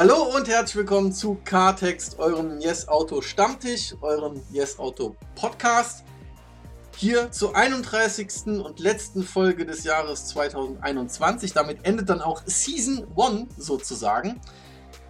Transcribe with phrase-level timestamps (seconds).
[0.00, 6.04] Hallo und herzlich willkommen zu Cartext, eurem Yes Auto Stammtisch, eurem Yes Auto Podcast.
[6.94, 8.46] Hier zur 31.
[8.62, 11.52] und letzten Folge des Jahres 2021.
[11.52, 14.40] Damit endet dann auch Season 1 sozusagen.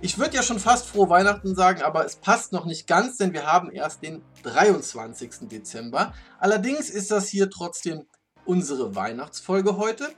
[0.00, 3.34] Ich würde ja schon fast frohe Weihnachten sagen, aber es passt noch nicht ganz, denn
[3.34, 5.48] wir haben erst den 23.
[5.50, 6.14] Dezember.
[6.38, 8.06] Allerdings ist das hier trotzdem
[8.46, 10.08] unsere Weihnachtsfolge heute.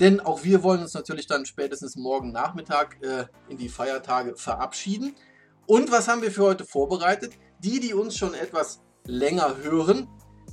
[0.00, 5.14] Denn auch wir wollen uns natürlich dann spätestens morgen Nachmittag äh, in die Feiertage verabschieden.
[5.66, 7.34] Und was haben wir für heute vorbereitet?
[7.62, 10.08] Die, die uns schon etwas länger hören,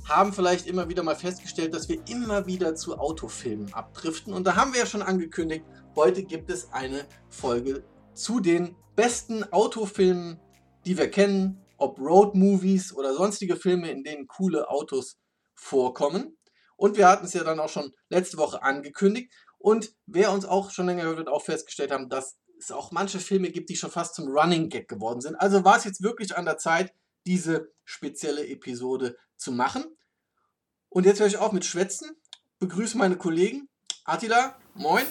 [0.08, 4.32] haben vielleicht immer wieder mal festgestellt, dass wir immer wieder zu Autofilmen abdriften.
[4.32, 5.64] Und da haben wir ja schon angekündigt,
[5.94, 10.40] heute gibt es eine Folge zu den besten Autofilmen,
[10.86, 15.18] die wir kennen, ob Road-Movies oder sonstige Filme, in denen coole Autos
[15.54, 16.37] vorkommen.
[16.78, 19.32] Und wir hatten es ja dann auch schon letzte Woche angekündigt.
[19.58, 23.18] Und wer uns auch schon länger hört, wird auch festgestellt haben, dass es auch manche
[23.18, 25.34] Filme gibt, die schon fast zum Running Gag geworden sind.
[25.34, 26.94] Also war es jetzt wirklich an der Zeit,
[27.26, 29.84] diese spezielle Episode zu machen.
[30.88, 32.16] Und jetzt höre ich auf mit Schwätzen.
[32.60, 33.68] Begrüße meine Kollegen.
[34.04, 35.04] Attila, moin.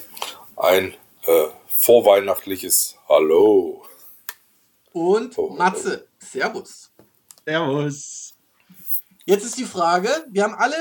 [0.56, 0.94] Ein
[1.26, 3.84] äh, vorweihnachtliches Hallo.
[4.92, 6.90] Und Matze, Servus.
[7.44, 8.34] Servus.
[9.26, 10.76] Jetzt ist die Frage, wir haben alle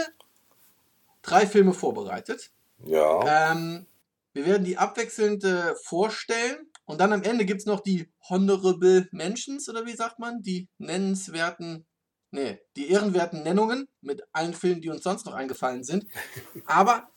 [1.28, 2.52] drei Filme vorbereitet.
[2.86, 3.52] Ja.
[3.52, 3.86] Ähm,
[4.33, 9.08] wir werden die abwechselnd äh, vorstellen und dann am Ende gibt es noch die Honorable
[9.11, 10.42] Mentions oder wie sagt man?
[10.42, 11.86] Die nennenswerten,
[12.31, 16.06] nee, die ehrenwerten Nennungen mit allen Filmen, die uns sonst noch eingefallen sind.
[16.66, 17.09] Aber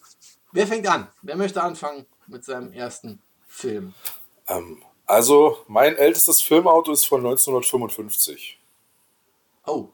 [0.53, 1.09] wer fängt an?
[1.23, 3.95] Wer möchte anfangen mit seinem ersten Film?
[4.49, 8.61] Ähm, also, mein ältestes Filmauto ist von 1955.
[9.67, 9.89] Oh,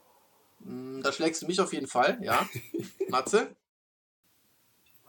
[0.63, 2.47] hm, da schlägst du mich auf jeden Fall, ja.
[3.09, 3.55] Matze?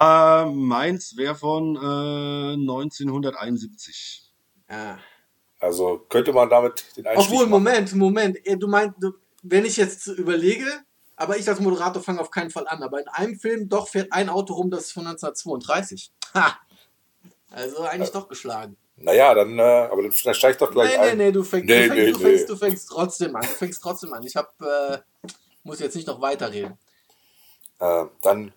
[0.01, 4.33] Äh, meins wäre von äh, 1971.
[4.71, 4.99] Ja.
[5.61, 7.65] Also könnte man damit den Einstieg Obwohl, machen.
[7.65, 8.39] Moment, Moment.
[8.45, 8.97] Du meinst,
[9.43, 10.67] wenn ich jetzt überlege,
[11.17, 12.83] aber ich als Moderator fange auf keinen Fall an.
[12.83, 16.13] Aber in einem Film doch fährt ein Auto rum, das ist von 1932.
[16.35, 16.57] Ha!
[17.51, 18.77] Also eigentlich äh, doch geschlagen.
[18.97, 21.19] Naja, dann, äh, aber dann, steigt doch gleich nee, ein.
[21.19, 23.43] Nee, nee, du fängst, nee, du, fängst, nee, du, fängst, du fängst trotzdem an.
[23.43, 24.23] Du fängst trotzdem an.
[24.25, 24.99] Ich hab, äh,
[25.65, 26.79] muss jetzt nicht noch weiterreden.
[27.81, 28.53] Äh, dann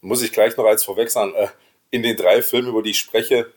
[0.00, 1.34] muss ich gleich noch eins vorweg sagen.
[1.34, 1.48] Äh,
[1.90, 3.52] in den drei Filmen, über die ich spreche,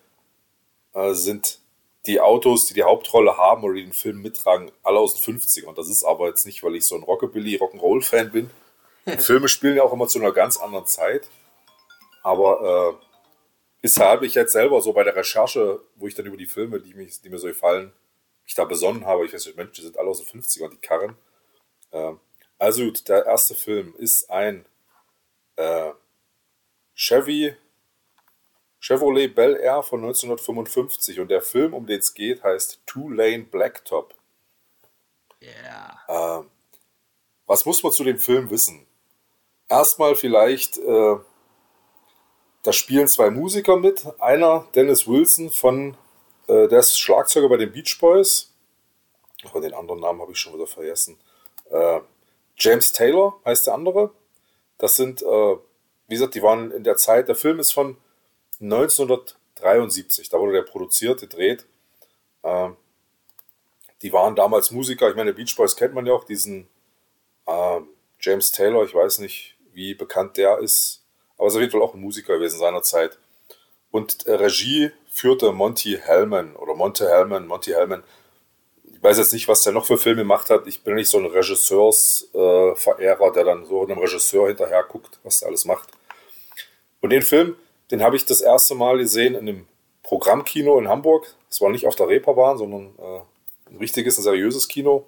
[0.93, 1.59] äh, sind
[2.05, 5.65] die Autos, die die Hauptrolle haben oder die den Film mittragen, alle aus den 50ern.
[5.65, 8.49] Und das ist aber jetzt nicht, weil ich so ein Rockabilly, Rock'n'Roll-Fan bin.
[9.05, 11.29] Die Filme spielen ja auch immer zu einer ganz anderen Zeit.
[12.23, 13.05] Aber äh,
[13.81, 16.93] weshalb ich jetzt selber so bei der Recherche, wo ich dann über die Filme, die,
[16.93, 17.93] mich, die mir so gefallen,
[18.43, 20.77] mich da besonnen habe, ich weiß nicht, Mensch, die sind alle aus den 50ern, die
[20.77, 21.15] Karren.
[21.91, 22.13] Äh,
[22.57, 24.65] also gut, der erste Film ist ein
[25.55, 25.91] äh,
[26.95, 27.55] Chevy
[28.83, 33.43] Chevrolet Bel Air von 1955 und der Film, um den es geht, heißt Two Lane
[33.43, 34.13] Blacktop.
[35.41, 36.41] Yeah.
[36.41, 36.43] Äh,
[37.47, 38.85] was muss man zu dem Film wissen?
[39.69, 41.15] Erstmal vielleicht, äh,
[42.63, 44.05] da spielen zwei Musiker mit.
[44.19, 45.95] Einer, Dennis Wilson von,
[46.47, 48.53] äh, der ist Schlagzeuger bei den Beach Boys.
[49.49, 51.17] Von den anderen Namen habe ich schon wieder vergessen.
[51.69, 52.01] Äh,
[52.57, 54.11] James Taylor heißt der andere.
[54.77, 55.55] Das sind äh,
[56.07, 57.97] wie gesagt, die waren in der Zeit, der Film ist von
[58.61, 61.65] 1973, da wurde der produziert, gedreht.
[62.43, 62.75] Ähm,
[64.01, 66.67] die waren damals Musiker, ich meine, Beach Boys kennt man ja auch, diesen
[67.47, 67.87] ähm,
[68.19, 71.03] James Taylor, ich weiß nicht, wie bekannt der ist,
[71.37, 73.17] aber ist auf jeden Fall auch ein Musiker gewesen seiner Zeit.
[73.91, 78.03] Und äh, Regie führte Monty Hellman oder Monte Hellman, Monty Hellman.
[79.03, 80.65] Weiß jetzt nicht, was der noch für Filme gemacht hat.
[80.65, 85.49] Ich bin nicht so ein Regisseursverehrer, der dann so einem Regisseur hinterher guckt, was der
[85.49, 85.89] alles macht.
[87.01, 87.57] Und den Film,
[87.91, 89.67] den habe ich das erste Mal gesehen in einem
[90.03, 91.35] Programmkino in Hamburg.
[91.49, 93.19] Es war nicht auf der Reeperbahn, sondern äh,
[93.71, 95.05] ein richtiges, ein seriöses Kino.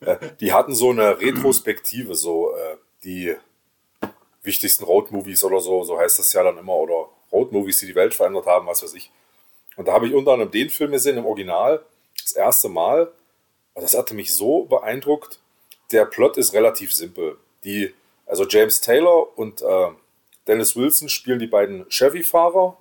[0.00, 3.36] Äh, die hatten so eine Retrospektive, so äh, die
[4.42, 8.12] wichtigsten Roadmovies oder so, so heißt das ja dann immer, oder Roadmovies, die die Welt
[8.12, 9.12] verändert haben, was weiß ich.
[9.76, 11.84] Und da habe ich unter anderem den Film gesehen, im Original,
[12.22, 13.12] das erste Mal.
[13.74, 15.40] Das hatte mich so beeindruckt.
[15.92, 17.36] Der Plot ist relativ simpel.
[17.64, 17.94] Die,
[18.26, 19.88] also James Taylor und äh,
[20.46, 22.76] Dennis Wilson spielen die beiden Chevy-Fahrer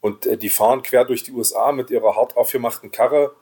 [0.00, 3.34] und äh, die fahren quer durch die USA mit ihrer hart aufgemachten Karre,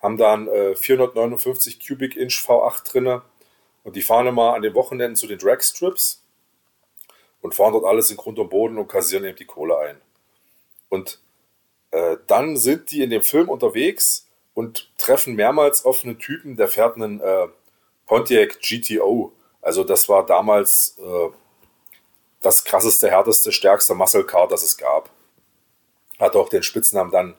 [0.00, 3.22] haben dann äh, 459 Cubic Inch V8 drinne
[3.84, 6.22] und die fahren immer an den Wochenenden zu den Dragstrips
[7.40, 10.00] und fahren dort alles in Grund und Boden und kassieren eben die Kohle ein.
[10.88, 11.20] Und
[11.90, 14.27] äh, dann sind die in dem Film unterwegs
[14.58, 17.46] und treffen mehrmals auf einen Typen, der fährt einen äh,
[18.06, 19.32] Pontiac GTO.
[19.62, 21.28] Also das war damals äh,
[22.40, 25.10] das krasseste, härteste, stärkste Muscle Car, das es gab.
[26.18, 27.34] Hat auch den Spitznamen dann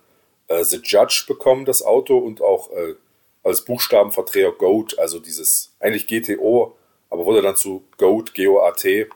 [0.48, 2.96] äh, The Judge bekommen, das Auto, und auch äh,
[3.44, 6.78] als Buchstabenverdreher Goat, also dieses eigentlich GTO,
[7.10, 9.10] aber wurde dann zu Goat, G-O-A-T,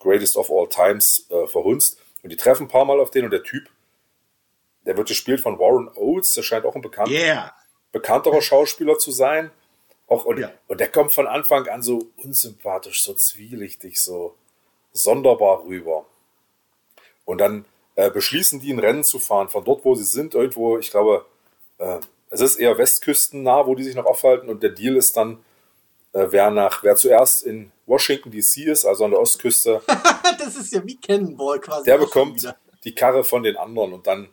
[0.00, 2.00] Greatest of All Times, äh, verhunzt.
[2.24, 3.70] Und die treffen ein paar Mal auf den und der Typ,
[4.86, 7.52] der wird gespielt von Warren Oates, der scheint auch ein bekannt, Yeah.
[7.92, 9.50] bekannterer Schauspieler zu sein.
[10.08, 10.50] Auch, und, Ja.
[10.66, 14.34] und der kommt von Anfang an so unsympathisch, so zwielichtig, so
[14.92, 16.04] sonderbar rüber.
[17.24, 17.64] Und dann
[17.96, 21.24] äh, beschließen die ein Rennen zu fahren, von dort, wo sie sind, irgendwo, ich glaube,
[21.78, 21.98] äh,
[22.30, 24.48] es ist eher westküstennah, wo die sich noch aufhalten.
[24.48, 25.44] Und der Deal ist dann,
[26.12, 29.80] äh, wer, nach, wer zuerst in Washington DC ist, also an der Ostküste,
[30.38, 31.84] das ist ja wie Cannonball quasi.
[31.84, 32.52] der bekommt
[32.84, 34.28] die Karre von den anderen und dann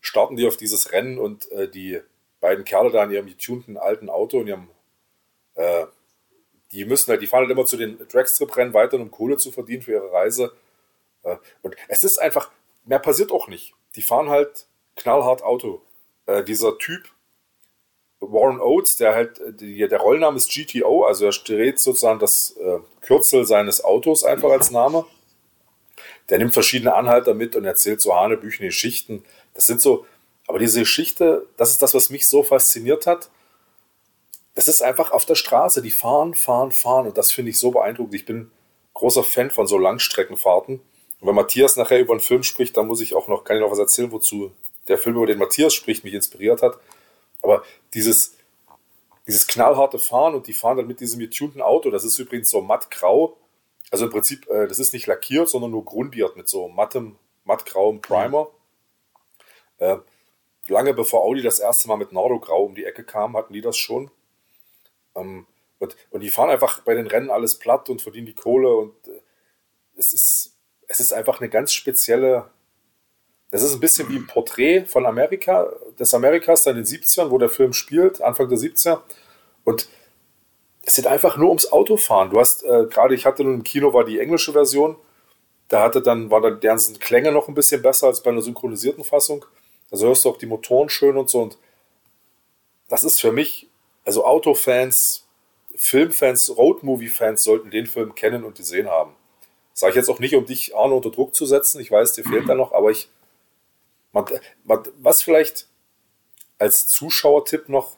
[0.00, 2.00] starten die auf dieses Rennen und äh, die
[2.40, 4.70] beiden Kerle da in ihrem getunten alten Auto in ihrem
[5.54, 5.86] äh,
[6.72, 9.82] die müssen halt, die fahren halt immer zu den Dragstrip-Rennen weiter, um Kohle zu verdienen
[9.82, 10.52] für ihre Reise.
[11.22, 12.50] Äh, und es ist einfach,
[12.84, 13.74] mehr passiert auch nicht.
[13.96, 14.66] Die fahren halt
[14.96, 15.82] knallhart Auto.
[16.26, 17.08] Äh, dieser Typ,
[18.20, 22.56] Warren Oates, der halt, äh, die, der Rollname ist GTO, also er dreht sozusagen das
[22.56, 25.04] äh, Kürzel seines Autos einfach als Name.
[26.28, 29.24] Der nimmt verschiedene Anhalter mit und erzählt so hanebüchene Geschichten.
[29.60, 30.06] Das sind so,
[30.46, 33.28] aber diese Geschichte, das ist das, was mich so fasziniert hat.
[34.54, 35.82] Das ist einfach auf der Straße.
[35.82, 37.08] Die fahren, fahren, fahren.
[37.08, 38.14] Und das finde ich so beeindruckend.
[38.14, 38.50] Ich bin
[38.94, 40.76] großer Fan von so Langstreckenfahrten.
[40.76, 43.60] Und wenn Matthias nachher über einen Film spricht, dann muss ich auch noch, kann ich
[43.60, 44.50] noch was erzählen, wozu
[44.88, 46.78] der Film, über den Matthias spricht, mich inspiriert hat.
[47.42, 47.62] Aber
[47.92, 48.36] dieses,
[49.26, 52.62] dieses knallharte Fahren und die fahren dann mit diesem getunten Auto, das ist übrigens so
[52.62, 53.36] mattgrau.
[53.90, 58.00] Also im Prinzip, äh, das ist nicht lackiert, sondern nur grundiert mit so mattem, mattgrauem
[58.00, 58.48] Primer.
[59.80, 59.96] Äh,
[60.68, 63.60] lange bevor Audi das erste Mal mit Nardo Grau um die Ecke kam, hatten die
[63.60, 64.10] das schon.
[65.16, 65.46] Ähm,
[65.78, 68.94] und, und die fahren einfach bei den Rennen alles platt und verdienen die Kohle und
[69.08, 69.20] äh,
[69.96, 70.56] es ist,
[70.86, 72.50] es ist einfach eine ganz spezielle.
[73.50, 75.68] Das ist ein bisschen wie ein Porträt von Amerika,
[75.98, 79.00] des Amerikas dann in den 70ern, wo der Film spielt, Anfang der 70er.
[79.64, 79.88] Und
[80.82, 82.30] es geht einfach nur ums Autofahren.
[82.30, 84.96] Du hast äh, gerade, ich hatte nun im Kino war die englische Version,
[85.68, 89.04] da hatte dann, war dann deren Klänge noch ein bisschen besser als bei einer synchronisierten
[89.04, 89.44] Fassung.
[89.90, 91.42] Also hörst du auch die Motoren schön und so.
[91.42, 91.58] Und
[92.88, 93.68] das ist für mich,
[94.04, 95.26] also Autofans,
[95.76, 99.14] Filmfans, Roadmovie-Fans sollten den Film kennen und gesehen haben.
[99.72, 101.80] Sage ich jetzt auch nicht, um dich, Arno, unter Druck zu setzen.
[101.80, 103.08] Ich weiß, dir fehlt da noch, aber ich.
[104.12, 104.24] Man,
[104.64, 105.68] man, was vielleicht
[106.58, 107.96] als Zuschauertipp noch,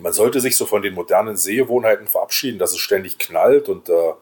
[0.00, 4.12] man sollte sich so von den modernen Sehgewohnheiten verabschieden, dass es ständig knallt und äh,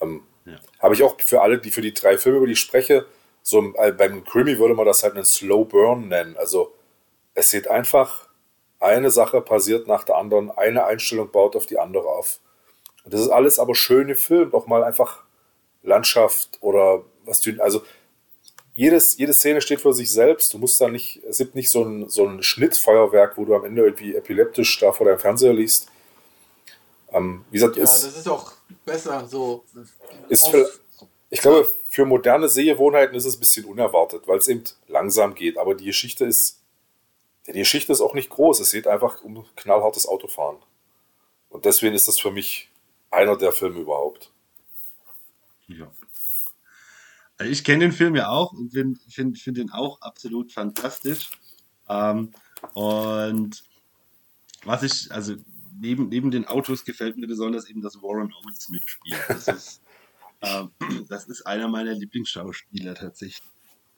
[0.00, 0.58] ähm, Ja.
[0.80, 3.06] habe ich auch für alle, die für die drei Filme, über die ich spreche,
[3.48, 6.36] so äh, beim Krimi würde man das halt einen Slow Burn nennen.
[6.36, 6.74] Also
[7.32, 8.28] es sieht einfach,
[8.78, 12.40] eine Sache passiert nach der anderen, eine Einstellung baut auf die andere auf.
[13.04, 15.22] Und das ist alles aber schön gefilmt, auch mal einfach
[15.82, 17.82] Landschaft oder was du, also
[18.74, 20.52] jedes, jede Szene steht für sich selbst.
[20.52, 23.64] Du musst da nicht, es gibt nicht so ein, so ein Schnittfeuerwerk, wo du am
[23.64, 25.88] Ende irgendwie epileptisch da vor deinem Fernseher liest.
[27.12, 28.52] Ähm, wie gesagt, Ja, ist, das ist auch
[28.84, 29.64] besser so.
[30.28, 30.80] ist Oft-
[31.30, 35.58] ich glaube, für moderne Sehgewohnheiten ist es ein bisschen unerwartet, weil es eben langsam geht.
[35.58, 36.62] Aber die Geschichte ist,
[37.46, 38.60] die Geschichte ist auch nicht groß.
[38.60, 40.58] Es geht einfach um knallhartes Autofahren.
[41.50, 42.70] Und deswegen ist das für mich
[43.10, 44.30] einer der Filme überhaupt.
[45.66, 45.90] Ja.
[47.36, 51.30] Also ich kenne den Film ja auch und finde find, find den auch absolut fantastisch.
[51.88, 52.32] Ähm,
[52.74, 53.62] und
[54.64, 55.36] was ich, also
[55.78, 59.20] neben, neben den Autos gefällt mir besonders eben, dass Warren Oates mitspielt.
[59.28, 59.82] Das ist,
[61.08, 63.42] das ist einer meiner Lieblingsschauspieler tatsächlich.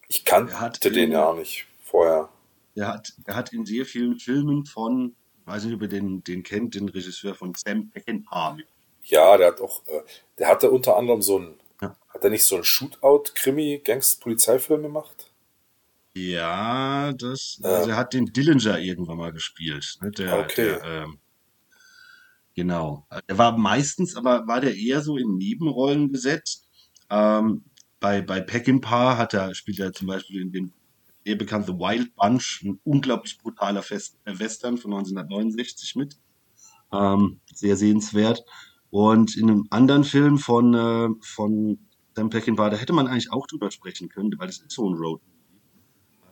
[0.08, 2.28] Ich kannte den in- ja nicht vorher.
[2.74, 6.42] Er hat, er hat in sehr vielen Filmen von, weiß nicht, ob ihr den, den
[6.42, 8.56] kennt, den Regisseur von Sam Peckinpah.
[9.02, 10.00] Ja, der hat auch, äh,
[10.38, 11.96] der hatte unter anderem so ein, Ja.
[12.08, 15.32] hat er nicht so ein Shootout-Krimi-Gangst-Polizeifilm gemacht?
[16.14, 17.68] Ja, das, Ja.
[17.70, 19.98] also er hat den Dillinger irgendwann mal gespielt.
[20.02, 20.10] Ne?
[20.12, 20.64] Der, Okay.
[20.64, 21.18] der, ähm,
[22.62, 23.06] genau.
[23.26, 26.68] Er war meistens, aber war der eher so in Nebenrollen besetzt.
[27.08, 27.64] Ähm,
[28.00, 30.72] bei, bei Peckinpah hat er, spielt er zum Beispiel in dem
[31.24, 36.18] sehr bekannte Wild Bunch, ein unglaublich brutaler Fest, äh, Western von 1969 mit.
[36.92, 38.44] Ähm, sehr sehenswert.
[38.90, 41.78] Und in einem anderen Film von, äh, von
[42.14, 44.96] Sam Peckinpah, da hätte man eigentlich auch drüber sprechen können, weil das ist so ein
[44.96, 45.20] Road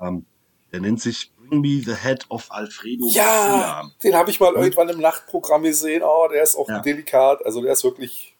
[0.00, 0.26] ähm,
[0.72, 3.90] der nennt sich Bring Me the Head of Alfredo Ja, Garcia.
[4.02, 4.62] den habe ich mal Hm?
[4.62, 6.02] irgendwann im Nachtprogramm gesehen.
[6.02, 6.80] Oh, der ist auch Ja.
[6.80, 7.44] delikat.
[7.44, 8.36] Also der ist wirklich,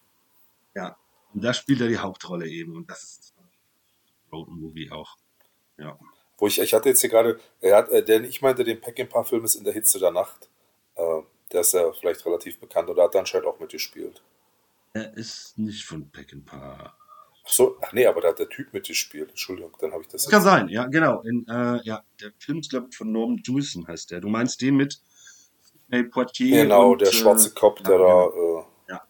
[0.75, 0.95] Ja.
[1.33, 2.75] Und da spielt er die Hauptrolle eben.
[2.75, 3.33] Und das ist
[4.31, 5.17] Road Movie auch.
[5.77, 5.97] Ja.
[6.37, 9.43] wo ich, ich hatte jetzt hier gerade, er hat, äh, denn ich meinte, den Peckinpah-Film
[9.43, 10.49] ist in der Hitze der Nacht.
[10.95, 14.21] Äh, der ist ja vielleicht relativ bekannt oder hat er anscheinend auch mitgespielt.
[14.93, 16.93] Er ist nicht von Peckinpah.
[17.45, 19.29] Ach so, ach nee, aber da hat der Typ mitgespielt.
[19.29, 20.23] Entschuldigung, dann habe ich das.
[20.23, 21.21] Das kann sein, ja, genau.
[21.21, 24.21] In, äh, ja, der Film ist, glaube ich, von Norman Jewison heißt der.
[24.21, 24.99] Du meinst den mit
[25.61, 26.63] Sidney Poitier?
[26.63, 28.25] Genau, und, der schwarze Kopf, der da.
[28.25, 29.01] Äh, Ja.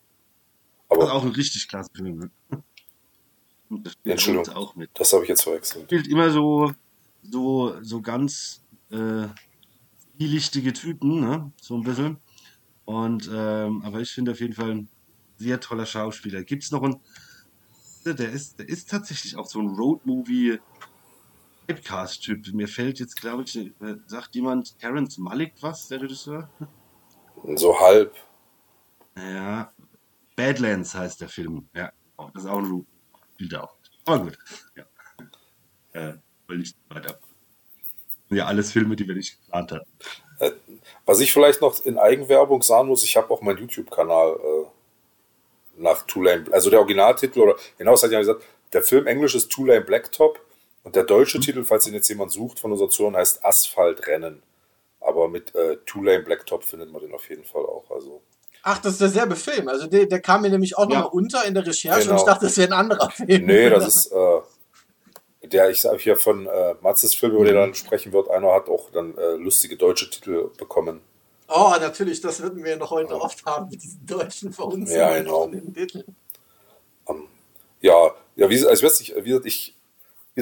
[0.87, 2.19] aber Das ist auch ein richtig klasse Film.
[2.19, 2.31] Ne?
[3.69, 4.55] Das Entschuldigung.
[4.55, 4.89] Auch mit.
[4.93, 5.83] das habe ich jetzt verwechselt.
[5.85, 6.71] Spielt immer so,
[7.21, 9.27] so, so ganz äh,
[10.15, 11.51] stilistige Typen, ne?
[11.61, 12.17] So ein bisschen.
[12.85, 14.89] Und, ähm, aber ich finde auf jeden Fall ein
[15.37, 16.43] sehr toller Schauspieler.
[16.43, 16.99] Gibt es noch einen,
[18.05, 20.59] der ist, der ist tatsächlich auch so ein Roadmovie
[21.67, 22.53] Typecast-Typ.
[22.53, 23.71] Mir fällt jetzt, glaube ich, äh,
[24.07, 26.49] sagt jemand Terrence Malick was, der Regisseur?
[27.55, 28.15] So halb.
[29.15, 29.71] Ja,
[30.35, 31.67] Badlands heißt der Film.
[31.73, 32.85] Ja, oh, das ist auch ein Root.
[33.55, 33.75] Auch.
[34.05, 34.37] Aber gut.
[34.75, 34.85] Ja.
[35.93, 36.13] Äh,
[36.47, 37.19] will ich weiter.
[38.29, 39.89] Ja, alles Filme, die wir nicht geplant hatten.
[41.05, 44.65] Was ich vielleicht noch in Eigenwerbung sagen muss, ich habe auch meinen YouTube-Kanal äh,
[45.79, 48.43] nach Tulane, also der Originaltitel oder hinaus hat ja gesagt,
[48.73, 50.39] der Film Englisch ist Tulane Blacktop
[50.83, 54.43] und der deutsche Titel, falls ihn jetzt jemand sucht von unseren Zuhörern, heißt Asphaltrennen.
[55.01, 57.89] Aber mit äh, Tulane Blacktop findet man den auf jeden Fall auch.
[57.89, 58.21] Also
[58.63, 59.69] Ach, das ist derselbe Film.
[59.69, 60.99] Also der, der kam mir nämlich auch Ja.
[60.99, 62.11] nochmal unter in der Recherche Genau.
[62.13, 63.45] und ich dachte, das wäre ein anderer Film.
[63.45, 67.61] Nee, das ist äh, der, ich sage hier von äh, Matzes Film, über den er
[67.61, 68.29] dann sprechen wird.
[68.29, 70.99] Einer hat auch dann äh, lustige deutsche Titel bekommen.
[71.49, 74.95] Oh, natürlich, das würden wir noch heute oft haben mit diesen deutschen Verhunzen.
[74.95, 75.47] Ja, genau.
[75.47, 76.15] Titeln.
[77.81, 79.75] Ja, ja, wie, also ich wie gesagt, ich,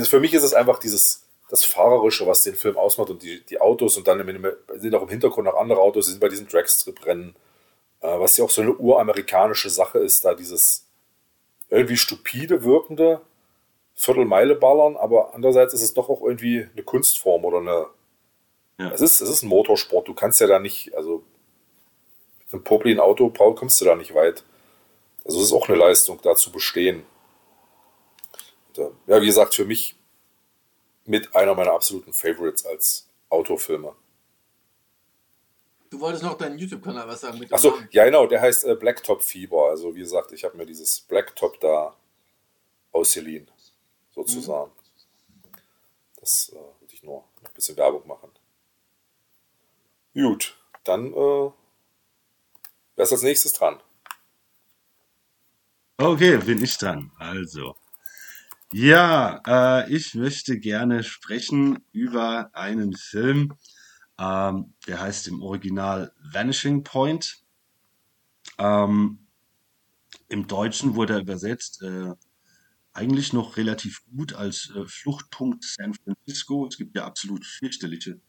[0.09, 3.61] für mich ist es einfach dieses, das Fahrerische, was den Film ausmacht und die, die
[3.61, 6.47] Autos und dann im- sind auch im Hintergrund noch andere Autos, die sind bei diesen
[6.47, 7.35] Dragstrip-Rennen,
[8.01, 10.85] äh, was ja auch so eine uramerikanische Sache ist, da dieses
[11.69, 13.21] irgendwie stupide wirkende
[13.95, 17.87] Viertelmeile ballern, aber andererseits ist es doch auch irgendwie eine Kunstform oder eine,
[18.77, 18.91] Ja.
[18.91, 21.23] es ist, es ist ein Motorsport, du kannst ja da nicht, also
[22.39, 24.43] mit einem popeligen Auto Paul, kommst du da nicht weit.
[25.25, 27.03] Also es ist auch eine Leistung, da zu bestehen.
[28.69, 29.95] Und, äh, ja, wie gesagt, für mich
[31.05, 33.95] mit einer meiner absoluten Favorites als Autofilmer.
[35.89, 38.75] Du wolltest noch deinen YouTube-Kanal was sagen mit dem Achso, ja genau, der heißt äh,
[38.75, 39.69] Blacktop Fieber.
[39.69, 41.95] Also wie gesagt, ich habe mir dieses Blacktop da
[42.91, 43.49] ausgeliehen,
[44.13, 44.71] sozusagen.
[46.19, 48.31] Das äh, würde ich nur noch ein bisschen Werbung machen.
[50.17, 51.51] Gut, dann äh,
[52.95, 53.79] wer ist als nächstes dran?
[55.97, 57.11] Okay, bin ich dran.
[57.19, 57.75] Also.
[58.73, 63.53] Ja, äh, ich möchte gerne sprechen über einen Film,
[64.17, 67.43] ähm, der heißt im Original Vanishing Point.
[68.57, 69.27] Ähm,
[70.29, 72.15] Im Deutschen wurde er übersetzt, äh,
[72.91, 76.65] eigentlich noch relativ gut als äh, Fluchtpunkt San Francisco.
[76.65, 78.19] Es gibt ja absolut fürchterliche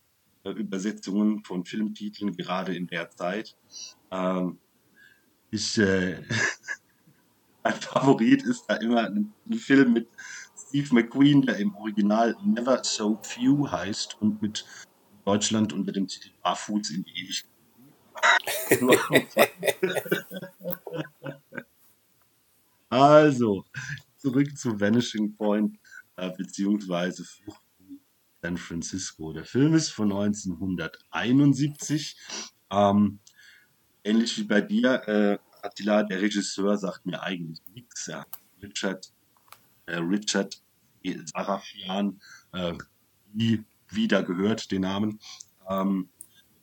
[0.52, 3.56] Übersetzungen von Filmtiteln, gerade in der Zeit.
[4.10, 4.58] Ähm,
[5.50, 6.22] ich, äh,
[7.64, 10.08] mein Favorit ist da immer ein, ein Film mit
[10.56, 14.64] Steve McQueen, der im Original Never So Few heißt und mit
[15.24, 17.48] Deutschland unter dem Titel Barfuß in die Ewigkeit.
[22.88, 23.64] also,
[24.16, 25.78] zurück zu Vanishing Point,
[26.16, 27.62] äh, beziehungsweise Flucht
[28.42, 29.32] San Francisco.
[29.32, 32.16] Der Film ist von 1971.
[32.70, 33.18] Ähm,
[34.04, 38.06] ähnlich wie bei dir, äh, Attila, der Regisseur sagt mir eigentlich nichts.
[38.06, 38.24] Ja.
[38.62, 39.12] Richard,
[39.86, 40.62] äh, Richard
[41.04, 42.20] Sarafian,
[42.52, 42.74] äh,
[43.32, 45.18] wie wieder gehört, den Namen.
[45.68, 46.08] Ähm,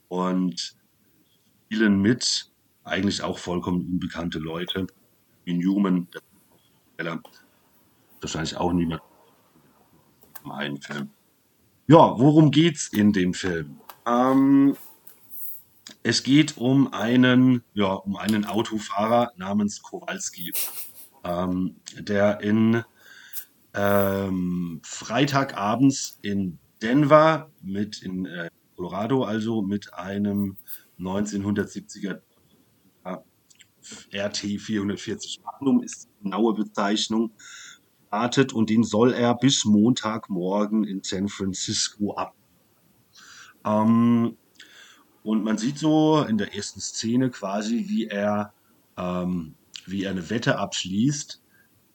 [0.07, 0.77] und
[1.65, 2.51] spielen mit
[2.83, 4.87] eigentlich auch vollkommen unbekannte Leute.
[5.43, 6.07] Wie Newman,
[6.97, 7.21] der
[8.21, 9.01] wahrscheinlich auch niemand
[10.43, 11.09] im einen Film.
[11.87, 13.79] Ja, worum geht's in dem Film?
[14.07, 14.75] Ähm,
[16.01, 20.51] es geht um einen, ja, um einen Autofahrer namens Kowalski,
[21.23, 22.83] ähm, der in
[23.75, 30.57] ähm, Freitagabends in Denver mit in äh, Colorado also mit einem
[30.99, 32.19] 1970er
[34.11, 37.31] RT 440 Magnum ist die genaue Bezeichnung
[38.15, 42.33] startet und den soll er bis Montagmorgen in San Francisco ab.
[43.65, 44.37] Ähm,
[45.23, 48.53] und man sieht so in der ersten Szene quasi, wie er,
[48.95, 49.55] ähm,
[49.85, 51.41] wie er eine Wette abschließt,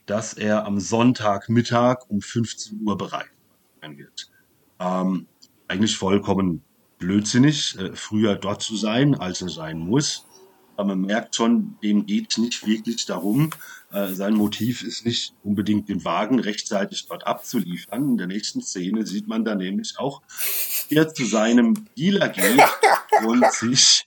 [0.04, 3.30] dass er am Sonntagmittag um 15 Uhr bereit
[3.80, 4.30] sein wird.
[4.78, 5.26] Ähm,
[5.68, 6.62] eigentlich vollkommen
[6.98, 10.26] blödsinnig, äh, früher dort zu sein, als er sein muss.
[10.80, 13.50] Aber man merkt schon, dem geht nicht wirklich darum.
[13.92, 18.12] Äh, sein Motiv ist nicht unbedingt den Wagen rechtzeitig dort abzuliefern.
[18.12, 20.22] In der nächsten Szene sieht man dann nämlich auch,
[20.88, 22.62] wie er zu seinem Dealer geht
[23.26, 24.06] und sich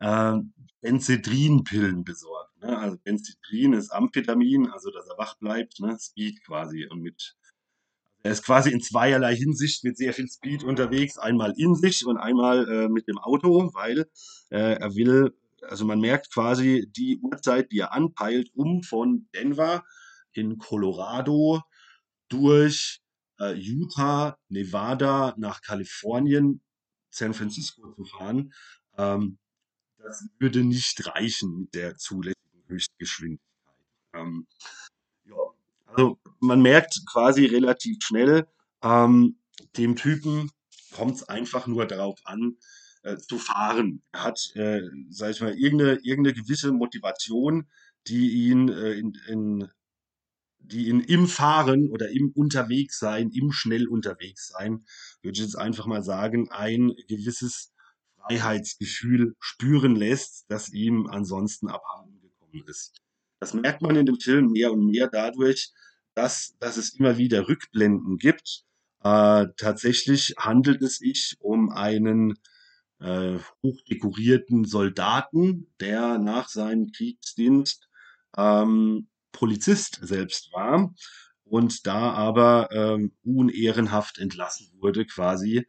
[0.00, 0.34] äh,
[0.82, 2.60] Benzedrinpillen besorgt.
[2.60, 2.78] Ne?
[2.78, 5.96] Also Benzydrin ist Amphetamin, also dass er wach bleibt, ne?
[5.98, 6.86] Speed quasi.
[6.86, 7.34] Und mit
[8.22, 12.18] er ist quasi in zweierlei Hinsicht mit sehr viel Speed unterwegs, einmal in sich und
[12.18, 14.00] einmal äh, mit dem Auto, weil
[14.50, 15.32] äh, er will,
[15.62, 19.84] also man merkt quasi die Uhrzeit, die er anpeilt, um von Denver
[20.32, 21.62] in Colorado
[22.28, 23.00] durch
[23.40, 26.62] äh, Utah, Nevada nach Kalifornien,
[27.10, 28.52] San Francisco zu fahren.
[28.96, 29.38] Ähm,
[29.98, 33.46] das würde nicht reichen mit der zulässigen Höchstgeschwindigkeit.
[34.14, 34.46] Ähm,
[35.24, 35.36] ja,
[35.86, 38.46] also man merkt quasi relativ schnell,
[38.82, 39.38] ähm,
[39.76, 40.50] dem Typen
[40.92, 42.56] kommt es einfach nur darauf an,
[43.02, 44.02] äh, zu fahren.
[44.12, 47.66] Er hat, äh, sag ich mal, irgendeine, irgendeine gewisse Motivation,
[48.06, 49.68] die ihn äh, in, in
[50.58, 54.84] die ihn im Fahren oder im Unterwegssein, im schnell unterwegs sein,
[55.22, 57.72] würde ich jetzt einfach mal sagen, ein gewisses
[58.16, 63.00] Freiheitsgefühl spüren lässt, das ihm ansonsten abhanden gekommen ist.
[63.40, 65.72] Das merkt man in dem Film mehr und mehr dadurch,
[66.14, 68.64] dass, dass es immer wieder Rückblenden gibt.
[69.02, 72.38] Äh, tatsächlich handelt es sich um einen
[73.00, 77.88] äh, hochdekorierten Soldaten, der nach seinem Kriegsdienst
[78.36, 80.94] ähm, Polizist selbst war
[81.44, 85.66] und da aber ähm, unehrenhaft entlassen wurde quasi.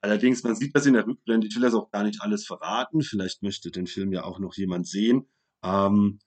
[0.00, 3.02] Allerdings, man sieht das in der Rückblende, ich will das auch gar nicht alles verraten,
[3.02, 5.28] vielleicht möchte den Film ja auch noch jemand sehen.
[5.62, 6.18] Ähm,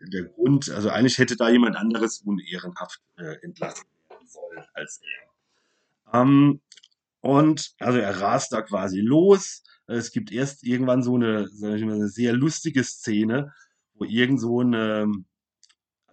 [0.00, 6.20] der Grund, also eigentlich hätte da jemand anderes unehrenhaft äh, entlassen werden sollen als er.
[6.20, 6.60] Ähm,
[7.20, 9.62] und also er rast da quasi los.
[9.86, 13.52] Es gibt erst irgendwann so eine, sag ich mal, eine sehr lustige Szene,
[13.94, 15.24] wo irgend so eine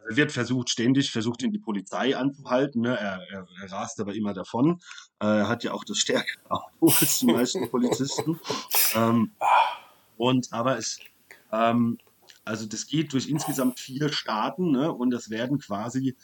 [0.04, 2.82] also wird versucht, ständig versucht, ihn die Polizei anzuhalten.
[2.82, 2.98] Ne?
[2.98, 4.82] Er, er, er rast aber immer davon.
[5.20, 8.40] Äh, er hat ja auch das stärkere Auto als die meisten Polizisten.
[8.96, 9.32] Ähm,
[10.18, 11.00] und aber es,
[11.52, 11.98] ähm,
[12.44, 14.92] also das geht durch insgesamt vier Staaten ne?
[14.92, 16.16] und es werden quasi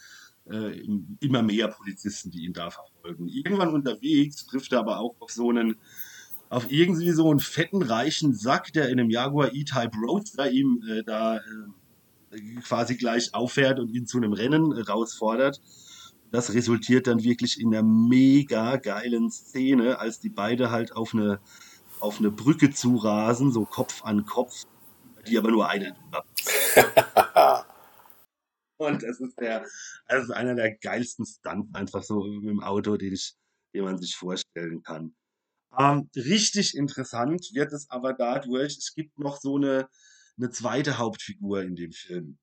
[0.50, 0.80] äh,
[1.20, 3.28] immer mehr Polizisten, die ihn da verfolgen.
[3.28, 5.76] Irgendwann unterwegs trifft er aber auch auf so einen
[6.48, 11.02] auf irgendwie so einen fetten, reichen Sack, der in einem Jaguar E-Type Roadster ihm äh,
[11.02, 15.60] da äh, quasi gleich auffährt und ihn zu einem Rennen herausfordert.
[16.30, 21.40] Das resultiert dann wirklich in einer mega geilen Szene, als die beide halt auf eine,
[22.00, 24.64] auf eine Brücke zurasen, so Kopf an Kopf,
[25.26, 25.96] die aber nur einer
[28.78, 29.66] Und das ist der,
[30.06, 33.34] also einer der geilsten Stunts einfach so im Auto, den ich,
[33.74, 35.14] den man sich vorstellen kann.
[35.76, 39.88] Ähm, richtig interessant wird es aber dadurch, es gibt noch so eine,
[40.36, 42.38] eine zweite Hauptfigur in dem Film,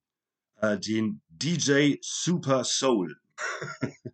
[0.58, 3.18] äh, den DJ Super Soul.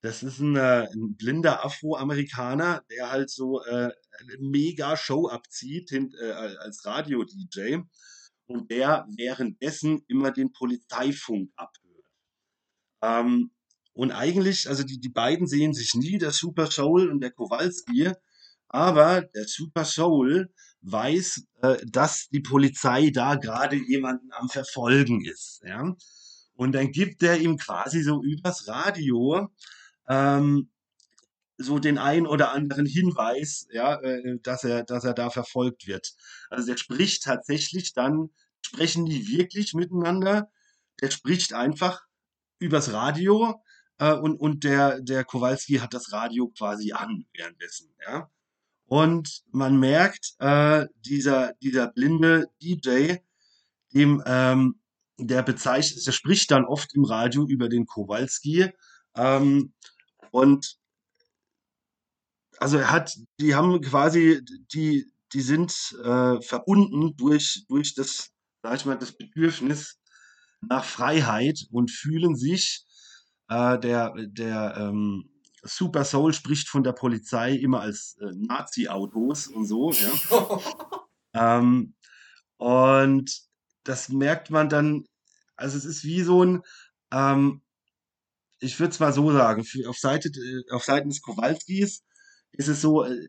[0.00, 5.90] das ist ein, äh, ein blinder Afroamerikaner, der halt so äh, eine mega Show abzieht
[5.90, 7.78] hint, äh, als Radio-DJ
[8.46, 12.04] und der währenddessen immer den Polizeifunk abhört.
[13.02, 13.50] Ähm,
[13.92, 18.12] und eigentlich, also die, die beiden sehen sich nie, der Super Soul und der Kowalski,
[18.70, 20.52] aber der Super Soul
[20.82, 25.60] weiß, äh, dass die Polizei da gerade jemanden am Verfolgen ist.
[25.64, 25.94] Ja?
[26.54, 29.48] Und dann gibt er ihm quasi so übers Radio
[30.08, 30.70] ähm,
[31.58, 36.14] so den ein oder anderen Hinweis, ja, äh, dass er, dass er da verfolgt wird.
[36.48, 38.30] Also der spricht tatsächlich dann,
[38.62, 40.50] sprechen die wirklich miteinander.
[41.02, 42.02] Der spricht einfach
[42.60, 43.62] übers Radio
[43.98, 48.30] äh, und, und der, der Kowalski hat das Radio quasi an währenddessen, ja.
[48.90, 53.18] Und man merkt, äh, dieser, dieser blinde DJ,
[53.94, 54.80] dem, ähm,
[55.16, 58.72] der bezeichnet, der spricht dann oft im Radio über den Kowalski.
[59.14, 59.74] Ähm,
[60.32, 60.76] und
[62.58, 65.70] also er hat, die haben quasi, die, die sind
[66.02, 68.32] äh, verbunden durch, durch das,
[68.64, 70.00] sag ich mal, das Bedürfnis
[70.62, 72.84] nach Freiheit und fühlen sich
[73.50, 75.29] äh, der, der ähm,
[75.62, 79.92] Super Soul spricht von der Polizei immer als äh, Nazi-Autos und so.
[79.92, 80.60] Ja.
[81.58, 81.94] ähm,
[82.56, 83.40] und
[83.84, 85.04] das merkt man dann,
[85.56, 86.62] also es ist wie so ein,
[87.12, 87.62] ähm,
[88.60, 92.02] ich würde es mal so sagen, für, auf, Seite, äh, auf Seiten des Kowalskis
[92.52, 93.28] ist es so, äh,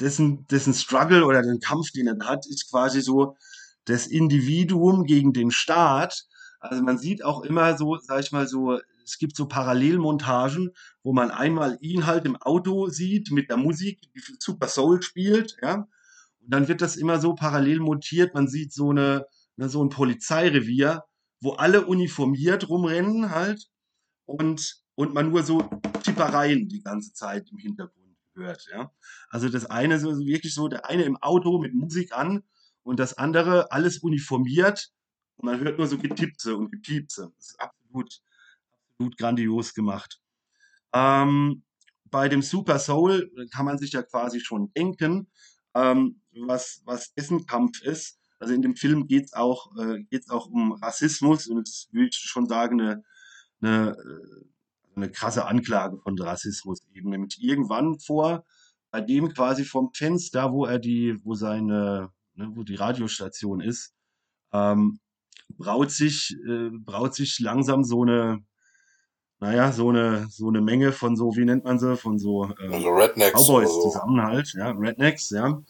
[0.00, 3.36] dessen, dessen Struggle oder den Kampf, den er hat, ist quasi so
[3.84, 6.24] das Individuum gegen den Staat.
[6.60, 10.70] Also man sieht auch immer so, sag ich mal so, es gibt so Parallelmontagen,
[11.02, 15.56] wo man einmal ihn halt im Auto sieht mit der Musik, die Super Soul spielt,
[15.62, 15.86] ja.
[16.40, 18.34] Und dann wird das immer so parallel montiert.
[18.34, 21.04] Man sieht so eine, ne, so ein Polizeirevier,
[21.40, 23.68] wo alle uniformiert rumrennen halt
[24.26, 25.60] und, und man nur so
[26.02, 28.92] Tippereien die ganze Zeit im Hintergrund hört, ja.
[29.28, 32.42] Also das eine ist wirklich so, der eine im Auto mit Musik an
[32.82, 34.92] und das andere alles uniformiert
[35.36, 37.32] Und man hört nur so Getipse und Gepiepse.
[37.36, 38.20] Das ist absolut,
[38.94, 40.20] absolut grandios gemacht.
[40.92, 41.64] Ähm,
[42.10, 45.28] bei dem Super Soul kann man sich ja quasi schon denken,
[45.74, 48.18] ähm, was, was dessen Kampf ist.
[48.38, 52.48] Also in dem Film geht es auch, äh, auch um Rassismus und das würde schon
[52.48, 53.02] sagen, eine,
[53.60, 57.10] eine, äh, eine krasse Anklage von Rassismus eben.
[57.10, 58.44] Nämlich irgendwann vor,
[58.90, 63.92] bei dem quasi vom Fenster, wo er die, wo seine, ne, wo die Radiostation ist,
[64.52, 65.00] ähm,
[65.48, 68.44] braut sich, äh, braut sich langsam so eine,
[69.44, 72.72] naja, so eine, so eine Menge von so, wie nennt man sie, von so äh,
[72.72, 73.82] also Rednecks Cowboys so.
[73.82, 75.62] zusammen halt, ja, Rednecks, ja.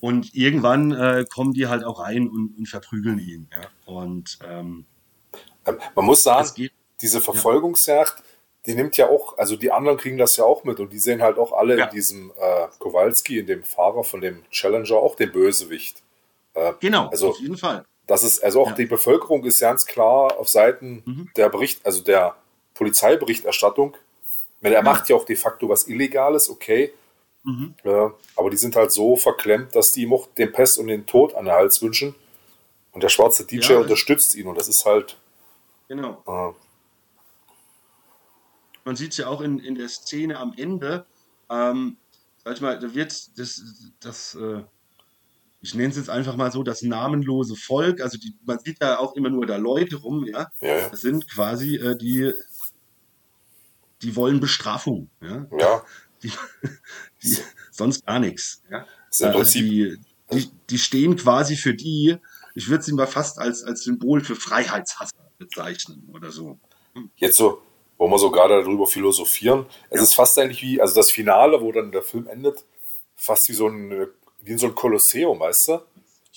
[0.00, 3.68] Und irgendwann äh, kommen die halt auch rein und, und verprügeln ihn, ja.
[3.92, 4.84] Und ähm,
[5.64, 8.24] ähm man muss sagen, geht, diese Verfolgungsjagd, ja.
[8.66, 11.22] die nimmt ja auch, also die anderen kriegen das ja auch mit und die sehen
[11.22, 11.84] halt auch alle ja.
[11.84, 16.02] in diesem äh, Kowalski, in dem Fahrer von dem Challenger, auch den Bösewicht.
[16.54, 17.84] Äh, genau, also, auf jeden Fall.
[18.08, 18.74] Das ist, also auch ja.
[18.74, 21.30] die Bevölkerung ist ganz klar auf Seiten mhm.
[21.36, 22.34] der Bericht, also der
[22.78, 23.96] Polizeiberichterstattung.
[24.60, 26.92] Er macht ja auch de facto was Illegales, okay.
[27.44, 27.74] Mhm.
[27.84, 31.06] Ja, aber die sind halt so verklemmt, dass die ihm auch den Pest und den
[31.06, 32.14] Tod an den Hals wünschen.
[32.92, 35.16] Und der schwarze DJ ja, unterstützt ihn und das ist halt.
[35.88, 36.22] Genau.
[36.26, 36.52] Äh,
[38.84, 41.06] Man sieht es ja auch in, in der Szene am Ende.
[41.50, 41.96] Ähm,
[42.44, 43.62] sag ich mal, da wird das,
[44.00, 44.62] das äh,
[45.60, 48.98] ich nenne es jetzt einfach mal so, das namenlose Volk, also die, man sieht ja
[48.98, 50.50] auch immer nur da Leute rum, ja.
[50.60, 50.88] ja.
[50.88, 52.32] Das sind quasi äh, die
[54.02, 55.10] die wollen Bestrafung.
[55.20, 55.46] Ja.
[55.58, 55.84] ja.
[56.22, 56.32] Die,
[57.22, 57.38] die,
[57.70, 58.62] sonst gar nichts.
[58.70, 58.86] Ja.
[59.32, 59.98] Also die,
[60.32, 62.16] die, die stehen quasi für die,
[62.54, 66.58] ich würde sie mal fast als, als Symbol für Freiheitshasser bezeichnen oder so.
[66.94, 67.10] Hm.
[67.16, 67.62] Jetzt so,
[67.96, 70.02] wo wir so gerade darüber philosophieren, es ja.
[70.02, 72.64] ist fast eigentlich wie, also das Finale, wo dann der Film endet,
[73.16, 74.08] fast wie so ein,
[74.42, 75.80] wie in so ein Kolosseum, weißt du?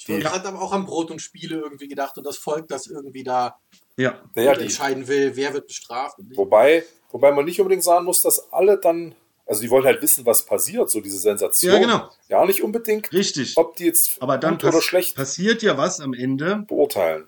[0.07, 3.23] Ich gerade aber auch an Brot und Spiele irgendwie gedacht und das Volk, das irgendwie
[3.23, 3.59] da
[3.97, 4.19] ja.
[4.35, 6.17] naja, entscheiden will, wer wird bestraft.
[6.35, 10.25] Wobei, Wobei man nicht unbedingt sagen muss, dass alle dann, also die wollen halt wissen,
[10.25, 11.73] was passiert, so diese Sensation.
[11.73, 12.09] Ja, genau.
[12.29, 13.57] Ja, nicht unbedingt, Richtig.
[13.57, 16.63] ob die jetzt Aber dann gut oder schlecht passiert ja was am Ende.
[16.67, 17.27] Beurteilen.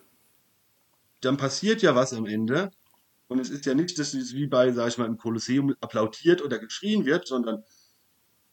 [1.21, 2.71] Dann passiert ja was am Ende.
[3.27, 6.41] Und es ist ja nicht, dass es wie bei, sag ich mal, im Kolosseum applaudiert
[6.41, 7.63] oder geschrien wird, sondern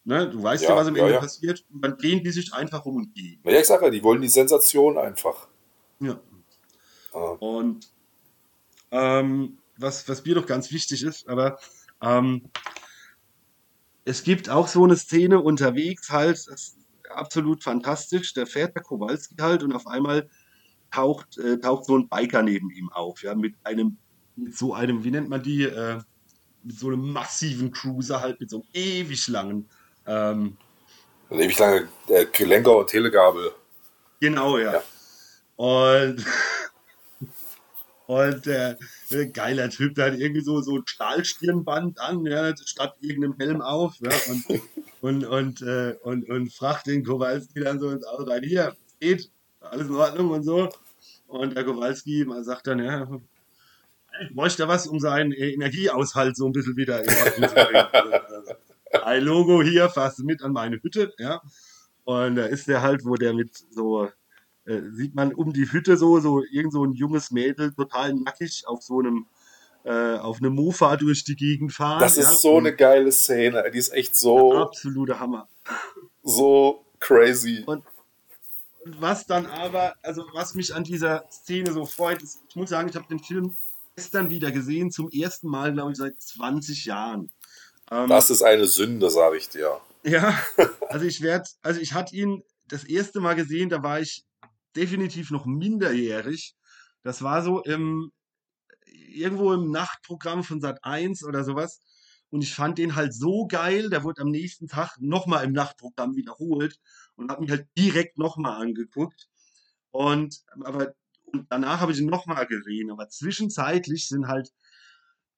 [0.05, 1.21] Ne, du weißt ja, ja was am ja, Ende ja.
[1.21, 1.65] passiert.
[1.73, 3.41] Und dann drehen die sich einfach um und gehen.
[3.45, 5.49] Ja, ich sage ja, die wollen die Sensation einfach.
[6.01, 6.19] Ja.
[7.13, 7.37] Ah.
[7.39, 7.89] Und
[8.91, 11.59] ähm, was, was mir doch ganz wichtig ist, aber
[12.03, 12.51] ähm,
[14.05, 16.77] es gibt auch so eine Szene unterwegs halt, das
[17.11, 20.29] absolut fantastisch, da fährt der Kowalski halt und auf einmal
[20.91, 23.97] taucht, äh, taucht so ein Biker neben ihm auf, ja, mit einem,
[24.37, 26.01] mit so einem, wie nennt man die, äh,
[26.63, 29.69] mit so einem massiven Cruiser halt, mit so einem ewig langen,
[30.11, 30.57] ähm,
[31.31, 33.53] ewig lange äh, Lenker und Telegabel.
[34.20, 34.73] Genau, ja.
[34.73, 34.83] ja.
[35.57, 36.25] Und
[38.11, 38.75] Und äh,
[39.33, 43.94] geiler Typ, der hat irgendwie so, so ein Stahlstirnband an, ja, statt irgendeinem Helm auf,
[44.01, 44.61] ja, und,
[45.01, 49.31] und, und, äh, und, und fragt den Kowalski dann so ins Auto rein, hier, geht,
[49.61, 50.68] alles in Ordnung und so.
[51.29, 53.09] Und der Kowalski sagt dann, ja,
[54.29, 58.57] ich bräuchte was, um seinen Energieaushalt so ein bisschen wieder in Ordnung zu bringen.
[58.92, 61.40] Ein Logo hier, fass mit an meine Hütte, ja.
[62.05, 64.09] Und da ist der halt, wo der mit so
[64.66, 68.64] äh, sieht man um die Hütte so, so irgend so ein junges Mädel total nackig
[68.66, 69.26] auf so einem
[69.85, 72.00] äh, auf einem Mofa durch die Gegend fahren.
[72.00, 72.37] Das ist ja?
[72.37, 73.70] so eine geile Szene.
[73.72, 74.55] Die ist echt so.
[74.55, 75.48] Absoluter Hammer.
[76.22, 77.62] So crazy.
[77.64, 77.83] Und,
[78.85, 82.70] und, was dann aber, also was mich an dieser Szene so freut, ist, ich muss
[82.70, 83.57] sagen, ich habe den Film
[83.96, 87.31] gestern wieder gesehen, zum ersten Mal, glaube ich, seit 20 Jahren.
[87.90, 89.81] Ähm, das ist eine Sünde, sage ich dir.
[90.05, 90.38] Ja,
[90.88, 94.24] also ich werde, also ich hatte ihn das erste Mal gesehen, da war ich
[94.76, 96.55] definitiv noch minderjährig.
[97.03, 98.12] Das war so im,
[98.87, 101.81] irgendwo im Nachtprogramm von Sat 1 oder sowas.
[102.31, 106.14] Und ich fand den halt so geil, der wurde am nächsten Tag nochmal im Nachtprogramm
[106.14, 106.79] wiederholt
[107.16, 109.29] und habe mich halt direkt nochmal angeguckt.
[109.90, 110.94] Und, aber,
[111.33, 112.92] und danach habe ich ihn nochmal gesehen.
[112.92, 114.53] Aber zwischenzeitlich sind halt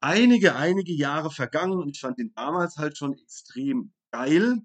[0.02, 4.58] einige, einige Jahre vergangen und ich fand den damals halt schon extrem geil.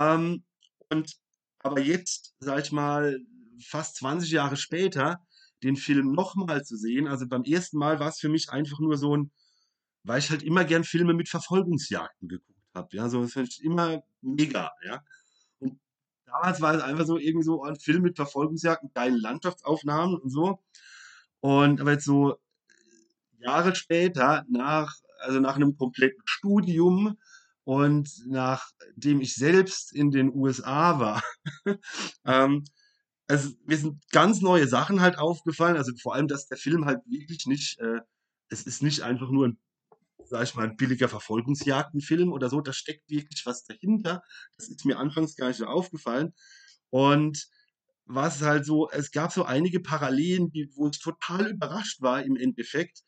[0.00, 0.44] Ähm,
[0.90, 1.16] und
[1.60, 3.20] aber jetzt, sag ich mal,
[3.64, 5.20] fast 20 Jahre später
[5.62, 7.06] den Film nochmal zu sehen.
[7.06, 9.30] Also beim ersten Mal war es für mich einfach nur so ein,
[10.02, 12.88] weil ich halt immer gern Filme mit Verfolgungsjagden geguckt habe.
[12.92, 15.02] Ja, so das finde ich immer mega, ja.
[15.60, 15.78] Und
[16.26, 20.58] damals war es einfach so irgendwie so ein Film mit Verfolgungsjagden, geile Landschaftsaufnahmen und so.
[21.40, 22.41] Und aber jetzt so
[23.42, 27.16] Jahre später, nach, also nach einem kompletten Studium
[27.64, 31.22] und nachdem ich selbst in den USA war,
[32.24, 32.64] ähm,
[33.28, 35.76] also mir sind ganz neue Sachen halt aufgefallen.
[35.76, 38.00] Also vor allem, dass der Film halt wirklich nicht, äh,
[38.48, 39.58] es ist nicht einfach nur ein,
[40.24, 42.60] sag ich mal, ein billiger Verfolgungsjagdenfilm oder so.
[42.60, 44.22] Da steckt wirklich was dahinter.
[44.56, 46.34] Das ist mir anfangs gar nicht so aufgefallen.
[46.90, 47.48] Und
[48.04, 52.36] was halt so, es gab so einige Parallelen, die, wo ich total überrascht war im
[52.36, 53.02] Endeffekt,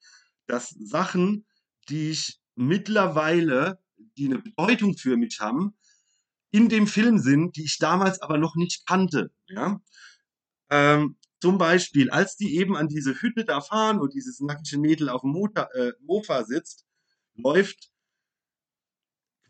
[0.47, 1.47] dass Sachen,
[1.89, 3.79] die ich mittlerweile,
[4.17, 5.77] die eine Bedeutung für mich haben,
[6.51, 9.33] in dem Film sind, die ich damals aber noch nicht kannte.
[9.49, 9.81] Ja?
[10.71, 15.09] Ähm, zum Beispiel, als die eben an diese Hütte da fahren und dieses nackige Mädel
[15.09, 16.87] auf dem Motor, äh, Mofa sitzt,
[17.35, 17.91] läuft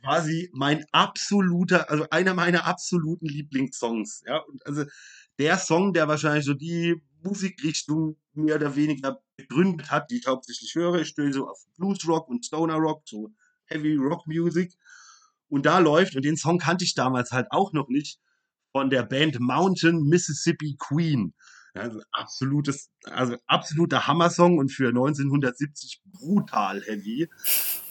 [0.02, 4.22] quasi mein absoluter, also einer meiner absoluten Lieblingssongs.
[4.26, 4.84] Ja, und also
[5.38, 10.74] der Song, der wahrscheinlich so die Musikrichtung mehr oder weniger begründet hat, die ich hauptsächlich
[10.74, 11.00] höre.
[11.00, 13.30] Ich stehe so auf Blues Rock und Stoner Rock, so
[13.66, 14.72] Heavy Rock Music.
[15.48, 18.18] Und da läuft, und den Song kannte ich damals halt auch noch nicht,
[18.72, 21.34] von der Band Mountain Mississippi Queen.
[21.74, 27.28] Also absolutes, also absoluter Hammersong und für 1970 brutal heavy.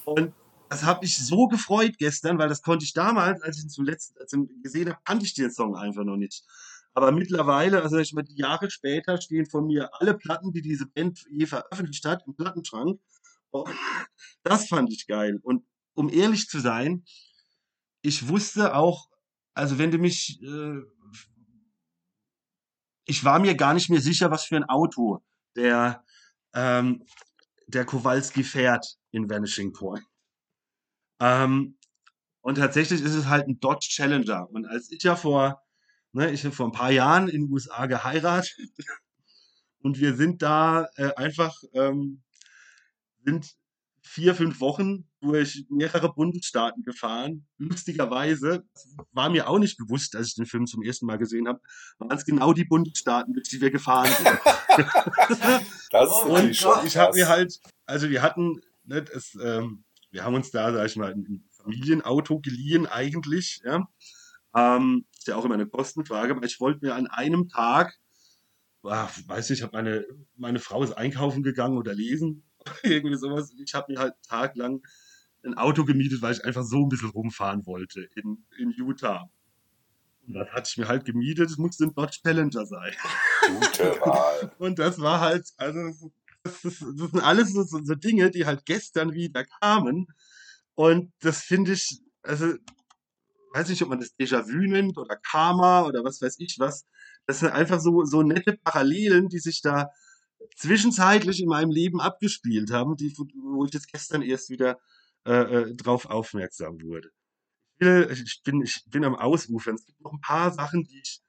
[0.05, 0.33] Und
[0.69, 4.19] das hat mich so gefreut gestern, weil das konnte ich damals, als ich ihn zuletzt
[4.19, 6.43] als ich ihn gesehen habe, kannte ich den Song einfach noch nicht.
[6.93, 11.25] Aber mittlerweile, also ich meine, Jahre später stehen von mir alle Platten, die diese Band
[11.29, 12.99] je veröffentlicht hat, im Plattenschrank.
[13.51, 13.69] Und
[14.43, 15.39] das fand ich geil.
[15.41, 17.03] Und um ehrlich zu sein,
[18.01, 19.09] ich wusste auch,
[19.55, 20.81] also wenn du mich, äh,
[23.05, 25.23] ich war mir gar nicht mehr sicher, was für ein Auto
[25.55, 26.03] der,
[26.53, 27.05] ähm,
[27.67, 30.05] der Kowalski fährt in Vanishing Point.
[31.19, 31.77] Ähm,
[32.41, 34.49] und tatsächlich ist es halt ein Dodge Challenger.
[34.51, 35.62] Und als ich ja vor,
[36.13, 38.55] ne, ich habe vor ein paar Jahren in den USA geheiratet
[39.81, 42.21] und wir sind da äh, einfach, ähm,
[43.25, 43.55] sind
[44.05, 47.47] vier, fünf Wochen durch mehrere Bundesstaaten gefahren.
[47.57, 51.47] Lustigerweise, das war mir auch nicht bewusst, als ich den Film zum ersten Mal gesehen
[51.47, 51.61] habe,
[51.97, 54.39] waren es genau die Bundesstaaten, durch die wir gefahren sind.
[55.91, 60.35] das ist Und ich habe mir halt, also wir hatten, ne, das, ähm, wir haben
[60.35, 63.87] uns da, sag ich mal, ein Familienauto geliehen eigentlich, ja.
[64.55, 67.97] Ähm, ist ja auch immer eine Kostenfrage, aber ich wollte mir an einem Tag,
[68.83, 70.05] ach, weiß ich, habe meine,
[70.35, 72.43] meine Frau ist einkaufen gegangen oder lesen
[72.83, 73.53] irgendwie sowas.
[73.57, 74.81] Ich habe mir halt taglang
[75.45, 79.29] ein Auto gemietet, weil ich einfach so ein bisschen rumfahren wollte in, in Utah.
[80.27, 82.93] Und das hatte ich mir halt gemietet, es musste ein Dodge Challenger sein.
[83.47, 84.51] Gute Wahl.
[84.57, 86.11] Und das war halt, also
[86.43, 90.07] das, ist, das sind alles so, so Dinge, die halt gestern wieder kamen.
[90.75, 92.55] Und das finde ich, also
[93.53, 96.85] weiß nicht, ob man das Déjà-vu nennt oder Karma oder was weiß ich was.
[97.25, 99.89] Das sind einfach so, so nette Parallelen, die sich da
[100.57, 104.79] zwischenzeitlich in meinem Leben abgespielt haben, die, wo ich jetzt gestern erst wieder
[105.25, 107.09] äh, äh, drauf aufmerksam wurde.
[107.79, 109.75] Ich, bin, ich bin am Ausufern.
[109.75, 111.21] Es gibt noch ein paar Sachen, die ich,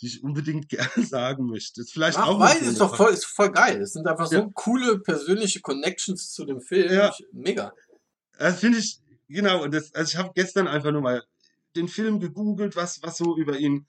[0.00, 1.80] die ich unbedingt gerne sagen möchte.
[1.80, 3.80] Das ist vielleicht Ach, auch so ist doch voll, ist voll geil.
[3.80, 4.50] Es sind einfach so Ja.
[4.54, 6.92] coole persönliche Connections zu dem Film.
[6.92, 7.14] Ja.
[7.32, 7.72] Mega.
[8.38, 11.22] Das finde ich, genau, und das, also ich habe gestern einfach nur mal
[11.76, 13.86] den Film gegoogelt, was, was so über ihn,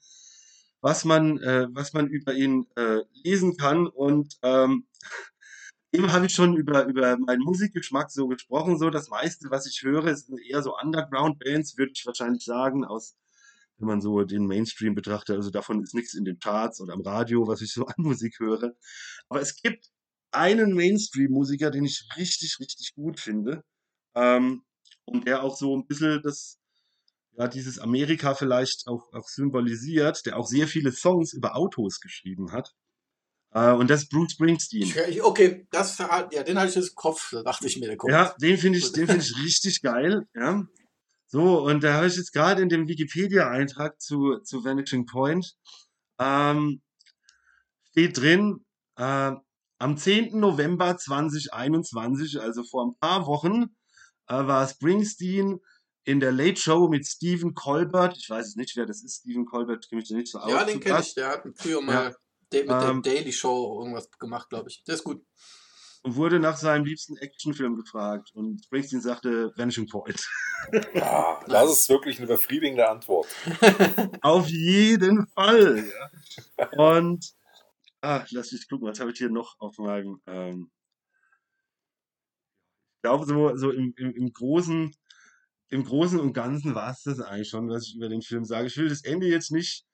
[0.80, 3.86] was man, äh, was man über ihn äh, lesen kann.
[3.86, 4.86] Und ähm,
[5.92, 8.78] eben habe ich schon über, über meinen Musikgeschmack so gesprochen.
[8.78, 13.14] So, das meiste, was ich höre, sind eher so Underground-Bands, würde ich wahrscheinlich sagen, aus,
[13.78, 15.36] wenn man so den Mainstream betrachtet.
[15.36, 18.38] Also davon ist nichts in den Charts oder am Radio, was ich so an Musik
[18.38, 18.74] höre.
[19.28, 19.90] Aber es gibt
[20.30, 23.62] einen Mainstream-Musiker, den ich richtig, richtig gut finde.
[24.14, 24.62] Ähm,
[25.04, 26.58] und der auch so ein bisschen das,
[27.36, 32.52] ja, dieses Amerika vielleicht auch, auch symbolisiert, der auch sehr viele Songs über Autos geschrieben
[32.52, 32.74] hat.
[33.52, 34.92] Äh, und das ist Bruce Springsteen.
[35.22, 38.12] Okay, das ja, den hatte ich jetzt im Kopf, da dachte ich mir, der kommt.
[38.12, 40.64] Ja, den finde ich, den finde ich richtig geil, ja.
[41.26, 45.56] So, und da habe ich jetzt gerade in dem Wikipedia-Eintrag zu, zu Vanishing Point,
[46.20, 46.80] ähm,
[47.90, 48.64] steht drin,
[48.96, 49.32] äh,
[49.78, 50.38] am 10.
[50.38, 53.64] November 2021, also vor ein paar Wochen,
[54.28, 55.60] äh, war Springsteen
[56.04, 58.16] in der Late Show mit Stephen Colbert.
[58.18, 59.20] Ich weiß es nicht, wer das ist.
[59.20, 60.50] Stephen Colbert kenne ich da nicht so aus.
[60.50, 61.14] Ja, den kenne ich.
[61.14, 62.14] Der hat früher mal
[62.50, 64.84] da- mit Ähm, der Daily Show irgendwas gemacht, glaube ich.
[64.84, 65.24] Der ist gut.
[66.02, 68.30] Und wurde nach seinem liebsten Actionfilm gefragt.
[68.34, 70.22] Und Springsteen sagte Vanishing Point.
[70.92, 73.26] Ja, das ist wirklich eine befriedigende Antwort.
[74.22, 75.86] Auf jeden Fall.
[76.58, 76.68] Ja.
[76.76, 77.34] Und
[78.02, 80.20] ah, lass mich gucken, was habe ich hier noch auf meinem.
[80.26, 80.70] Ähm,
[82.96, 84.94] ich glaube, so, so im, im, im Großen,
[85.74, 88.68] im Großen und Ganzen war es das eigentlich schon, was ich über den Film sage.
[88.68, 89.84] Ich will das Ende jetzt nicht,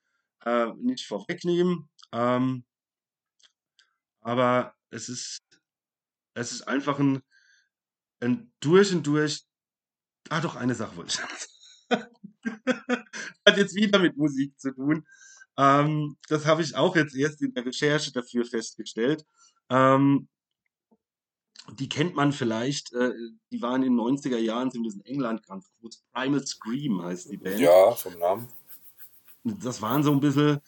[0.45, 1.89] äh, nicht vorwegnehmen.
[2.13, 2.67] Ähm,
[4.21, 5.41] aber es ist,
[6.35, 7.23] es ist einfach ein,
[8.21, 9.47] ein durch und durch.
[10.29, 11.99] Ah, doch, eine Sache wollte ich.
[13.47, 15.07] Hat jetzt wieder mit Musik zu tun.
[15.57, 19.25] Ähm, das habe ich auch jetzt erst in der Recherche dafür festgestellt.
[19.71, 20.29] Ähm,
[21.79, 23.13] die kennt man vielleicht, äh,
[23.51, 26.05] die waren in den 90er Jahren, sind in England ganz groß.
[26.13, 27.61] Primal Scream heißt die Band.
[27.61, 28.49] Ja, vom Namen.
[29.45, 30.61] Das waren so ein bisschen,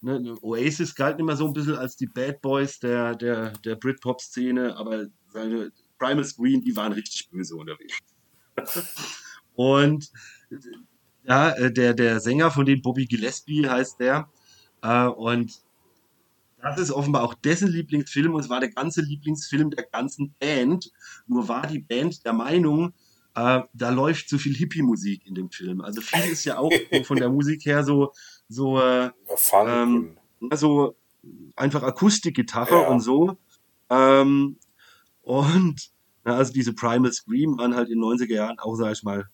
[0.00, 4.76] ne, Oasis galt immer so ein bisschen als die Bad Boys der, der, der Britpop-Szene,
[4.76, 7.98] aber seine Primal Scream, die waren richtig böse unterwegs.
[9.54, 10.10] Und
[11.24, 14.28] ja, äh, der, der Sänger von dem Bobby Gillespie heißt der.
[14.82, 15.63] Äh, und
[16.64, 20.90] das ist offenbar auch dessen Lieblingsfilm und es war der ganze Lieblingsfilm der ganzen Band.
[21.26, 22.94] Nur war die Band der Meinung,
[23.34, 25.80] äh, da läuft zu viel Hippie-Musik in dem Film.
[25.80, 26.72] Also viel ist ja auch
[27.04, 28.12] von der Musik her so,
[28.48, 29.10] so, äh,
[29.66, 30.16] ähm,
[30.54, 30.96] so
[31.54, 32.88] einfach Akustikgitarre ja.
[32.88, 33.36] und so.
[33.90, 34.56] Ähm,
[35.22, 35.90] und
[36.24, 39.28] also diese Primal Scream waren halt in den 90er Jahren auch, sag ich mal,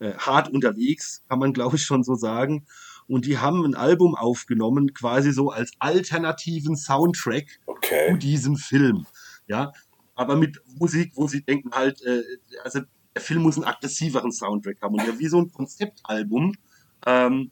[0.00, 2.66] äh, hart unterwegs, kann man glaube ich schon so sagen.
[3.06, 8.10] Und die haben ein Album aufgenommen, quasi so als alternativen Soundtrack okay.
[8.10, 9.06] zu diesem Film.
[9.46, 9.72] Ja,
[10.14, 12.22] aber mit Musik, wo sie denken halt, äh,
[12.62, 12.80] also
[13.14, 14.94] der Film muss einen aggressiveren Soundtrack haben.
[14.94, 16.54] Und ja, wie so ein Konzeptalbum,
[17.06, 17.50] ähm,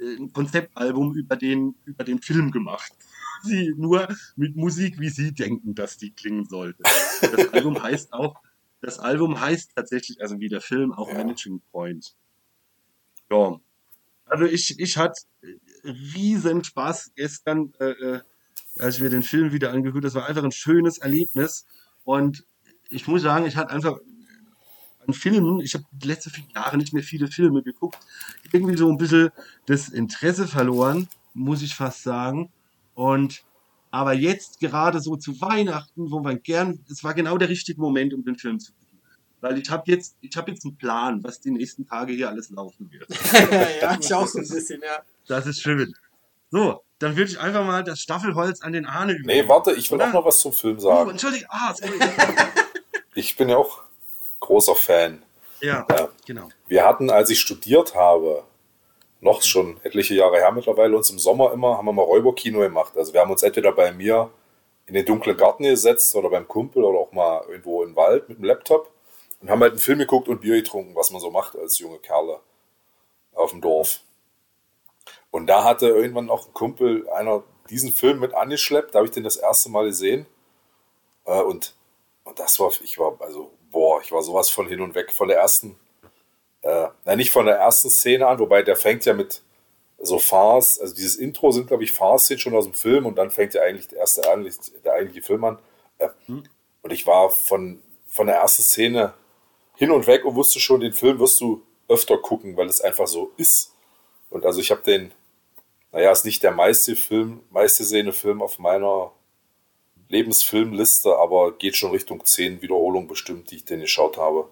[0.00, 2.92] äh, ein Konzeptalbum über den, über den Film gemacht.
[3.42, 6.82] Sie nur mit Musik, wie sie denken, dass die klingen sollte.
[7.20, 8.40] Das Album heißt auch
[8.84, 11.14] das Album heißt tatsächlich, also wie der Film, auch ja.
[11.14, 12.14] Managing Point.
[13.30, 13.58] Ja.
[14.34, 15.22] Also ich, ich hatte
[15.84, 18.20] riesen Spaß gestern, äh, äh,
[18.80, 21.66] als ich mir den Film wieder angehört Das war einfach ein schönes Erlebnis.
[22.02, 22.44] Und
[22.90, 23.96] ich muss sagen, ich hatte einfach
[25.06, 27.96] an Filmen, ich habe die letzten vier Jahre nicht mehr viele Filme geguckt,
[28.50, 29.30] irgendwie so ein bisschen
[29.66, 32.50] das Interesse verloren, muss ich fast sagen.
[32.94, 33.44] Und
[33.92, 38.12] aber jetzt gerade so zu Weihnachten, wo man gern, es war genau der richtige Moment,
[38.12, 38.83] um den Film zu gucken.
[39.44, 42.48] Weil ich habe jetzt, ich habe jetzt einen Plan, was die nächsten Tage hier alles
[42.48, 43.06] laufen wird.
[43.82, 45.02] ja, ich auch so ein bisschen, ja.
[45.26, 45.94] Das ist schön.
[46.50, 49.42] So, dann würde ich einfach mal das Staffelholz an den Ahne übergeben.
[49.42, 50.08] Nee, warte, ich will Oder?
[50.08, 51.08] auch noch was zum Film sagen.
[51.08, 51.92] Oh, Entschuldigung, ah, sorry.
[53.14, 53.82] ich bin ja auch
[54.40, 55.22] großer Fan.
[55.60, 56.48] Ja, ja, genau.
[56.66, 58.44] Wir hatten, als ich studiert habe,
[59.20, 62.96] noch schon etliche Jahre her mittlerweile, uns im Sommer immer, haben wir mal Räuberkino gemacht.
[62.96, 64.30] Also wir haben uns entweder bei mir
[64.86, 68.38] in den dunklen Garten gesetzt oder beim Kumpel oder auch mal irgendwo im Wald mit
[68.38, 68.93] dem Laptop
[69.44, 71.98] und haben halt einen Film geguckt und Bier getrunken, was man so macht als junge
[71.98, 72.40] Kerle
[73.34, 74.00] auf dem Dorf.
[75.30, 79.12] Und da hatte irgendwann auch ein Kumpel einer diesen Film mit angeschleppt, da habe ich
[79.12, 80.24] den das erste Mal gesehen.
[81.26, 81.74] Äh, und,
[82.24, 85.28] und das war, ich war, also, boah, ich war sowas von hin und weg von
[85.28, 85.76] der ersten
[86.62, 89.42] äh, na, nicht von der ersten Szene an, wobei der fängt ja mit
[89.98, 93.30] so Farce, also dieses Intro sind, glaube ich, Farce-Szenen schon aus dem Film und dann
[93.30, 95.58] fängt ja eigentlich der erste der eigentliche Film an.
[95.98, 96.44] Äh, hm.
[96.80, 99.12] Und ich war von, von der ersten Szene
[99.76, 103.06] hin und weg und wusste schon, den Film wirst du öfter gucken, weil es einfach
[103.06, 103.74] so ist.
[104.30, 105.12] Und also ich habe den,
[105.92, 109.12] naja, ist nicht der meiste Film, meiste Szene Film auf meiner
[110.08, 114.48] Lebensfilmliste, aber geht schon Richtung 10 Wiederholungen bestimmt, die ich den geschaut habe.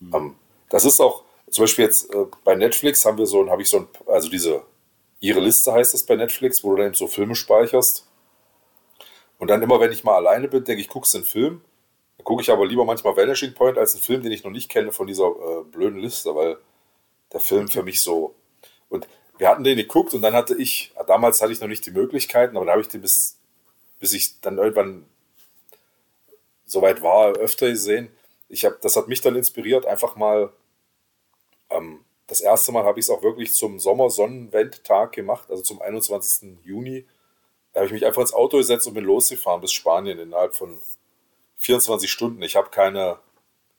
[0.00, 0.36] Mhm.
[0.68, 3.78] Das ist auch, zum Beispiel jetzt äh, bei Netflix haben wir so, habe ich so
[3.78, 4.62] ein, also diese,
[5.20, 8.06] ihre Liste heißt es bei Netflix, wo du dann so Filme speicherst.
[9.38, 11.60] Und dann immer, wenn ich mal alleine bin, denke ich, guckst du einen Film.
[12.24, 14.92] Gucke ich aber lieber manchmal Vanishing Point als einen Film, den ich noch nicht kenne
[14.92, 16.58] von dieser äh, blöden Liste, weil
[17.32, 18.34] der Film für mich so.
[18.88, 19.06] Und
[19.38, 22.56] wir hatten den geguckt und dann hatte ich, damals hatte ich noch nicht die Möglichkeiten,
[22.56, 23.38] aber da habe ich den bis,
[24.00, 25.06] bis ich dann irgendwann
[26.66, 28.10] soweit war, öfter gesehen
[28.48, 30.52] ich habe, das hat mich dann inspiriert, einfach mal,
[31.70, 36.58] ähm, das erste Mal habe ich es auch wirklich zum Sommersonnenwendtag gemacht, also zum 21.
[36.62, 37.06] Juni.
[37.72, 40.78] Da habe ich mich einfach ins Auto gesetzt und bin losgefahren bis Spanien innerhalb von
[41.58, 42.42] 24 Stunden.
[42.42, 43.18] Ich habe keine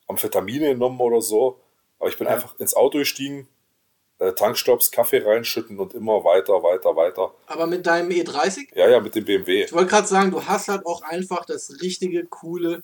[0.06, 1.60] Amphetamine genommen oder so,
[1.98, 2.34] aber ich bin ja.
[2.34, 3.48] einfach ins Auto gestiegen,
[4.18, 7.34] äh, Tankstops, Kaffee reinschütten und immer weiter, weiter, weiter.
[7.46, 8.74] Aber mit deinem E30?
[8.74, 9.64] Ja, ja, mit dem BMW.
[9.64, 12.82] Ich wollte gerade sagen, du hast halt auch einfach das richtige, coole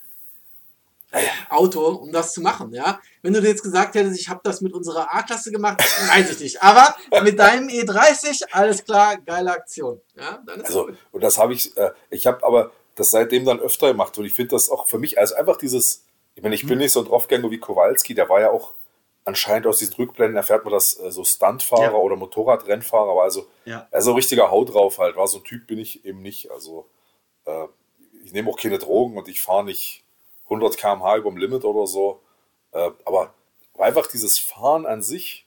[1.48, 3.00] Auto, um das zu machen, ja.
[3.22, 6.40] Wenn du dir jetzt gesagt hättest, ich habe das mit unserer A-Klasse gemacht, weiß ich
[6.40, 6.62] nicht.
[6.62, 10.00] Aber mit deinem E30, alles klar, geile Aktion.
[10.16, 10.98] Ja, dann ist also, cool.
[11.12, 14.34] und das habe ich, äh, ich habe aber das seitdem dann öfter gemacht und ich
[14.34, 16.78] finde das auch für mich, also einfach dieses, ich meine, ich bin hm.
[16.78, 18.72] nicht so ein Draufgänger wie Kowalski, der war ja auch
[19.24, 21.94] anscheinend aus diesen Rückblenden erfährt man, dass äh, so Stuntfahrer ja.
[21.94, 23.86] oder Motorradrennfahrer war, also, ja.
[23.90, 26.88] also richtiger Haut drauf halt, war so ein Typ bin ich eben nicht, also
[27.44, 27.66] äh,
[28.24, 30.04] ich nehme auch keine Drogen und ich fahre nicht
[30.44, 32.20] 100 km/h über dem Limit oder so.
[32.72, 33.34] Äh, aber
[33.78, 35.46] einfach dieses Fahren an sich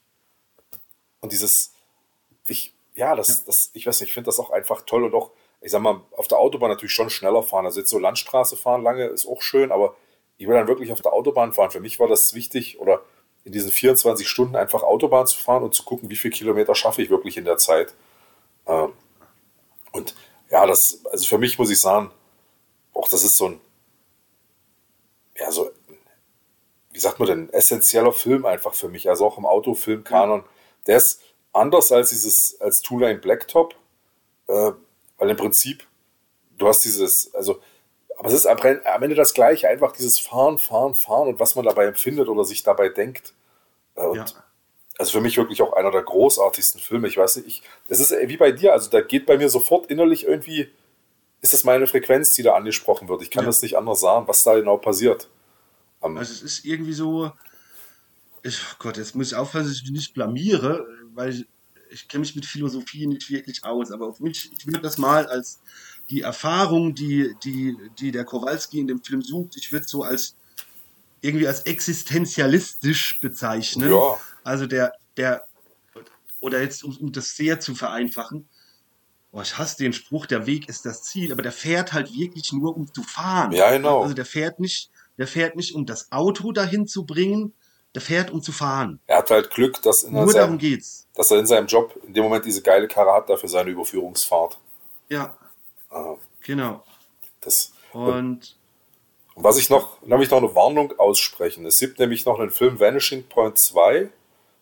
[1.22, 1.74] und dieses,
[2.48, 3.36] ich, ja, das, ja.
[3.46, 5.32] das, ich weiß nicht, ich finde das auch einfach toll und auch,
[5.62, 7.66] ich sag mal, auf der Autobahn natürlich schon schneller fahren.
[7.66, 9.96] Also jetzt so Landstraße fahren lange ist auch schön, aber
[10.38, 11.72] ich will dann wirklich auf der Autobahn fahren.
[11.72, 13.02] Für mich war das wichtig, oder
[13.44, 17.02] in diesen 24 Stunden einfach Autobahn zu fahren und zu gucken, wie viele Kilometer schaffe
[17.02, 17.94] ich wirklich in der Zeit.
[20.50, 22.12] ja, das, also für mich muss ich sagen,
[22.94, 23.62] auch das ist so ein,
[25.38, 25.70] ja, so,
[26.92, 29.10] wie sagt man denn, essentieller Film einfach für mich.
[29.10, 30.44] Also auch im Autofilm-Kanon.
[30.88, 31.22] Der ist
[31.54, 33.76] anders als dieses, als Two-Lane Blacktop,
[34.48, 34.72] äh,
[35.20, 35.86] weil im Prinzip,
[36.58, 37.62] du hast dieses, also,
[38.18, 41.56] aber es ist am, am Ende das Gleiche, einfach dieses Fahren, Fahren, Fahren und was
[41.56, 43.34] man dabei empfindet oder sich dabei denkt.
[43.96, 44.26] Äh, und ja.
[44.98, 47.08] Also für mich wirklich auch einer der großartigsten Filme.
[47.08, 49.90] Ich weiß nicht, ich, das ist wie bei dir, also da geht bei mir sofort
[49.90, 50.70] innerlich irgendwie,
[51.40, 53.22] ist das meine Frequenz, die da angesprochen wird.
[53.22, 53.48] Ich kann ja.
[53.48, 55.30] das nicht anders sagen, was da genau passiert.
[56.02, 57.32] Um, also es ist irgendwie so,
[58.44, 61.46] ich, oh Gott, jetzt muss ich aufpassen, dass ich mich nicht blamiere, weil ich,
[61.90, 65.28] ich kenne mich mit Philosophie nicht wirklich aus, aber auf mich, ich würde das mal
[65.28, 65.60] als
[66.10, 70.36] die Erfahrung, die, die, die der Kowalski in dem Film sucht, ich würde so als
[71.22, 73.92] irgendwie als existenzialistisch bezeichnen.
[73.92, 74.18] Ja.
[74.44, 75.44] Also der, der,
[76.40, 78.48] oder jetzt um, um das sehr zu vereinfachen,
[79.32, 82.54] oh, ich hasse den Spruch, der Weg ist das Ziel, aber der fährt halt wirklich
[82.54, 83.52] nur, um zu fahren.
[83.52, 84.02] Ja, genau.
[84.02, 87.54] Also der fährt nicht, der fährt nicht, um das Auto dahin zu bringen,
[87.96, 89.00] der fährt, um zu fahren.
[89.08, 91.08] Er hat halt Glück, dass, in Nur seinem, geht's.
[91.16, 94.60] dass er in seinem Job in dem Moment diese geile Karre hat dafür seine Überführungsfahrt.
[95.10, 95.36] Ja.
[95.90, 96.16] Ah.
[96.42, 96.84] Genau.
[97.42, 98.58] Das, und,
[99.36, 101.66] und was ich noch, dann habe ich noch eine Warnung aussprechen.
[101.66, 104.10] Es gibt nämlich noch einen Film Vanishing Point 2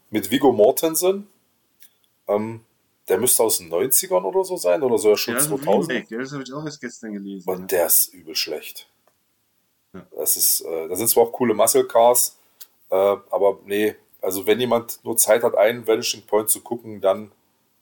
[0.10, 1.28] mit Vigo Mortensen.
[2.28, 2.62] Ähm,
[3.08, 5.92] der müsste aus den 90ern oder so sein, oder so ja schon ja, 2000.
[5.92, 7.50] Remake, ja, das habe ich auch erst gestern gelesen.
[7.50, 8.90] Und der ist übel schlecht.
[9.94, 10.06] Ja.
[10.16, 12.37] Das ist, äh, da sind zwar auch coole Muscle Cars,
[12.90, 17.32] äh, aber nee, also wenn jemand nur Zeit hat, einen Vanishing Point zu gucken, dann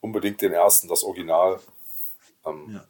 [0.01, 1.59] unbedingt den ersten, das Original.
[2.45, 2.85] Ähm, ja.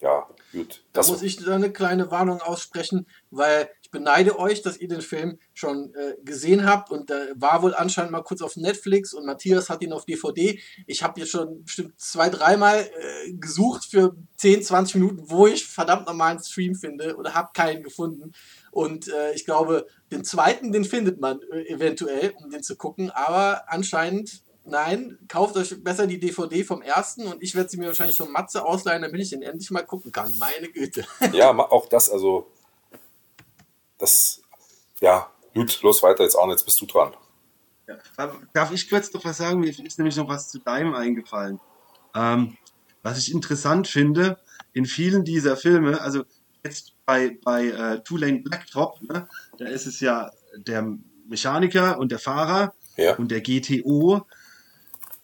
[0.00, 0.26] ja.
[0.52, 0.82] gut.
[0.92, 5.02] Da muss ich da eine kleine Warnung aussprechen, weil ich beneide euch, dass ihr den
[5.02, 9.26] Film schon äh, gesehen habt und äh, war wohl anscheinend mal kurz auf Netflix und
[9.26, 10.58] Matthias hat ihn auf DVD.
[10.86, 15.66] Ich habe jetzt schon bestimmt zwei, dreimal äh, gesucht für 10, 20 Minuten, wo ich
[15.66, 18.32] verdammt normalen Stream finde oder habe keinen gefunden.
[18.78, 23.10] Und äh, ich glaube, den zweiten, den findet man äh, eventuell, um den zu gucken,
[23.10, 27.88] aber anscheinend nein, kauft euch besser die DVD vom ersten und ich werde sie mir
[27.88, 30.32] wahrscheinlich von Matze ausleihen, damit ich den endlich mal gucken kann.
[30.38, 31.04] Meine Güte.
[31.32, 32.52] Ja, auch das, also
[33.98, 34.42] das,
[35.00, 37.14] ja, gut, los weiter jetzt, Arne, jetzt bist du dran.
[37.88, 37.98] Ja.
[38.52, 39.58] Darf ich kurz noch was sagen?
[39.58, 41.58] Mir ist nämlich noch was zu deinem eingefallen.
[42.14, 42.56] Ähm,
[43.02, 44.38] was ich interessant finde,
[44.72, 46.22] in vielen dieser Filme, also
[46.68, 50.96] jetzt bei, bei äh, Two Lane Blacktop, ne, da ist es ja der
[51.28, 53.16] Mechaniker und der Fahrer ja.
[53.16, 54.26] und der GTO.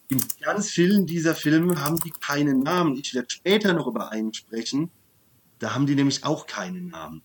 [0.08, 2.96] In ganz vielen dieser Filme haben die keinen Namen.
[2.96, 4.90] Ich werde später noch über einen sprechen.
[5.58, 7.22] Da haben die nämlich auch keinen Namen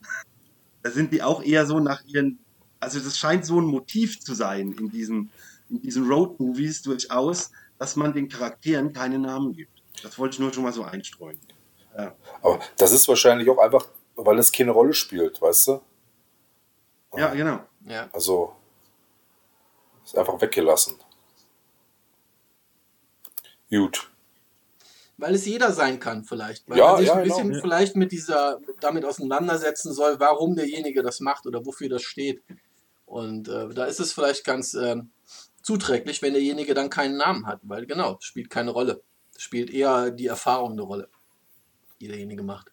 [0.81, 2.39] da sind die auch eher so nach ihren,
[2.79, 5.31] also das scheint so ein Motiv zu sein in diesen,
[5.69, 9.83] in diesen Road-Movies durchaus, dass man den Charakteren keine Namen gibt.
[10.03, 11.39] Das wollte ich nur schon mal so einstreuen.
[11.97, 12.15] Ja.
[12.41, 13.87] Aber das ist wahrscheinlich auch einfach,
[14.25, 15.81] weil es keine Rolle spielt, weißt du?
[17.15, 17.61] Ja, genau.
[17.85, 18.09] Ja.
[18.11, 18.55] Also
[20.03, 20.95] ist einfach weggelassen.
[23.69, 24.09] Gut
[25.19, 26.67] weil es jeder sein kann vielleicht.
[26.69, 27.61] Weil ja, man sich ja, ein bisschen genau.
[27.61, 32.41] vielleicht mit dieser, damit auseinandersetzen soll, warum derjenige das macht oder wofür das steht.
[33.05, 34.95] Und äh, da ist es vielleicht ganz äh,
[35.61, 39.01] zuträglich, wenn derjenige dann keinen Namen hat, weil genau, spielt keine Rolle.
[39.37, 41.09] Spielt eher die Erfahrung eine Rolle,
[41.99, 42.71] die derjenige macht.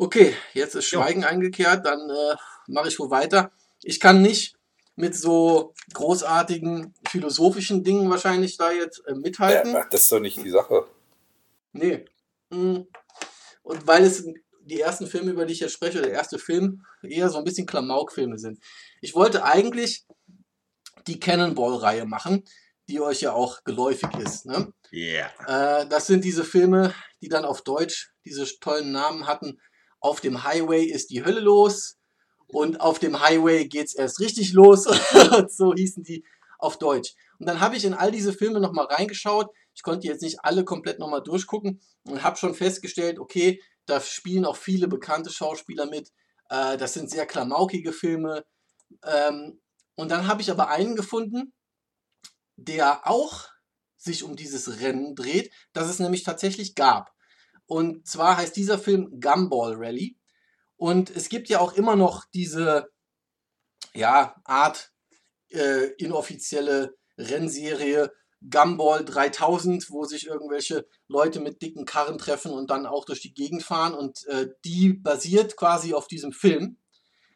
[0.00, 1.28] Okay, jetzt ist Schweigen ja.
[1.28, 2.36] eingekehrt, dann äh,
[2.68, 3.50] mache ich wohl weiter.
[3.82, 4.54] Ich kann nicht
[4.94, 9.72] mit so großartigen philosophischen Dingen wahrscheinlich da jetzt äh, mithalten.
[9.72, 10.86] Ja, das ist doch nicht die Sache.
[11.72, 12.04] Nee.
[12.50, 12.82] Mm.
[13.64, 14.24] Und weil es
[14.60, 17.66] die ersten Filme, über die ich jetzt spreche, der erste Film, eher so ein bisschen
[17.66, 18.60] Klamauk-Filme sind.
[19.00, 20.06] Ich wollte eigentlich
[21.08, 22.44] die Cannonball-Reihe machen,
[22.88, 24.46] die euch ja auch geläufig ist.
[24.46, 24.72] Ne?
[24.92, 25.30] Yeah.
[25.46, 29.58] Äh, das sind diese Filme, die dann auf Deutsch diese tollen Namen hatten.
[30.00, 31.98] Auf dem Highway ist die Hölle los,
[32.48, 34.84] und auf dem Highway geht's erst richtig los.
[35.48, 36.24] so hießen die
[36.58, 37.14] auf Deutsch.
[37.38, 39.50] Und dann habe ich in all diese Filme nochmal reingeschaut.
[39.74, 44.44] Ich konnte jetzt nicht alle komplett nochmal durchgucken und habe schon festgestellt, okay, da spielen
[44.44, 46.10] auch viele bekannte Schauspieler mit.
[46.48, 48.44] Äh, das sind sehr klamaukige Filme.
[49.04, 49.60] Ähm,
[49.94, 51.52] und dann habe ich aber einen gefunden,
[52.56, 53.46] der auch
[53.96, 57.12] sich um dieses Rennen dreht, das es nämlich tatsächlich gab.
[57.68, 60.16] Und zwar heißt dieser Film Gumball Rally.
[60.76, 62.90] Und es gibt ja auch immer noch diese
[63.94, 64.92] ja, Art
[65.50, 68.10] äh, inoffizielle Rennserie
[68.48, 73.34] Gumball 3000, wo sich irgendwelche Leute mit dicken Karren treffen und dann auch durch die
[73.34, 73.92] Gegend fahren.
[73.92, 76.78] Und äh, die basiert quasi auf diesem Film.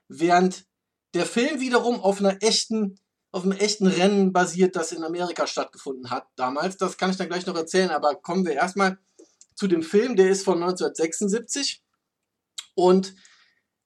[0.09, 0.65] Während
[1.13, 2.99] der Film wiederum auf einer echten,
[3.33, 6.79] auf einem echten Rennen basiert, das in Amerika stattgefunden hat damals.
[6.79, 8.99] Das kann ich dann gleich noch erzählen, aber kommen wir erstmal
[9.55, 11.83] zu dem Film, der ist von 1976
[12.75, 13.15] und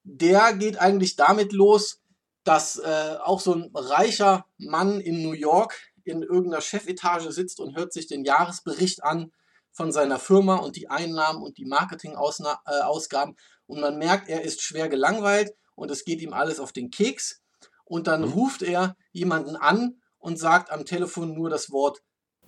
[0.04, 2.00] der geht eigentlich damit los,
[2.44, 7.76] dass äh, auch so ein reicher Mann in New York in irgendeiner Chefetage sitzt und
[7.76, 9.32] hört sich den Jahresbericht an
[9.72, 13.34] von seiner Firma und die Einnahmen und die Marketingausgaben.
[13.34, 16.90] Äh, und man merkt, er ist schwer gelangweilt und es geht ihm alles auf den
[16.90, 17.42] Keks.
[17.84, 18.32] Und dann mhm.
[18.32, 22.02] ruft er jemanden an und sagt am Telefon nur das Wort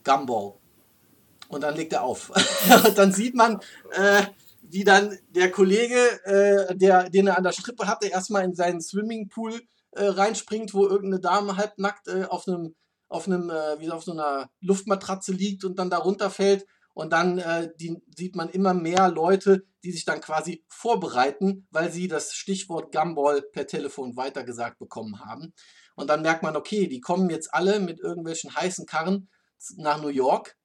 [0.05, 0.58] Gumball.
[1.49, 2.31] Und dann legt er auf.
[2.87, 3.61] und dann sieht man,
[3.93, 4.23] äh,
[4.63, 8.81] wie dann der Kollege, äh, der, den er an der Strippe hatte, erstmal in seinen
[8.81, 12.75] Swimmingpool äh, reinspringt, wo irgendeine Dame halbnackt äh, auf einem,
[13.09, 16.67] auf einem, äh, wie auf so einer Luftmatratze liegt und dann da runterfällt.
[16.93, 21.93] Und dann äh, die, sieht man immer mehr Leute, die sich dann quasi vorbereiten, weil
[21.93, 25.55] sie das Stichwort Gumball per Telefon weitergesagt bekommen haben.
[25.95, 29.29] Und dann merkt man, okay, die kommen jetzt alle mit irgendwelchen heißen Karren
[29.77, 30.58] nach New York,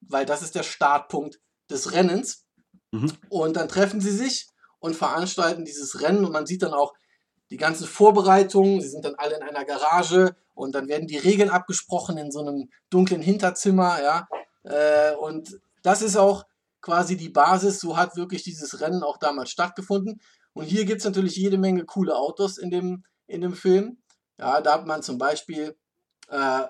[0.00, 2.44] weil das ist der Startpunkt des Rennens.
[2.90, 3.12] Mhm.
[3.28, 4.48] Und dann treffen sie sich
[4.78, 6.94] und veranstalten dieses Rennen und man sieht dann auch
[7.50, 8.80] die ganzen Vorbereitungen.
[8.80, 12.40] Sie sind dann alle in einer Garage und dann werden die Regeln abgesprochen in so
[12.40, 14.28] einem dunklen Hinterzimmer, ja.
[14.64, 16.44] Äh, und das ist auch
[16.80, 17.80] quasi die Basis.
[17.80, 20.20] So hat wirklich dieses Rennen auch damals stattgefunden.
[20.52, 23.98] Und hier gibt es natürlich jede Menge coole Autos in dem, in dem Film.
[24.38, 25.76] Ja, da hat man zum Beispiel
[26.28, 26.64] äh,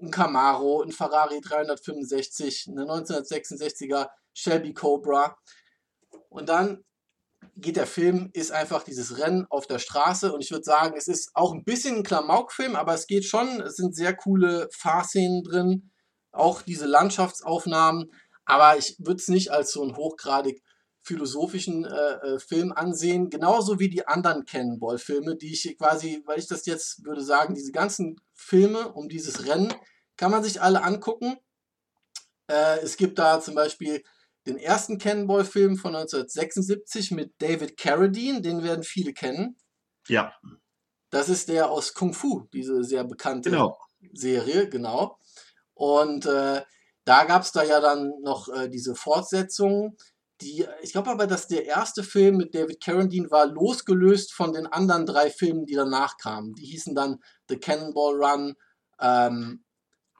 [0.00, 5.36] ein Camaro, ein Ferrari 365, eine 1966er Shelby Cobra.
[6.28, 6.84] Und dann
[7.56, 10.32] geht der Film, ist einfach dieses Rennen auf der Straße.
[10.32, 13.60] Und ich würde sagen, es ist auch ein bisschen ein Klamauk-Film, aber es geht schon.
[13.60, 15.90] Es sind sehr coole Fahrszenen drin.
[16.32, 18.12] Auch diese Landschaftsaufnahmen.
[18.44, 20.62] Aber ich würde es nicht als so einen hochgradig
[21.02, 26.48] philosophischen äh, äh, Film ansehen, genauso wie die anderen Cannonball-Filme, die ich quasi, weil ich
[26.48, 29.74] das jetzt würde sagen, diese ganzen Filme um dieses Rennen
[30.16, 31.36] kann man sich alle angucken.
[32.48, 34.02] Äh, es gibt da zum Beispiel
[34.46, 39.56] den ersten Cannonball-Film von 1976 mit David Carradine, den werden viele kennen.
[40.06, 40.32] Ja.
[41.10, 43.78] Das ist der aus Kung Fu, diese sehr bekannte genau.
[44.12, 45.18] Serie, genau.
[45.74, 46.62] Und äh,
[47.04, 49.96] da gab es da ja dann noch äh, diese Fortsetzung.
[50.42, 54.66] Die, ich glaube aber, dass der erste Film mit David Carradine war losgelöst von den
[54.66, 56.54] anderen drei Filmen, die danach kamen.
[56.54, 58.54] Die hießen dann The Cannonball Run
[59.00, 59.64] ähm,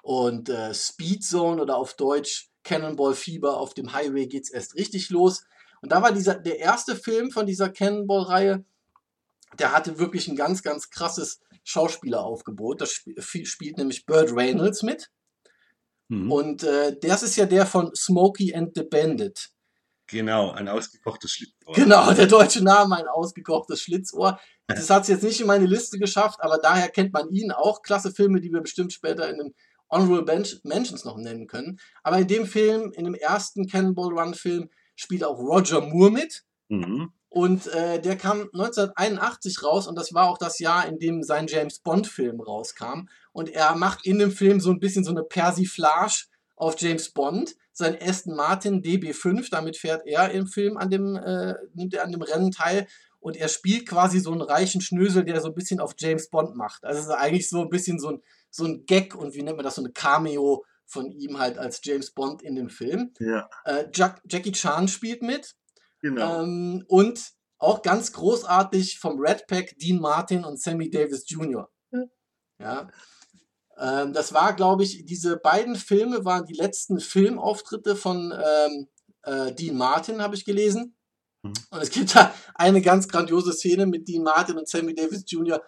[0.02, 4.74] und äh, Speed Zone oder auf Deutsch Cannonball Fieber, auf dem Highway geht es erst
[4.74, 5.44] richtig los.
[5.82, 8.64] Und da war dieser, der erste Film von dieser Cannonball-Reihe,
[9.58, 12.80] der hatte wirklich ein ganz, ganz krasses Schauspieleraufgebot.
[12.80, 15.10] Da sp spielt nämlich Burt Reynolds mit.
[16.08, 16.32] Mhm.
[16.32, 19.50] Und äh, das ist ja der von Smokey and the Bandit.
[20.08, 21.74] Genau, ein ausgekochtes Schlitzohr.
[21.74, 24.38] Genau, der deutsche Name, ein ausgekochtes Schlitzohr.
[24.68, 27.82] Das hat es jetzt nicht in meine Liste geschafft, aber daher kennt man ihn auch.
[27.82, 29.54] Klasse Filme, die wir bestimmt später in den
[29.90, 31.78] Honorable Mentions noch nennen können.
[32.02, 36.44] Aber in dem Film, in dem ersten Cannonball Run Film, spielt auch Roger Moore mit.
[36.68, 37.12] Mhm.
[37.28, 41.46] Und äh, der kam 1981 raus und das war auch das Jahr, in dem sein
[41.48, 43.08] James Bond Film rauskam.
[43.32, 46.24] Und er macht in dem Film so ein bisschen so eine Persiflage
[46.56, 47.54] auf James Bond.
[47.78, 52.10] Sein Aston Martin DB5, damit fährt er im Film an dem, äh, nimmt er an
[52.10, 52.86] dem Rennen teil.
[53.20, 56.56] Und er spielt quasi so einen reichen Schnösel, der so ein bisschen auf James Bond
[56.56, 56.84] macht.
[56.84, 59.58] Also es ist eigentlich so ein bisschen so ein, so ein Gag und wie nennt
[59.58, 63.12] man das, so eine Cameo von ihm halt als James Bond in dem Film.
[63.18, 63.46] Ja.
[63.66, 65.54] Äh, Jack, Jackie Chan spielt mit.
[66.00, 66.44] Genau.
[66.44, 71.68] Ähm, und auch ganz großartig vom Red Pack Dean Martin und Sammy Davis Jr.
[72.58, 72.88] Ja.
[73.78, 78.88] Ähm, das war, glaube ich, diese beiden Filme waren die letzten Filmauftritte von ähm,
[79.22, 80.96] äh, Dean Martin, habe ich gelesen.
[81.42, 81.52] Mhm.
[81.70, 85.62] Und es gibt da eine ganz grandiose Szene mit Dean Martin und Sammy Davis Jr.,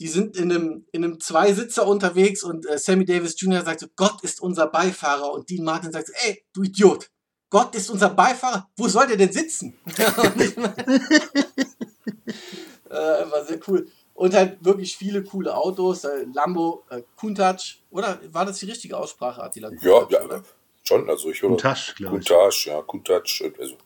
[0.00, 3.62] die sind in einem, in einem Zweisitzer unterwegs und äh, Sammy Davis Jr.
[3.62, 7.10] sagt so, Gott ist unser Beifahrer und Dean Martin sagt so, ey, du Idiot,
[7.48, 9.78] Gott ist unser Beifahrer, wo soll der denn sitzen?
[12.90, 13.86] äh, war sehr cool.
[14.14, 18.96] Und halt wirklich viele coole Autos, äh, Lambo, äh, Countach, oder war das die richtige
[18.96, 19.70] Aussprache, Attila?
[19.82, 20.42] Ja, ja,
[20.84, 21.50] schon, also ich höre.
[21.50, 22.28] Countach, glaube ich.
[22.28, 23.76] Countach, ja, Countach, also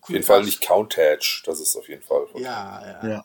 [0.00, 2.26] auf jeden Fall nicht Countach, das ist auf jeden Fall.
[2.34, 3.08] Ja, ja.
[3.08, 3.24] ja.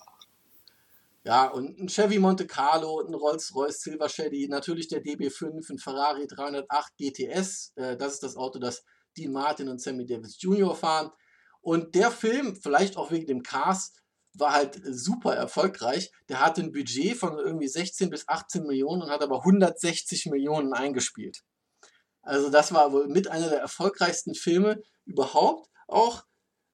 [1.28, 6.26] Ja, und ein Chevy Monte Carlo, ein Rolls-Royce Silver Shady, natürlich der DB5, ein Ferrari
[6.26, 7.74] 308 GTS.
[7.76, 8.86] Äh, das ist das Auto, das
[9.18, 10.74] Dean Martin und Sammy Davis Jr.
[10.74, 11.12] fahren.
[11.60, 14.02] Und der Film, vielleicht auch wegen dem Cast,
[14.40, 16.12] war halt super erfolgreich.
[16.30, 20.74] Der hatte ein Budget von irgendwie 16 bis 18 Millionen und hat aber 160 Millionen
[20.74, 21.44] eingespielt.
[22.22, 26.26] Also das war wohl mit einer der erfolgreichsten Filme überhaupt auch.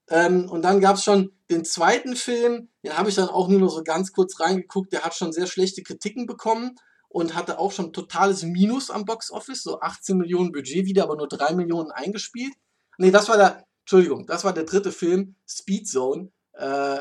[0.09, 3.59] Ähm, und dann gab es schon den zweiten Film, den habe ich dann auch nur
[3.59, 6.75] noch so ganz kurz reingeguckt, der hat schon sehr schlechte Kritiken bekommen
[7.07, 11.15] und hatte auch schon totales Minus am Box Office, so 18 Millionen Budget wieder, aber
[11.15, 12.53] nur 3 Millionen eingespielt.
[12.97, 16.31] Nee, das war der, Entschuldigung, das war der dritte Film, Speed Zone.
[16.53, 16.99] Äh,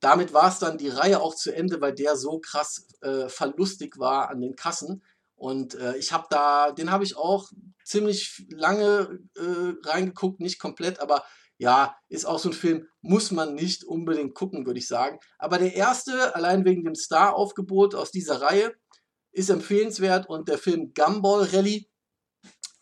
[0.00, 3.98] damit war es dann die Reihe auch zu Ende, weil der so krass äh, verlustig
[3.98, 5.02] war an den Kassen.
[5.34, 7.48] Und äh, ich habe da, den habe ich auch
[7.84, 11.24] ziemlich lange äh, reingeguckt, nicht komplett, aber
[11.58, 15.18] ja, ist auch so ein Film, muss man nicht unbedingt gucken, würde ich sagen.
[15.38, 18.72] Aber der erste, allein wegen dem Star-Aufgebot aus dieser Reihe,
[19.32, 21.88] ist empfehlenswert und der Film Gumball Rally.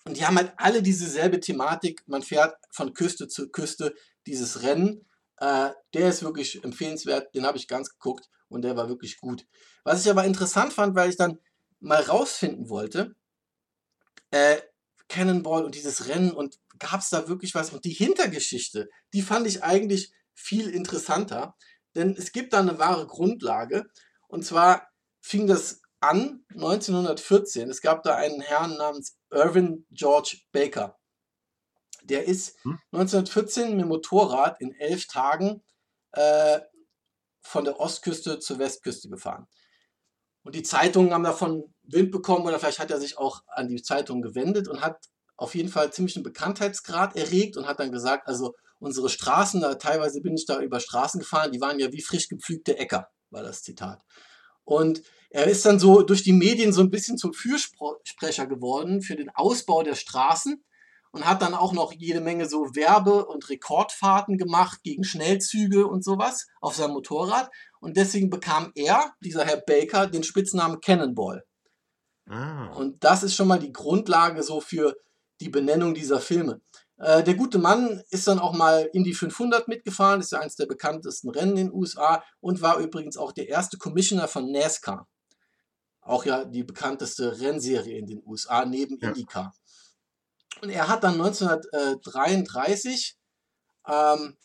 [0.05, 2.03] Und die haben halt alle dieselbe Thematik.
[2.07, 3.95] Man fährt von Küste zu Küste
[4.27, 5.09] dieses Rennen.
[5.39, 7.35] Äh, der ist wirklich empfehlenswert.
[7.35, 9.47] Den habe ich ganz geguckt und der war wirklich gut.
[9.85, 11.39] Was ich aber interessant fand, weil ich dann
[11.81, 13.15] mal rausfinden wollte,
[14.31, 14.59] äh,
[15.09, 17.71] Cannonball und dieses Rennen und gab es da wirklich was?
[17.71, 21.57] Und die Hintergeschichte, die fand ich eigentlich viel interessanter,
[21.95, 23.87] denn es gibt da eine wahre Grundlage.
[24.29, 24.89] Und zwar
[25.21, 27.71] fing das an 1914.
[27.71, 30.99] Es gab da einen Herrn namens Irvin George Baker.
[32.07, 32.79] Der ist hm?
[32.93, 35.63] 1914 mit dem Motorrad in elf Tagen
[36.13, 36.61] äh,
[37.41, 39.47] von der Ostküste zur Westküste gefahren.
[40.43, 43.83] Und die Zeitungen haben davon Wind bekommen oder vielleicht hat er sich auch an die
[43.83, 48.27] Zeitung gewendet und hat auf jeden Fall ziemlich einen Bekanntheitsgrad erregt und hat dann gesagt,
[48.29, 52.01] also unsere Straßen, da teilweise bin ich da über Straßen gefahren, die waren ja wie
[52.01, 54.03] frisch gepflügte Äcker, war das Zitat.
[54.65, 59.17] Und er ist dann so durch die Medien so ein bisschen zum Fürsprecher geworden für
[59.17, 60.65] den Ausbau der Straßen
[61.17, 66.05] und hat dann auch noch jede Menge so Werbe- und Rekordfahrten gemacht gegen Schnellzüge und
[66.05, 67.51] sowas auf seinem Motorrad.
[67.81, 71.43] Und deswegen bekam er, dieser Herr Baker, den Spitznamen Cannonball.
[72.29, 72.67] Ah.
[72.75, 74.95] Und das ist schon mal die Grundlage so für
[75.41, 76.61] die Benennung dieser Filme.
[76.99, 80.57] Äh, der gute Mann ist dann auch mal in die 500 mitgefahren, ist ja eines
[80.57, 85.09] der bekanntesten Rennen in den USA und war übrigens auch der erste Commissioner von NASCAR.
[86.03, 89.09] Auch ja die bekannteste Rennserie in den USA neben ja.
[89.09, 89.55] IndyCar.
[90.63, 93.17] Und er hat dann 1933
[93.87, 94.37] ähm,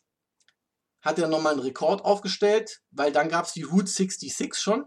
[1.02, 4.86] hat er nochmal einen Rekord aufgestellt, weil dann gab es die Route 66 schon.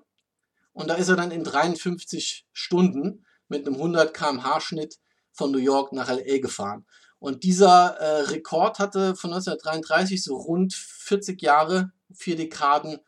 [0.72, 4.99] Und da ist er dann in 53 Stunden mit einem 100 km/h Schnitt
[5.33, 6.87] von New York nach LA gefahren.
[7.18, 13.01] Und dieser äh, Rekord hatte von 1933 so rund 40 Jahre, vier Dekaden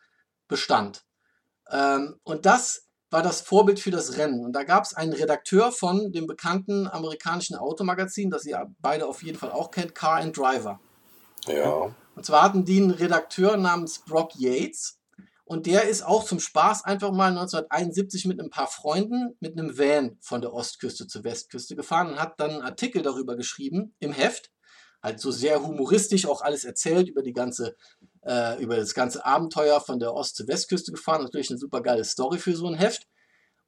[0.47, 1.05] Bestand.
[1.69, 4.43] Ähm, und das war das Vorbild für das Rennen.
[4.43, 9.23] Und da gab es einen Redakteur von dem bekannten amerikanischen Automagazin, das ihr beide auf
[9.23, 10.79] jeden Fall auch kennt, Car and Driver.
[11.45, 11.95] Ja.
[12.15, 14.99] Und zwar hatten die einen Redakteur namens Brock Yates.
[15.45, 19.77] Und der ist auch zum Spaß einfach mal 1971 mit ein paar Freunden mit einem
[19.77, 24.11] Van von der Ostküste zur Westküste gefahren und hat dann einen Artikel darüber geschrieben im
[24.11, 24.51] Heft.
[25.01, 27.77] Halt so sehr humoristisch auch alles erzählt über die ganze,
[28.27, 31.23] äh, über das ganze Abenteuer von der Ost- zur Westküste gefahren.
[31.23, 33.07] Natürlich eine super geile Story für so ein Heft.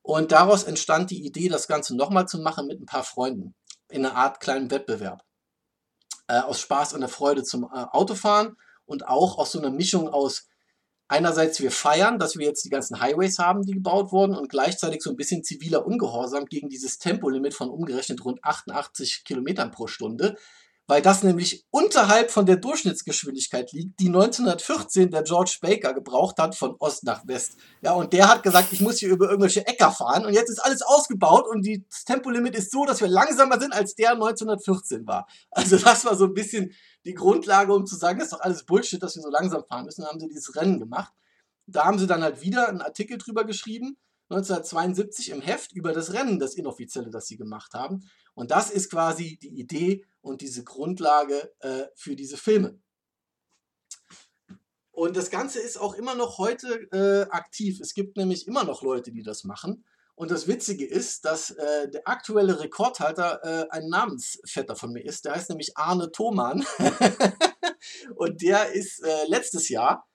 [0.02, 3.56] Und daraus entstand die Idee, das Ganze nochmal zu machen mit ein paar Freunden.
[3.90, 5.24] In einer Art kleinen Wettbewerb.
[6.28, 8.56] Äh, aus Spaß und der Freude zum äh, Autofahren
[8.86, 10.48] und auch aus so einer Mischung aus
[11.08, 15.02] einerseits wir feiern, dass wir jetzt die ganzen Highways haben, die gebaut wurden und gleichzeitig
[15.02, 20.38] so ein bisschen ziviler Ungehorsam gegen dieses Tempolimit von umgerechnet rund 88 Kilometern pro Stunde,
[20.90, 26.56] weil das nämlich unterhalb von der Durchschnittsgeschwindigkeit liegt, die 1914 der George Baker gebraucht hat
[26.56, 27.58] von Ost nach West.
[27.84, 30.58] Ja, und der hat gesagt, ich muss hier über irgendwelche Äcker fahren und jetzt ist
[30.58, 35.28] alles ausgebaut und das Tempolimit ist so, dass wir langsamer sind, als der 1914 war.
[35.52, 36.74] Also das war so ein bisschen
[37.06, 39.86] die Grundlage, um zu sagen, das ist doch alles Bullshit, dass wir so langsam fahren
[39.86, 40.02] müssen.
[40.02, 41.14] Dann haben sie dieses Rennen gemacht.
[41.68, 43.96] Da haben sie dann halt wieder einen Artikel drüber geschrieben,
[44.30, 48.08] 1972 im Heft über das Rennen, das inoffizielle, das sie gemacht haben.
[48.36, 52.80] Und das ist quasi die Idee und diese Grundlage äh, für diese Filme.
[54.92, 57.80] Und das Ganze ist auch immer noch heute äh, aktiv.
[57.80, 59.86] Es gibt nämlich immer noch Leute, die das machen.
[60.14, 65.24] Und das Witzige ist, dass äh, der aktuelle Rekordhalter äh, ein Namensvetter von mir ist.
[65.24, 66.66] Der heißt nämlich Arne Thoman.
[68.16, 70.06] und der ist äh, letztes Jahr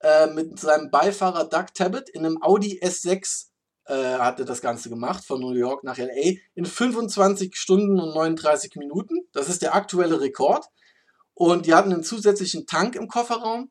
[0.00, 3.51] äh, mit seinem Beifahrer Doug Tabbitt in einem Audi S6
[3.86, 8.14] äh, hat er das Ganze gemacht, von New York nach LA, in 25 Stunden und
[8.14, 9.26] 39 Minuten.
[9.32, 10.66] Das ist der aktuelle Rekord.
[11.34, 13.70] Und die hatten einen zusätzlichen Tank im Kofferraum.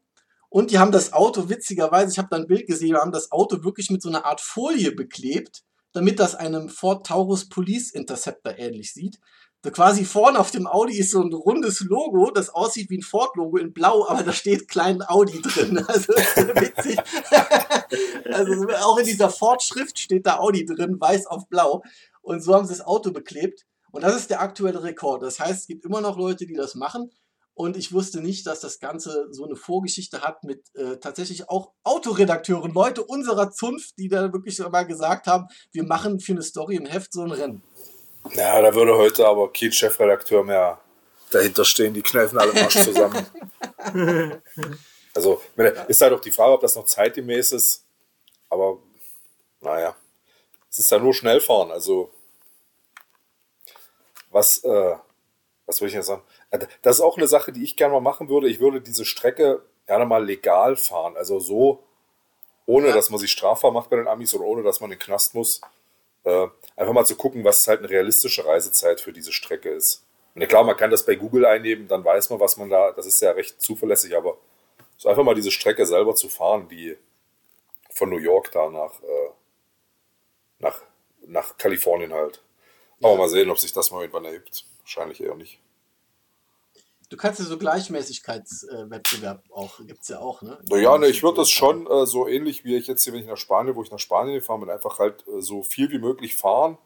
[0.49, 3.63] Und die haben das Auto, witzigerweise, ich habe da ein Bild gesehen, haben das Auto
[3.63, 8.93] wirklich mit so einer Art Folie beklebt damit das einem Ford Taurus Police Interceptor ähnlich
[8.93, 9.19] sieht.
[9.63, 13.03] So quasi vorne auf dem Audi ist so ein rundes Logo, das aussieht wie ein
[13.03, 15.85] Ford-Logo in Blau, aber da steht klein Audi drin.
[15.87, 16.97] Also witzig.
[18.33, 21.83] also auch in dieser Ford-Schrift steht da Audi drin, weiß auf blau.
[22.21, 23.65] Und so haben sie das Auto beklebt.
[23.91, 25.21] Und das ist der aktuelle Rekord.
[25.21, 27.11] Das heißt, es gibt immer noch Leute, die das machen.
[27.53, 31.73] Und ich wusste nicht, dass das Ganze so eine Vorgeschichte hat mit äh, tatsächlich auch
[31.83, 36.77] Autoredakteuren, Leute unserer Zunft, die da wirklich mal gesagt haben, wir machen für eine Story
[36.77, 37.61] im Heft so ein Rennen.
[38.33, 40.79] Ja, da würde heute aber kein Chefredakteur mehr
[41.31, 43.25] dahinter stehen, die kneifen alle Marsch zusammen.
[45.15, 45.41] also,
[45.87, 47.85] ist halt auch die Frage, ob das noch zeitgemäß ist.
[48.49, 48.79] Aber,
[49.61, 49.95] naja,
[50.69, 51.71] es ist ja nur Schnellfahren.
[51.71, 52.11] Also,
[54.29, 54.95] was, äh,
[55.65, 56.23] was will ich jetzt sagen?
[56.49, 58.49] Äh, das ist auch eine Sache, die ich gerne mal machen würde.
[58.49, 61.17] Ich würde diese Strecke gerne mal legal fahren.
[61.17, 61.83] Also so,
[62.65, 62.93] ohne ja.
[62.93, 65.33] dass man sich strafbar macht bei den Amis oder ohne dass man in den Knast
[65.35, 65.61] muss.
[66.23, 70.05] Äh, einfach mal zu gucken, was halt eine realistische Reisezeit für diese Strecke ist.
[70.35, 72.91] Und ja klar, man kann das bei Google einnehmen, dann weiß man, was man da,
[72.91, 74.37] das ist ja recht zuverlässig, aber
[74.97, 76.97] so einfach mal diese Strecke selber zu fahren, die
[77.89, 79.29] von New York da nach, äh,
[80.59, 80.81] nach,
[81.25, 82.41] nach Kalifornien halt.
[82.99, 83.17] Aber ja.
[83.17, 84.65] mal sehen, ob sich das mal irgendwann ergibt.
[84.81, 85.59] Wahrscheinlich eher nicht.
[87.11, 90.57] Du kannst ja so Gleichmäßigkeitswettbewerb äh, auch, gibt es ja auch, ne?
[90.69, 93.27] Naja, ne, ich würde das schon äh, so ähnlich wie ich jetzt hier, wenn ich
[93.27, 96.37] nach Spanien, wo ich nach Spanien gefahren bin, einfach halt äh, so viel wie möglich
[96.37, 96.77] fahren,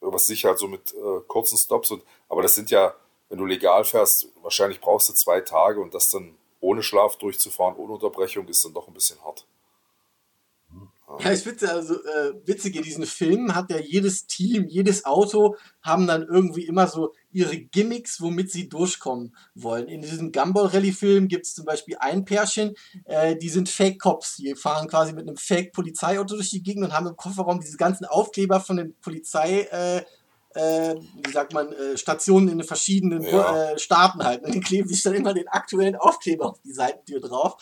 [0.00, 2.94] was sicher halt so mit äh, kurzen Stops und, aber das sind ja,
[3.28, 7.74] wenn du legal fährst, wahrscheinlich brauchst du zwei Tage und das dann ohne Schlaf durchzufahren,
[7.74, 9.46] ohne Unterbrechung, ist dann doch ein bisschen hart.
[11.18, 15.56] Ja, ich finde also äh, witzig, in diesen Filmen hat ja jedes Team, jedes Auto
[15.82, 19.88] haben dann irgendwie immer so ihre Gimmicks, womit sie durchkommen wollen.
[19.88, 22.74] In diesem Gumball Rally Film gibt es zum Beispiel ein Pärchen,
[23.04, 26.84] äh, die sind Fake Cops, die fahren quasi mit einem Fake Polizeiauto durch die Gegend
[26.84, 30.02] und haben im Kofferraum diese ganzen Aufkleber von den Polizei äh,
[30.54, 33.72] äh, wie sagt man, äh, Stationen in den verschiedenen ja.
[33.72, 34.42] äh, Staaten halt.
[34.42, 37.56] Und die kleben sich dann immer den aktuellen Aufkleber auf die Seitentür drauf.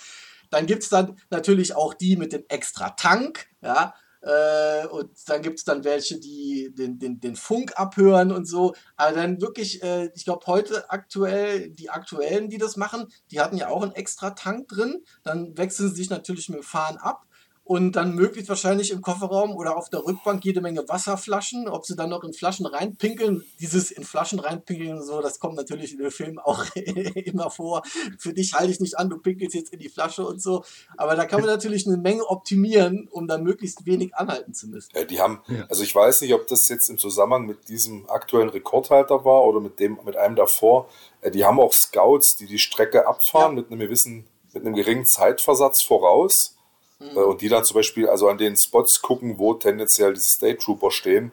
[0.51, 3.95] Dann gibt es dann natürlich auch die mit dem extra Tank, ja.
[4.21, 8.75] Äh, und dann gibt es dann welche, die den, den, den Funk abhören und so.
[8.97, 13.57] Aber dann wirklich, äh, ich glaube, heute aktuell, die aktuellen, die das machen, die hatten
[13.57, 15.05] ja auch einen extra Tank drin.
[15.23, 17.28] Dann wechseln sie sich natürlich mit dem Fahren ab
[17.69, 21.69] und dann möglichst wahrscheinlich im Kofferraum oder auf der Rückbank jede Menge Wasserflaschen.
[21.69, 25.57] Ob sie dann noch in Flaschen reinpinkeln, dieses in Flaschen reinpinkeln und so, das kommt
[25.57, 27.83] natürlich in den Filmen auch immer vor.
[28.19, 30.65] Für dich halte ich nicht an, du pinkelst jetzt in die Flasche und so.
[30.97, 34.89] Aber da kann man natürlich eine Menge optimieren, um dann möglichst wenig anhalten zu müssen.
[34.95, 38.49] Ja, die haben, also ich weiß nicht, ob das jetzt im Zusammenhang mit diesem aktuellen
[38.49, 40.89] Rekordhalter war oder mit dem, mit einem davor.
[41.21, 43.61] Äh, die haben auch Scouts, die die Strecke abfahren ja.
[43.61, 46.55] mit einem gewissen, mit einem geringen Zeitversatz voraus
[46.99, 47.17] Mhm.
[47.17, 50.91] Und die dann zum Beispiel also an den Spots gucken, wo tendenziell diese State Trooper
[50.91, 51.33] stehen.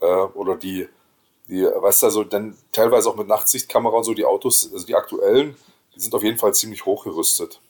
[0.00, 0.88] Äh, oder die,
[1.48, 4.94] die, weißt du, also dann teilweise auch mit Nachtsichtkamera und so, die Autos, also die
[4.94, 5.56] aktuellen,
[5.94, 7.60] die sind auf jeden Fall ziemlich hochgerüstet.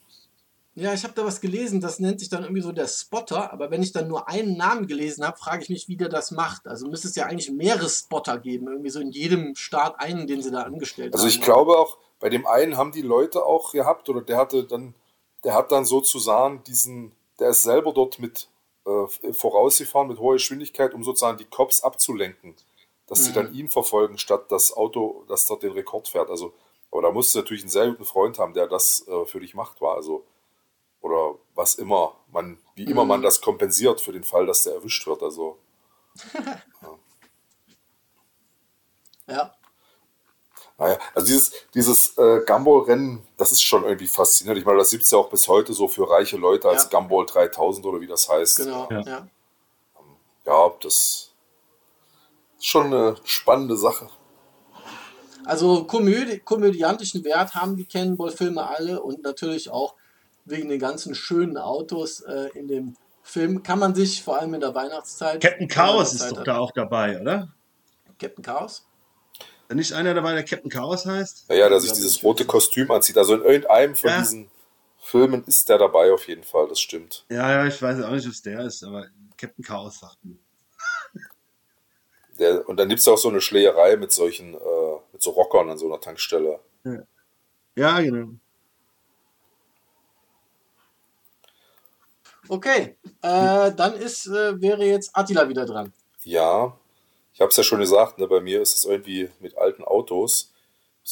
[0.78, 3.70] Ja, ich habe da was gelesen, das nennt sich dann irgendwie so der Spotter, aber
[3.70, 6.68] wenn ich dann nur einen Namen gelesen habe, frage ich mich, wie der das macht.
[6.68, 10.42] Also müsste es ja eigentlich mehrere Spotter geben, irgendwie so in jedem Staat einen, den
[10.42, 11.28] sie da angestellt also haben.
[11.28, 14.64] Also ich glaube auch, bei dem einen haben die Leute auch gehabt, oder der hatte
[14.64, 14.92] dann,
[15.45, 18.49] der hat dann sozusagen diesen, der ist selber dort mit
[18.87, 22.55] äh, vorausgefahren mit hoher Geschwindigkeit, um sozusagen die Cops abzulenken,
[23.07, 23.24] dass mhm.
[23.24, 26.30] sie dann ihn verfolgen, statt das Auto, das dort den Rekord fährt.
[26.30, 26.55] Also,
[26.91, 29.55] aber da musst du natürlich einen sehr guten Freund haben, der das äh, für dich
[29.55, 29.97] macht, war.
[29.97, 30.24] Also,
[31.01, 33.09] oder was immer man, wie immer mhm.
[33.09, 35.22] man das kompensiert für den Fall, dass der erwischt wird.
[35.22, 35.59] Also.
[36.82, 36.99] ja.
[39.26, 39.55] ja.
[40.78, 44.60] Naja, also dieses, dieses äh, Gumball-Rennen, das ist schon irgendwie faszinierend.
[44.60, 46.98] Ich meine, das gibt es ja auch bis heute so für reiche Leute als ja.
[46.98, 48.58] Gumball 3000 oder wie das heißt.
[48.58, 49.00] Genau, ja.
[49.00, 49.28] Ja,
[50.44, 51.32] ja das
[52.58, 54.08] ist schon eine spannende Sache.
[55.46, 59.94] Also komödi komödiantischen Wert haben die Cannonball-Filme alle und natürlich auch
[60.44, 64.60] wegen den ganzen schönen Autos äh, in dem Film kann man sich vor allem in
[64.60, 65.40] der Weihnachtszeit.
[65.40, 67.48] Captain Chaos ist doch da auch dabei, oder?
[68.18, 68.86] Captain Chaos?
[69.74, 71.46] Nicht einer dabei, der Captain Chaos heißt?
[71.48, 73.18] Ja, ja, der sich dieses rote Kostüm anzieht.
[73.18, 74.18] Also in irgendeinem von ja.
[74.18, 74.50] diesen
[74.98, 77.24] Filmen ist der dabei auf jeden Fall, das stimmt.
[77.28, 79.06] Ja, ja, ich weiß auch nicht, was der ist, aber
[79.36, 80.36] Captain Chaos sagt mir.
[82.38, 85.70] Der, und dann gibt es auch so eine Schlägerei mit solchen, äh, mit so Rockern
[85.70, 86.60] an so einer Tankstelle.
[86.84, 87.02] Ja,
[87.76, 88.32] ja genau.
[92.48, 95.92] Okay, äh, dann ist, äh, wäre jetzt Attila wieder dran.
[96.22, 96.78] Ja,
[97.37, 100.55] ich habe es ja schon gesagt, ne, bei mir ist es irgendwie mit alten Autos.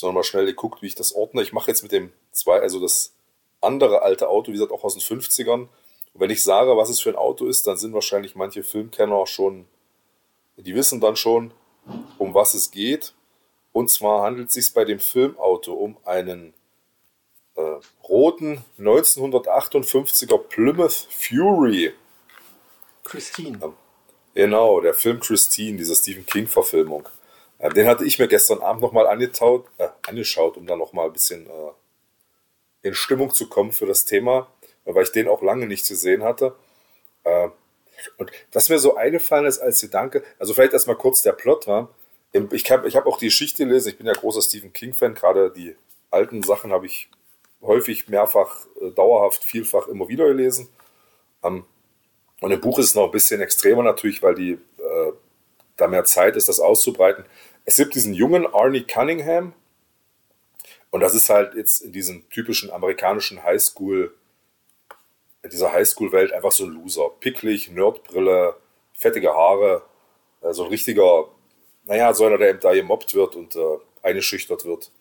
[0.03, 1.43] Habe mal schnell geguckt, wie ich das ordne.
[1.43, 3.13] Ich mache jetzt mit dem zwei, also das
[3.61, 5.69] andere alte Auto, wie gesagt, auch aus den 50ern.
[5.69, 5.69] Und
[6.15, 9.67] wenn ich sage, was es für ein Auto ist, dann sind wahrscheinlich manche Filmkenner schon,
[10.57, 11.53] die wissen dann schon,
[12.17, 13.13] um was es geht.
[13.73, 16.55] Und zwar handelt es sich bei dem Filmauto um einen
[17.57, 21.93] äh, roten 1958er Plymouth Fury.
[23.05, 23.59] Christine.
[23.63, 23.75] Ähm,
[24.35, 27.09] Genau, der Film Christine, diese Stephen King-Verfilmung.
[27.59, 31.47] Äh, den hatte ich mir gestern Abend nochmal äh, angeschaut, um dann nochmal ein bisschen
[31.47, 34.49] äh, in Stimmung zu kommen für das Thema,
[34.85, 36.55] weil ich den auch lange nicht gesehen hatte.
[37.23, 37.49] Äh,
[38.19, 41.89] und was mir so eingefallen ist als Gedanke, also vielleicht erstmal kurz der Plot war,
[42.51, 45.53] ich habe ich hab auch die Geschichte gelesen, ich bin ja großer Stephen King-Fan, gerade
[45.53, 45.77] die
[46.11, 47.09] alten Sachen habe ich
[47.63, 50.69] häufig, mehrfach, äh, dauerhaft, vielfach immer wieder gelesen.
[51.43, 51.65] Ähm,
[52.45, 55.13] und im Buch ist es noch ein bisschen extremer natürlich, weil die, äh,
[55.79, 57.25] da mehr Zeit ist, das auszubreiten.
[57.65, 59.55] Es gibt diesen jungen Arnie Cunningham,
[60.91, 64.15] und das ist halt jetzt in diesem typischen amerikanischen Highschool,
[65.43, 67.13] in dieser Highschool-Welt einfach so ein Loser.
[67.19, 68.57] Picklig, Nerdbrille,
[68.93, 69.81] fettige Haare,
[70.43, 71.29] äh, so ein richtiger,
[71.87, 74.93] naja, so einer, der eben da gemobbt wird und äh, eingeschüchtert wird.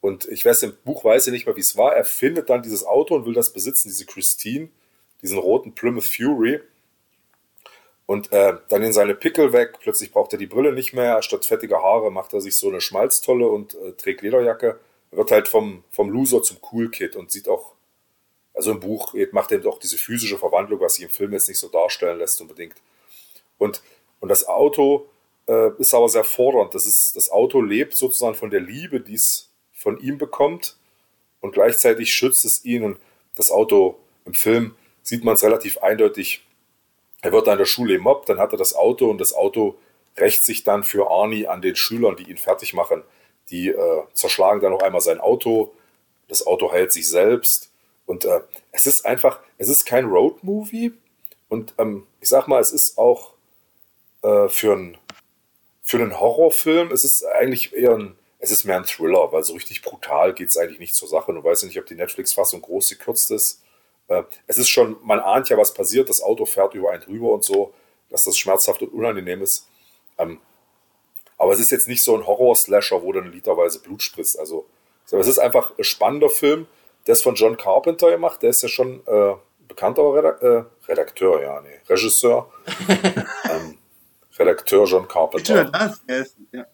[0.00, 1.94] Und ich weiß, im Buch weiß ich nicht mehr, wie es war.
[1.94, 4.70] Er findet dann dieses Auto und will das besitzen, diese Christine,
[5.22, 6.60] diesen roten Plymouth Fury.
[8.06, 9.78] Und äh, dann in seine Pickel weg.
[9.80, 11.22] Plötzlich braucht er die Brille nicht mehr.
[11.22, 14.78] Statt fettiger Haare macht er sich so eine Schmalztolle und äh, trägt Lederjacke
[15.10, 17.72] wird halt vom, vom Loser zum Cool Kid und sieht auch,
[18.54, 21.58] also im Buch macht er auch diese physische Verwandlung, was sich im Film jetzt nicht
[21.58, 22.76] so darstellen lässt unbedingt.
[23.58, 23.82] Und,
[24.20, 25.06] und das Auto
[25.46, 26.74] äh, ist aber sehr fordernd.
[26.74, 30.76] Das, ist, das Auto lebt sozusagen von der Liebe, die es von ihm bekommt
[31.40, 32.82] und gleichzeitig schützt es ihn.
[32.82, 32.98] Und
[33.34, 34.74] das Auto im Film
[35.06, 36.44] sieht man es relativ eindeutig.
[37.22, 39.76] Er wird da in der Schule gemobbt, dann hat er das Auto und das Auto
[40.16, 43.02] rächt sich dann für Arnie an den Schülern, die ihn fertig machen.
[43.50, 45.72] Die äh, zerschlagen dann noch einmal sein Auto.
[46.28, 47.70] Das Auto heilt sich selbst.
[48.06, 48.40] Und äh,
[48.72, 50.92] es ist einfach, es ist kein Road-Movie.
[51.48, 53.34] Und ähm, ich sag mal, es ist auch
[54.22, 54.98] äh, für, ein,
[55.82, 59.54] für einen Horrorfilm, es ist eigentlich eher ein, es ist mehr ein Thriller, weil so
[59.54, 61.32] richtig brutal geht es eigentlich nicht zur Sache.
[61.32, 63.62] Du weißt ja nicht, ob die Netflix-Fassung groß gekürzt ist.
[64.08, 66.08] Äh, es ist schon, man ahnt ja, was passiert.
[66.08, 67.72] Das Auto fährt über einen drüber und so,
[68.10, 69.68] dass das schmerzhaft und unangenehm ist.
[70.18, 70.40] Ähm,
[71.38, 74.38] aber es ist jetzt nicht so ein Horror-Slasher, wo dann literweise Blut spritzt.
[74.38, 74.66] Also,
[75.10, 76.66] es ist einfach ein spannender Film.
[77.06, 78.42] Der ist von John Carpenter gemacht.
[78.42, 79.34] Der ist ja schon äh,
[79.68, 82.50] bekannter Redak äh, Redakteur, ja, nee, Regisseur.
[82.88, 83.78] ähm,
[84.38, 85.64] Redakteur John Carpenter.
[85.66, 86.64] Das, der, ist, ja.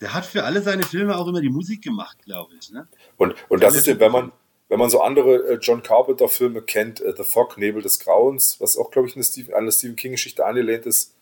[0.00, 2.70] der hat für alle seine Filme auch immer die Musik gemacht, glaube ich.
[2.70, 2.88] Ne?
[3.16, 4.32] Und, und das ist, wenn man,
[4.70, 8.78] wenn man so andere äh, John Carpenter-Filme kennt, äh, The Fog, Nebel des Grauens, was
[8.78, 11.16] auch, glaube ich, eine Stephen, eine Stephen King-Geschichte angelehnt ist,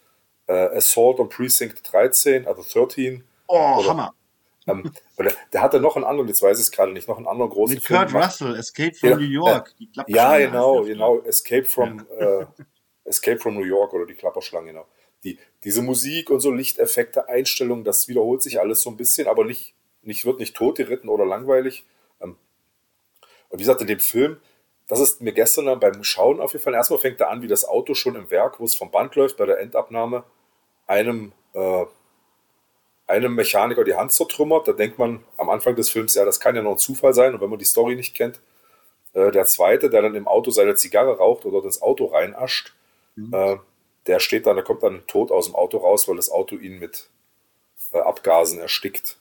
[0.46, 3.24] äh, Assault on Precinct 13, also 13.
[3.46, 4.14] Oh, oder, Hammer.
[4.66, 7.26] Ähm, oder, der hatte noch einen anderen, jetzt weiß ich es gerade nicht, noch einen
[7.26, 8.00] anderen großen Mit Film.
[8.00, 9.74] Kurt Russell, Escape from ja, New York.
[9.80, 12.40] Äh, ja, genau, genau, Escape from, ja.
[12.40, 12.46] äh,
[13.04, 14.86] Escape from New York oder die Klapperschlange, genau.
[15.24, 19.46] Die, diese Musik und so Lichteffekte, Einstellungen, das wiederholt sich alles so ein bisschen, aber
[19.46, 21.86] nicht, nicht wird nicht totgeritten oder langweilig.
[23.50, 24.38] Und wie gesagt, in dem Film,
[24.88, 26.74] das ist mir gestern dann beim Schauen aufgefallen.
[26.74, 29.36] Erstmal fängt er an, wie das Auto schon im Werk, wo es vom Band läuft,
[29.36, 30.24] bei der Endabnahme,
[30.86, 31.84] einem, äh,
[33.06, 34.66] einem Mechaniker die Hand zertrümmert.
[34.66, 37.34] Da denkt man am Anfang des Films, ja, das kann ja noch ein Zufall sein.
[37.34, 38.40] Und wenn man die Story nicht kennt,
[39.12, 42.74] äh, der zweite, der dann im Auto seine Zigarre raucht oder ins Auto reinascht,
[43.16, 43.34] mhm.
[43.34, 43.56] äh,
[44.06, 46.78] der steht dann, der kommt dann tot aus dem Auto raus, weil das Auto ihn
[46.78, 47.10] mit
[47.92, 49.18] äh, Abgasen erstickt.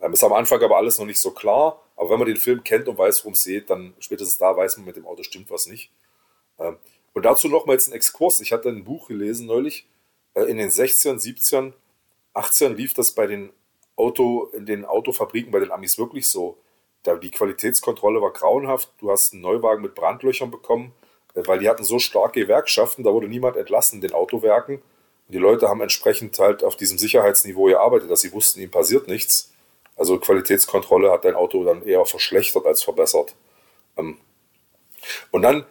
[0.00, 1.80] Ähm, ist am Anfang aber alles noch nicht so klar.
[1.98, 4.76] Aber wenn man den Film kennt und weiß, worum es geht, dann spätestens da weiß
[4.76, 5.90] man, mit dem Auto stimmt was nicht.
[6.58, 6.76] Ähm,
[7.12, 8.40] und dazu nochmals ein Exkurs.
[8.40, 9.86] Ich hatte ein Buch gelesen neulich,
[10.34, 11.72] äh, in den 60ern, 70ern,
[12.34, 13.50] 18ern lief das bei den
[13.96, 16.56] Auto, in den Autofabriken bei den Amis wirklich so.
[17.02, 18.92] Da die Qualitätskontrolle war grauenhaft.
[18.98, 20.92] Du hast einen Neuwagen mit Brandlöchern bekommen,
[21.34, 24.76] äh, weil die hatten so starke Gewerkschaften, da wurde niemand entlassen in den Autowerken.
[24.76, 29.08] Und die Leute haben entsprechend halt auf diesem Sicherheitsniveau gearbeitet, dass sie wussten, ihnen passiert
[29.08, 29.52] nichts.
[29.98, 33.34] Also Qualitätskontrolle hat dein Auto dann eher verschlechtert als verbessert.
[33.96, 34.18] Ähm,
[35.32, 35.66] und dann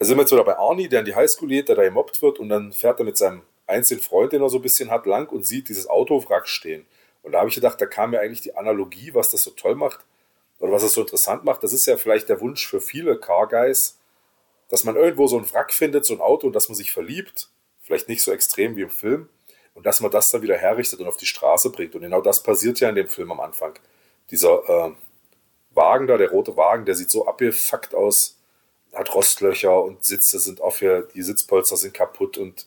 [0.00, 2.38] sind wir jetzt wieder bei Arnie, der in die Highschool geht, der da gemobbt wird
[2.38, 5.30] und dann fährt er mit seinem einzigen Freund, den er so ein bisschen hat, lang
[5.30, 6.86] und sieht dieses Autowrack stehen.
[7.22, 9.74] Und da habe ich gedacht, da kam mir eigentlich die Analogie, was das so toll
[9.74, 10.04] macht
[10.58, 11.62] oder was das so interessant macht.
[11.62, 13.98] Das ist ja vielleicht der Wunsch für viele Car Guys,
[14.68, 17.48] dass man irgendwo so ein Wrack findet, so ein Auto und dass man sich verliebt.
[17.82, 19.28] Vielleicht nicht so extrem wie im Film.
[19.78, 21.94] Und dass man das dann wieder herrichtet und auf die Straße bringt.
[21.94, 23.78] Und genau das passiert ja in dem Film am Anfang.
[24.28, 24.90] Dieser äh,
[25.70, 28.36] Wagen da, der rote Wagen, der sieht so abgefuckt aus,
[28.92, 32.66] hat Rostlöcher und Sitze sind auf hier, die Sitzpolster sind kaputt und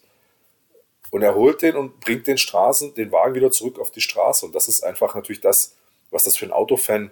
[1.09, 4.45] und er holt den und bringt den Straßen, den Wagen wieder zurück auf die Straße.
[4.45, 5.75] Und das ist einfach natürlich das,
[6.11, 7.11] was das für einen Autofan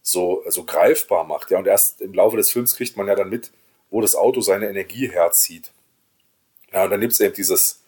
[0.00, 1.50] so, so greifbar macht.
[1.50, 3.52] Ja, und erst im Laufe des Films kriegt man ja dann mit,
[3.90, 5.72] wo das Auto seine Energie herzieht.
[6.72, 7.82] Ja, und dann gibt es eben dieses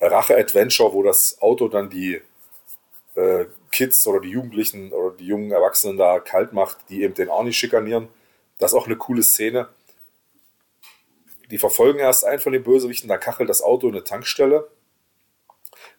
[0.00, 2.20] Rache-Adventure, wo das Auto dann die
[3.14, 7.30] äh, Kids oder die Jugendlichen oder die jungen Erwachsenen da kalt macht, die eben den
[7.30, 8.08] Arnie schikanieren.
[8.58, 9.68] Das ist auch eine coole Szene.
[11.50, 14.68] Die verfolgen erst einen von den Bösewichten, da kachelt das Auto in eine Tankstelle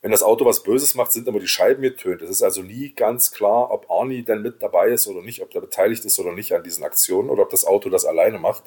[0.01, 2.21] wenn das Auto was Böses macht, sind immer die Scheiben getönt.
[2.21, 5.51] Es ist also nie ganz klar, ob Arnie denn mit dabei ist oder nicht, ob
[5.51, 8.63] der beteiligt ist oder nicht an diesen Aktionen oder ob das Auto das alleine macht.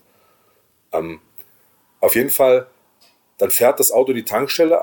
[0.92, 1.20] Ähm,
[2.00, 2.66] auf jeden Fall,
[3.38, 4.78] dann fährt das Auto die Tankstelle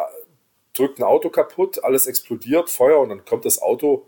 [0.74, 4.08] drückt ein Auto kaputt, alles explodiert, Feuer und dann kommt das Auto,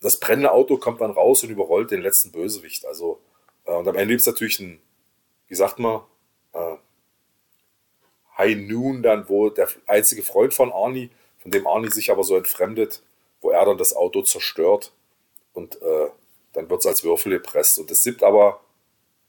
[0.00, 2.86] das brennende Auto kommt dann raus und überrollt den letzten Bösewicht.
[2.86, 3.20] Also,
[3.64, 4.80] äh, und am Ende gibt es natürlich ein,
[5.48, 6.02] wie sagt man,
[6.52, 6.76] äh,
[8.38, 12.36] High Noon dann, wo der einzige Freund von Arnie, von dem Arnie sich aber so
[12.36, 13.02] entfremdet,
[13.40, 14.92] wo er dann das Auto zerstört
[15.52, 16.08] und äh,
[16.52, 17.78] dann wird es als Würfel gepresst.
[17.78, 18.60] Und es gibt aber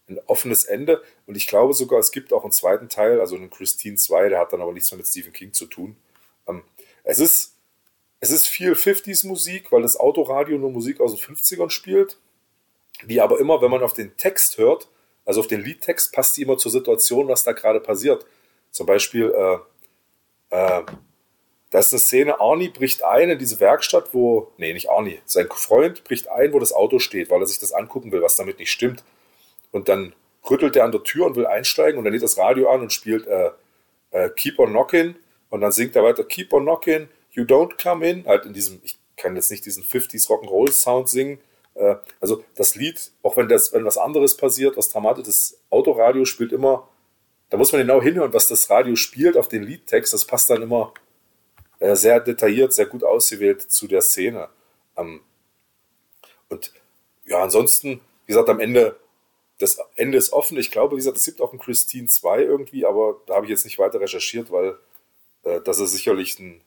[0.07, 3.49] ein offenes Ende und ich glaube sogar, es gibt auch einen zweiten Teil, also einen
[3.49, 5.95] Christine 2, der hat dann aber nichts mehr mit Stephen King zu tun.
[7.03, 7.57] Es, ist,
[8.19, 12.17] es ist viel 50s Musik, weil das Autoradio nur Musik aus den 50ern spielt,
[13.05, 14.87] wie aber immer, wenn man auf den Text hört,
[15.25, 18.25] also auf den Liedtext, passt die immer zur Situation, was da gerade passiert.
[18.71, 20.83] Zum Beispiel, äh, äh,
[21.69, 25.47] da ist eine Szene, Arnie bricht ein in diese Werkstatt, wo, nee, nicht Arnie, sein
[25.49, 28.59] Freund bricht ein, wo das Auto steht, weil er sich das angucken will, was damit
[28.59, 29.03] nicht stimmt.
[29.71, 30.13] Und dann
[30.49, 32.93] rüttelt er an der Tür und will einsteigen und dann geht das Radio an und
[32.93, 33.51] spielt äh,
[34.11, 35.15] äh, Keep on Knockin'
[35.53, 38.79] und dann singt er weiter Keep on Knockin', You don't come in, halt in diesem,
[38.83, 41.39] ich kann jetzt nicht diesen 50s Rock'n'Roll Sound singen,
[41.75, 46.25] äh, also das Lied, auch wenn, das, wenn was anderes passiert, was dramatisch, das Autoradio
[46.25, 46.87] spielt immer
[47.53, 50.11] da muss man genau hinhören, was das Radio spielt auf den Liedtext.
[50.11, 50.91] Das passt dann immer
[51.77, 54.49] äh, sehr detailliert, sehr gut ausgewählt zu der Szene.
[54.97, 55.21] Ähm,
[56.49, 56.73] und
[57.25, 58.99] ja, ansonsten, wie gesagt, am Ende,
[59.59, 60.57] das Ende ist offen.
[60.57, 63.51] Ich glaube, wie gesagt, es gibt auch ein Christine 2 irgendwie, aber da habe ich
[63.51, 64.75] jetzt nicht weiter recherchiert, weil
[65.43, 66.61] das ist sicherlich ein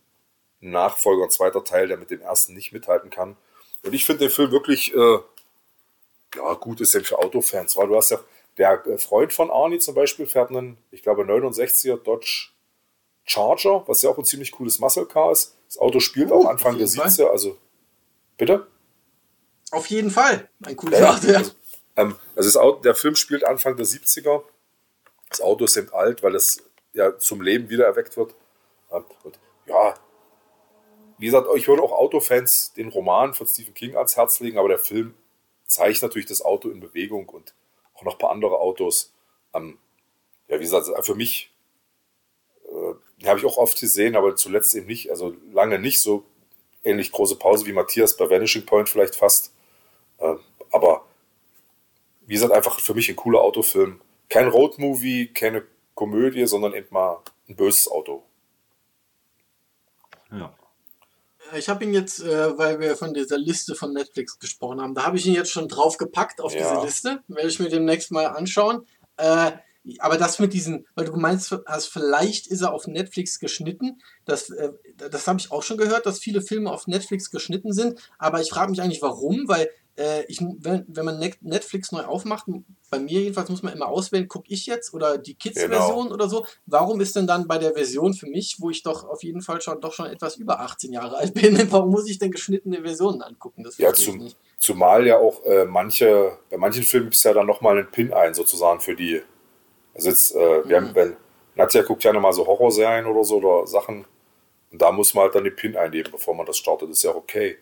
[0.61, 3.37] Nachfolger, ein zweiter Teil, der mit dem ersten nicht mithalten kann.
[3.83, 5.19] Und ich finde den Film wirklich, äh,
[6.37, 8.19] ja, gut ist ja für Autofans, weil du hast ja
[8.59, 12.49] der äh, Freund von Arnie zum Beispiel fährt einen, ich glaube, 69er Dodge
[13.25, 15.57] Charger, was ja auch ein ziemlich cooles Muscle Car ist.
[15.69, 17.59] Das Auto spielt uh, am Anfang der 70er, also
[18.37, 18.67] bitte?
[19.73, 20.49] Auf jeden Fall.
[20.65, 21.39] Ein cooles ja, Auto, ja.
[21.39, 21.53] Also,
[21.97, 24.43] ähm, also Auto, der Film spielt Anfang der 70er.
[25.29, 26.63] Das Auto ist eben alt, weil es
[26.93, 28.35] ja zum Leben wieder erweckt wird.
[28.91, 29.95] Und ja,
[31.19, 34.69] wie gesagt, ich würde auch Autofans den Roman von Stephen King ans Herz legen, aber
[34.69, 35.15] der Film
[35.65, 37.55] zeigt natürlich das Auto in Bewegung und
[37.95, 39.13] auch noch ein paar andere Autos.
[39.55, 39.79] Ähm,
[40.49, 41.51] ja, wie gesagt, für mich
[42.67, 46.25] äh, habe ich auch oft gesehen, aber zuletzt eben nicht, also lange nicht so
[46.85, 49.53] ähnlich große Pause wie Matthias bei Vanishing Point vielleicht fast.
[50.19, 50.35] Äh,
[50.71, 51.05] aber
[52.27, 54.01] wie gesagt, einfach für mich ein cooler Autofilm.
[54.29, 55.65] Kein Roadmovie, keine
[55.95, 58.25] Komödie, sondern eben mal ein böses Auto.
[60.31, 60.55] Ja.
[61.57, 65.05] Ich habe ihn jetzt, äh, weil wir von dieser Liste von Netflix gesprochen haben, da
[65.05, 66.61] habe ich ihn jetzt schon drauf gepackt auf ja.
[66.61, 67.23] diese Liste.
[67.29, 68.85] Werde ich mir demnächst mal anschauen.
[69.17, 69.53] Äh,
[70.01, 74.01] aber das mit diesen, weil du meinst hast, vielleicht ist er auf Netflix geschnitten.
[74.25, 78.01] Das, äh, das habe ich auch schon gehört, dass viele Filme auf Netflix geschnitten sind.
[78.19, 82.47] Aber ich frage mich eigentlich, warum, weil äh, ich, wenn, wenn man Netflix neu aufmacht,
[82.91, 86.15] bei mir jedenfalls muss man immer auswählen, gucke ich jetzt oder die Kids-Version genau.
[86.15, 86.47] oder so.
[86.67, 89.61] Warum ist denn dann bei der Version für mich, wo ich doch auf jeden Fall
[89.61, 93.23] schon doch schon etwas über 18 Jahre alt bin, warum muss ich denn geschnittene Versionen
[93.23, 93.65] angucken?
[93.65, 97.79] Das ja, zum, zumal ja auch äh, manche, bei manchen Filmen ist ja dann nochmal
[97.79, 99.23] ein Pin ein, sozusagen für die.
[99.95, 100.87] Also jetzt, äh, wir mhm.
[100.89, 101.17] haben, wenn,
[101.55, 104.05] Nadja guckt ja nochmal so Horrorserien oder so oder Sachen.
[104.71, 106.91] Und da muss man halt dann den Pin eingeben, bevor man das startet.
[106.91, 107.57] Das ist ja okay.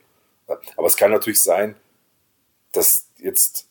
[0.76, 1.76] Aber es kann natürlich sein,
[2.76, 3.68] dass jetzt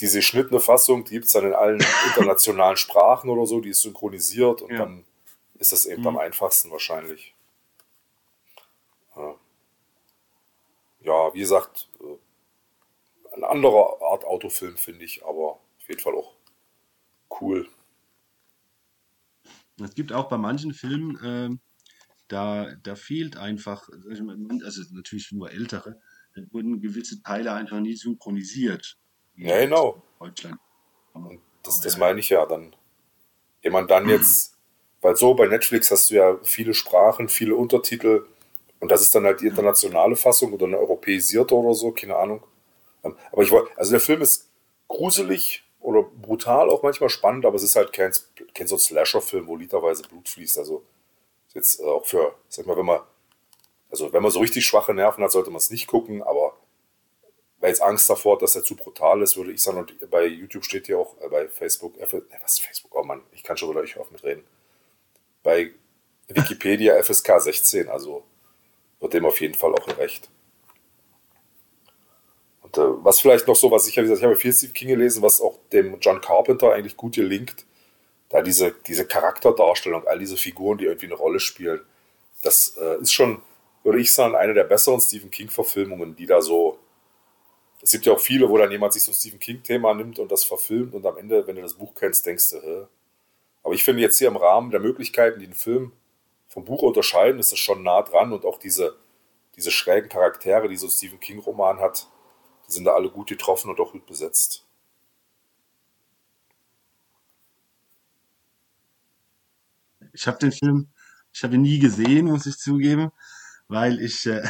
[0.00, 3.82] diese schnittene Fassung, die gibt es dann in allen internationalen Sprachen oder so, die ist
[3.82, 4.78] synchronisiert und ja.
[4.78, 5.04] dann
[5.58, 6.08] ist das eben mhm.
[6.08, 7.34] am einfachsten wahrscheinlich.
[11.08, 16.34] Ja, wie gesagt, äh, eine andere Art Autofilm finde ich, aber auf jeden Fall auch
[17.40, 17.68] cool.
[19.80, 21.56] Es gibt auch bei manchen Filmen, äh,
[22.26, 26.00] da, da fehlt einfach, also natürlich nur ältere,
[26.38, 28.96] dann wurden gewisse Teile einfach nie synchronisiert.
[29.36, 30.02] Ja, genau.
[30.18, 30.58] Deutschland.
[31.12, 32.74] Und das, das meine ich ja dann.
[33.62, 34.56] Jemand dann jetzt,
[35.00, 38.26] weil so bei Netflix hast du ja viele Sprachen, viele Untertitel
[38.80, 42.42] und das ist dann halt die internationale Fassung oder eine europäisierte oder so, keine Ahnung.
[43.02, 44.48] Aber ich wollte, also der Film ist
[44.86, 48.12] gruselig oder brutal auch manchmal spannend, aber es ist halt kein,
[48.54, 50.58] kein so Slasher-Film, wo literweise Blut fließt.
[50.58, 50.84] Also
[51.54, 53.00] jetzt auch für, sag mal, wenn man
[53.90, 56.56] also wenn man so richtig schwache Nerven hat, sollte man es nicht gucken, aber
[57.60, 60.26] wer jetzt Angst davor hat, dass er zu brutal ist, würde ich sagen, und bei
[60.26, 62.06] YouTube steht hier auch, äh, bei Facebook, äh,
[62.42, 62.94] was ist Facebook?
[62.94, 64.44] Oh Mann, ich kann schon wieder euch auf mitreden.
[65.42, 65.70] Bei
[66.28, 68.24] Wikipedia FSK 16, also
[69.00, 70.28] wird dem auf jeden Fall auch recht.
[72.62, 74.88] Und äh, was vielleicht noch so, was ich ja gesagt ich habe viel Steve King
[74.88, 77.64] gelesen, was auch dem John Carpenter eigentlich gut gelingt,
[78.28, 81.80] da diese, diese Charakterdarstellung, all diese Figuren, die irgendwie eine Rolle spielen,
[82.42, 83.40] das äh, ist schon,
[83.88, 86.78] würde ich sagen, eine der besseren Stephen King-Verfilmungen, die da so.
[87.80, 90.30] Es gibt ja auch viele, wo dann jemand sich so ein Stephen King-Thema nimmt und
[90.30, 92.86] das verfilmt und am Ende, wenn du das Buch kennst, denkst du, hä?
[93.62, 95.92] Aber ich finde jetzt hier im Rahmen der Möglichkeiten, die ein Film
[96.48, 98.96] vom Buch unterscheiden, ist es schon nah dran und auch diese,
[99.56, 102.08] diese schrägen Charaktere, die so ein Stephen King-Roman hat,
[102.68, 104.66] die sind da alle gut getroffen und auch gut besetzt.
[110.12, 110.88] Ich habe den Film,
[111.32, 113.12] ich habe ihn nie gesehen, muss ich zugeben,
[113.68, 114.42] weil ich äh,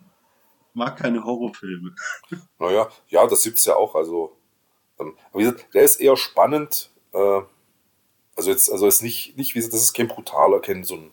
[0.74, 1.94] mag keine Horrorfilme.
[2.58, 3.94] Naja, ja, das gibt es ja auch.
[3.94, 4.36] Also,
[4.98, 6.90] ähm, wie gesagt, der ist eher spannend.
[7.12, 7.42] Äh,
[8.34, 11.10] also jetzt, also ist nicht, nicht wie gesagt, das ist kein brutaler, kein so ein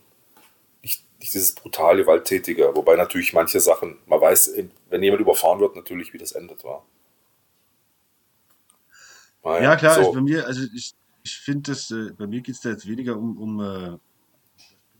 [0.81, 4.55] nicht, nicht dieses brutal gewalttätige, wobei natürlich manche Sachen, man weiß,
[4.89, 6.85] wenn jemand überfahren wird, natürlich, wie das endet war.
[9.43, 9.99] Naja, ja, klar, so.
[9.99, 12.87] also bei mir, also ich, ich finde das, äh, bei mir geht es da jetzt
[12.87, 13.97] weniger um, um äh,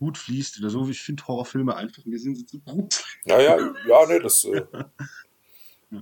[0.04, 0.88] Blut fließt oder so.
[0.89, 3.01] Ich finde Horrorfilme einfach, mir sind sie zu gut.
[3.26, 4.43] Ja, ja, ja, ne, das.
[4.43, 4.66] Äh...
[5.91, 6.01] ja.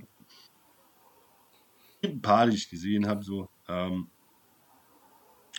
[2.04, 3.48] Ein paar, die ich gesehen habe, so.
[3.68, 4.10] Ähm,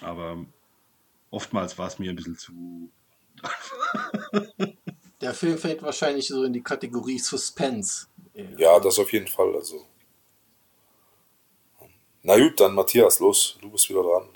[0.01, 0.45] aber
[1.31, 2.91] oftmals war es mir ein bisschen zu.
[5.21, 8.07] Der Film fällt wahrscheinlich so in die Kategorie Suspense.
[8.57, 9.55] Ja, das auf jeden Fall.
[9.55, 9.87] Also.
[12.23, 14.32] Na gut, dann Matthias, los, du bist wieder dran.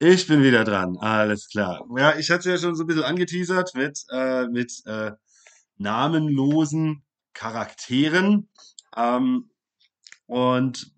[0.00, 1.84] Ich bin wieder dran, alles klar.
[1.96, 5.10] Ja, ich hatte ja schon so ein bisschen angeteasert mit, äh, mit äh,
[5.76, 8.48] namenlosen Charakteren.
[8.96, 9.50] Ähm,
[10.26, 10.94] und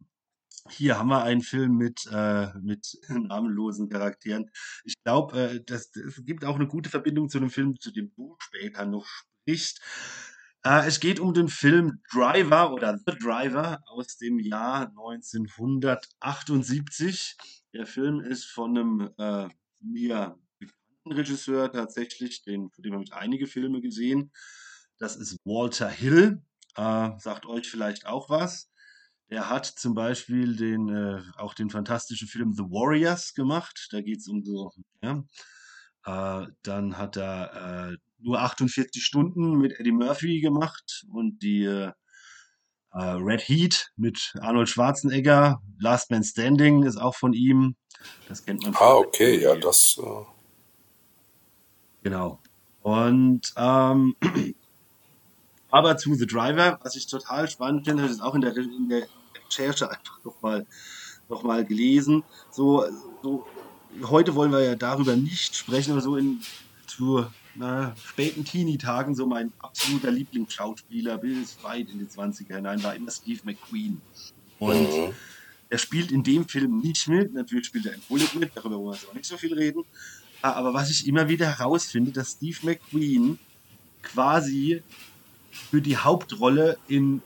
[0.68, 4.50] hier haben wir einen Film mit, äh, mit namenlosen Charakteren.
[4.84, 8.12] Ich glaube, äh, das, es gibt auch eine gute Verbindung zu einem Film, zu dem
[8.14, 9.80] du später noch sprichst.
[10.62, 17.38] Äh, es geht um den Film Driver oder The Driver aus dem Jahr 1978.
[17.72, 19.48] Der Film ist von einem äh,
[19.80, 24.32] mir bekannten Regisseur tatsächlich, den, von dem habe ich einige Filme gesehen.
[24.98, 26.42] Das ist Walter Hill.
[26.76, 28.70] Äh, sagt euch vielleicht auch was.
[29.28, 33.88] Er hat zum Beispiel den, äh, auch den fantastischen Film The Warriors gemacht.
[33.92, 35.24] Da geht es um so, ja.
[36.04, 41.92] Äh, dann hat er äh, nur 48 Stunden mit Eddie Murphy gemacht und die äh,
[42.92, 47.76] Uh, Red Heat mit Arnold Schwarzenegger, Last Man Standing ist auch von ihm.
[48.28, 48.74] Das kennt man.
[48.74, 49.96] Ah, okay, ja, das.
[49.98, 50.26] Uh...
[52.02, 52.40] Genau.
[52.82, 54.16] Und ähm,
[55.70, 58.88] aber zu The Driver, was ich total spannend finde, habe ich auch in der, in
[58.88, 59.06] der
[59.46, 60.66] Recherche einfach nochmal
[61.28, 62.24] noch mal gelesen.
[62.50, 62.84] So,
[63.22, 63.46] so,
[64.02, 66.40] heute wollen wir ja darüber nicht sprechen, aber so in
[66.86, 67.26] zu
[67.60, 73.10] na, späten Teenie-Tagen so mein absoluter Lieblingsschauspieler bis weit in die 20er hinein war immer
[73.10, 74.00] Steve McQueen.
[74.58, 75.14] Und mhm.
[75.68, 78.86] er spielt in dem Film nicht mit, natürlich spielt er in Bullet mit, darüber wollen
[78.86, 79.84] wir jetzt auch nicht so viel reden.
[80.40, 83.38] Aber was ich immer wieder herausfinde, dass Steve McQueen
[84.02, 84.82] quasi
[85.70, 87.20] für die Hauptrolle in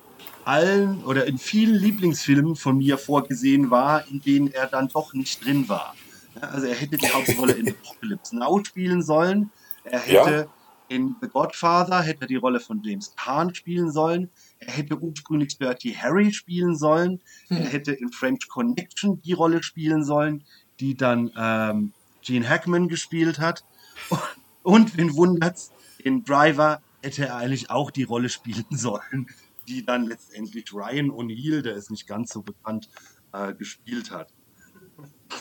[0.45, 5.45] allen oder in vielen Lieblingsfilmen von mir vorgesehen war, in denen er dann doch nicht
[5.45, 5.95] drin war.
[6.41, 9.53] Also er hätte die Hauptrolle in Apocalypse Now spielen sollen,
[9.85, 10.47] er hätte ja.
[10.89, 14.31] in The Godfather hätte die Rolle von James Caan spielen sollen.
[14.59, 17.21] Er hätte ursprünglich Bertie Harry spielen sollen.
[17.49, 17.59] Hm.
[17.59, 20.45] Er hätte in French Connection die Rolle spielen sollen,
[20.81, 23.65] die dann ähm, Gene Hackman gespielt hat.
[24.63, 29.27] Und wen wundert's, in Driver hätte er eigentlich auch die Rolle spielen sollen,
[29.69, 32.89] die dann letztendlich Ryan O'Neill, der ist nicht ganz so bekannt,
[33.33, 34.33] äh, gespielt hat.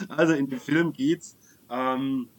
[0.10, 1.38] Also in dem Film geht's
[1.70, 2.30] ähm,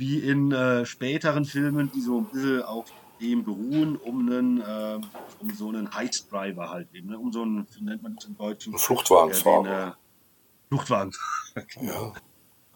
[0.00, 2.86] wie in äh, späteren Filmen, die so ein bisschen auf
[3.20, 4.98] dem beruhen, um einen, äh,
[5.40, 7.18] um so einen Heist-Driver halt eben, ne?
[7.18, 8.76] um so einen, wie nennt man das im Deutschen?
[8.78, 9.88] Fluchtwagenfahrer.
[9.88, 9.92] Äh,
[10.68, 11.12] Fluchtwagen.
[11.82, 12.14] ja.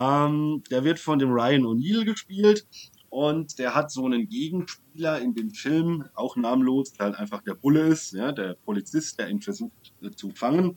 [0.00, 2.66] ähm, der wird von dem Ryan O'Neill gespielt
[3.08, 7.54] und der hat so einen Gegenspieler in dem Film, auch namenlos, der halt einfach der
[7.54, 10.76] Bulle ist, ja, der Polizist, der ihn versucht äh, zu fangen.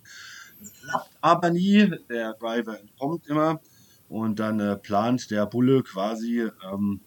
[0.61, 3.59] Das klappt aber nie, der Driver entkommt immer
[4.09, 7.01] und dann äh, plant der Bulle quasi, ähm,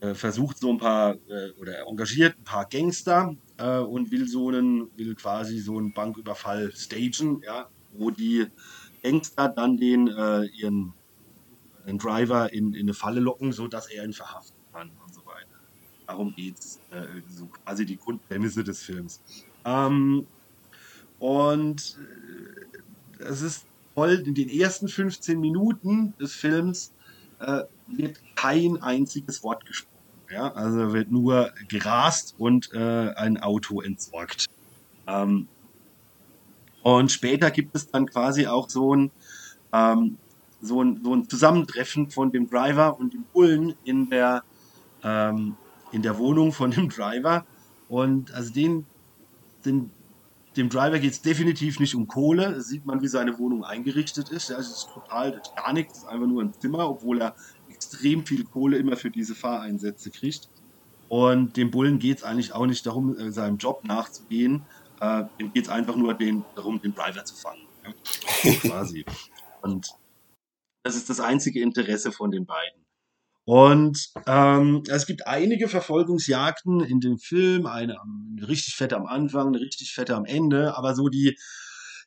[0.00, 4.48] äh, versucht so ein paar äh, oder engagiert ein paar Gangster äh, und will so
[4.48, 8.46] einen, will quasi so einen Banküberfall stagen, ja, wo die
[9.02, 10.92] Gangster dann den äh, ihren
[11.86, 15.46] den Driver in, in eine Falle locken, sodass er ihn verhaften kann und so weiter.
[16.06, 19.22] Darum geht's, äh, so quasi die Grundprämisse des Films.
[19.64, 20.26] Ähm,
[21.18, 21.98] und
[23.18, 23.67] es ist
[23.98, 26.92] voll in den ersten 15 Minuten des Films
[27.40, 29.98] äh, wird kein einziges Wort gesprochen.
[30.30, 30.52] Ja?
[30.52, 34.46] Also wird nur gerast und äh, ein Auto entsorgt.
[35.08, 35.48] Ähm,
[36.84, 39.10] und später gibt es dann quasi auch so ein,
[39.72, 40.16] ähm,
[40.62, 44.44] so ein, so ein Zusammentreffen von dem Driver und dem Bullen in der,
[45.02, 45.56] ähm,
[45.90, 47.44] in der Wohnung von dem Driver.
[47.88, 48.86] Und also den,
[49.64, 49.90] den
[50.58, 52.60] dem Driver geht es definitiv nicht um Kohle.
[52.60, 54.50] Sieht man, wie seine Wohnung eingerichtet ist.
[54.50, 57.22] Also es ist total das ist gar nichts, es ist einfach nur ein Zimmer, obwohl
[57.22, 57.36] er
[57.70, 60.48] extrem viel Kohle immer für diese Fahreinsätze kriegt.
[61.08, 64.64] Und dem Bullen geht es eigentlich auch nicht darum, äh, seinem Job nachzugehen.
[65.00, 67.62] Äh, dem geht es einfach nur den, darum, den Driver zu fangen.
[67.84, 68.52] Ja?
[68.54, 69.04] quasi.
[69.62, 69.88] Und
[70.82, 72.82] das ist das einzige Interesse von den beiden.
[73.48, 79.46] Und ähm, es gibt einige Verfolgungsjagden in dem Film, eine, eine richtig fette am Anfang,
[79.46, 81.34] eine richtig fette am Ende, aber so die,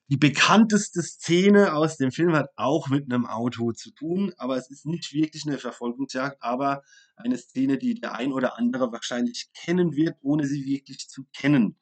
[0.08, 4.70] die bekannteste Szene aus dem Film hat auch mit einem Auto zu tun, aber es
[4.70, 6.84] ist nicht wirklich eine Verfolgungsjagd, aber
[7.16, 11.76] eine Szene, die der ein oder andere wahrscheinlich kennen wird, ohne sie wirklich zu kennen.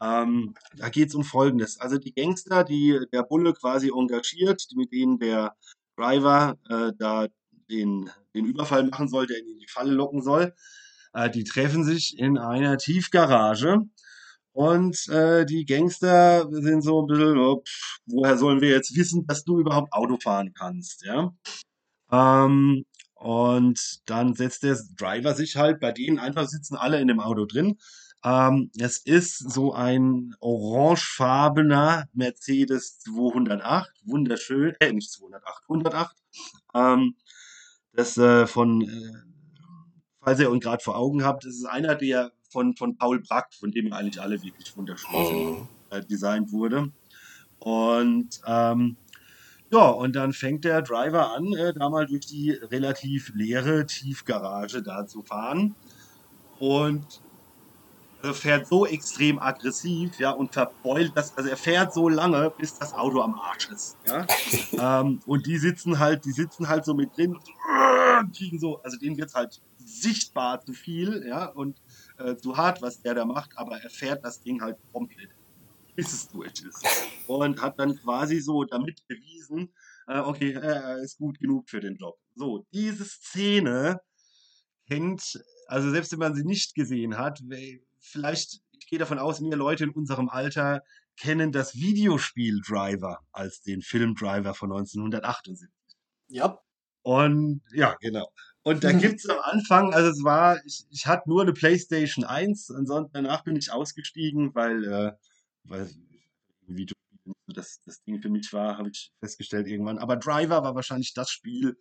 [0.00, 1.78] Ähm, da geht es um Folgendes.
[1.78, 5.54] Also die Gangster, die der Bulle quasi engagiert, mit denen der
[5.98, 7.28] Driver äh, da
[7.68, 10.54] den, den Überfall machen soll, der ihn in die Falle locken soll.
[11.12, 13.80] Äh, die treffen sich in einer Tiefgarage.
[14.52, 19.26] Und äh, die Gangster sind so ein bisschen, oh, pff, woher sollen wir jetzt wissen,
[19.26, 21.32] dass du überhaupt Auto fahren kannst, ja?
[22.10, 22.84] Ähm,
[23.14, 27.46] und dann setzt der Driver sich halt bei denen einfach, sitzen alle in dem Auto
[27.46, 27.78] drin.
[28.24, 36.16] Ähm, es ist so ein orangefarbener Mercedes 208, wunderschön, äh, nicht 208, 108.
[36.74, 37.16] Ähm,
[37.94, 39.12] das äh, von, äh,
[40.20, 43.54] falls ihr ihn gerade vor Augen habt, das ist einer, der von, von Paul Brack,
[43.54, 45.68] von dem eigentlich alle wirklich wunderschön sind, mhm.
[45.90, 46.92] äh, designt wurde.
[47.58, 48.96] Und ähm,
[49.72, 54.82] ja, und dann fängt der Driver an, äh, da mal durch die relativ leere Tiefgarage
[54.82, 55.74] da zu fahren.
[56.58, 57.22] Und
[58.32, 62.92] fährt so extrem aggressiv, ja, und verbeult das, also er fährt so lange, bis das
[62.94, 64.26] Auto am Arsch ist, ja.
[65.00, 67.36] ähm, und die sitzen halt, die sitzen halt so mit drin,
[68.32, 71.82] kriegen so, also denen wird's halt sichtbar zu viel, ja, und
[72.18, 75.30] äh, zu hart, was der da macht, aber er fährt das Ding halt komplett,
[75.96, 76.84] bis es durch ist.
[77.26, 79.72] Und hat dann quasi so damit bewiesen,
[80.06, 82.16] äh, okay, er ist gut genug für den Job.
[82.34, 84.00] So, diese Szene
[84.88, 87.40] kennt, also selbst wenn man sie nicht gesehen hat,
[88.02, 90.82] vielleicht, ich gehe davon aus, mehr Leute in unserem Alter
[91.16, 95.68] kennen das Videospiel Driver als den Film Driver von 1978.
[96.28, 96.58] Ja.
[97.02, 98.28] Und ja, genau.
[98.62, 102.24] Und da gibt es am Anfang, also es war, ich, ich hatte nur eine PlayStation
[102.24, 105.12] 1, ansonsten danach bin ich ausgestiegen, weil, äh,
[105.64, 105.90] weil
[106.66, 107.02] Videospiel
[107.48, 109.98] das, das Ding für mich war, habe ich festgestellt irgendwann.
[109.98, 111.76] Aber Driver war wahrscheinlich das Spiel,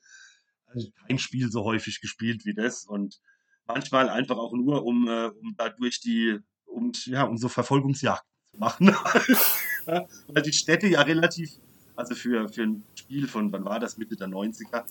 [0.67, 2.85] also kein Spiel so häufig gespielt wie das.
[2.85, 3.19] Und
[3.67, 8.59] manchmal einfach auch nur, um, äh, um dadurch die, um, ja, um so Verfolgungsjagden zu
[8.59, 8.95] machen.
[9.85, 11.51] weil die Städte ja relativ,
[11.95, 14.83] also für, für ein Spiel von, wann war das, Mitte der 90er,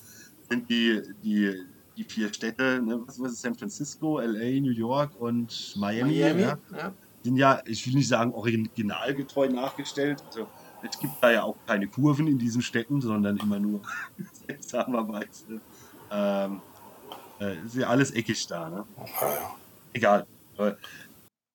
[0.49, 1.65] sind die, die,
[1.97, 6.43] die vier Städte, ne, was war es, San Francisco, LA, New York und Miami, Miami
[6.43, 6.93] ja, ja.
[7.23, 10.49] sind ja, ich will nicht sagen originalgetreu nachgestellt, also
[10.83, 13.83] es gibt da ja auch keine Kurven in diesen Städten, sondern immer nur
[14.47, 15.61] seltsamerweise
[16.11, 16.63] ähm,
[17.41, 18.85] äh, ist ja alles eckig da, ne?
[19.93, 20.27] Egal.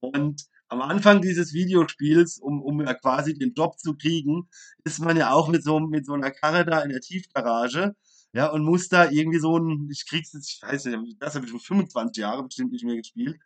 [0.01, 4.49] Und am Anfang dieses Videospiels, um, um ja quasi den Job zu kriegen,
[4.83, 7.95] ist man ja auch mit so, mit so einer Karre da in der Tiefgarage,
[8.33, 11.45] ja, und muss da irgendwie so ein, ich krieg's jetzt, ich weiß nicht, das habe
[11.45, 13.39] ich schon 25 Jahre bestimmt nicht mehr gespielt,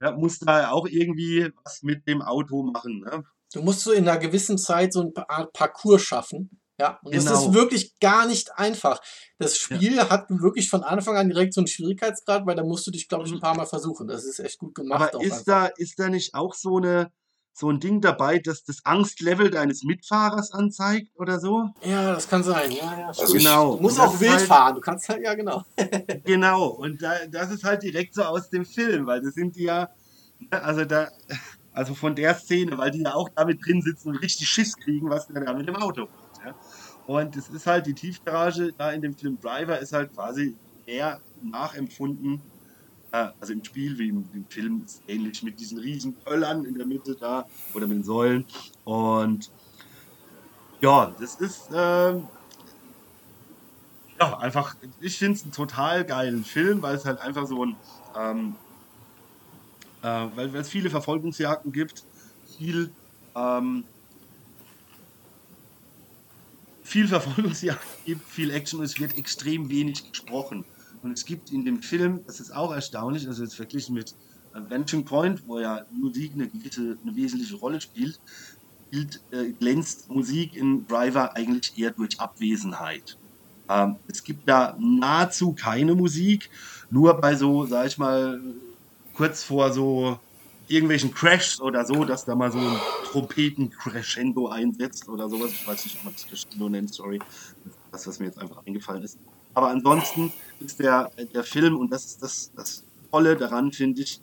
[0.00, 3.24] ja, muss da auch irgendwie was mit dem Auto machen, ne?
[3.52, 5.12] Du musst so in einer gewissen Zeit so ein
[5.52, 6.60] Parcours schaffen.
[6.80, 7.30] Ja, und genau.
[7.30, 9.02] das ist wirklich gar nicht einfach.
[9.38, 10.08] Das Spiel ja.
[10.08, 13.26] hat wirklich von Anfang an direkt so einen Schwierigkeitsgrad, weil da musst du dich, glaube
[13.26, 13.40] ich, ein mhm.
[13.40, 14.08] paar Mal versuchen.
[14.08, 15.14] Das ist echt gut gemacht.
[15.14, 17.12] Aber ist da, ist da nicht auch so eine,
[17.52, 21.68] so ein Ding dabei, dass das Angstlevel deines Mitfahrers anzeigt oder so?
[21.84, 22.70] Ja, das kann sein.
[22.72, 23.76] Ja, ja, also genau.
[23.76, 24.74] Du musst auch wild halt, fahren.
[24.76, 25.62] Du kannst halt, ja, genau.
[26.24, 26.68] genau.
[26.68, 29.90] Und da, das ist halt direkt so aus dem Film, weil das sind die ja,
[30.50, 31.10] also da,
[31.74, 35.10] also von der Szene, weil die ja auch damit drin sitzen und richtig Schiss kriegen,
[35.10, 36.29] was der da mit dem Auto macht.
[37.10, 40.54] Und es ist halt die Tiefgarage da in dem Film Driver ist halt quasi
[40.86, 42.40] eher nachempfunden,
[43.10, 46.78] äh, also im Spiel wie im, im Film ist ähnlich mit diesen riesen Pöllern in
[46.78, 48.44] der Mitte da oder mit den Säulen.
[48.84, 49.50] Und
[50.80, 52.28] ja, das ist ähm,
[54.20, 57.76] ja einfach, ich finde es einen total geilen Film, weil es halt einfach so ein
[58.16, 58.54] ähm,
[60.02, 62.04] äh, weil es viele Verfolgungsjagden gibt,
[62.56, 62.92] viel
[63.34, 63.82] ähm,
[66.90, 70.64] viel Verfolgungsjagd gibt, viel Action und es wird extrem wenig gesprochen.
[71.02, 74.14] Und es gibt in dem Film, das ist auch erstaunlich, also jetzt verglichen mit
[74.52, 78.18] Vanishing Point, wo ja Musik eine, eine wesentliche Rolle spielt,
[78.88, 83.16] spielt äh, glänzt Musik in Driver eigentlich eher durch Abwesenheit.
[83.68, 86.50] Ähm, es gibt da nahezu keine Musik,
[86.90, 88.40] nur bei so, sag ich mal,
[89.14, 90.18] kurz vor so
[90.70, 92.76] irgendwelchen Crashs oder so, dass da mal so ein
[93.06, 95.50] Trompeten-Crescendo einsetzt oder sowas.
[95.50, 97.18] Ich weiß nicht, ob man das Crescendo nennt, sorry.
[97.90, 99.18] Das, was mir jetzt einfach eingefallen ist.
[99.52, 104.20] Aber ansonsten ist der, der Film, und das ist das, das Tolle daran, finde ich,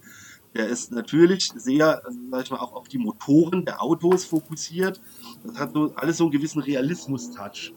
[0.55, 5.01] der ist natürlich sehr, also sag ich mal, auch auf die Motoren der Autos fokussiert.
[5.43, 7.73] Das hat so alles so einen gewissen Realismus-Touch.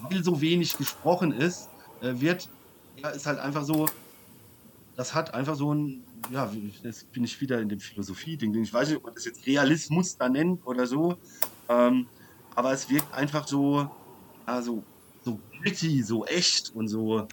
[0.00, 1.68] Weil so wenig gesprochen ist,
[2.00, 2.48] äh, wird,
[3.02, 3.86] ja, ist halt einfach so,
[4.94, 6.50] das hat einfach so ein, ja,
[6.82, 8.54] jetzt bin ich wieder in dem Philosophie-Ding.
[8.62, 11.16] Ich weiß nicht, ob man das jetzt Realismus da nennt oder so.
[11.68, 12.06] Ähm,
[12.54, 13.90] aber es wirkt einfach so,
[14.62, 14.82] so,
[15.24, 17.26] so gritty, so echt und so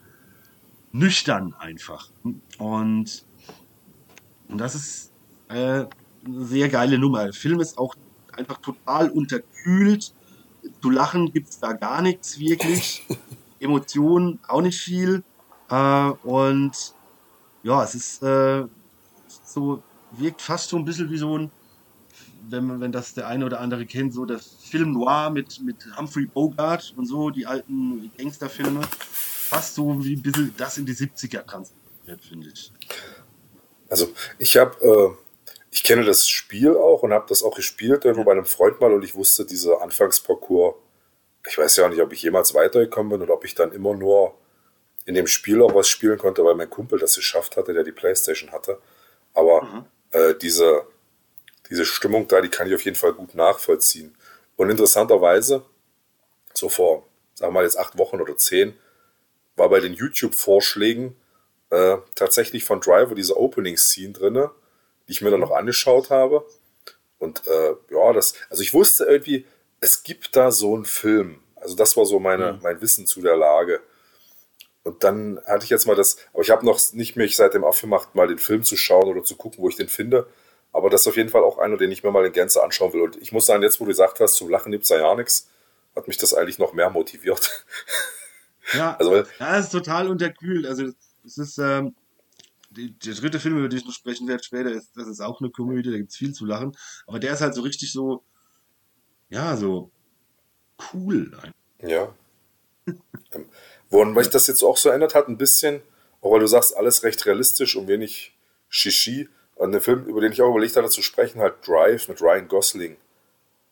[0.91, 2.09] nüchtern einfach.
[2.57, 3.25] Und,
[4.47, 5.11] und das ist
[5.49, 5.87] äh, eine
[6.25, 7.25] sehr geile Nummer.
[7.25, 7.95] Der Film ist auch
[8.31, 10.13] einfach total unterkühlt.
[10.81, 13.05] Zu lachen gibt es da gar nichts wirklich.
[13.59, 15.23] Emotionen auch nicht viel.
[15.69, 16.93] Äh, und
[17.63, 18.65] ja, es ist äh,
[19.53, 21.51] so, wirkt fast so ein bisschen wie so ein,
[22.49, 25.77] wenn, man, wenn das der eine oder andere kennt, so das Film Noir mit, mit
[25.97, 28.81] Humphrey Bogart und so, die alten Gangsterfilme.
[29.11, 32.71] Fast so wie ein bisschen das in die 70er transportiert, finde ich.
[33.89, 38.23] Also, ich habe, äh, ich kenne das Spiel auch und habe das auch gespielt irgendwo
[38.23, 40.75] bei einem Freund mal und ich wusste, dieser Anfangsparcours,
[41.47, 44.35] ich weiß ja nicht, ob ich jemals weitergekommen bin oder ob ich dann immer nur
[45.05, 47.91] in dem Spiel auch was spielen konnte, weil mein Kumpel das geschafft hatte, der die
[47.91, 48.79] Playstation hatte.
[49.33, 49.85] Aber mhm.
[50.11, 50.83] äh, diese,
[51.69, 54.15] diese Stimmung da, die kann ich auf jeden Fall gut nachvollziehen.
[54.55, 55.63] Und interessanterweise,
[56.53, 58.77] so vor, sagen wir mal jetzt acht Wochen oder zehn,
[59.55, 61.15] war bei den YouTube-Vorschlägen
[61.69, 64.49] äh, tatsächlich von Driver diese Opening-Scene drin,
[65.07, 66.45] die ich mir dann noch angeschaut habe.
[67.19, 69.45] Und äh, ja, das, also ich wusste irgendwie,
[69.81, 71.39] es gibt da so einen Film.
[71.55, 72.59] Also das war so meine, mhm.
[72.63, 73.81] mein Wissen zu der Lage.
[74.83, 78.15] Und dann hatte ich jetzt mal das, aber ich habe noch nicht mich seitdem aufgemacht,
[78.15, 80.27] mal den Film zu schauen oder zu gucken, wo ich den finde.
[80.71, 82.93] Aber das ist auf jeden Fall auch einer, den ich mir mal in Gänze anschauen
[82.93, 83.01] will.
[83.01, 85.49] Und ich muss sagen, jetzt, wo du gesagt hast, zum Lachen gibt es ja nichts,
[85.95, 87.65] hat mich das eigentlich noch mehr motiviert.
[88.73, 90.67] Ja, also, ja, ist total unterkühlt.
[90.67, 90.91] Also,
[91.25, 91.95] es ist, ähm,
[92.69, 95.41] die, der dritte Film, über den ich noch sprechen werde später, ist, das ist auch
[95.41, 96.75] eine Komödie, da gibt es viel zu lachen.
[97.07, 98.23] Aber der ist halt so richtig so,
[99.29, 99.91] ja, so
[100.93, 101.31] cool.
[101.81, 102.13] Ja.
[103.89, 105.81] Woran weil sich das jetzt auch so ändert hat, ein bisschen,
[106.21, 108.37] auch weil du sagst, alles recht realistisch und wenig
[108.69, 109.29] Shishi.
[109.55, 112.47] Und der Film, über den ich auch überlegt hatte zu sprechen, halt Drive mit Ryan
[112.47, 112.97] Gosling.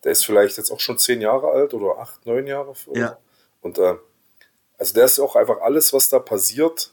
[0.03, 2.73] Der ist vielleicht jetzt auch schon zehn Jahre alt oder acht, neun Jahre.
[2.93, 3.17] Ja.
[3.61, 3.95] Und äh,
[4.77, 6.91] also der ist auch einfach alles, was da passiert,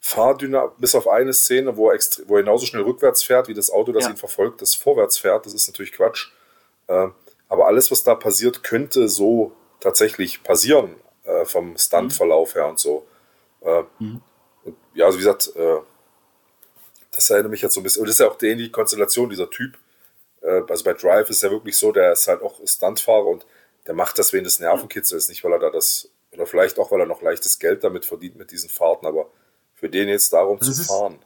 [0.00, 3.70] fahrdünner, bis auf eine Szene, wo er, wo er genauso schnell rückwärts fährt, wie das
[3.70, 4.10] Auto, das ja.
[4.10, 5.46] ihn verfolgt, das vorwärts fährt.
[5.46, 6.28] Das ist natürlich Quatsch.
[6.86, 7.08] Äh,
[7.48, 10.94] aber alles, was da passiert, könnte so tatsächlich passieren
[11.26, 13.06] äh, vom Stuntverlauf her und so.
[13.60, 14.22] Äh, mhm.
[14.64, 15.78] und, ja, also wie gesagt, äh,
[17.12, 18.00] das erinnert mich jetzt so ein bisschen.
[18.00, 19.76] Und das ist ja auch die Konstellation dieser Typ.
[20.42, 23.46] Äh, also bei Drive ist ja wirklich so, der ist halt auch Stuntfahrer und
[23.86, 27.00] der macht das wegen des Nervenkitzels, nicht weil er da das, oder vielleicht auch, weil
[27.00, 29.30] er noch leichtes Geld damit verdient mit diesen Fahrten, aber
[29.74, 31.18] für den jetzt darum also zu fahren.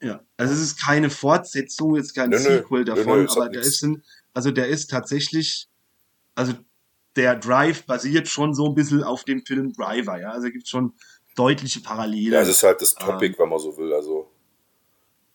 [0.00, 3.62] ja, also es ist keine Fortsetzung, jetzt kein nö, Sequel davon, nö, nö, aber der
[3.62, 4.02] ist, ein,
[4.32, 5.68] also der ist tatsächlich,
[6.34, 6.54] also
[7.16, 10.30] der Drive basiert schon so ein bisschen auf dem Film Driver, ja.
[10.30, 10.94] Also gibt es schon
[11.36, 12.32] deutliche Parallelen.
[12.32, 13.92] Ja, es ist halt das Topic, ähm, wenn man so will.
[13.92, 14.30] Also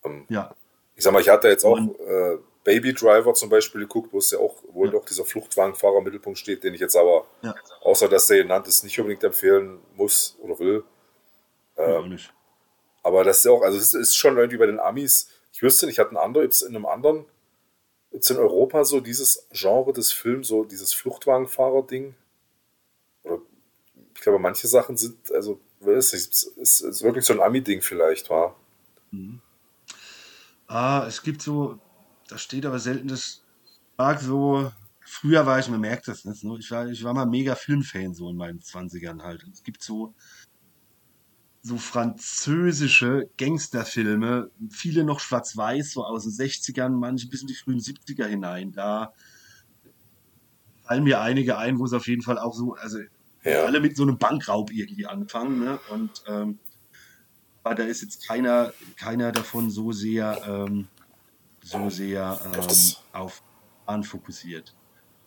[0.04, 0.54] ähm, ja.
[0.96, 4.30] Ich sag mal, ich hatte jetzt auch äh, Baby Driver zum Beispiel geguckt, wo es
[4.30, 4.90] ja auch, wo ja.
[4.90, 7.54] doch dieser Fluchtwagenfahrer im Mittelpunkt steht, den ich jetzt aber, ja.
[7.82, 10.84] außer dass der genannt ist, nicht unbedingt empfehlen muss oder will.
[11.76, 12.32] Ähm, nicht.
[13.02, 15.86] Aber das ist ja auch, also es ist schon irgendwie bei den Amis, ich wüsste
[15.86, 17.24] nicht, hat ein anderer, in einem anderen
[18.12, 22.14] jetzt in Europa so dieses Genre des Films, so dieses Fluchtwagenfahrer-Ding?
[24.20, 28.54] ich glaube, manche Sachen sind, also, es ist, ist wirklich so ein Ami-Ding vielleicht, war.
[29.12, 29.40] Mhm.
[30.66, 31.78] Ah, es gibt so,
[32.28, 33.42] da steht aber selten das,
[33.96, 34.70] mag so,
[35.00, 36.56] früher war ich, man merkt das nicht, ne?
[36.60, 39.42] ich war, ich war mal mega Filmfan so in meinen 20ern halt.
[39.50, 40.14] es gibt so,
[41.62, 47.80] so französische Gangsterfilme, viele noch schwarz-weiß, so aus den 60ern, manche bis in die frühen
[47.80, 48.72] 70er hinein.
[48.72, 49.12] Da
[50.84, 52.98] fallen mir einige ein, wo es auf jeden Fall auch so, also
[53.44, 53.64] ja.
[53.64, 55.60] alle mit so einem Bankraub irgendwie anfangen.
[55.60, 55.78] Ne?
[55.90, 56.58] Und ähm,
[57.62, 60.88] aber da ist jetzt keiner, keiner davon so sehr, ähm,
[61.62, 63.42] so sehr ähm, auf
[63.84, 64.74] Bahn fokussiert.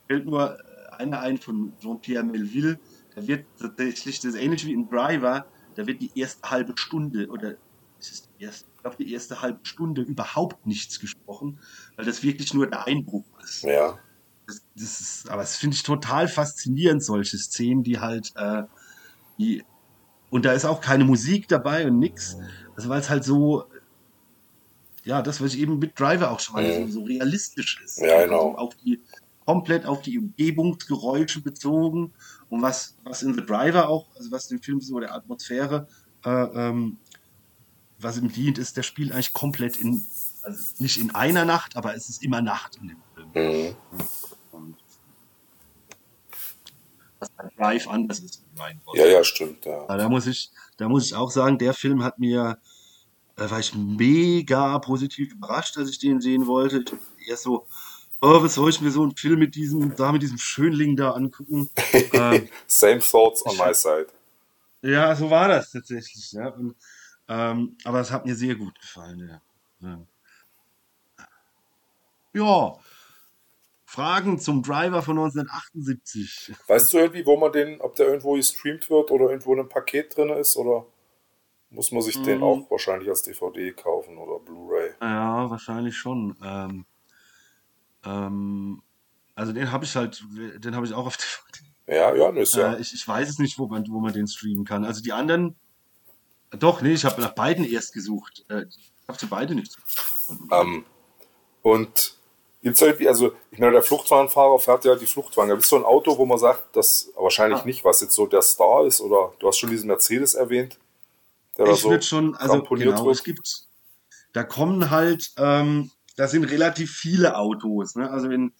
[0.07, 0.57] Fällt nur
[0.97, 2.79] einer ein von Jean-Pierre Melville,
[3.15, 5.45] da wird tatsächlich das ähnlich wie in Driver,
[5.75, 7.55] da wird die erste halbe Stunde oder
[7.99, 11.59] ist es die erste, ich glaube, die erste halbe Stunde überhaupt nichts gesprochen,
[11.95, 13.63] weil das wirklich nur der Einbruch ist.
[13.63, 13.97] Ja.
[14.45, 18.63] Das, das ist, aber das finde ich total faszinierend, solche Szenen, die halt, äh,
[19.37, 19.63] die,
[20.29, 22.37] und da ist auch keine Musik dabei und nix.
[22.75, 23.65] Also weil es halt so,
[25.05, 26.91] ja, das, was ich eben mit Driver auch schon mal mhm.
[26.91, 27.99] so, so, realistisch ist.
[27.99, 28.49] Ja, genau.
[28.49, 29.01] Also auf die,
[29.45, 32.13] komplett auf die Umgebungsgeräusche bezogen
[32.49, 35.87] und was, was in The Driver auch, also was dem Film so der Atmosphäre,
[36.25, 36.97] äh, ähm,
[37.99, 40.03] was ihm dient, ist, der spielt eigentlich komplett in,
[40.43, 43.29] also nicht in einer Nacht, aber es ist immer Nacht in dem Film.
[43.33, 43.75] Mhm.
[44.51, 44.75] Und
[47.19, 48.43] was bei Drive anders ist.
[48.57, 48.97] Mein Gott.
[48.97, 49.65] Ja, ja, stimmt.
[49.65, 49.85] Ja.
[49.87, 52.57] Da muss ich, da muss ich auch sagen, der Film hat mir,
[53.35, 56.83] da war ich mega positiv überrascht, als ich den sehen wollte.
[57.17, 57.65] Ich erst so,
[58.23, 61.11] oh, was soll ich mir so einen Film mit diesem, da mit diesem Schönling da
[61.11, 61.69] angucken?
[62.13, 64.07] ähm, Same thoughts on my side.
[64.81, 66.31] ja, so war das tatsächlich.
[66.31, 66.47] Ja.
[66.49, 66.75] Und,
[67.27, 69.41] ähm, aber es hat mir sehr gut gefallen.
[69.81, 69.99] Ja.
[72.33, 72.79] Ja.
[73.85, 76.53] Fragen zum Driver von 1978.
[76.67, 79.69] Weißt du irgendwie, wo man den, ob der irgendwo gestreamt wird oder irgendwo in einem
[79.69, 80.85] Paket drin ist oder
[81.69, 82.43] muss man sich den Mhm.
[82.43, 84.91] auch wahrscheinlich als DVD kaufen oder Blu-ray?
[85.01, 86.35] Ja, wahrscheinlich schon.
[86.43, 86.85] Ähm,
[88.05, 88.81] ähm,
[89.35, 90.23] also den habe ich halt,
[90.57, 91.65] den habe ich auch auf DVD.
[91.87, 92.73] Ja, ja, ne, ist ja.
[92.73, 94.85] Äh, ich, ich weiß es nicht, wo man, wo man den streamen kann.
[94.85, 95.55] Also die anderen,
[96.51, 98.45] doch, nee, ich habe nach beiden erst gesucht.
[98.49, 100.49] Äh, ich habe sie beide nicht gefunden.
[100.51, 100.85] Ähm,
[101.61, 102.15] und
[102.61, 105.49] gibt's irgendwie, also ich meine, der Fluchtwagenfahrer fährt ja die Fluchtwagen.
[105.49, 107.65] Gibt es so ein Auto, wo man sagt, das wahrscheinlich Ah.
[107.65, 109.01] nicht, was jetzt so der Star ist?
[109.01, 110.79] Oder du hast schon diesen Mercedes erwähnt,
[111.57, 113.15] der da ich so würde schon, also genau, wird.
[113.15, 113.63] es gibt,
[114.31, 118.09] da kommen halt, ähm, da sind relativ viele Autos, ne?
[118.09, 118.53] Also wenn,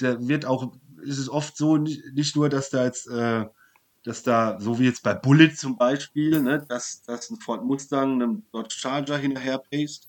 [0.00, 0.72] der wird auch,
[1.02, 3.46] ist es oft so, nicht, nicht nur, dass da jetzt, äh,
[4.04, 8.14] dass da, so wie jetzt bei Bullet zum Beispiel, ne, dass, dass ein Ford Mustang
[8.14, 10.08] einem Dodge Charger hinterher paced.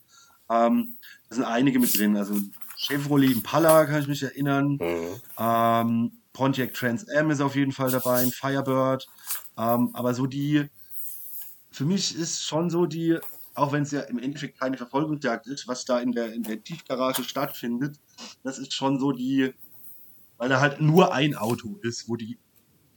[0.49, 0.97] Ähm,
[1.29, 2.35] da sind einige mit drin, also
[2.77, 5.21] Chevrolet Impala kann ich mich erinnern, Mhm.
[5.37, 9.07] ähm, Pontiac Trans Am ist auf jeden Fall dabei, ein Firebird.
[9.57, 10.69] Ähm, aber so die,
[11.71, 13.17] für mich ist schon so die,
[13.53, 16.63] auch wenn es ja im Endeffekt keine Verfolgungsjagd ist, was da in der, in der
[16.63, 17.99] Tiefgarage stattfindet,
[18.43, 19.53] das ist schon so die,
[20.37, 22.37] weil da halt nur ein Auto ist, wo die,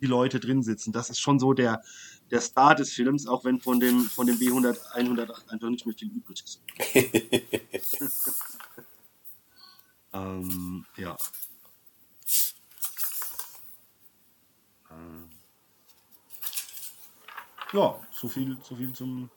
[0.01, 0.93] die Leute drin sitzen.
[0.93, 1.83] Das ist schon so der,
[2.31, 5.95] der Star des Films, auch wenn von dem, von dem B100, 108 einfach nicht mehr
[5.95, 6.63] viel übrig ist.
[10.13, 11.17] ähm, ja.
[14.91, 15.31] Ähm,
[17.75, 19.29] Ja, so viel, so viel zum.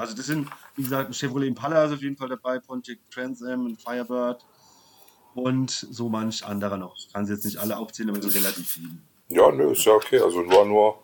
[0.00, 3.42] Also das sind, wie gesagt, ein Chevrolet Impala ist auf jeden Fall dabei, Pontiac Trans
[3.42, 4.44] Am, ein Firebird
[5.34, 6.96] und so manch anderer noch.
[6.96, 8.88] Ich kann sie jetzt nicht alle aufzählen, aber so relativ viele.
[9.28, 10.20] Ja, nö, ist ja okay.
[10.20, 10.98] Also nur nur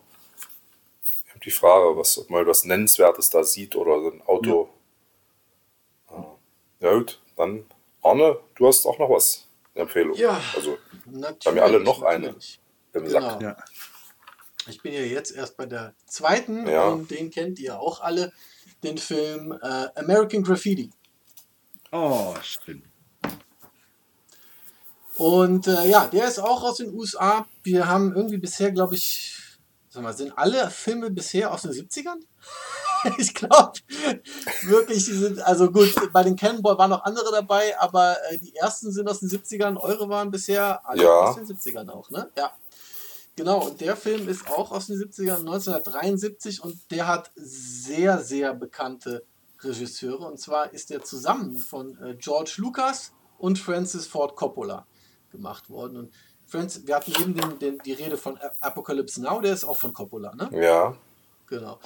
[1.45, 4.69] die Frage, was, ob man was Nennenswertes da sieht oder so ein Auto.
[6.09, 6.37] Ja.
[6.79, 7.65] ja gut, dann
[8.01, 9.47] Arne, du hast auch noch was.
[9.75, 10.15] Eine Empfehlung.
[10.15, 10.41] Ja.
[10.55, 11.45] Also Natürlich.
[11.45, 12.35] haben wir alle noch eine.
[12.93, 13.39] im Sack.
[13.39, 13.41] Genau.
[13.41, 13.57] Ja.
[14.67, 16.89] Ich bin ja jetzt erst bei der zweiten Ja.
[16.89, 18.33] und den kennt ihr auch alle,
[18.83, 20.89] den Film äh, American Graffiti.
[21.91, 22.83] Oh, stimmt.
[25.17, 27.47] Und äh, ja, der ist auch aus den USA.
[27.63, 29.35] Wir haben irgendwie bisher, glaube ich,
[29.89, 32.19] sag mal, sind alle Filme bisher aus den 70ern?
[33.17, 33.73] ich glaube
[34.63, 38.55] wirklich, die sind, also gut, bei den Cannonball waren noch andere dabei, aber äh, die
[38.55, 41.09] ersten sind aus den 70ern, eure waren bisher alle Ja.
[41.09, 42.29] aus den 70ern auch, ne?
[42.37, 42.51] Ja.
[43.37, 48.53] Genau, und der Film ist auch aus den 70ern, 1973 und der hat sehr, sehr
[48.53, 49.23] bekannte
[49.61, 50.25] Regisseure.
[50.25, 54.85] Und zwar ist der zusammen von äh, George Lucas und Francis Ford Coppola
[55.31, 55.97] gemacht worden.
[55.97, 56.13] Und
[56.45, 59.93] Francis, wir hatten eben den, den, die Rede von Apocalypse Now, der ist auch von
[59.93, 60.49] Coppola, ne?
[60.51, 60.97] Ja,
[61.47, 61.79] Genau.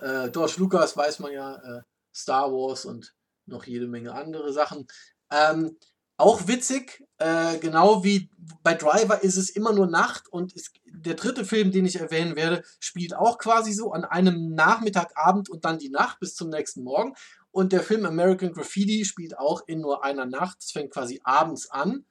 [0.00, 1.82] Äh, George Lucas weiß man ja, äh,
[2.14, 3.14] Star Wars und
[3.46, 4.86] noch jede Menge andere Sachen.
[5.30, 5.76] Ähm,
[6.16, 8.30] auch witzig, äh, genau wie
[8.62, 10.72] bei Driver ist es immer nur Nacht und es,
[11.02, 15.64] der dritte Film, den ich erwähnen werde, spielt auch quasi so an einem Nachmittagabend und
[15.64, 17.14] dann die Nacht bis zum nächsten Morgen.
[17.50, 20.58] Und der Film American Graffiti spielt auch in nur einer Nacht.
[20.60, 22.04] Es fängt quasi abends an.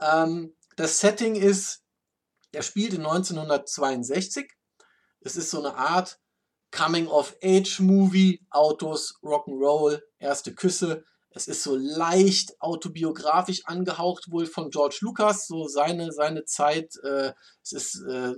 [0.00, 1.82] Ähm, das Setting ist,
[2.52, 4.50] er spielt in 1962.
[5.20, 6.18] Es ist so eine Art
[6.72, 11.04] Coming-of-Age-Movie, Autos, Rock'n'Roll, erste Küsse.
[11.34, 16.94] Es ist so leicht autobiografisch angehaucht wohl von George Lucas, so seine, seine Zeit.
[17.02, 17.32] Äh,
[17.62, 18.34] es ist, äh,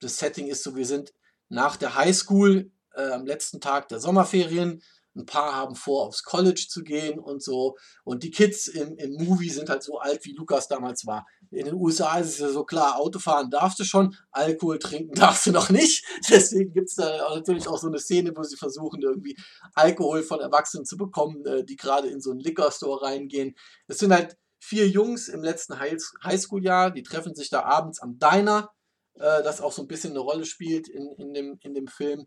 [0.00, 1.12] das Setting ist so, wir sind
[1.48, 4.82] nach der Highschool äh, am letzten Tag der Sommerferien.
[5.14, 7.76] Ein paar haben vor, aufs College zu gehen und so.
[8.02, 11.26] Und die Kids im, im Movie sind halt so alt, wie Lukas damals war.
[11.52, 15.46] In den USA ist es ja so klar, Autofahren darfst du schon, Alkohol trinken darfst
[15.46, 16.04] du noch nicht.
[16.30, 19.36] Deswegen gibt es da natürlich auch so eine Szene, wo sie versuchen, irgendwie
[19.74, 23.54] Alkohol von Erwachsenen zu bekommen, äh, die gerade in so einen Liquor-Store reingehen.
[23.86, 28.18] Es sind halt vier Jungs im letzten High- Highschool-Jahr, die treffen sich da abends am
[28.18, 28.70] Diner,
[29.14, 32.26] äh, das auch so ein bisschen eine Rolle spielt in, in, dem, in dem Film.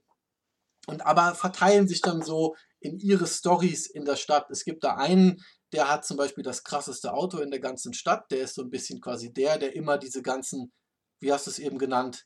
[0.87, 4.51] Und aber verteilen sich dann so in ihre Stories in der Stadt.
[4.51, 5.41] Es gibt da einen,
[5.73, 8.29] der hat zum Beispiel das krasseste Auto in der ganzen Stadt.
[8.31, 10.71] Der ist so ein bisschen quasi der, der immer diese ganzen,
[11.19, 12.25] wie hast du es eben genannt,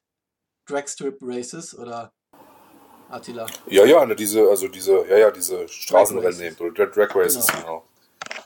[0.66, 2.14] Dragstrip Races oder
[3.10, 3.48] Attila?
[3.68, 7.62] Ja, ja, ne, diese, also diese, ja, ja, diese Straßenrennen oder Drag, Drag Races, Genau.
[7.62, 7.86] genau.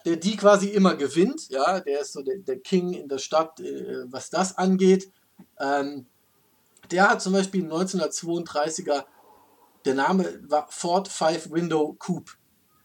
[0.05, 3.59] der die quasi immer gewinnt, ja, der ist so der, der King in der Stadt,
[3.59, 5.11] äh, was das angeht.
[5.59, 6.05] Ähm,
[6.91, 9.05] der hat zum Beispiel 1932er,
[9.85, 12.31] der Name war Ford Five Window Coupe.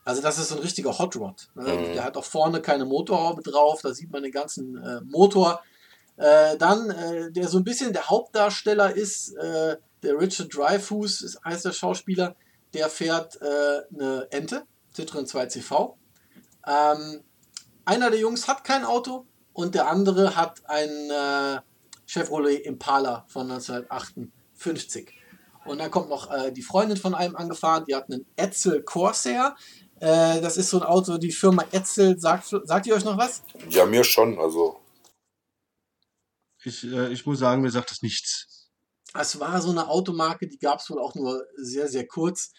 [0.08, 1.50] Also das ist so ein richtiger Hot Rod.
[1.54, 1.64] Ne?
[1.64, 1.92] Mhm.
[1.92, 5.62] Der hat auch vorne keine Motorhaube drauf, da sieht man den ganzen äh, Motor.
[6.16, 11.44] Äh, dann, äh, der so ein bisschen der Hauptdarsteller ist, äh, der Richard Dreyfuss, ist,
[11.44, 12.36] heißt der Schauspieler,
[12.72, 14.62] der fährt äh, eine Ente,
[14.94, 15.96] Citroen 2CV.
[16.66, 17.22] Ähm,
[17.84, 21.60] einer der Jungs hat kein Auto und der andere hat ein äh,
[22.06, 25.18] Chevrolet Impala von 1958.
[25.68, 29.54] Und dann kommt noch äh, die Freundin von einem angefahren, die hat einen Etzel Corsair.
[30.00, 33.42] Äh, das ist so ein Auto, die Firma Etzel, sagt, sagt ihr euch noch was?
[33.68, 34.80] Ja, mir schon, also,
[36.62, 38.68] Ich, äh, ich muss sagen, mir sagt das nichts.
[39.14, 42.52] Es war so eine Automarke, die gab es wohl auch nur sehr, sehr kurz.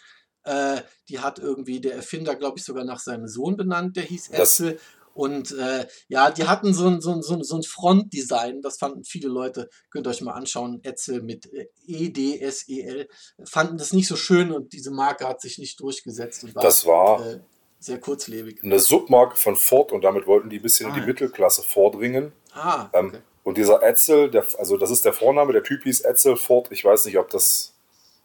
[0.44, 4.30] Äh, die hat irgendwie der Erfinder, glaube ich, sogar nach seinem Sohn benannt, der hieß
[4.32, 4.80] Das- Etzel.
[5.20, 8.78] Und äh, ja, die hatten so ein, so ein, so ein, so ein Frontdesign, das
[8.78, 13.10] fanden viele Leute, könnt ihr euch mal anschauen, Etzel mit äh, E-D-S-E-L,
[13.44, 16.86] fanden das nicht so schön und diese Marke hat sich nicht durchgesetzt und war, das
[16.86, 17.40] war äh,
[17.80, 18.64] sehr kurzlebig.
[18.64, 21.08] eine Submarke von Ford und damit wollten die ein bisschen in Ah, die ja.
[21.08, 22.32] Mittelklasse vordringen.
[22.54, 23.20] Ah, Ähm, okay.
[23.44, 26.68] Und dieser Etzel, der, also das ist der Vorname, der Typ hieß Etzel Ford.
[26.72, 27.74] Ich weiß nicht, ob das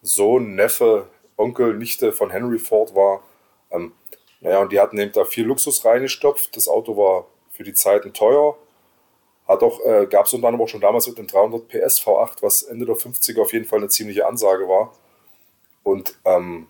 [0.03, 3.23] Sohn, Neffe, Onkel, Nichte von Henry Ford war.
[3.71, 3.93] Ähm,
[4.41, 6.57] naja, und die hatten eben da viel Luxus reingestopft.
[6.57, 8.57] Das Auto war für die Zeiten teuer.
[9.47, 12.43] Hat auch, äh, gab es unter anderem auch schon damals mit dem 300 PS V8,
[12.43, 14.95] was Ende der 50er auf jeden Fall eine ziemliche Ansage war.
[15.83, 16.67] Und ähm,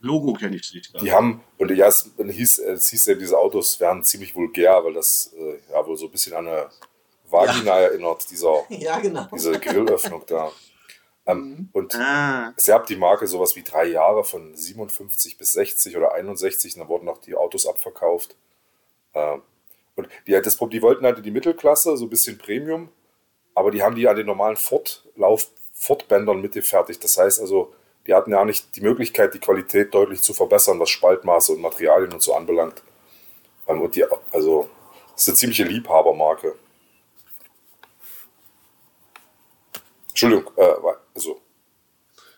[0.00, 1.00] Logo kenne ich nicht.
[1.00, 4.94] die haben, und ja, es hieß, es hieß ja, diese Autos wären ziemlich vulgär, weil
[4.94, 6.68] das äh, ja wohl so ein bisschen an eine
[7.30, 9.26] Vagina erinnert, dieser, Ja, genau.
[9.32, 10.50] diese Grillöffnung da.
[11.26, 11.68] Ähm, Mhm.
[11.72, 16.12] und Ah, es gab die Marke sowas wie drei Jahre von 57 bis 60 oder
[16.14, 18.34] 61 und dann wurden auch die Autos abverkauft.
[19.14, 19.42] Ähm,
[19.96, 22.88] und die, das, die wollten halt die Mittelklasse, so ein bisschen Premium,
[23.54, 27.02] aber die haben die an den normalen Fortlauf, Fortbändern mitgefertigt.
[27.04, 27.74] Das heißt also,
[28.06, 32.12] die hatten ja nicht die Möglichkeit, die Qualität deutlich zu verbessern, was Spaltmaße und Materialien
[32.12, 32.82] und so anbelangt.
[33.68, 34.68] Ähm, und die, also,
[35.12, 36.54] das ist eine ziemliche Liebhabermarke.
[40.22, 40.74] Entschuldigung, äh,
[41.14, 41.40] also.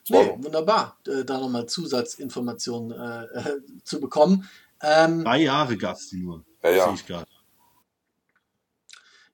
[0.09, 4.49] Nee, noch- wunderbar, äh, da nochmal Zusatzinformationen äh, äh, zu bekommen.
[4.83, 6.45] Ähm, drei Jahre gab es die nur.
[6.63, 6.85] Ja, ja.
[6.87, 7.27] Sehe ich gerade.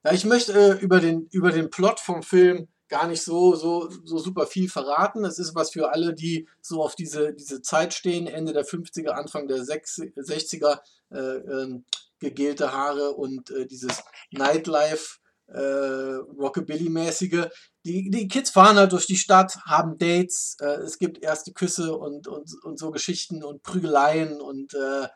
[0.03, 3.89] Ja, ich möchte äh, über, den, über den Plot vom Film gar nicht so, so,
[4.03, 5.23] so super viel verraten.
[5.25, 9.09] Es ist was für alle, die so auf diese, diese Zeit stehen, Ende der 50er,
[9.09, 10.79] Anfang der 60er,
[11.11, 11.85] äh, ähm,
[12.19, 17.47] gegelte Haare und äh, dieses Nightlife, äh, Rockabilly-mäßige.
[17.83, 21.97] Die, die Kids fahren halt durch die Stadt, haben Dates, äh, es gibt erste Küsse
[21.97, 25.07] und, und, und so Geschichten und Prügeleien und äh,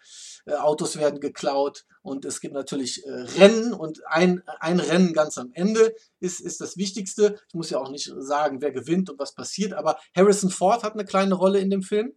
[0.48, 5.38] äh, Autos werden geklaut und es gibt natürlich äh, Rennen und ein, ein Rennen ganz
[5.38, 7.40] am Ende ist, ist das Wichtigste.
[7.50, 10.94] Ich muss ja auch nicht sagen, wer gewinnt und was passiert, aber Harrison Ford hat
[10.94, 12.14] eine kleine Rolle in dem Film,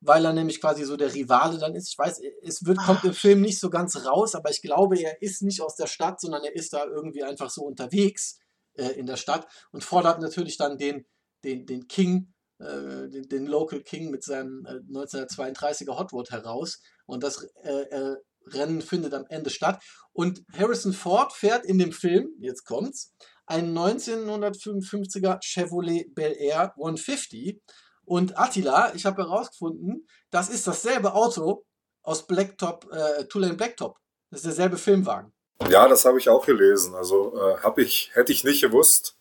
[0.00, 1.88] weil er nämlich quasi so der Rivale dann ist.
[1.88, 5.20] Ich weiß, es wird, kommt im Film nicht so ganz raus, aber ich glaube, er
[5.20, 8.38] ist nicht aus der Stadt, sondern er ist da irgendwie einfach so unterwegs
[8.74, 11.06] äh, in der Stadt und fordert natürlich dann den,
[11.44, 16.80] den, den King, äh, den, den Local King mit seinem äh, 1932er Hot Rod heraus
[17.06, 18.16] und das äh, äh,
[18.46, 19.82] Rennen findet am Ende statt.
[20.12, 23.14] Und Harrison Ford fährt in dem Film, jetzt kommt's,
[23.46, 27.60] einen 1955er Chevrolet Bel Air 150.
[28.04, 31.64] Und Attila, ich habe herausgefunden, das ist dasselbe Auto
[32.02, 33.96] aus Blacktop, äh, Tulane Blacktop.
[34.30, 35.32] Das ist derselbe Filmwagen.
[35.68, 36.94] Ja, das habe ich auch gelesen.
[36.94, 39.16] Also äh, habe ich, hätte ich nicht gewusst.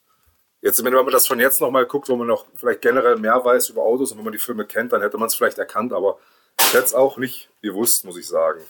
[0.62, 3.70] Jetzt, wenn man das von jetzt nochmal guckt, wo man noch vielleicht generell mehr weiß
[3.70, 6.20] über Autos und wenn man die Filme kennt, dann hätte man es vielleicht erkannt, aber
[6.60, 8.62] ich hätte es auch nicht gewusst, muss ich sagen.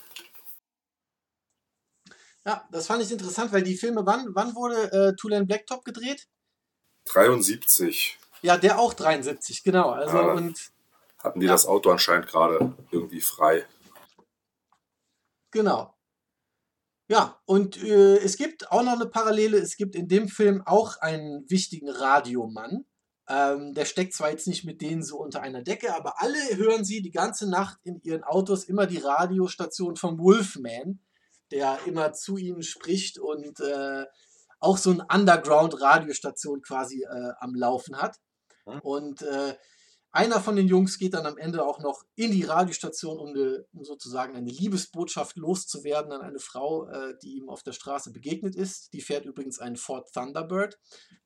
[2.46, 6.26] Ja, das fand ich interessant, weil die Filme, wann, wann wurde äh, Tulane Blacktop gedreht?
[7.06, 9.90] 73 Ja, der auch 73, genau.
[9.90, 10.32] Also Ah.
[10.32, 10.72] und
[11.22, 11.52] hatten die Ja.
[11.52, 13.66] das Auto anscheinend gerade irgendwie frei.
[15.52, 15.94] Genau.
[17.12, 19.58] Ja, und äh, es gibt auch noch eine Parallele.
[19.58, 22.86] Es gibt in dem Film auch einen wichtigen Radiomann.
[23.28, 26.86] Ähm, der steckt zwar jetzt nicht mit denen so unter einer Decke, aber alle hören
[26.86, 31.00] sie die ganze Nacht in ihren Autos immer die Radiostation vom Wolfman,
[31.50, 34.06] der immer zu ihnen spricht und äh,
[34.58, 38.16] auch so eine Underground-Radiostation quasi äh, am Laufen hat.
[38.80, 39.54] Und äh,
[40.12, 43.64] einer von den Jungs geht dann am Ende auch noch in die Radiostation, um, eine,
[43.72, 48.54] um sozusagen eine Liebesbotschaft loszuwerden an eine Frau, äh, die ihm auf der Straße begegnet
[48.54, 48.92] ist.
[48.92, 50.78] Die fährt übrigens einen Ford Thunderbird.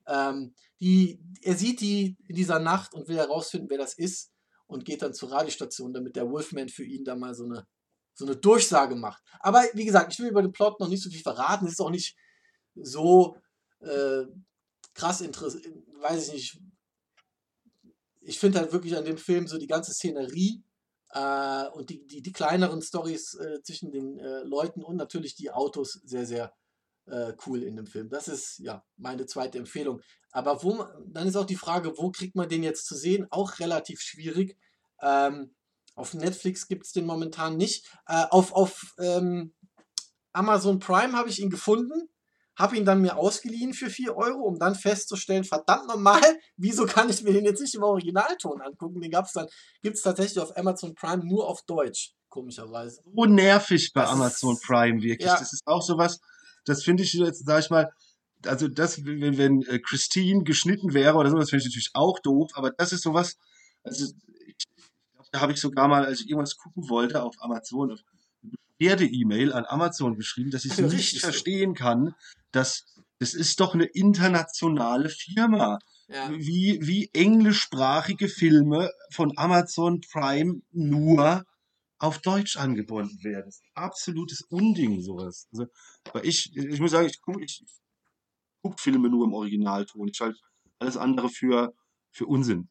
[0.07, 4.31] Ähm, die, er sieht die in dieser Nacht und will herausfinden, wer das ist
[4.67, 7.67] und geht dann zur Radiostation, damit der Wolfman für ihn da mal so eine,
[8.13, 9.21] so eine Durchsage macht.
[9.41, 11.65] Aber wie gesagt, ich will über den Plot noch nicht so viel verraten.
[11.65, 12.15] Es ist auch nicht
[12.73, 13.35] so
[13.81, 14.23] äh,
[14.93, 15.65] krass interessant,
[15.99, 16.61] weiß ich nicht,
[18.27, 20.61] ich finde halt wirklich an dem Film so die ganze Szenerie
[21.11, 25.49] äh, und die, die, die kleineren Stories äh, zwischen den äh, Leuten und natürlich die
[25.49, 26.53] Autos sehr, sehr
[27.05, 28.09] äh, cool in dem Film.
[28.09, 30.01] Das ist ja meine zweite Empfehlung.
[30.31, 33.27] Aber wo dann ist auch die Frage, wo kriegt man den jetzt zu sehen?
[33.29, 34.57] Auch relativ schwierig.
[35.01, 35.55] Ähm,
[35.95, 37.89] auf Netflix gibt es den momentan nicht.
[38.07, 39.53] Äh, auf auf ähm,
[40.33, 42.09] Amazon Prime habe ich ihn gefunden
[42.57, 46.21] habe ihn dann mir ausgeliehen für 4 Euro, um dann festzustellen, verdammt normal,
[46.57, 48.99] wieso kann ich mir den jetzt nicht im Originalton angucken?
[48.99, 49.47] Den gab es dann,
[49.83, 53.01] gibt es tatsächlich auf Amazon Prime nur auf Deutsch, komischerweise.
[53.15, 55.27] So nervig bei das Amazon Prime wirklich.
[55.27, 55.37] Ja.
[55.37, 56.19] Das ist auch sowas,
[56.65, 57.91] das finde ich jetzt, sag ich mal,
[58.45, 62.51] also das, wenn, wenn äh, Christine geschnitten wäre oder sowas, finde ich natürlich auch doof,
[62.55, 63.37] aber das ist sowas,
[63.83, 64.05] also
[64.45, 64.55] ich,
[65.31, 67.99] da habe ich sogar mal, als ich irgendwas gucken wollte auf Amazon, auf
[68.77, 72.15] Beschwerde-E-Mail an Amazon geschrieben, dass ich es nicht verstehen kann,
[72.51, 72.85] dass
[73.19, 75.79] das ist doch eine internationale Firma.
[76.07, 76.31] Ja.
[76.31, 81.43] Wie, wie englischsprachige Filme von Amazon Prime nur
[81.99, 83.45] auf Deutsch angeboten werden.
[83.47, 85.47] Das ist absolutes Unding, sowas.
[85.51, 85.65] Also,
[86.13, 87.61] weil ich, ich muss sagen, ich gucke ich
[88.61, 90.07] guck Filme nur im Originalton.
[90.07, 90.39] Ich halte
[90.79, 91.73] alles andere für,
[92.11, 92.69] für Unsinn.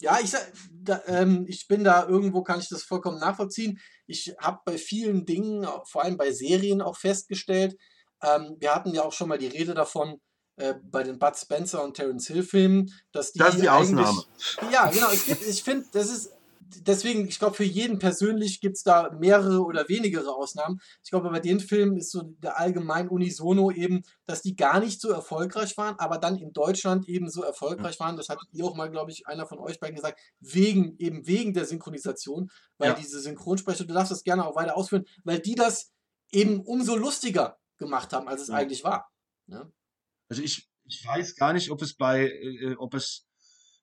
[0.00, 0.32] Ja, ich,
[0.70, 3.80] da, ähm, ich bin da irgendwo, kann ich das vollkommen nachvollziehen.
[4.06, 7.76] Ich habe bei vielen Dingen, vor allem bei Serien auch festgestellt,
[8.22, 10.20] ähm, wir hatten ja auch schon mal die Rede davon,
[10.56, 13.38] äh, bei den Bud Spencer und Terence Hill Filmen, dass die.
[13.38, 14.24] Das ist die Ausnahme.
[14.72, 15.10] Ja, genau.
[15.12, 16.32] Ich, ich finde, das ist
[16.68, 20.80] deswegen, ich glaube, für jeden persönlich gibt es da mehrere oder wenigere Ausnahmen.
[21.04, 25.00] Ich glaube, bei den Filmen ist so der allgemein unisono eben, dass die gar nicht
[25.00, 28.16] so erfolgreich waren, aber dann in Deutschland eben so erfolgreich waren.
[28.16, 31.54] Das hat ihr auch mal, glaube ich, einer von euch beiden gesagt, wegen, eben wegen
[31.54, 32.94] der Synchronisation, weil ja.
[32.94, 35.92] diese Synchronsprecher, du darfst das gerne auch weiter ausführen, weil die das
[36.32, 38.54] eben umso lustiger gemacht haben, als es ja.
[38.54, 39.10] eigentlich war.
[39.46, 39.70] Ne?
[40.28, 43.26] Also ich, ich weiß gar nicht, ob es bei, äh, ob es,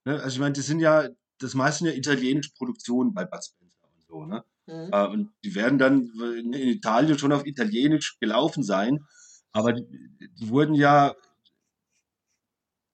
[0.04, 1.08] ne, also ich meine, das sind ja
[1.44, 4.44] das meiste ja italienische Produktionen bei Bud Spencer und so, ne?
[4.66, 4.90] Mhm.
[4.92, 9.06] Äh, und die werden dann in Italien schon auf Italienisch gelaufen sein,
[9.52, 9.86] aber die,
[10.20, 11.16] die wurden ja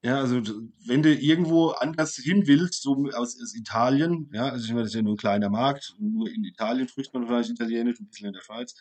[0.01, 0.41] ja, also
[0.85, 4.91] wenn du irgendwo anders hin willst, so aus, aus Italien, ja, also ich meine, das
[4.91, 8.27] ist ja nur ein kleiner Markt, nur in Italien spricht man wahrscheinlich Italienisch, ein bisschen
[8.27, 8.75] in der Schweiz.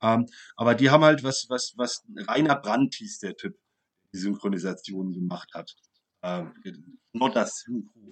[0.00, 0.26] Ähm,
[0.56, 3.54] aber die haben halt was, was, was Rainer Brandt hieß der Typ,
[4.14, 5.76] die Synchronisation gemacht hat.
[6.22, 6.52] Ähm,
[7.34, 7.66] das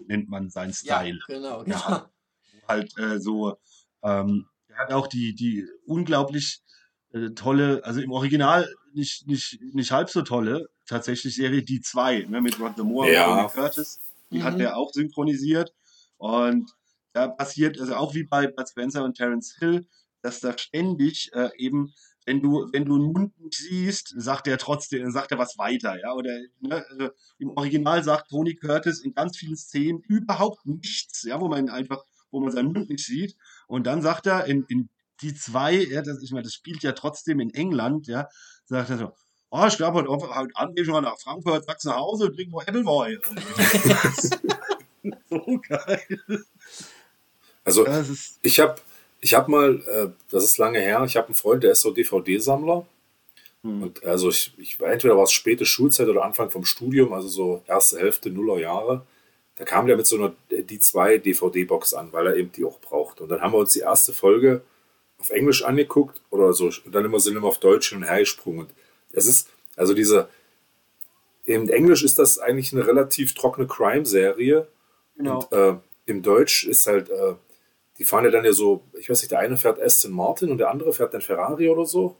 [0.07, 1.19] nennt man seinen Style.
[1.29, 1.77] Ja, genau, genau.
[1.77, 2.11] Ja,
[2.69, 3.57] halt äh, so,
[4.03, 6.63] ähm, er hat auch die, die unglaublich
[7.13, 12.27] äh, tolle, also im Original nicht, nicht, nicht halb so tolle, tatsächlich Serie Die 2,
[12.29, 13.27] ne, mit Roger Moore ja.
[13.27, 14.01] und Tony Curtis.
[14.31, 14.45] Die mhm.
[14.45, 15.73] hat er auch synchronisiert.
[16.19, 16.71] Und
[17.13, 19.87] da passiert, also auch wie bei Bud Spencer und Terence Hill,
[20.23, 21.95] dass da ständig äh, eben
[22.27, 25.99] wenn du, wenn du einen Mund nicht siehst, sagt er trotzdem, sagt er was weiter,
[26.01, 26.31] ja, oder
[26.61, 31.49] ne, also im Original sagt Tony Curtis in ganz vielen Szenen überhaupt nichts, ja, wo
[31.49, 33.37] man einfach, wo man seinen Mund nicht sieht,
[33.67, 34.89] und dann sagt er in, in
[35.23, 38.29] die zwei, ja, das, ich meine, das spielt ja trotzdem in England, ja,
[38.65, 39.13] sagt er so,
[39.51, 42.35] oh, ich glaube, heute, heute Abend gehe ich mal nach Frankfurt, sagst nach Hause und
[42.35, 43.19] trinken mal Appleboy.
[45.29, 46.45] so geil.
[47.65, 47.87] Also,
[48.43, 48.81] ich habe
[49.21, 51.91] ich habe mal, äh, das ist lange her, ich habe einen Freund, der ist so
[51.91, 52.87] DVD-Sammler.
[53.63, 53.83] Hm.
[53.83, 57.63] Und also ich, ich entweder war es späte Schulzeit oder Anfang vom Studium, also so
[57.67, 59.07] erste Hälfte Nuller Jahre.
[59.57, 62.81] Da kam der mit so einer die 2 DVD-Box an, weil er eben die auch
[62.81, 63.21] braucht.
[63.21, 64.63] Und dann haben wir uns die erste Folge
[65.19, 68.21] auf Englisch angeguckt oder so, und dann immer sind immer auf Deutsch hin und her
[68.21, 68.61] gesprungen.
[68.61, 68.71] Und
[69.13, 70.31] es ist, also diese,
[71.45, 74.67] im Englisch ist das eigentlich eine relativ trockene Crime-Serie.
[75.17, 75.41] Genau.
[75.41, 75.75] Und äh,
[76.07, 77.35] im Deutsch ist halt, äh,
[78.01, 80.57] die fahren ja dann ja so, ich weiß nicht, der eine fährt Aston Martin und
[80.57, 82.17] der andere fährt dann Ferrari oder so.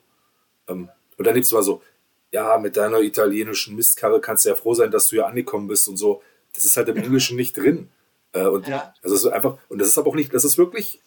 [0.69, 1.83] Ähm, und dann lebst du mal so,
[2.31, 5.89] ja, mit deiner italienischen Mistkarre kannst du ja froh sein, dass du hier angekommen bist
[5.89, 6.23] und so.
[6.53, 7.89] Das ist halt im Englischen nicht drin.
[8.33, 8.93] Äh, und ja.
[9.03, 11.01] also ist einfach, und das ist aber auch nicht, das ist wirklich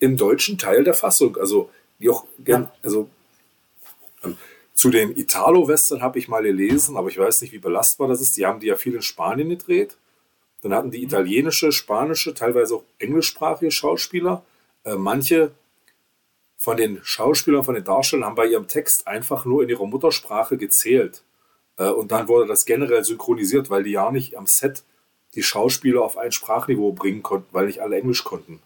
[0.00, 1.38] im deutschen Teil der Fassung.
[1.38, 2.72] Also, die auch gern, ja.
[2.82, 3.08] also
[4.22, 4.36] ähm,
[4.74, 8.36] zu den Italo-Western habe ich mal gelesen, aber ich weiß nicht, wie belastbar das ist.
[8.36, 9.96] Die haben die ja viel in Spanien gedreht.
[10.62, 14.44] Dann hatten die italienische, spanische, teilweise auch englischsprachige Schauspieler.
[14.84, 15.52] Äh, manche
[16.56, 20.58] von den Schauspielern, von den Darstellern haben bei ihrem Text einfach nur in ihrer Muttersprache
[20.58, 21.22] gezählt.
[21.78, 24.84] Äh, und dann wurde das generell synchronisiert, weil die ja nicht am Set
[25.34, 28.60] die Schauspieler auf ein Sprachniveau bringen konnten, weil nicht alle Englisch konnten.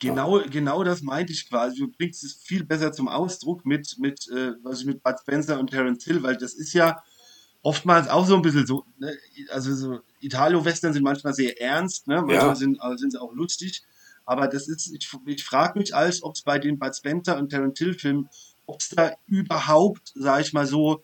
[0.00, 1.78] Genau, genau das meinte ich quasi.
[1.78, 5.70] Du bringst es viel besser zum Ausdruck mit, mit, äh, ich mit Bud Spencer und
[5.70, 7.02] Terence Hill, weil das ist ja
[7.64, 9.16] oftmals auch so ein bisschen so, ne?
[9.50, 12.16] also so Italo-Western sind manchmal sehr ernst, ne?
[12.16, 12.54] manchmal Ja.
[12.54, 13.82] sind, also sind sie auch lustig.
[14.26, 17.48] Aber das ist, ich, ich frage mich als, ob es bei den Bud Spencer und
[17.48, 18.28] Terence Hill Filmen,
[18.66, 21.02] ob es da überhaupt, sage ich mal so,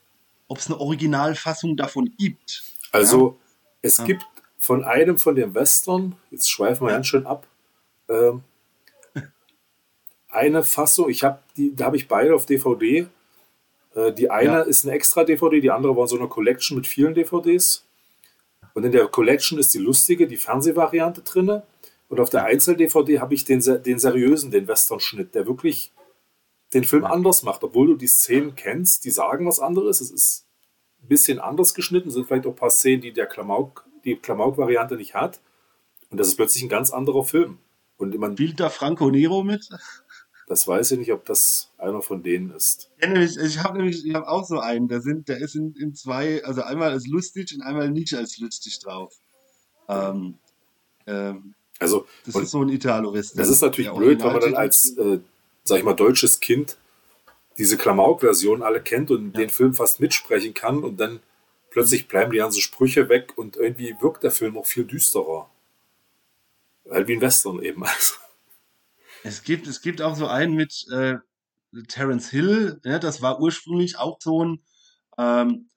[0.48, 2.62] ob es eine Originalfassung davon gibt.
[2.92, 3.38] Also
[3.82, 4.04] es Ja.
[4.04, 4.24] gibt
[4.58, 7.46] von einem von den Western, jetzt schweifen wir ganz schön ab,
[8.08, 8.42] ähm,
[10.28, 13.06] eine Fassung, ich habe die, da habe ich beide auf DVD.
[13.94, 14.60] Äh, die eine Ja.
[14.60, 17.84] ist eine extra DVD, die andere war so eine Collection mit vielen DVDs.
[18.74, 21.64] Und in der Collection ist die lustige, die Fernsehvariante drinne.
[22.08, 25.92] Und auf der Einzel-DVD habe ich den, den seriösen, den Western-Schnitt, der wirklich
[26.72, 30.00] den Film anders macht, obwohl du die Szenen kennst, die sagen was anderes.
[30.00, 30.46] Es ist
[31.02, 34.96] ein bisschen anders geschnitten, sind vielleicht auch ein paar Szenen, die der Klamauk, die Klamauk-Variante
[34.96, 35.40] nicht hat.
[36.10, 37.58] Und das ist plötzlich ein ganz anderer Film.
[37.96, 39.68] Und man, Spielt da Franco Nero mit?
[40.50, 42.90] Das weiß ich nicht, ob das einer von denen ist.
[43.00, 45.76] Ja, nämlich, ich habe nämlich, ich habe auch so einen, der sind, der ist in,
[45.76, 49.14] in zwei, also einmal als lustig und einmal nicht als lustig drauf.
[49.88, 50.38] Ähm,
[51.06, 53.38] ähm, Also, das ist so ein Italo-Western.
[53.38, 55.20] das ist natürlich blöd, wenn man dann als, äh,
[55.62, 56.76] sag ich mal, deutsches Kind
[57.56, 59.42] diese Klamauk-Version alle kennt und Ja.
[59.42, 61.20] den Film fast mitsprechen kann und dann
[61.70, 65.48] plötzlich bleiben die ganzen Sprüche weg und irgendwie wirkt der Film auch viel düsterer.
[66.90, 67.84] Halt wie ein Western eben.
[67.86, 68.14] Also.
[69.22, 71.16] Es gibt, es gibt auch so einen mit äh,
[71.88, 74.64] Terence Hill, ja, das war ursprünglich auch so ein,
[75.18, 75.70] ähm,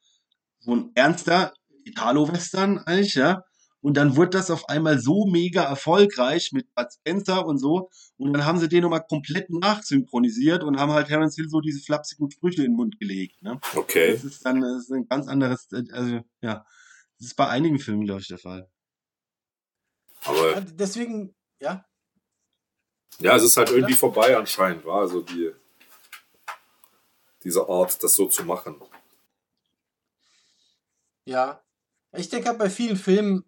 [0.60, 1.54] so ein ernster
[1.84, 3.44] Italo-Western eigentlich, ja.
[3.82, 7.90] Und dann wurde das auf einmal so mega erfolgreich mit Bud Spencer und so.
[8.16, 11.82] Und dann haben sie den nochmal komplett nachsynchronisiert und haben halt Terence Hill so diese
[11.82, 13.42] flapsigen Sprüche in den Mund gelegt.
[13.42, 13.60] Ne?
[13.76, 14.14] Okay.
[14.14, 16.66] Das ist dann das ist ein ganz anderes, also ja,
[17.20, 18.70] das ist bei einigen Filmen, glaube ich, der Fall.
[20.24, 21.84] Aber deswegen, ja,
[23.20, 25.52] ja, es ist halt irgendwie vorbei anscheinend, war also die,
[27.44, 28.76] diese Art, das so zu machen.
[31.26, 31.60] ja.
[32.16, 33.44] Ich denke, halt bei vielen Filmen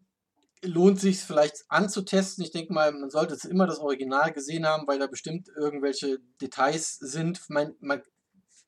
[0.63, 2.43] lohnt sich vielleicht anzutesten.
[2.43, 6.17] Ich denke mal, man sollte es immer das Original gesehen haben, weil da bestimmt irgendwelche
[6.41, 7.47] Details sind.
[7.49, 8.01] Man, man,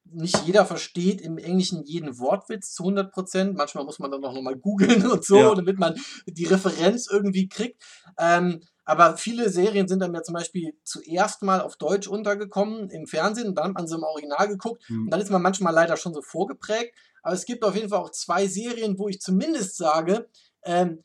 [0.04, 3.58] nicht jeder versteht im Englischen jeden Wortwitz zu 100 Prozent.
[3.58, 5.56] Manchmal muss man dann auch nochmal googeln und so, Ja.
[5.56, 7.82] damit man die Referenz irgendwie kriegt.
[8.20, 13.06] Ähm, aber viele Serien sind dann ja zum Beispiel zuerst mal auf Deutsch untergekommen im
[13.06, 14.88] Fernsehen und dann hat man sie im Original geguckt.
[14.88, 15.04] Hm.
[15.04, 16.96] Und dann ist man manchmal leider schon so vorgeprägt.
[17.22, 20.30] Aber es gibt auf jeden Fall auch zwei Serien, wo ich zumindest sage,
[20.64, 21.04] ähm,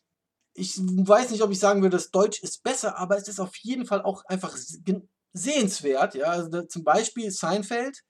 [0.54, 3.56] ich weiß nicht, ob ich sagen würde, das Deutsch ist besser, aber es ist auf
[3.56, 4.56] jeden Fall auch einfach
[5.32, 6.14] sehenswert.
[6.14, 6.26] Ja?
[6.26, 8.04] Also zum Beispiel Seinfeld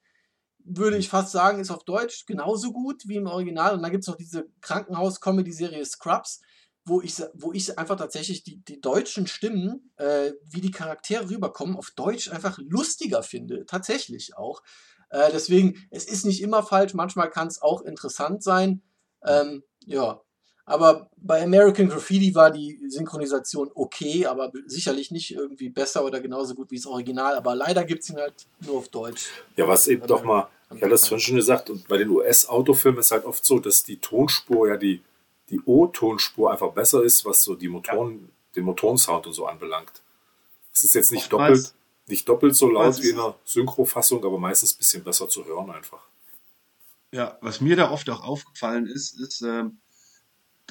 [0.59, 3.74] würde ich fast sagen, ist auf Deutsch genauso gut wie im Original.
[3.74, 6.43] Und dann gibt es noch diese Krankenhaus-Comedy-Serie Scrubs,
[6.84, 11.76] wo ich, wo ich einfach tatsächlich die, die deutschen Stimmen, äh, wie die Charaktere rüberkommen,
[11.76, 13.66] auf Deutsch einfach lustiger finde.
[13.66, 14.62] Tatsächlich auch.
[15.10, 18.82] Äh, deswegen, es ist nicht immer falsch, manchmal kann es auch interessant sein.
[19.24, 20.20] Ähm, ja.
[20.64, 26.54] Aber bei American Graffiti war die Synchronisation okay, aber sicherlich nicht irgendwie besser oder genauso
[26.54, 27.34] gut wie das Original.
[27.34, 29.26] Aber leider gibt es ihn halt nur auf Deutsch.
[29.56, 33.00] Ja, was eben doch mal, ich hatte das vorhin schon gesagt, und bei den US-Autofilmen
[33.00, 35.02] ist halt oft so, dass die Tonspur, ja die,
[35.52, 39.92] die O-Tonspur einfach besser ist, was so die Motoren, den Motorensound und so anbelangt.
[40.72, 41.74] Es ist jetzt nicht Oftmals- doppelt,
[42.08, 45.44] nicht doppelt so laut oftmals- wie in einer Synchrofassung, aber meistens ein bisschen besser zu
[45.44, 46.00] hören einfach.
[47.12, 49.78] Ja, was mir da oft auch aufgefallen ist, ist, ähm,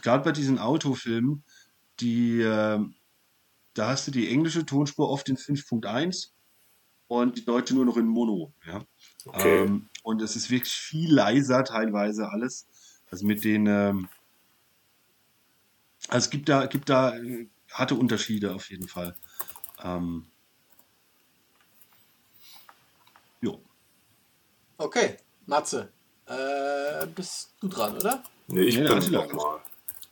[0.02, 1.44] gerade bei diesen Autofilmen,
[2.00, 2.96] die, ähm,
[3.76, 6.32] da hast du die englische Tonspur oft in 5.1
[7.08, 8.52] und die deutsche nur noch in Mono.
[8.66, 8.84] Ja?
[9.26, 9.66] Okay.
[9.66, 12.66] Ähm, und es ist wirklich viel leiser teilweise alles.
[13.12, 14.10] Also mit den, ähm,
[16.08, 17.14] also es gibt da, gibt da
[17.72, 19.16] harte Unterschiede auf jeden Fall.
[19.84, 20.26] Ähm,
[23.42, 23.60] jo.
[24.78, 25.90] Okay, Matze,
[26.28, 28.24] äh, bist du dran, oder?
[28.48, 29.60] Nee, ich Nee, bin Attila noch mal.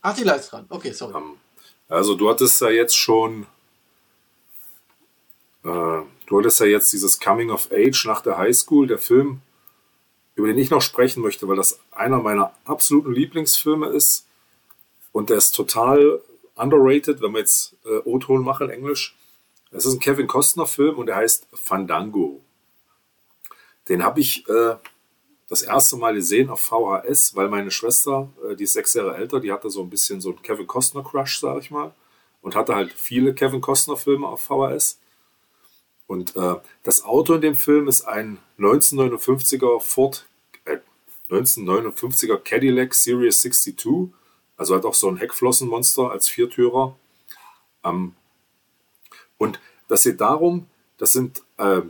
[0.02, 0.66] Ach, die ist dran.
[0.68, 1.16] Okay, sorry.
[1.16, 1.36] Ähm,
[1.88, 3.46] Also du hattest ja jetzt schon,
[5.64, 9.42] äh, du hattest ja jetzt dieses Coming of Age nach der Highschool, der Film,
[10.36, 14.26] über den ich noch sprechen möchte, weil das einer meiner absoluten Lieblingsfilme ist
[15.12, 16.20] und der ist total
[16.56, 19.16] underrated, wenn wir jetzt äh, O-Ton machen Englisch.
[19.72, 22.40] Es ist ein Kevin Costner Film und der heißt Fandango.
[23.88, 24.76] Den habe ich äh,
[25.48, 29.40] das erste Mal gesehen auf VHS, weil meine Schwester, äh, die ist sechs Jahre älter,
[29.40, 31.92] die hatte so ein bisschen so einen Kevin Costner Crush, sag ich mal,
[32.42, 34.98] und hatte halt viele Kevin Costner Filme auf VHS.
[36.06, 40.26] Und äh, das Auto in dem Film ist ein 1959er Ford,
[40.64, 40.78] äh,
[41.28, 44.10] 1959er Cadillac Series 62,
[44.60, 46.94] Also hat auch so ein Heckflossenmonster als Viertürer.
[47.82, 48.14] Ähm,
[49.38, 49.58] und
[49.88, 50.66] das geht darum,
[50.98, 51.80] das sind, äh,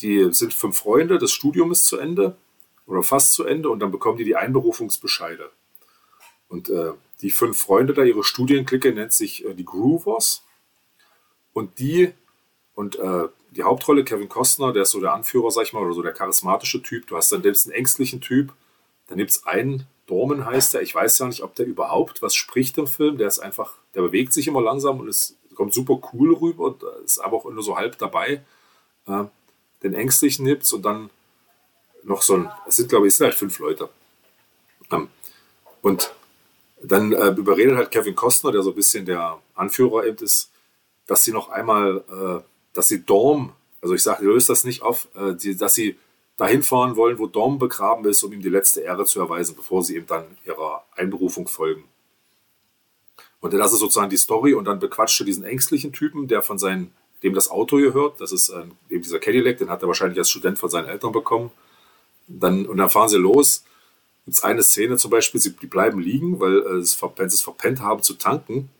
[0.00, 2.36] die sind fünf Freunde, das Studium ist zu Ende
[2.86, 5.50] oder fast zu Ende und dann bekommen die die Einberufungsbescheide.
[6.46, 10.44] Und äh, die fünf Freunde da, ihre Studienklicke nennt sich äh, die Groovers.
[11.52, 12.12] Und die
[12.76, 15.94] und äh, die Hauptrolle, Kevin Costner, der ist so der Anführer, sag ich mal, oder
[15.94, 17.08] so der charismatische Typ.
[17.08, 18.52] Du hast dann selbst einen ängstlichen Typ.
[19.08, 20.82] Dann gibt es einen, Dorman heißt der.
[20.82, 23.18] Ich weiß ja nicht, ob der überhaupt was spricht im Film.
[23.18, 26.82] Der ist einfach, der bewegt sich immer langsam und ist, kommt super cool rüber und
[27.04, 28.42] ist aber auch nur so halb dabei.
[29.06, 29.24] Äh,
[29.82, 31.10] den ängstlichen gibt's und dann
[32.04, 33.88] noch so ein, es sind glaube ich, es sind halt fünf Leute.
[34.90, 35.08] Ähm,
[35.82, 36.12] und
[36.82, 40.50] dann äh, überredet halt Kevin Costner, der so ein bisschen der Anführer eben ist,
[41.06, 45.08] dass sie noch einmal äh, dass sie Dorm, also ich sage, löst das nicht auf,
[45.14, 45.98] äh, die, dass sie
[46.36, 49.82] dahin fahren wollen, wo Dorm begraben ist, um ihm die letzte Ehre zu erweisen, bevor
[49.82, 51.84] sie ihm dann ihrer Einberufung folgen.
[53.40, 56.58] Und das ist sozusagen die Story und dann bequatscht er diesen ängstlichen Typen, der von
[56.58, 56.92] seinen,
[57.22, 60.30] dem das Auto gehört, das ist äh, eben dieser Cadillac, den hat er wahrscheinlich als
[60.30, 61.50] Student von seinen Eltern bekommen.
[62.28, 63.64] Dann, und dann fahren sie los.
[64.24, 66.96] Gibt es eine Szene zum Beispiel, sie, die bleiben liegen, weil äh, sie
[67.26, 68.70] es verpennt haben zu tanken.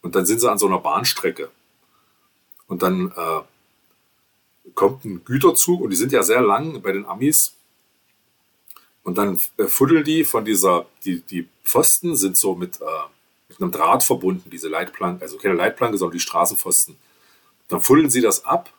[0.00, 1.50] Und dann sind sie an so einer Bahnstrecke.
[2.66, 3.40] Und dann äh,
[4.74, 7.54] kommt ein Güterzug und die sind ja sehr lang bei den Amis.
[9.02, 12.84] Und dann äh, fuddeln die von dieser, die, die Pfosten sind so mit, äh,
[13.48, 16.96] mit einem Draht verbunden, diese Leitplanke, also keine Leitplanke, sondern die Straßenpfosten.
[17.68, 18.72] Dann fuddeln sie das ab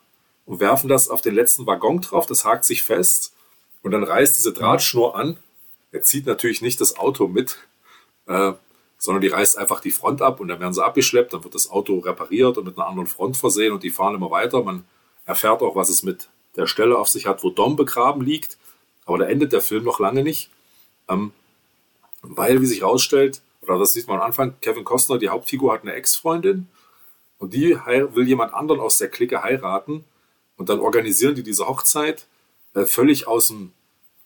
[0.46, 3.32] und werfen das auf den letzten Waggon drauf, das hakt sich fest
[3.82, 5.38] und dann reißt diese Drahtschnur an.
[5.90, 7.58] Er zieht natürlich nicht das Auto mit,
[8.26, 8.52] äh,
[8.98, 11.70] sondern die reißt einfach die Front ab und dann werden sie abgeschleppt, dann wird das
[11.70, 14.62] Auto repariert und mit einer anderen Front versehen und die fahren immer weiter.
[14.62, 14.84] Man
[15.24, 18.58] erfährt auch, was es mit der Stelle auf sich hat, wo Dom begraben liegt.
[19.04, 20.50] Aber da endet der Film noch lange nicht,
[21.08, 21.32] ähm,
[22.22, 25.82] weil, wie sich herausstellt, oder das sieht man am Anfang, Kevin Costner, die Hauptfigur, hat
[25.82, 26.68] eine Ex-Freundin
[27.38, 30.04] und die will jemand anderen aus der Clique heiraten
[30.56, 32.26] und dann organisieren die diese Hochzeit
[32.74, 33.72] äh, völlig aus dem,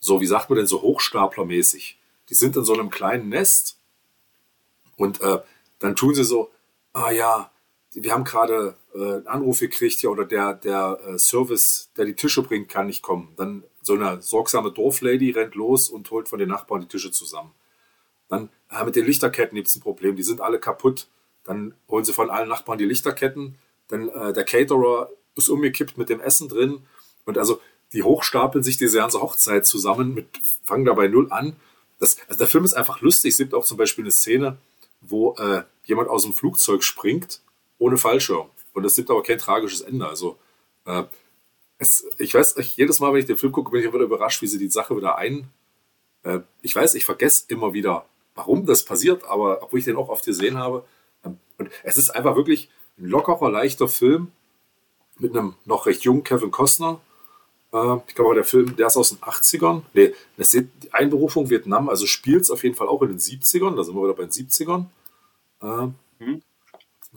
[0.01, 1.98] so wie sagt man denn, so Hochstaplermäßig.
[2.28, 3.77] Die sind in so einem kleinen Nest
[4.97, 5.39] und äh,
[5.78, 6.51] dann tun sie so,
[6.93, 7.51] ah ja,
[8.02, 12.14] wir haben gerade äh, einen Anruf gekriegt ja, oder der, der äh, Service, der die
[12.14, 13.32] Tische bringt, kann nicht kommen.
[13.36, 17.52] Dann so eine sorgsame Dorflady rennt los und holt von den Nachbarn die Tische zusammen.
[18.28, 21.09] Dann äh, mit den Lichterketten gibt es ein Problem, die sind alle kaputt.
[21.44, 23.56] Dann holen sie von allen Nachbarn die Lichterketten.
[23.89, 26.82] Dann äh, der Caterer ist umgekippt mit dem Essen drin.
[27.24, 27.60] Und also
[27.94, 30.27] die hochstapeln sich diese ganze Hochzeit zusammen, mit,
[30.64, 31.56] fangen dabei null an.
[31.98, 33.32] Das, also der Film ist einfach lustig.
[33.32, 34.59] Es gibt auch zum Beispiel eine Szene,
[35.01, 37.40] wo äh, jemand aus dem Flugzeug springt
[37.78, 38.48] ohne Fallschirm.
[38.73, 40.07] Und es gibt aber kein tragisches Ende.
[40.07, 40.39] Also
[40.85, 41.05] äh,
[41.78, 44.43] es, ich weiß, ich, jedes Mal, wenn ich den Film gucke, bin ich wieder überrascht,
[44.43, 45.48] wie sie die Sache wieder ein.
[46.23, 50.09] Äh, ich weiß, ich vergesse immer wieder, warum das passiert, aber obwohl ich den auch
[50.09, 50.85] oft gesehen habe.
[51.24, 54.32] Ähm, und es ist einfach wirklich ein lockerer, leichter Film
[55.19, 57.01] mit einem noch recht jungen Kevin Costner.
[57.73, 59.82] Äh, ich glaube, der Film, der ist aus den 80ern.
[59.93, 63.77] Nee, die Einberufung Vietnam, also spielt es auf jeden Fall auch in den 70ern.
[63.77, 64.86] Da sind wir wieder bei den 70ern.
[65.62, 66.43] Äh, mhm.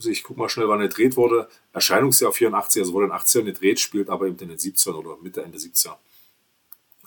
[0.06, 1.48] Ich gucke mal schnell, wann er gedreht wurde.
[1.74, 5.18] Erscheinungsjahr 84, also wurde in den 80ern gedreht, spielt aber eben in den 70ern oder
[5.22, 5.96] Mitte, Ende 70er.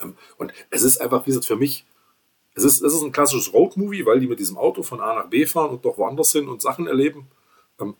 [0.00, 1.86] Ähm, und es ist einfach, wie gesagt, für mich,
[2.54, 5.30] es ist, es ist ein klassisches Roadmovie, weil die mit diesem Auto von A nach
[5.30, 7.26] B fahren und doch woanders hin und Sachen erleben.
[7.80, 7.94] Ähm,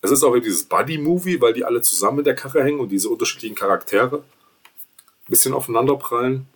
[0.00, 2.90] es ist auch eben dieses Buddy-Movie, weil die alle zusammen in der Karre hängen und
[2.90, 6.46] diese unterschiedlichen Charaktere ein bisschen aufeinanderprallen.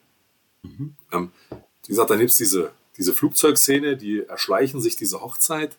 [0.62, 0.94] Mhm.
[1.12, 5.76] Ähm, wie gesagt, dann gibt es diese, diese Flugzeugszene, die erschleichen sich diese Hochzeit.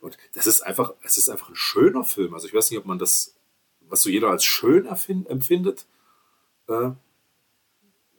[0.00, 2.34] Und das ist einfach, es ist einfach ein schöner Film.
[2.34, 3.34] Also ich weiß nicht, ob man das,
[3.88, 5.86] was so jeder als schön empfindet.
[6.68, 6.90] Äh,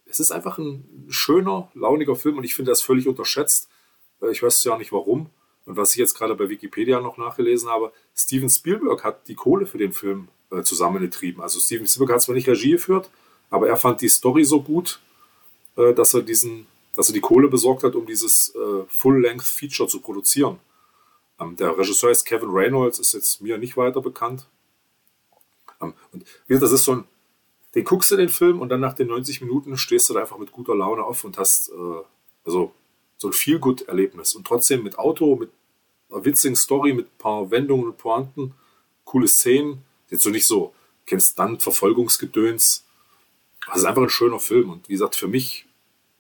[0.06, 3.70] es ist einfach ein schöner, launiger Film und ich finde das völlig unterschätzt.
[4.22, 5.30] Äh, ich weiß ja nicht warum.
[5.66, 9.66] Und was ich jetzt gerade bei Wikipedia noch nachgelesen habe, Steven Spielberg hat die Kohle
[9.66, 11.42] für den Film äh, zusammengetrieben.
[11.42, 13.10] Also Steven Spielberg hat zwar nicht Regie geführt,
[13.50, 15.00] aber er fand die Story so gut,
[15.76, 18.54] dass er diesen, dass er die Kohle besorgt hat, um dieses
[18.88, 20.60] Full-Length-Feature zu produzieren.
[21.44, 24.48] Ähm, der Regisseur ist Kevin Reynolds, ist jetzt mir nicht weiter bekannt.
[25.82, 27.04] Ähm, und wie gesagt, das ist so ein,
[27.76, 30.38] den guckst du den Film und dann nach den 90 Minuten stehst du da einfach
[30.38, 32.04] mit guter Laune auf und hast äh,
[32.46, 32.74] also
[33.18, 34.36] so ein Feel-Good-Erlebnis.
[34.36, 35.50] Und trotzdem mit Auto, mit
[36.12, 38.54] einer witzigen Story, mit ein paar Wendungen und Pointen,
[39.06, 39.84] coole Szenen.
[40.10, 40.74] Jetzt so nicht so,
[41.06, 42.86] kennst dann Verfolgungsgedöns,
[43.68, 44.70] das ist einfach ein schöner Film.
[44.70, 45.66] Und wie gesagt, für mich,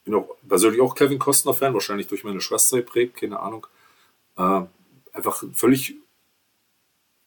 [0.06, 3.68] bin auch persönlich auch Kevin Costner-Fan, wahrscheinlich durch meine Schwester geprägt, keine Ahnung.
[4.38, 4.64] Äh,
[5.14, 5.95] einfach ein völlig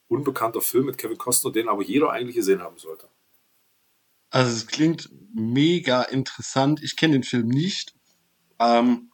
[0.09, 3.09] unbekannter Film mit Kevin Costner, den aber jeder eigentlich gesehen haben sollte.
[4.31, 6.83] Also es klingt mega interessant.
[6.83, 7.95] Ich kenne den Film nicht.
[8.59, 9.11] Ähm,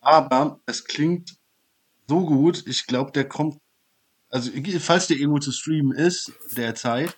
[0.00, 1.36] aber es klingt
[2.08, 2.64] so gut.
[2.66, 3.58] Ich glaube, der kommt,
[4.28, 4.50] also
[4.80, 7.16] falls der irgendwo zu streamen ist, derzeit,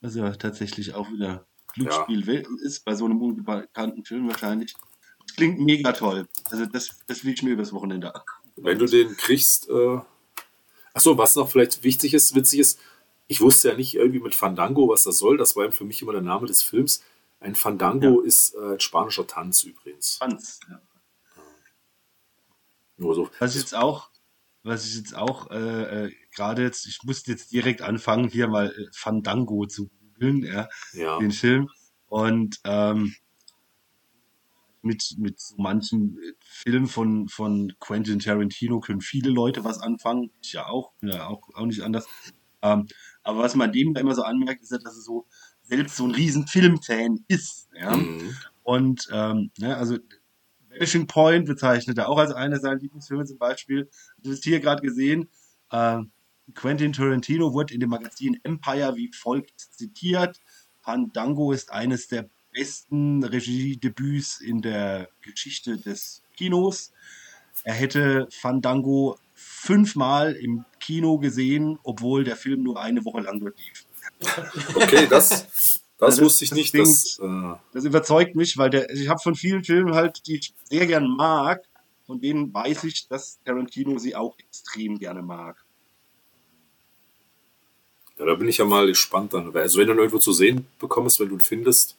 [0.00, 2.42] also tatsächlich auch wieder Glücksspiel ja.
[2.64, 4.74] ist, bei so einem unbekannten Film wahrscheinlich.
[5.36, 6.28] Klingt mega toll.
[6.50, 8.22] Also das, das will ich mir übers Wochenende an.
[8.56, 9.98] Wenn du den kriegst, äh,
[10.94, 12.80] achso, was noch vielleicht wichtig ist, witzig ist,
[13.26, 15.38] ich wusste ja nicht irgendwie mit Fandango, was das soll.
[15.38, 17.02] Das war für mich immer der Name des Films.
[17.40, 18.26] Ein Fandango ja.
[18.26, 20.18] ist äh, ein spanischer Tanz übrigens.
[20.18, 20.80] Tanz, ja.
[22.98, 23.30] Nur so.
[23.38, 24.10] Was ich jetzt auch,
[24.62, 28.70] was ich jetzt auch äh, äh, gerade jetzt, ich musste jetzt direkt anfangen, hier mal
[28.70, 31.18] äh, Fandango zu googeln, ja, ja.
[31.18, 31.68] den Film.
[32.06, 33.14] Und ähm,
[34.82, 40.30] mit, mit so manchen Filmen von, von Quentin Tarantino können viele Leute was anfangen.
[40.42, 42.06] Ich ja auch, ja auch, auch nicht anders.
[42.62, 42.86] Ähm,
[43.22, 45.26] aber was man dem da immer so anmerkt, ist ja, dass er so
[45.62, 47.68] selbst so ein riesen Filmfan ist.
[47.74, 47.96] Ja?
[47.96, 48.36] Mhm.
[48.62, 49.98] Und ähm, ne, also
[50.68, 53.90] Vanishing Point bezeichnet er auch als einer seiner Lieblingsfilme zum Beispiel.
[54.18, 55.28] Du hast hier gerade gesehen,
[55.70, 55.98] äh,
[56.54, 60.38] Quentin Tarantino wurde in dem Magazin Empire wie folgt zitiert.
[60.80, 66.92] Fandango ist eines der besten Regiedebüts in der Geschichte des Kinos.
[67.64, 73.58] Er hätte Fandango fünfmal im Kino gesehen, obwohl der Film nur eine Woche lang dort
[73.58, 73.84] lief.
[74.74, 75.48] Okay, das,
[75.98, 76.74] das also wusste ich nicht.
[76.76, 80.36] Das, das, äh das überzeugt mich, weil der, ich habe von vielen Filmen halt, die
[80.36, 81.62] ich sehr gern mag,
[82.06, 85.64] von denen weiß ich, dass Tarantino sie auch extrem gerne mag.
[88.18, 89.54] Ja, da bin ich ja mal gespannt dann.
[89.56, 91.96] Also wenn du ihn irgendwo zu sehen bekommst, wenn du ihn findest,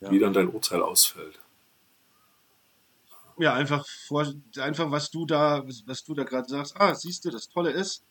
[0.00, 0.10] ja.
[0.10, 1.38] wie dann dein Urteil ausfällt.
[3.38, 4.26] Ja, einfach, vor,
[4.58, 6.78] einfach was du da, was du da gerade sagst.
[6.78, 8.04] Ah, siehst du, das Tolle ist,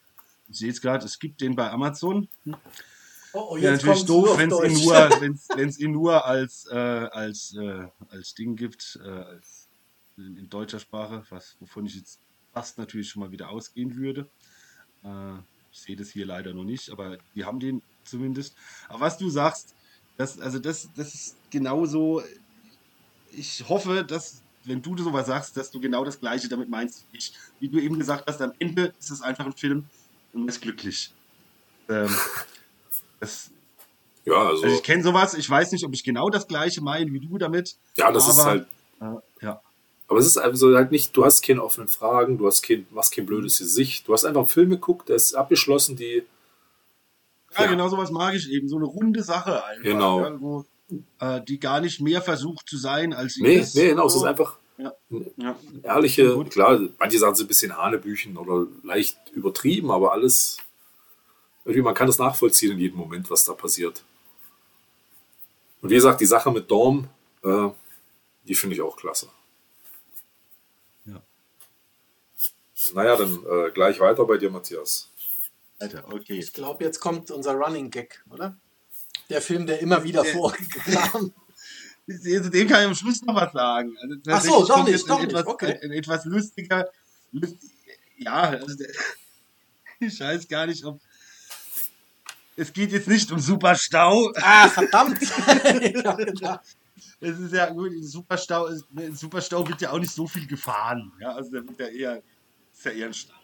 [0.50, 2.28] ich sehe es gerade, es gibt den bei Amazon.
[3.34, 4.96] Oh, oh, ja, natürlich doof, wenn es ihn nur,
[5.56, 9.68] wenn's, ihn nur als, äh, als, äh, als Ding gibt, äh, als
[10.18, 12.20] in, in, deutscher Sprache, was, wovon ich jetzt
[12.52, 14.28] fast natürlich schon mal wieder ausgehen würde.
[15.04, 15.38] Äh,
[15.72, 18.56] ich sehe das hier leider noch nicht, aber die haben den zumindest.
[18.88, 19.76] Aber was du sagst,
[20.20, 22.22] das, also das, das ist genauso.
[23.32, 27.06] Ich hoffe, dass, wenn du sowas sagst, dass du genau das Gleiche damit meinst.
[27.14, 27.32] Ich,
[27.62, 29.86] wie du eben gesagt hast, am Ende ist es einfach ein Film
[30.34, 31.14] und man ist glücklich.
[31.88, 32.14] Ähm,
[33.22, 33.50] das,
[34.26, 37.14] ja, also, also ich kenne sowas, ich weiß nicht, ob ich genau das gleiche meine
[37.14, 37.78] wie du damit.
[37.96, 38.68] Ja, das aber, ist halt.
[39.00, 39.62] Äh, ja.
[40.10, 43.16] Aber es ist also halt nicht, du hast keine offenen Fragen, du hast kein, machst
[43.16, 46.26] kein blödes Gesicht, du hast einfach einen Film geguckt, der ist abgeschlossen, die.
[47.56, 47.70] Ja, ja.
[47.70, 49.84] genau sowas mag ich eben, so eine runde Sache einfach.
[49.84, 50.24] Genau.
[50.24, 50.66] Irgendwo,
[51.20, 53.76] äh, die gar nicht mehr versucht zu sein, als sie nee, ist.
[53.76, 54.94] Nee, genau, es ist einfach ja.
[55.38, 55.56] Ja.
[55.84, 56.52] ehrliche, Gut.
[56.52, 60.58] klar, manche sagen so ein bisschen Hanebüchen oder leicht übertrieben, aber alles
[61.66, 64.04] irgendwie, man kann das nachvollziehen in jedem Moment, was da passiert.
[65.82, 67.10] Und wie gesagt, die Sache mit Dorm,
[67.44, 67.70] äh,
[68.46, 69.28] die finde ich auch klasse.
[71.06, 71.22] Ja.
[72.94, 75.09] Naja, dann äh, gleich weiter bei dir, Matthias.
[75.80, 76.38] Alter, okay.
[76.38, 78.58] Ich glaube, jetzt kommt unser Running Gag, oder?
[79.30, 81.34] Der Film, der immer wieder vorkam.
[82.12, 83.96] Also, dem kann ich am Schluss noch was sagen.
[84.02, 85.48] Also, Ach so, doch nicht, doch etwas, nicht.
[85.48, 85.96] Okay.
[85.96, 86.90] etwas lustiger.
[87.32, 87.70] Lustig,
[88.18, 88.84] ja, also,
[90.00, 91.00] ich weiß gar nicht, ob
[92.56, 94.34] es geht jetzt nicht um Superstau.
[94.36, 95.20] Ah, verdammt!
[97.22, 101.12] Es ist ja gut, Superstau, in Superstau wird ja auch nicht so viel gefahren.
[101.20, 102.24] Ja, also da wird ja eher,
[102.72, 103.39] ist ja eher ein Stau.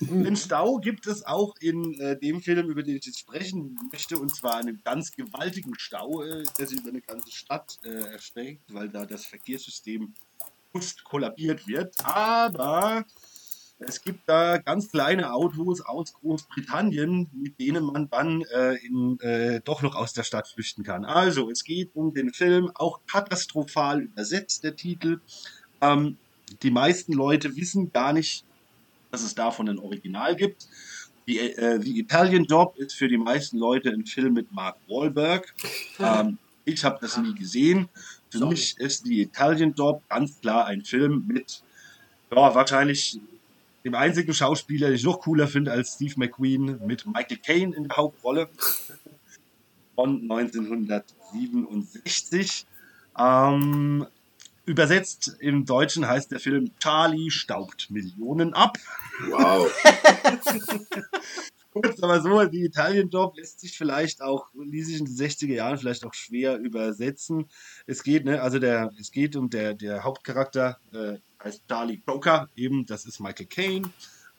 [0.00, 4.18] Den Stau gibt es auch in äh, dem Film, über den ich jetzt sprechen möchte,
[4.18, 8.72] und zwar einen ganz gewaltigen Stau, äh, der sich über eine ganze Stadt äh, erstreckt,
[8.72, 10.14] weil da das Verkehrssystem
[10.72, 11.94] fast kollabiert wird.
[12.04, 13.04] Aber
[13.78, 19.60] es gibt da ganz kleine Autos aus Großbritannien, mit denen man dann äh, in, äh,
[19.60, 21.04] doch noch aus der Stadt flüchten kann.
[21.04, 25.20] Also, es geht um den Film, auch katastrophal übersetzt, der Titel.
[25.80, 26.16] Ähm,
[26.62, 28.44] die meisten Leute wissen gar nicht,
[29.10, 30.68] dass es davon ein Original gibt.
[31.26, 35.54] Die, äh, The Italian Job ist für die meisten Leute ein Film mit Mark Wahlberg.
[35.98, 37.88] Ähm, ich habe das nie gesehen.
[38.30, 41.62] Für mich ist The Italian Job ganz klar ein Film mit
[42.30, 43.18] ja, wahrscheinlich
[43.84, 47.84] dem einzigen Schauspieler, den ich noch cooler finde als Steve McQueen, mit Michael Caine in
[47.84, 48.48] der Hauptrolle
[49.94, 52.66] von 1967.
[53.18, 54.06] Ähm,
[54.66, 58.78] übersetzt im Deutschen heißt der Film Charlie staubt Millionen ab.
[59.28, 59.70] Wow.
[61.74, 65.76] Kurz aber so, die Italien-Job lässt sich vielleicht auch, ließ sich in den 60er Jahren
[65.76, 67.46] vielleicht auch schwer übersetzen.
[67.86, 72.48] Es geht, ne, also der, es geht um der, der Hauptcharakter, äh, heißt Charlie Croker,
[72.54, 73.90] eben, das ist Michael Caine.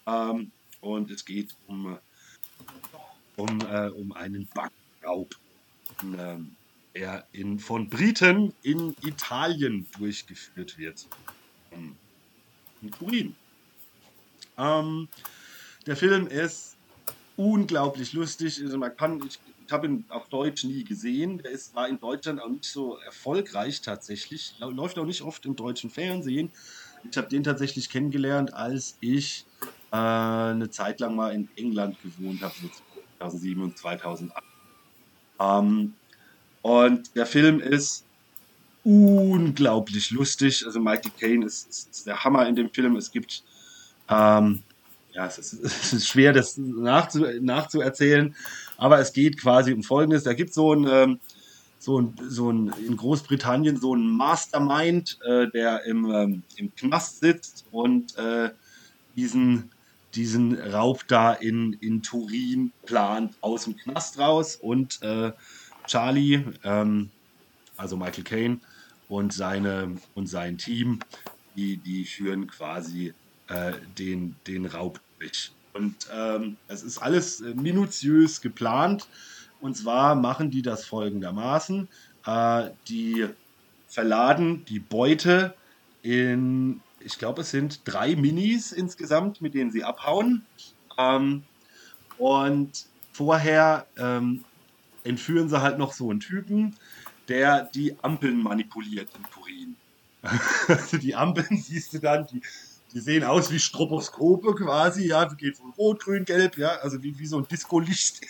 [0.07, 1.97] Ähm, und es geht um,
[3.35, 5.35] um, äh, um einen Bankraub,
[6.18, 6.56] ähm,
[6.95, 11.05] der in, von Briten in Italien durchgeführt wird.
[11.72, 11.95] Um,
[12.81, 13.35] in Turin
[14.57, 15.09] Ähm,
[15.85, 16.77] der Film ist
[17.35, 18.61] unglaublich lustig.
[18.63, 21.39] Also man kann, ich, ich habe ihn auf Deutsch nie gesehen.
[21.39, 24.55] Der ist, war in Deutschland auch nicht so erfolgreich tatsächlich.
[24.59, 26.49] Läuft auch nicht oft im deutschen Fernsehen.
[27.09, 29.45] Ich habe den tatsächlich kennengelernt, als ich
[29.91, 32.69] äh, eine Zeit lang mal in England gewohnt habe, so
[33.17, 34.43] 2007 und 2008.
[35.39, 35.93] Ähm,
[36.65, 38.03] und der Film ist
[38.83, 40.63] unglaublich lustig.
[40.65, 42.95] Also Michael Caine ist, ist, ist der Hammer in dem Film.
[42.95, 43.43] Es gibt
[44.09, 44.63] ähm,
[45.13, 48.35] ja, es ist, es ist, schwer, das nachzu, nachzuerzählen,
[48.77, 50.23] aber es geht quasi um Folgendes.
[50.23, 51.19] Da gibt so ein, ähm,
[51.77, 57.19] so ein, so ein, in Großbritannien so ein Mastermind, äh, der im, ähm, im Knast
[57.19, 58.49] sitzt und äh,
[59.15, 59.69] diesen,
[60.15, 65.31] diesen Raub da in, in Turin plant aus dem Knast raus und äh,
[65.88, 67.10] Charlie, ähm,
[67.78, 68.60] also Michael Caine
[69.10, 70.99] und seine und sein Team,
[71.56, 73.14] die, die führen quasi
[73.48, 75.52] äh, den, den Raub durch.
[75.74, 79.07] Und ähm, es ist alles äh, minutiös geplant.
[79.62, 81.88] Und zwar machen die das folgendermaßen.
[82.26, 83.28] Äh, die
[83.88, 85.53] verladen die Beute
[86.02, 90.45] in, ich glaube, es sind drei Minis insgesamt, mit denen sie abhauen.
[90.98, 91.44] Ähm,
[92.18, 94.44] und vorher ähm,
[95.06, 96.76] entführen sie halt noch so einen Typen,
[97.27, 99.76] der die Ampeln manipuliert in Turin.
[100.68, 102.41] also die Ampeln siehst du dann, die,
[102.94, 107.18] die sehen aus wie Stroboskope quasi, ja, geht von Rot, Grün, Gelb, ja, also wie,
[107.19, 108.22] wie so ein Disco-Licht.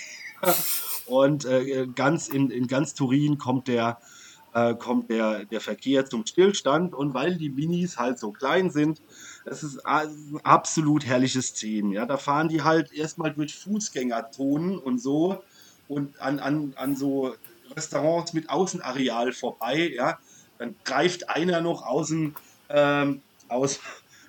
[1.05, 3.99] Und äh, ganz in, in ganz Turin kommt der
[4.55, 9.01] äh, kommt der, der Verkehr zum Stillstand und weil die Minis halt so klein sind,
[9.43, 11.91] das ist absolut herrliche Szenen.
[11.91, 15.43] Ja, da fahren die halt erstmal durch Fußgängerzonen und so
[15.87, 17.35] und an, an, an so
[17.75, 19.91] Restaurants mit Außenareal vorbei.
[19.95, 20.19] Ja,
[20.57, 22.35] dann greift einer noch aus dem,
[22.69, 23.79] ähm, aus,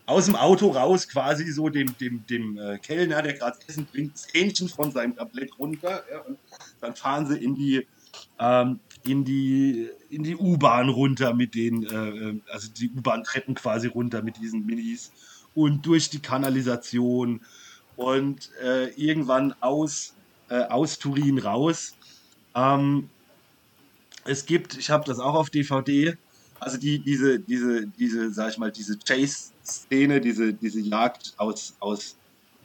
[0.07, 4.15] aus dem Auto raus, quasi so dem, dem, dem äh, Kellner, der gerade Essen bringt,
[4.15, 6.05] das Hähnchen von seinem Tablett runter.
[6.11, 6.39] Ja, und
[6.81, 7.87] dann fahren sie in die,
[8.39, 13.89] ähm, in die, in die U-Bahn runter mit den, äh, äh also die U-Bahn-Treppen quasi
[13.89, 15.13] runter mit diesen Minis
[15.55, 17.41] und durch die Kanalisation
[17.97, 20.15] und äh, irgendwann aus,
[20.49, 21.95] äh, aus Turin raus.
[22.55, 23.09] Ähm,
[24.25, 26.17] es gibt, ich habe das auch auf DVD,
[26.59, 32.17] also die, diese, diese, diese, sag ich mal, diese Chase-Szene, diese, diese Jagd aus, aus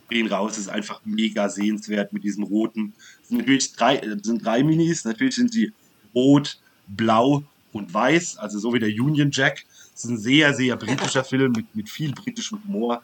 [0.07, 2.93] Turin raus ist einfach mega sehenswert mit diesen roten.
[3.21, 5.73] Es sind natürlich drei, sind drei Minis, natürlich sind sie
[6.15, 7.43] rot, blau
[7.73, 9.65] und weiß, also so wie der Union Jack.
[9.93, 13.01] Es ist ein sehr, sehr britischer Film mit, mit viel britischem Humor.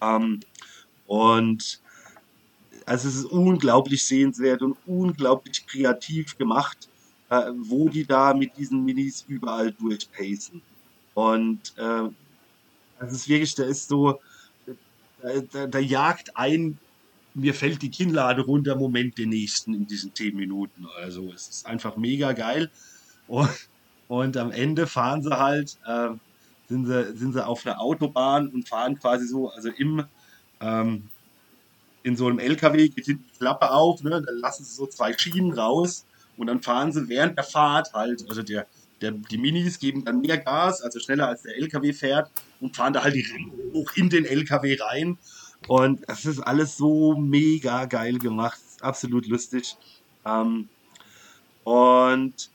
[0.00, 0.40] Ähm,
[1.06, 1.80] und
[2.86, 6.88] also es ist unglaublich sehenswert und unglaublich kreativ gemacht,
[7.30, 10.62] äh, wo die da mit diesen Minis überall durchpacen.
[11.14, 12.08] Und äh,
[13.00, 14.20] das ist wirklich, da ist so,
[15.20, 16.78] da, da, da jagt ein
[17.36, 20.86] mir fällt die Kinnlade runter, Moment den nächsten in diesen zehn Minuten.
[20.96, 22.70] Also es ist einfach mega geil.
[23.28, 23.50] Und,
[24.08, 26.08] und am Ende fahren sie halt, äh,
[26.68, 30.04] sind, sie, sind sie auf einer Autobahn und fahren quasi so, also im,
[30.60, 31.10] ähm,
[32.06, 35.52] in so einem LKW geht die Klappe auf, ne, dann lassen sie so zwei Schienen
[35.52, 36.06] raus
[36.36, 38.68] und dann fahren sie während der Fahrt halt, also der,
[39.00, 42.30] der, die Minis geben dann mehr Gas, also schneller als der LKW fährt
[42.60, 43.26] und fahren da halt die
[43.72, 45.18] hoch in den LKW rein
[45.66, 49.76] und es ist alles so mega geil gemacht, absolut lustig.
[50.24, 50.68] Ähm,
[51.64, 52.50] und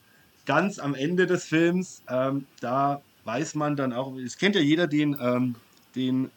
[0.46, 4.88] ganz am Ende des Films, ähm, da weiß man dann auch, es kennt ja jeder
[4.88, 5.56] den, ähm,
[5.94, 6.32] den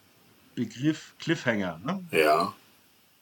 [0.57, 1.81] Begriff Cliffhanger.
[1.85, 2.03] Ne?
[2.11, 2.55] Ja.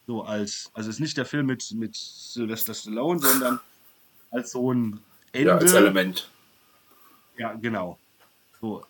[0.07, 3.61] So als, also es ist nicht der Film mit, mit Sylvester Stallone, sondern
[4.31, 5.01] als so ein
[5.33, 5.49] Ende.
[5.49, 6.31] Ja, als Element.
[7.39, 7.99] Ja, genau.
[8.61, 8.85] So.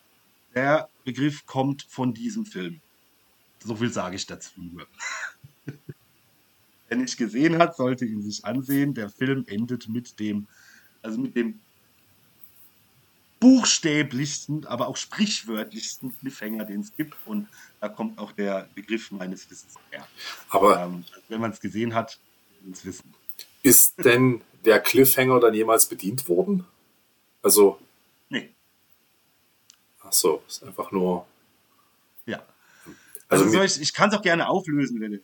[0.55, 2.80] Der Begriff kommt von diesem Film.
[3.64, 4.52] So viel sage ich dazu.
[6.89, 8.93] Wer nicht gesehen hat, sollte ihn sich ansehen.
[8.93, 10.47] Der Film endet mit dem,
[11.01, 11.60] also mit dem
[13.43, 17.16] buchstäblichsten, aber auch sprichwörtlichsten Cliffhanger, den es gibt.
[17.27, 17.48] Und
[17.81, 20.06] da kommt auch der Begriff meines Wissens her.
[20.48, 22.20] Aber ähm, wenn man es gesehen hat,
[22.64, 23.12] ins Wissen.
[23.64, 26.64] Ist denn der Cliffhanger dann jemals bedient worden?
[27.43, 27.81] Also.
[28.28, 28.51] Nee.
[30.02, 31.27] Ach so, ist einfach nur.
[32.27, 32.44] Ja.
[33.28, 35.01] Also, also ich, ich kann es auch gerne auflösen.
[35.01, 35.20] Wenn,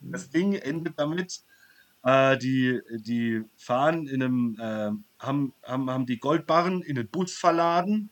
[0.00, 1.40] das Ding endet damit,
[2.02, 4.90] äh, die, die fahren in einem, äh,
[5.20, 8.10] haben, haben, haben die Goldbarren in den Bus verladen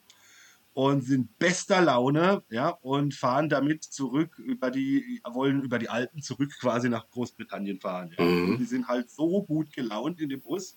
[0.74, 6.22] und sind bester Laune, ja, und fahren damit zurück über die, wollen über die Alpen
[6.22, 8.14] zurück quasi nach Großbritannien fahren.
[8.16, 8.24] Ja.
[8.24, 8.58] Mhm.
[8.58, 10.76] die sind halt so gut gelaunt in dem Bus.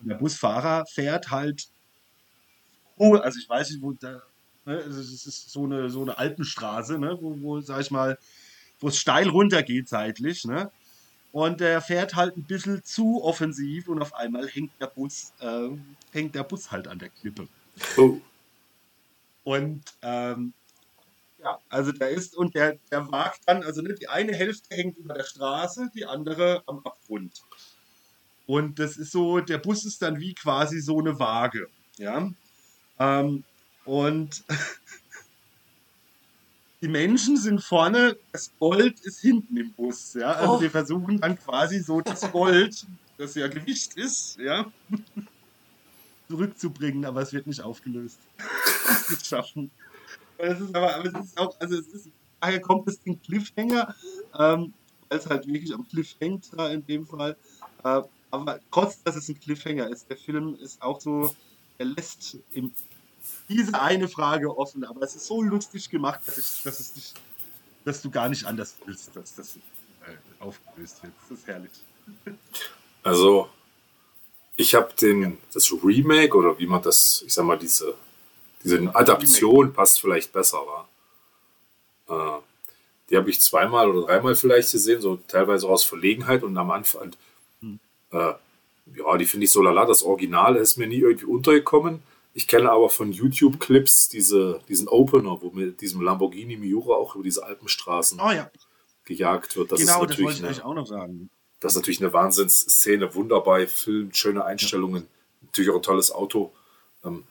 [0.00, 1.68] Und der Busfahrer fährt halt,
[2.96, 4.22] oh, also ich weiß nicht, wo da,
[4.70, 4.82] Ne?
[4.84, 7.18] Also es ist so eine, so eine Alpenstraße, ne?
[7.20, 8.18] wo, wo, sag ich mal,
[8.78, 10.44] wo es steil runter geht seitlich.
[10.44, 10.70] Ne?
[11.32, 15.68] Und der fährt halt ein bisschen zu offensiv und auf einmal hängt der Bus, äh,
[16.12, 17.46] hängt der Bus halt an der Klippe.
[17.96, 18.20] Oh.
[19.44, 20.52] Und ähm,
[21.42, 24.98] ja, also der ist und der, der wagt dann, also ne, die eine Hälfte hängt
[24.98, 27.42] über der Straße, die andere am Abgrund.
[28.46, 31.68] Und das ist so, der Bus ist dann wie quasi so eine Waage.
[31.96, 32.28] Ja.
[32.98, 33.44] Ähm,
[33.84, 34.44] und
[36.82, 40.14] die Menschen sind vorne, das Gold ist hinten im Bus.
[40.14, 40.32] Ja?
[40.32, 40.60] Also oh.
[40.60, 42.86] wir versuchen dann quasi so das Gold,
[43.18, 44.70] das ja Gewicht ist, ja,
[46.28, 48.18] zurückzubringen, aber es wird nicht aufgelöst.
[48.86, 49.70] Das wird schaffen.
[50.38, 52.08] Es ist aber, aber es ist auch, also es ist,
[52.40, 53.94] daher kommt es den Cliffhanger,
[54.38, 54.72] ähm,
[55.08, 57.36] weil es halt wirklich am Cliff hängt da in dem Fall.
[57.84, 61.34] Äh, aber trotz, dass es ein Cliffhanger ist, der Film ist auch so,
[61.78, 62.72] er lässt im
[63.48, 67.14] diese eine Frage offen, aber es ist so lustig gemacht, dass, ich, dass, es nicht,
[67.84, 69.60] dass du gar nicht anders willst, dass das äh,
[70.38, 71.12] aufgelöst wird.
[71.28, 71.72] Das ist herrlich.
[73.02, 73.48] Also,
[74.56, 77.94] ich habe den, das Remake oder wie man das, ich sag mal, diese,
[78.62, 79.74] diese Adaption Remake.
[79.74, 82.38] passt vielleicht besser, war.
[82.38, 82.40] Äh,
[83.08, 87.16] die habe ich zweimal oder dreimal vielleicht gesehen, so teilweise aus Verlegenheit und am Anfang,
[87.60, 87.80] hm.
[88.12, 88.32] äh,
[88.96, 89.84] ja, die finde ich so lala.
[89.84, 92.02] Das Original ist mir nie irgendwie untergekommen.
[92.32, 97.24] Ich kenne aber von YouTube-Clips diese, diesen Opener, wo mit diesem Lamborghini Miura auch über
[97.24, 98.50] diese Alpenstraßen oh, ja.
[99.04, 99.72] gejagt wird.
[99.72, 101.30] Das genau, das wollte ich eine, auch noch sagen.
[101.58, 105.46] Das ist natürlich eine Wahnsinnsszene, wunderbar filmt, schöne Einstellungen, ja.
[105.46, 106.52] natürlich auch ein tolles Auto.
[107.04, 107.24] Ähm,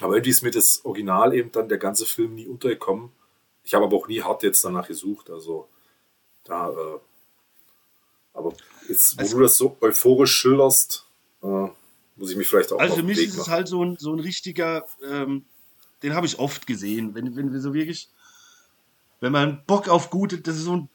[0.00, 3.10] aber irgendwie ist mir das Original eben dann der ganze Film nie untergekommen.
[3.64, 5.30] Ich habe aber auch nie hart jetzt danach gesucht.
[5.30, 5.68] Also
[6.44, 6.98] da, äh,
[8.34, 8.52] aber
[8.88, 11.06] jetzt, wo also, du das so euphorisch schilderst,
[11.42, 11.68] äh,
[12.18, 14.20] muss ich mich vielleicht auch Also für mich ist es halt so ein, so ein
[14.20, 15.44] richtiger, ähm,
[16.02, 18.08] den habe ich oft gesehen, wenn, wenn wir so wirklich,
[19.20, 20.88] wenn man Bock auf gute, das ist so ein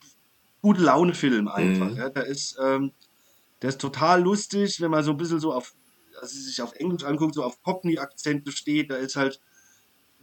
[0.61, 1.91] gute Laune-Film einfach.
[1.91, 1.97] Mhm.
[1.97, 2.91] Ja, da ist, ähm,
[3.61, 5.73] der ist total lustig, wenn man so ein bisschen so auf,
[6.21, 9.39] also sich auf Englisch anguckt, so auf Cockney-Akzente steht, da ist halt,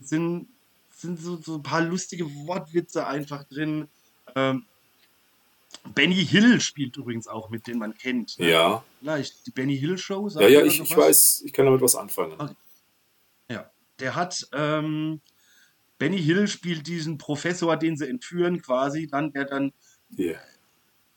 [0.00, 0.48] sind,
[0.94, 3.88] sind so, so ein paar lustige Wortwitze einfach drin.
[4.34, 4.64] Ähm,
[5.94, 8.38] Benny Hill spielt übrigens auch mit, den man kennt.
[8.38, 8.50] Ne?
[8.50, 8.84] Ja.
[9.00, 10.28] Vielleicht die Benny Hill Show.
[10.28, 12.34] Ja, ja, ich, ich weiß, ich kann damit was anfangen.
[12.38, 12.54] Okay.
[13.50, 15.20] Ja, der hat, ähm,
[15.98, 19.72] Benny Hill spielt diesen Professor, den sie entführen, quasi, dann, der dann,
[20.18, 20.40] yeah.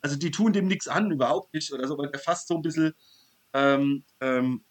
[0.02, 2.62] also die tun dem nichts an, überhaupt nicht oder so, aber der fast so ein
[2.62, 2.94] bisschen,
[3.54, 4.64] ähm, ähm,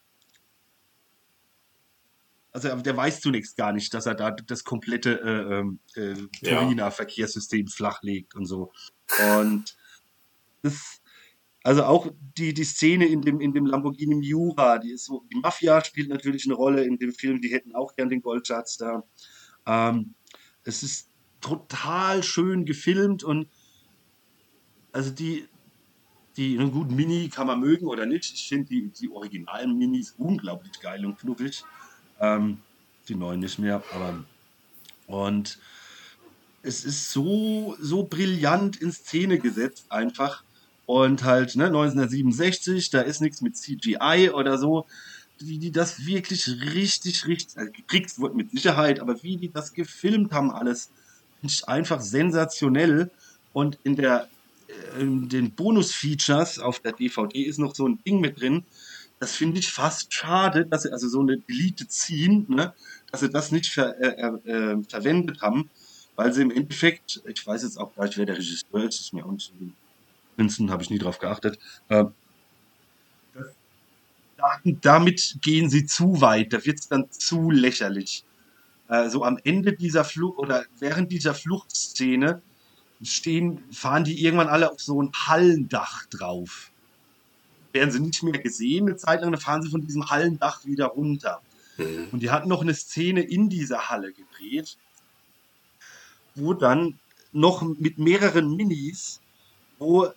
[2.53, 6.15] also der weiß zunächst gar nicht, dass er da das komplette äh, ähm, äh,
[6.45, 8.73] Turiner Verkehrssystem flachlegt und so.
[9.37, 9.77] Und
[10.63, 11.01] das,
[11.65, 15.39] also auch die, die Szene in dem, in dem Lamborghini Miura, die ist so, die
[15.39, 19.05] Mafia spielt natürlich eine Rolle in dem Film, die hätten auch gern den Goldschatz da.
[19.67, 20.15] Ähm,
[20.65, 21.09] es ist
[21.41, 23.49] total schön gefilmt und
[24.93, 25.49] also die,
[26.37, 28.33] die, einen guten Mini kann man mögen oder nicht.
[28.35, 31.65] Ich finde die, die originalen Minis unglaublich geil und knuffig.
[32.23, 32.59] Ähm,
[33.09, 34.25] die neuen nicht mehr, aber
[35.07, 35.59] und
[36.63, 40.45] es ist so, so brillant in Szene gesetzt einfach.
[40.87, 44.87] Und halt, ne, 1967, da ist nichts mit CGI oder so.
[45.39, 49.73] Wie die das wirklich richtig, richtig, also gekriegt wird mit Sicherheit, aber wie die das
[49.73, 50.91] gefilmt haben, alles,
[51.41, 53.11] finde ich einfach sensationell.
[53.53, 54.29] Und in der,
[54.69, 58.65] äh, in den Bonus-Features auf der DVD ist noch so ein Ding mit drin.
[59.23, 62.75] Das finde ich fast schade, dass sie also so eine Delete ziehen, ne,
[63.11, 65.71] dass sie das nicht ver, äh, äh, verwendet haben
[66.17, 69.13] weil sie im Endeffekt, ich weiß jetzt auch gar nicht, wer der Regisseur ist, ist
[69.13, 69.53] mir auch nicht
[70.37, 71.59] Princeton habe ich nie drauf geachtet.
[71.89, 72.05] Äh,
[74.65, 78.25] damit gehen sie zu weit, da wird es dann zu lächerlich.
[78.89, 82.43] Äh, so am Ende dieser Flucht oder während dieser Fluchtszene
[83.03, 86.72] stehen, fahren die irgendwann alle auf so ein Hallendach drauf.
[87.73, 90.87] Werden sie nicht mehr gesehen, eine Zeit lang, dann fahren sie von diesem Hallendach wieder
[90.87, 91.41] runter.
[91.79, 92.09] Mhm.
[92.13, 94.77] Und die hatten noch eine Szene in dieser Halle gedreht,
[96.35, 96.99] wo dann
[97.33, 99.21] noch mit mehreren Minis,
[99.79, 100.09] wo,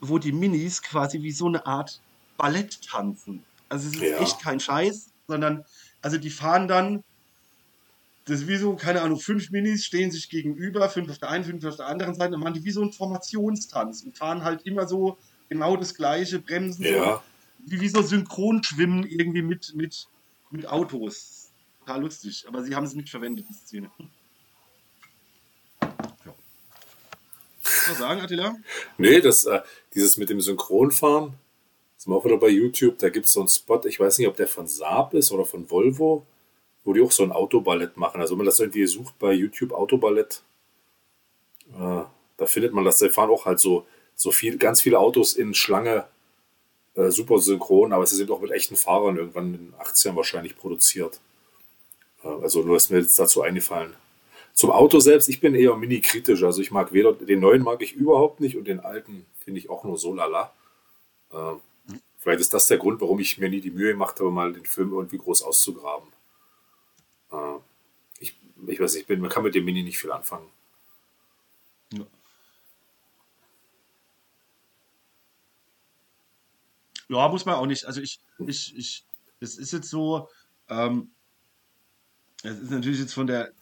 [0.00, 2.00] wo die Minis quasi wie so eine Art
[2.36, 3.44] Ballett tanzen.
[3.68, 4.18] Also es ist ja.
[4.18, 5.64] echt kein Scheiß, sondern,
[6.00, 7.04] also die fahren dann,
[8.24, 11.44] das ist wie so, keine Ahnung, fünf Minis stehen sich gegenüber, fünf auf der einen,
[11.44, 14.62] fünf auf der anderen Seite, und machen die wie so ein Formationstanz und fahren halt
[14.62, 15.18] immer so
[15.50, 17.22] genau das gleiche, bremsen ja.
[17.58, 20.08] wie, wie so synchron schwimmen irgendwie mit, mit,
[20.50, 21.50] mit Autos.
[21.80, 23.90] Total lustig, aber sie haben es nicht verwendet, die Szene.
[27.88, 28.56] was sagen, Attila?
[28.96, 29.60] Nee, das, äh,
[29.94, 31.34] dieses mit dem Synchronfahren,
[31.96, 34.28] das ist auch wieder bei YouTube, da gibt es so einen Spot, ich weiß nicht,
[34.28, 36.24] ob der von Saab ist oder von Volvo.
[36.82, 38.22] wo die auch so ein Autoballett machen.
[38.22, 40.42] Also wenn man das irgendwie sucht bei YouTube Autoballett,
[41.74, 42.04] äh,
[42.38, 42.98] da findet man das.
[42.98, 43.86] Die fahren auch halt so,
[44.20, 46.04] so viel, ganz viele Autos in Schlange,
[46.94, 50.58] äh, super synchron, aber sie sind auch mit echten Fahrern irgendwann in den 80ern wahrscheinlich
[50.58, 51.22] produziert.
[52.22, 53.94] Äh, also nur ist mir jetzt dazu eingefallen.
[54.52, 56.42] Zum Auto selbst, ich bin eher mini-kritisch.
[56.42, 59.70] Also ich mag weder, den neuen mag ich überhaupt nicht und den alten finde ich
[59.70, 60.52] auch nur so lala.
[61.32, 61.54] Äh,
[62.18, 64.66] vielleicht ist das der Grund, warum ich mir nie die Mühe gemacht habe, mal den
[64.66, 66.10] Film irgendwie groß auszugraben.
[67.32, 67.56] Äh,
[68.18, 68.36] ich,
[68.66, 70.48] ich weiß nicht, bin, man kann mit dem Mini nicht viel anfangen.
[71.94, 72.04] Ja.
[77.10, 77.84] Ja, muss man auch nicht.
[77.86, 79.04] Also ich, ich, ich,
[79.40, 80.28] das ist jetzt so,
[80.68, 81.10] ähm,
[82.42, 83.52] es ist natürlich jetzt von der,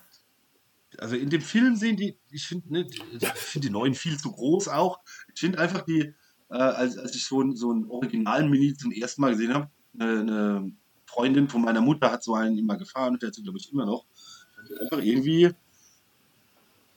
[0.99, 2.87] also in dem Film sehen die, ich finde ne,
[3.35, 5.01] find die neuen viel zu groß auch.
[5.35, 6.15] Ich finde einfach die,
[6.51, 10.21] äh, als, als ich so, so einen originalen Mini zum ersten Mal gesehen habe, eine,
[10.21, 10.73] eine
[11.07, 13.73] Freundin von meiner Mutter hat so einen immer gefahren, und der hat sie, glaube ich,
[13.73, 14.05] immer noch.
[14.83, 15.51] Einfach irgendwie,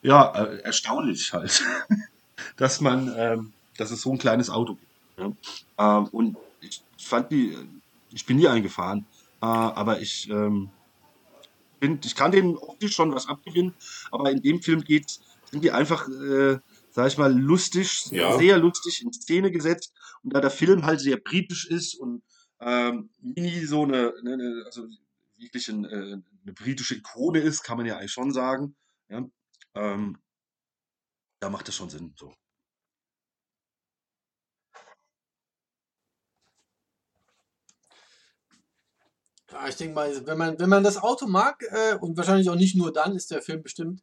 [0.02, 1.64] ja, äh, erstaunlich halt,
[2.58, 4.91] dass man, ähm, dass es so ein kleines Auto gibt.
[5.22, 5.98] Ja?
[6.00, 7.58] Ähm, und ich fand die,
[8.12, 9.06] ich bin nie eingefahren,
[9.42, 10.70] äh, aber ich, ähm,
[11.80, 13.74] bin, ich kann denen optisch schon was abgewinnen,
[14.12, 15.20] aber in dem Film geht,
[15.50, 16.60] sind die einfach, äh,
[16.92, 18.38] sag ich mal, lustig, ja.
[18.38, 19.94] sehr lustig in Szene gesetzt.
[20.24, 22.22] Und da der Film halt sehr britisch ist und
[22.60, 24.88] ähm, nie so eine, eine also
[25.38, 28.76] wirklich ein, äh, eine britische Ikone ist, kann man ja eigentlich schon sagen.
[29.10, 29.28] Ja,
[29.76, 30.18] ähm,
[31.40, 32.14] da macht das schon Sinn.
[32.18, 32.34] So.
[39.52, 42.56] Ja, ich denke mal, wenn man, wenn man das Auto mag, äh, und wahrscheinlich auch
[42.56, 44.02] nicht nur dann, ist der Film bestimmt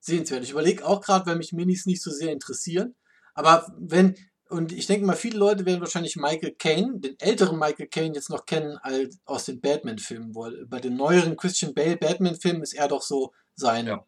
[0.00, 0.44] sehenswert.
[0.44, 2.94] Ich überlege auch gerade, weil mich Minis nicht so sehr interessieren.
[3.34, 4.16] Aber wenn,
[4.48, 8.30] und ich denke mal, viele Leute werden wahrscheinlich Michael Caine, den älteren Michael Caine, jetzt
[8.30, 10.32] noch kennen als aus den Batman-Filmen.
[10.68, 14.04] Bei den neueren Christian Bale Batman-Filmen ist er doch so sein ja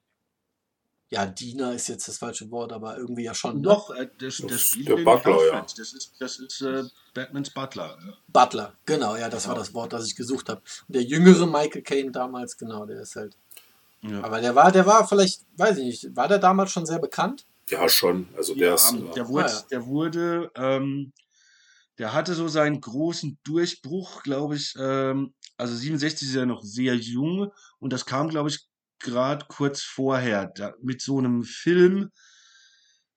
[1.08, 3.56] ja, Diener ist jetzt das falsche Wort, aber irgendwie ja schon.
[3.56, 3.62] Ne?
[3.62, 5.60] Doch, äh, das, das, spielt der Butler, ja.
[5.60, 6.82] Das ist, das ist äh,
[7.14, 7.96] Batmans Butler.
[8.04, 8.14] Ja.
[8.28, 9.54] Butler, genau, ja, das genau.
[9.54, 10.60] war das Wort, das ich gesucht habe.
[10.88, 13.36] Und der jüngere Michael Caine damals, genau, der ist halt.
[14.02, 14.22] Ja.
[14.22, 17.44] Aber der war, der war vielleicht, weiß ich nicht, war der damals schon sehr bekannt?
[17.68, 18.28] Ja, schon.
[18.36, 18.94] Also der ja, ist.
[19.14, 21.12] Der wurde, ah, der wurde, ähm,
[21.98, 24.74] der hatte so seinen großen Durchbruch, glaube ich.
[24.78, 28.66] Ähm, also 67 ist ja noch sehr jung und das kam, glaube ich,
[28.98, 32.10] gerade kurz vorher da, mit so einem Film.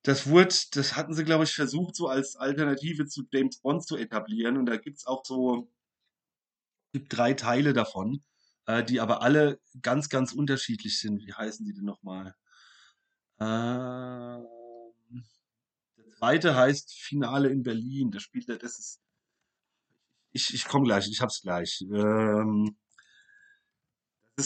[0.03, 3.97] Das wurde, das hatten sie, glaube ich, versucht, so als Alternative zu James Bond zu
[3.97, 4.57] etablieren.
[4.57, 5.72] Und da gibt es auch so,
[6.93, 8.23] gibt drei Teile davon,
[8.65, 11.26] äh, die aber alle ganz, ganz unterschiedlich sind.
[11.26, 12.35] Wie heißen die denn nochmal?
[13.39, 14.45] Ähm,
[15.97, 18.11] der zweite heißt Finale in Berlin.
[18.11, 19.01] Da spielt er, das ist.
[20.31, 21.81] Ich, ich komme gleich, ich hab's gleich.
[21.91, 22.77] Ähm,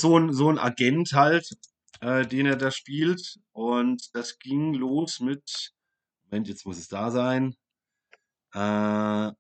[0.02, 1.58] so ein, so ein Agent halt,
[2.02, 3.40] äh, den er da spielt.
[3.52, 5.74] Und das ging los mit,
[6.26, 7.56] Moment, jetzt muss es da sein.
[8.54, 9.32] Äh,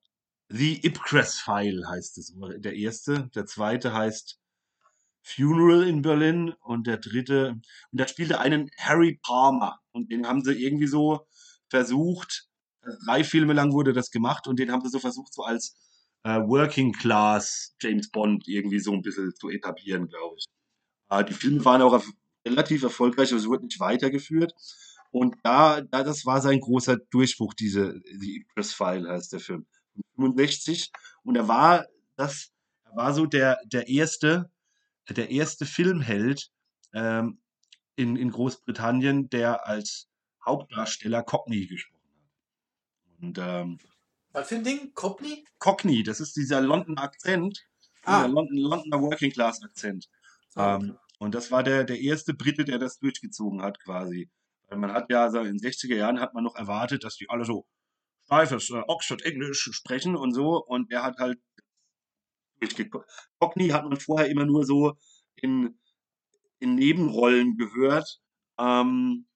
[0.49, 3.29] The Ipcress File heißt es, der erste.
[3.35, 4.39] Der zweite heißt
[5.23, 7.59] Funeral in Berlin und der dritte,
[7.91, 9.79] und da spielte einen Harry Palmer.
[9.91, 11.25] Und den haben sie irgendwie so
[11.69, 12.49] versucht,
[13.05, 15.75] drei Filme lang wurde das gemacht und den haben sie so versucht, so als
[16.23, 20.45] äh, Working Class James Bond irgendwie so ein bisschen zu etablieren, glaube ich.
[21.09, 22.01] Äh, die Filme waren auch
[22.45, 24.53] relativ erfolgreich, aber es wurde nicht weitergeführt.
[25.11, 29.67] Und da, da, das war sein großer Durchbruch, diese, die Impress File heißt der Film.
[30.15, 30.91] 65.
[31.23, 31.85] Und er war,
[32.15, 32.51] das,
[32.85, 34.49] er war so der, der erste,
[35.09, 36.49] der erste Filmheld
[36.93, 37.39] ähm,
[37.95, 40.07] in, in Großbritannien, der als
[40.43, 43.21] Hauptdarsteller Cockney gesprochen hat.
[43.21, 43.77] Und ähm,
[44.33, 44.93] was für ein Ding?
[44.93, 45.45] Cockney?
[45.59, 47.65] Cockney, das ist dieser London Akzent,
[48.03, 48.23] ah.
[48.23, 50.07] dieser London, Londoner Working Class Akzent.
[50.55, 50.75] Okay.
[50.75, 54.29] ähm, und das war der, der erste Brite, der das durchgezogen hat, quasi.
[54.67, 57.29] Weil man hat ja, also in den 60er Jahren hat man noch erwartet, dass die
[57.29, 57.65] alle so
[58.25, 60.63] steifes äh, Oxford-Englisch sprechen und so.
[60.65, 61.39] Und er hat halt
[63.39, 64.93] Cockney hat man vorher immer nur so
[65.35, 65.79] in,
[66.59, 68.19] in Nebenrollen gehört.
[68.57, 69.27] Ähm,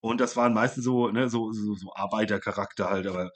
[0.00, 3.30] und das waren meistens so, ne, so, so, so Arbeitercharakter halt, aber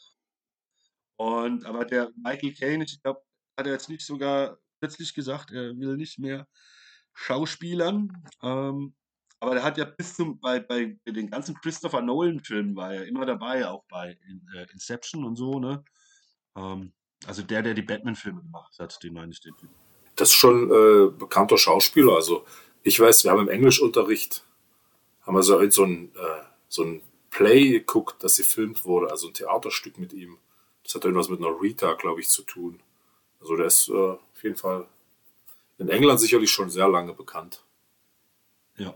[1.20, 3.20] und aber der Michael Caine, ich glaube,
[3.54, 6.48] hat er jetzt nicht sogar plötzlich gesagt, er will nicht mehr
[7.12, 8.10] Schauspielern.
[8.42, 8.94] Ähm,
[9.38, 13.26] aber der hat ja bis zum, bei, bei den ganzen Christopher Nolan-Filmen war er immer
[13.26, 14.18] dabei, auch bei
[14.54, 15.84] äh, Inception und so, ne?
[16.56, 16.94] Ähm,
[17.26, 19.72] also der, der die Batman-Filme gemacht hat, den meine ich den Film.
[20.16, 22.14] Das ist schon äh, bekannter Schauspieler.
[22.14, 22.46] Also
[22.82, 24.46] ich weiß, wir haben im Englischunterricht
[25.20, 29.34] haben wir so, so ein, äh, so ein Play geguckt, das gefilmt wurde, also ein
[29.34, 30.38] Theaterstück mit ihm.
[30.90, 32.80] Das hat irgendwas mit einer Rita, glaube ich, zu tun.
[33.40, 34.88] Also der ist äh, auf jeden Fall
[35.78, 37.62] In England sicherlich schon sehr lange bekannt.
[38.76, 38.92] Ja.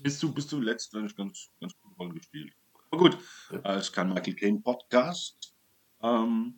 [0.00, 2.54] Bist du, bist du letztendlich ganz, ganz gut Rollen gespielt.
[2.90, 3.18] Aber gut,
[3.50, 3.74] ja.
[3.74, 5.52] es ist kein Michael Caine Podcast,
[6.02, 6.54] ähm,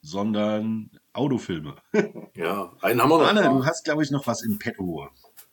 [0.00, 1.76] sondern Autofilme.
[2.34, 3.28] ja, einen haben wir noch.
[3.28, 5.06] Anna, du hast, glaube ich, noch was in petto.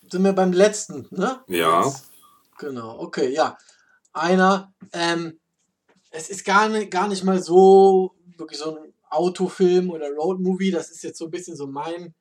[0.10, 1.43] Sind wir beim letzten, ne?
[1.47, 1.84] Ja.
[1.84, 2.10] Jetzt.
[2.57, 3.57] Genau, okay, ja.
[4.14, 5.41] Einer, ähm,
[6.16, 10.72] es ist gar nicht, gar nicht mal so wirklich so ein Autofilm oder Roadmovie.
[10.72, 12.14] Das ist jetzt so ein bisschen so mein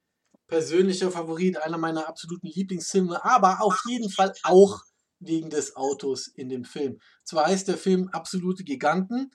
[0.47, 4.83] persönlicher Favorit, einer meiner absoluten Lieblingsfilme, aber auf jeden Fall auch
[5.21, 6.99] wegen des Autos in dem Film.
[7.25, 9.31] Zwar heißt der Film Absolute Giganten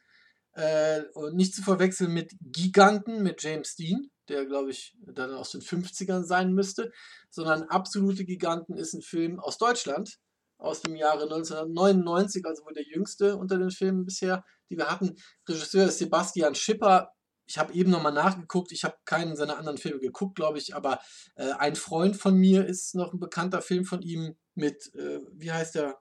[0.54, 5.52] äh, und nicht zu verwechseln mit Giganten mit James Dean, der glaube ich dann aus
[5.52, 6.92] den 50ern sein müsste,
[7.30, 10.20] sondern Absolute Giganten ist ein Film aus Deutschland
[10.60, 15.16] aus dem Jahre 1999, also wohl der jüngste unter den Filmen bisher, die wir hatten.
[15.48, 17.14] Regisseur ist Sebastian Schipper.
[17.46, 18.72] Ich habe eben nochmal nachgeguckt.
[18.72, 21.00] Ich habe keinen seiner anderen Filme geguckt, glaube ich, aber
[21.36, 25.52] äh, ein Freund von mir ist noch ein bekannter Film von ihm mit, äh, wie
[25.52, 25.98] heißt der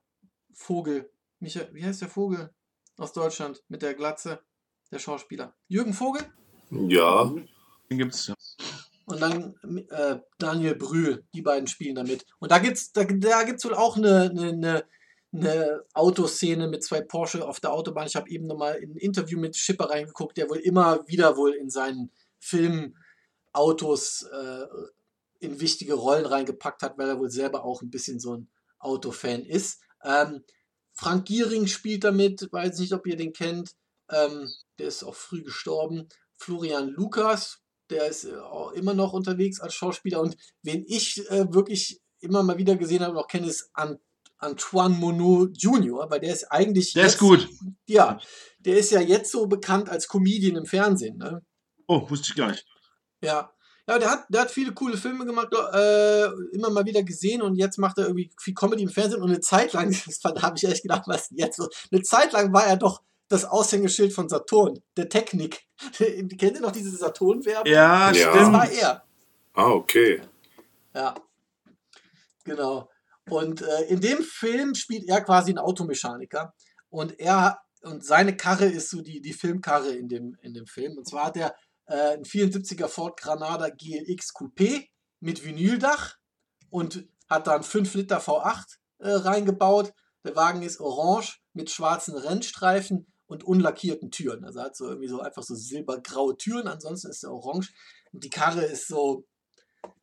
[0.52, 1.10] Vogel?
[1.38, 2.52] Micha, wie heißt der Vogel
[2.96, 4.40] aus Deutschland mit der Glatze?
[4.90, 5.54] Der Schauspieler.
[5.68, 6.22] Jürgen Vogel?
[6.70, 7.32] Ja.
[7.90, 8.34] Den gibt es ja.
[9.08, 9.54] Und dann
[9.88, 12.26] äh, Daniel Brühl, die beiden spielen damit.
[12.40, 14.84] Und da gibt's, da, da gibt's wohl auch eine, eine,
[15.32, 18.06] eine Autoszene mit zwei Porsche auf der Autobahn.
[18.06, 21.54] Ich habe eben nochmal in ein Interview mit Schipper reingeguckt, der wohl immer wieder wohl
[21.54, 22.96] in seinen Filmen
[23.54, 24.66] Autos äh,
[25.40, 29.42] in wichtige Rollen reingepackt hat, weil er wohl selber auch ein bisschen so ein Autofan
[29.44, 29.80] ist.
[30.04, 30.44] Ähm,
[30.92, 33.74] Frank Giering spielt damit, weiß nicht, ob ihr den kennt.
[34.10, 36.08] Ähm, der ist auch früh gestorben.
[36.36, 38.32] Florian Lukas, der ist äh,
[38.74, 40.20] immer noch unterwegs als Schauspieler.
[40.20, 44.00] Und wen ich äh, wirklich immer mal wieder gesehen habe und auch kenne, ist Ant
[44.40, 46.92] Antoine Monod Jr., weil der ist eigentlich.
[46.92, 47.48] Der jetzt, ist gut.
[47.86, 48.20] Ja,
[48.60, 51.18] der ist ja jetzt so bekannt als Comedian im Fernsehen.
[51.18, 51.42] Ne?
[51.88, 52.64] Oh, wusste ich gar nicht.
[53.20, 53.52] Ja.
[53.88, 57.54] Ja, der hat, der hat viele coole Filme gemacht, äh, immer mal wieder gesehen und
[57.54, 59.90] jetzt macht er irgendwie viel Comedy im Fernsehen und eine Zeit lang,
[60.22, 63.44] da habe ich echt gedacht, was jetzt so, eine Zeit lang war er doch das
[63.44, 65.66] Aushängeschild von Saturn, der Technik.
[65.98, 67.66] Kennt ihr noch diese Saturn-Werbung?
[67.66, 68.34] Ja, ja, stimmt.
[68.34, 69.04] Das war er.
[69.54, 70.22] Ah, okay.
[70.94, 71.14] Ja.
[72.44, 72.90] Genau.
[73.28, 76.54] Und äh, in dem Film spielt er quasi einen Automechaniker.
[76.88, 80.98] Und er und seine Karre ist so die, die Filmkarre in dem, in dem Film.
[80.98, 81.54] Und zwar hat er
[81.86, 84.88] äh, einen 74er Ford Granada GLX Coupé
[85.20, 86.16] mit Vinyldach
[86.70, 88.64] und hat dann 5 Liter V8
[88.98, 89.92] äh, reingebaut.
[90.24, 94.44] Der Wagen ist orange mit schwarzen Rennstreifen und unlackierten Türen.
[94.44, 97.72] Also hat so irgendwie so einfach so silbergraue Türen, ansonsten ist er orange.
[98.12, 99.24] Und die Karre ist so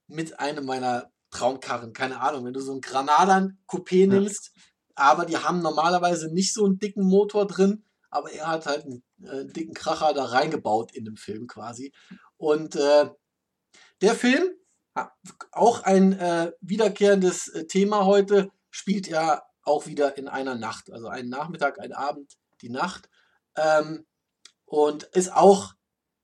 [0.07, 4.61] mit einem meiner Traumkarren, keine Ahnung, wenn du so einen Granadan Coupé nimmst, ja.
[4.95, 9.03] aber die haben normalerweise nicht so einen dicken Motor drin, aber er hat halt einen
[9.23, 11.91] äh, dicken Kracher da reingebaut in dem Film quasi.
[12.37, 13.09] Und äh,
[14.01, 14.49] der Film,
[15.51, 21.07] auch ein äh, wiederkehrendes äh, Thema heute, spielt ja auch wieder in einer Nacht, also
[21.07, 23.09] einen Nachmittag, einen Abend, die Nacht.
[23.55, 24.05] Ähm,
[24.65, 25.73] und ist auch,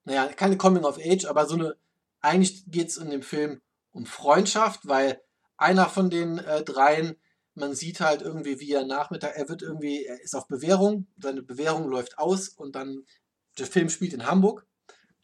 [0.04, 1.76] naja, keine Coming of Age, aber so eine,
[2.22, 5.22] eigentlich geht es in dem Film um Freundschaft, weil
[5.58, 7.16] einer von den äh, dreien,
[7.54, 11.44] man sieht halt irgendwie, wie er Nachmittag, er wird irgendwie, er ist auf Bewährung, seine
[11.44, 13.06] Bewährung läuft aus und dann,
[13.58, 14.66] der Film spielt in Hamburg,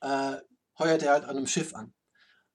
[0.01, 0.37] äh,
[0.77, 1.93] heuert er halt an einem Schiff an.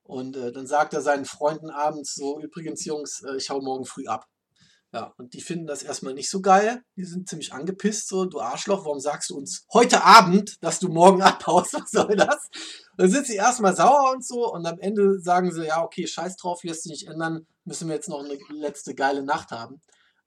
[0.03, 3.85] Und äh, dann sagt er seinen Freunden abends so, übrigens Jungs, äh, ich hau morgen
[3.85, 4.27] früh ab.
[4.93, 6.83] Ja, und die finden das erstmal nicht so geil.
[6.95, 10.87] Die sind ziemlich angepisst, so, du Arschloch, warum sagst du uns heute Abend, dass du
[10.87, 11.73] morgen abhaust?
[11.73, 12.49] Was soll das?
[12.91, 16.05] Und dann sind sie erstmal sauer und so und am Ende sagen sie, ja, okay,
[16.05, 19.81] scheiß drauf, lässt sich nicht ändern, müssen wir jetzt noch eine letzte geile Nacht haben.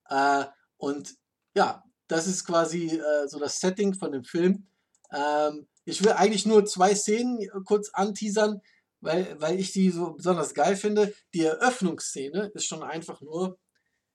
[0.08, 0.46] Äh,
[0.78, 1.14] und
[1.54, 4.66] ja, das ist quasi äh, so das Setting von dem Film.
[5.12, 8.60] Ähm, ich will eigentlich nur zwei Szenen kurz anteasern,
[9.00, 11.14] weil, weil ich die so besonders geil finde.
[11.34, 13.58] Die Eröffnungsszene ist schon einfach nur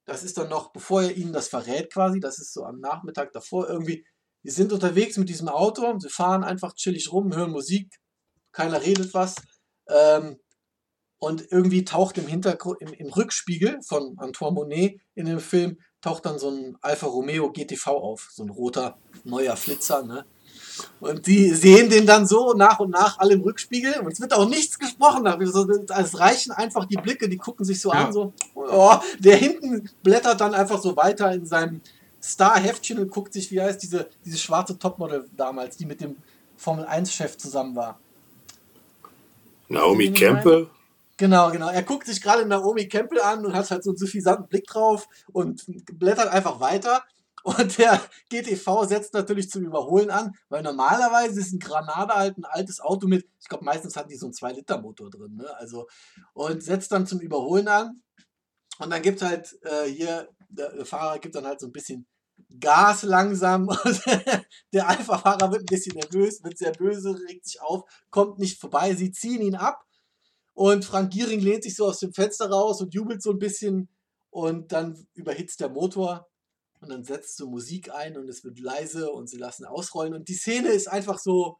[0.06, 3.32] das ist dann noch, bevor er ihnen das verrät quasi, das ist so am Nachmittag
[3.34, 4.06] davor irgendwie.
[4.44, 8.00] Die sind unterwegs mit diesem Auto, sie fahren einfach chillig rum, hören Musik,
[8.52, 9.36] keiner redet was.
[9.88, 10.40] Ähm,
[11.20, 16.26] und irgendwie taucht im Hintergrund, im, im, Rückspiegel von Antoine Monet in dem Film, taucht
[16.26, 20.26] dann so ein Alfa Romeo GTV auf, so ein roter, neuer Flitzer, ne?
[21.00, 24.00] Und die sehen den dann so nach und nach alle im Rückspiegel.
[24.00, 25.26] Und es wird auch nichts gesprochen.
[25.26, 28.06] Es reichen einfach die Blicke, die gucken sich so ja.
[28.06, 31.82] an, so, oh, der hinten blättert dann einfach so weiter in seinem
[32.22, 36.16] Star-Heftchen und guckt sich, wie heißt diese, diese schwarze Topmodel damals, die mit dem
[36.58, 38.00] Formel-1-Chef zusammen war.
[39.70, 40.68] Naomi Campbell?
[41.18, 41.70] Genau, genau.
[41.70, 45.08] Er guckt sich gerade Naomi Campbell an und hat halt so einen suffisanten Blick drauf
[45.32, 45.64] und
[46.00, 47.04] blättert einfach weiter.
[47.44, 52.46] Und der GTV setzt natürlich zum Überholen an, weil normalerweise ist ein Granada halt ein
[52.46, 55.56] altes Auto mit, ich glaube meistens hat die so einen 2-Liter-Motor drin, ne?
[55.58, 55.88] Also,
[56.34, 58.02] und setzt dann zum Überholen an.
[58.80, 62.08] Und dann gibt halt äh, hier, der, der Fahrer gibt dann halt so ein bisschen
[62.60, 63.68] Gas langsam.
[63.84, 64.02] Und
[64.74, 68.96] der Alpha-Fahrer wird ein bisschen nervös, wird sehr böse, regt sich auf, kommt nicht vorbei.
[68.96, 69.86] Sie ziehen ihn ab.
[70.54, 73.90] Und Frank Giering lehnt sich so aus dem Fenster raus und jubelt so ein bisschen.
[74.30, 76.28] Und dann überhitzt der Motor.
[76.82, 80.16] Und dann setzt so Musik ein und es wird leise und sie lassen ausrollen.
[80.16, 81.58] Und die Szene ist einfach so,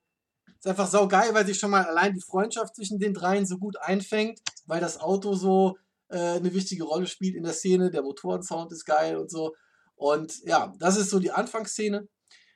[0.58, 3.78] ist einfach saugeil, weil sich schon mal allein die Freundschaft zwischen den dreien so gut
[3.80, 5.78] einfängt, weil das Auto so
[6.10, 7.92] äh, eine wichtige Rolle spielt in der Szene.
[7.92, 9.56] Der Motorensound ist geil und so.
[9.96, 12.08] Und ja, das ist so die Anfangsszene.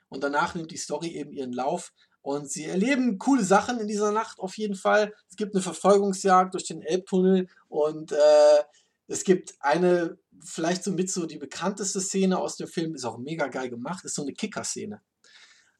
[0.09, 1.93] Und danach nimmt die Story eben ihren Lauf.
[2.21, 5.13] Und sie erleben coole Sachen in dieser Nacht auf jeden Fall.
[5.29, 8.63] Es gibt eine Verfolgungsjagd durch den Elbtunnel und äh,
[9.07, 13.17] es gibt eine, vielleicht so mit so die bekannteste Szene aus dem Film, ist auch
[13.17, 15.01] mega geil gemacht, ist so eine Kicker-Szene.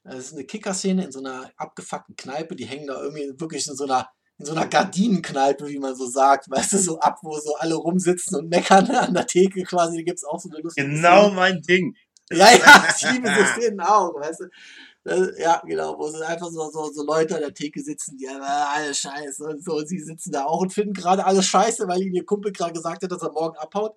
[0.03, 3.75] Es ist eine Kicker-Szene in so einer abgefuckten Kneipe, die hängen da irgendwie wirklich in
[3.75, 7.37] so einer in so einer Gardinenkneipe, wie man so sagt, weißt du, so ab, wo
[7.39, 10.59] so alle rumsitzen und meckern an der Theke quasi, da gibt es auch so eine
[10.61, 11.35] lustige Genau Szene.
[11.35, 11.95] mein Ding.
[12.31, 14.49] Ja, ja, ich liebe so Szenen auch, weißt du.
[15.39, 18.71] Ja, genau, wo sie einfach so, so, so Leute an der Theke sitzen, die ja,
[18.73, 22.01] alles scheiße und so, und sie sitzen da auch und finden gerade alles scheiße, weil
[22.01, 23.95] ihnen ihr Kumpel gerade gesagt hat, dass er morgen abhaut.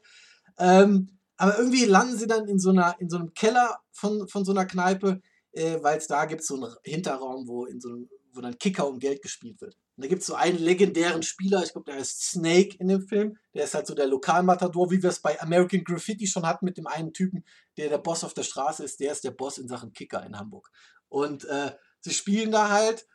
[0.58, 4.44] Ähm, aber irgendwie landen sie dann in so, einer, in so einem Keller von, von
[4.44, 5.22] so einer Kneipe,
[5.52, 8.88] äh, weil es da gibt so einen Hinterraum, wo, in so einem, wo dann Kicker
[8.88, 9.74] um Geld gespielt wird.
[9.96, 13.02] Und da gibt es so einen legendären Spieler, ich glaube, der heißt Snake in dem
[13.02, 13.36] Film.
[13.54, 16.76] Der ist halt so der Lokalmatador, wie wir es bei American Graffiti schon hatten mit
[16.76, 17.44] dem einen Typen,
[17.76, 19.00] der der Boss auf der Straße ist.
[19.00, 20.70] Der ist der Boss in Sachen Kicker in Hamburg.
[21.08, 23.06] Und äh, sie spielen da halt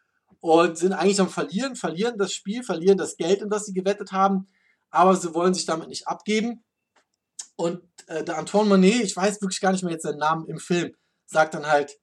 [0.42, 4.12] und sind eigentlich am Verlieren, verlieren das Spiel, verlieren das Geld, in das sie gewettet
[4.12, 4.48] haben,
[4.90, 6.66] aber sie wollen sich damit nicht abgeben.
[7.64, 10.60] Und äh, der Antoine Monet, ich weiß wirklich gar nicht mehr jetzt seinen Namen im
[10.60, 10.94] Film,
[11.28, 11.98] sagt dann halt,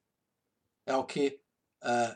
[0.87, 1.39] ja, okay,
[1.81, 2.13] äh,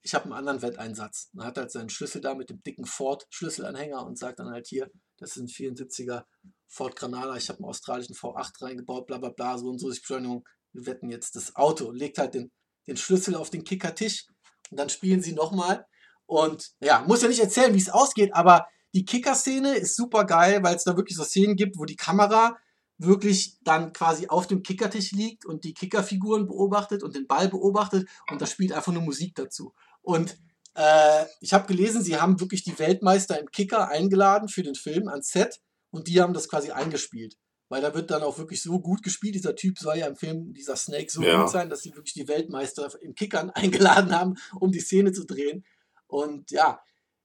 [0.00, 1.28] ich habe einen anderen Wetteinsatz.
[1.34, 4.90] Dann hat halt seinen Schlüssel da mit dem dicken Ford-Schlüsselanhänger und sagt dann halt hier,
[5.18, 6.24] das ein 74er
[6.68, 10.00] Ford Granada, ich habe einen australischen V8 reingebaut, bla bla bla, so und so ist
[10.00, 11.90] Beschleunigung, wir wetten jetzt das Auto.
[11.90, 12.50] Legt halt den,
[12.86, 14.26] den Schlüssel auf den Kickertisch
[14.70, 15.84] und dann spielen sie nochmal.
[16.24, 20.62] Und ja, muss ja nicht erzählen, wie es ausgeht, aber die Kicker-Szene ist super geil,
[20.62, 22.56] weil es da wirklich so Szenen gibt, wo die Kamera
[22.98, 28.08] wirklich dann quasi auf dem Kickertisch liegt und die Kickerfiguren beobachtet und den Ball beobachtet
[28.30, 29.74] und da spielt einfach nur Musik dazu.
[30.02, 30.38] Und
[30.74, 35.08] äh, ich habe gelesen, sie haben wirklich die Weltmeister im Kicker eingeladen für den Film
[35.08, 35.60] ans Set
[35.90, 37.36] und die haben das quasi eingespielt.
[37.68, 39.34] Weil da wird dann auch wirklich so gut gespielt.
[39.34, 41.42] Dieser Typ soll ja im Film, dieser Snake, so ja.
[41.42, 45.24] gut sein, dass sie wirklich die Weltmeister im Kickern eingeladen haben, um die Szene zu
[45.24, 45.64] drehen.
[46.06, 46.80] Und ja,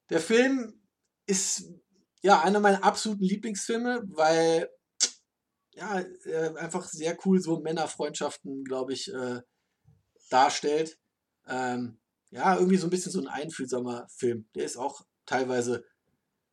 [0.10, 0.81] der Film
[1.27, 1.65] ist
[2.23, 4.69] ja einer meiner absoluten Lieblingsfilme, weil
[5.73, 9.41] ja, äh, einfach sehr cool so Männerfreundschaften, glaube ich, äh,
[10.30, 10.98] darstellt.
[11.48, 11.99] Ähm,
[12.30, 14.48] ja, irgendwie so ein bisschen so ein einfühlsamer Film.
[14.56, 15.85] Der ist auch teilweise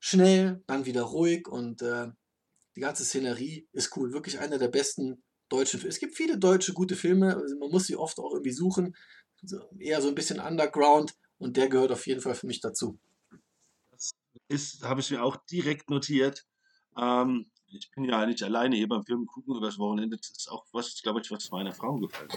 [0.00, 2.08] schnell, dann wieder ruhig und äh,
[2.76, 4.12] die ganze Szenerie ist cool.
[4.12, 5.90] Wirklich einer der besten deutschen Filme.
[5.90, 8.94] Es gibt viele deutsche gute Filme, also man muss sie oft auch irgendwie suchen.
[9.42, 12.98] So, eher so ein bisschen Underground und der gehört auf jeden Fall für mich dazu.
[14.48, 16.46] Das habe ich mir auch direkt notiert.
[16.96, 20.16] Ähm, ich bin ja nicht alleine hier beim Film gucken über das Wochenende.
[20.16, 22.32] Das ist auch was, glaube ich, was meiner Frau gefällt.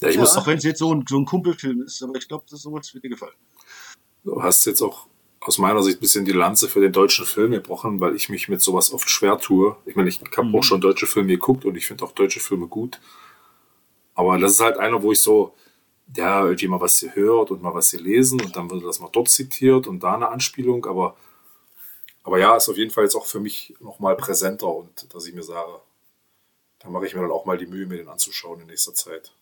[0.00, 0.20] Ja, ich ja.
[0.20, 2.58] muss auch wenn es jetzt so ein, so ein Kumpelfilm ist, aber ich glaube, das
[2.58, 3.34] ist sowas wird dir gefallen.
[4.24, 5.06] Du hast jetzt auch
[5.40, 8.48] aus meiner Sicht ein bisschen die Lanze für den deutschen Film gebrochen, weil ich mich
[8.48, 9.76] mit sowas oft schwer tue.
[9.86, 10.56] Ich meine, ich habe mhm.
[10.56, 13.00] auch schon deutsche Filme geguckt und ich finde auch deutsche Filme gut.
[14.14, 15.54] Aber das ist halt einer, wo ich so,
[16.14, 19.00] ja, irgendwie mal was hier hört und mal was hier lesen und dann wird das
[19.00, 21.16] mal dort zitiert und da eine Anspielung, aber,
[22.22, 25.34] aber ja, ist auf jeden Fall jetzt auch für mich nochmal präsenter und dass ich
[25.34, 25.80] mir sage,
[26.80, 29.32] da mache ich mir dann auch mal die Mühe, mir den anzuschauen in nächster Zeit.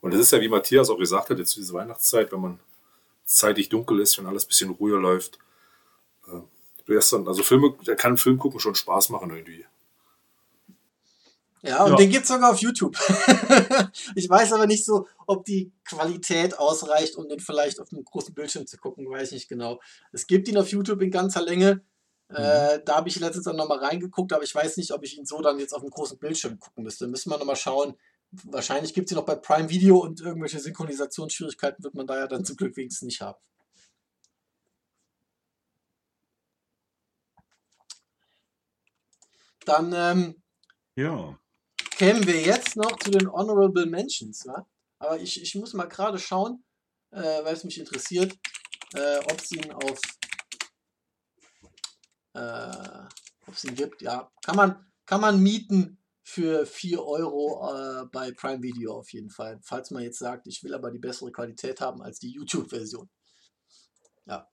[0.00, 2.60] Und das ist ja, wie Matthias auch gesagt hat, jetzt diese Weihnachtszeit, wenn man
[3.24, 5.38] zeitig dunkel ist, wenn alles ein bisschen ruhiger läuft.
[6.26, 6.40] Äh,
[6.86, 9.66] gestern, also Filme, der kann Film gucken schon Spaß machen irgendwie.
[11.62, 11.96] Ja, und ja.
[11.96, 12.96] den gibt es sogar auf YouTube.
[14.14, 18.32] ich weiß aber nicht so, ob die Qualität ausreicht, um den vielleicht auf einem großen
[18.32, 19.78] Bildschirm zu gucken, weiß ich nicht genau.
[20.12, 21.82] Es gibt ihn auf YouTube in ganzer Länge.
[22.30, 22.36] Mhm.
[22.36, 25.26] Äh, da habe ich letztens dann nochmal reingeguckt, aber ich weiß nicht, ob ich ihn
[25.26, 27.08] so dann jetzt auf einem großen Bildschirm gucken müsste.
[27.08, 27.96] Müssen wir nochmal schauen,
[28.30, 32.26] wahrscheinlich gibt es sie noch bei Prime Video und irgendwelche Synchronisationsschwierigkeiten wird man da ja
[32.28, 33.38] dann zum Glück wenigstens nicht haben.
[39.64, 40.42] Dann ähm,
[40.94, 41.38] ja.
[41.90, 44.44] kämen wir jetzt noch zu den Honorable Mentions.
[44.44, 44.66] Ja?
[44.98, 46.64] Aber ich, ich muss mal gerade schauen,
[47.10, 48.36] äh, weil es mich interessiert,
[48.94, 50.00] äh, ob es ihn auf
[52.34, 53.06] äh,
[53.46, 54.02] ob es ihn gibt.
[54.02, 59.30] Ja, kann man, kann man mieten für 4 Euro äh, bei Prime Video auf jeden
[59.30, 59.58] Fall.
[59.62, 63.08] Falls man jetzt sagt, ich will aber die bessere Qualität haben als die YouTube-Version.
[64.26, 64.48] Ja.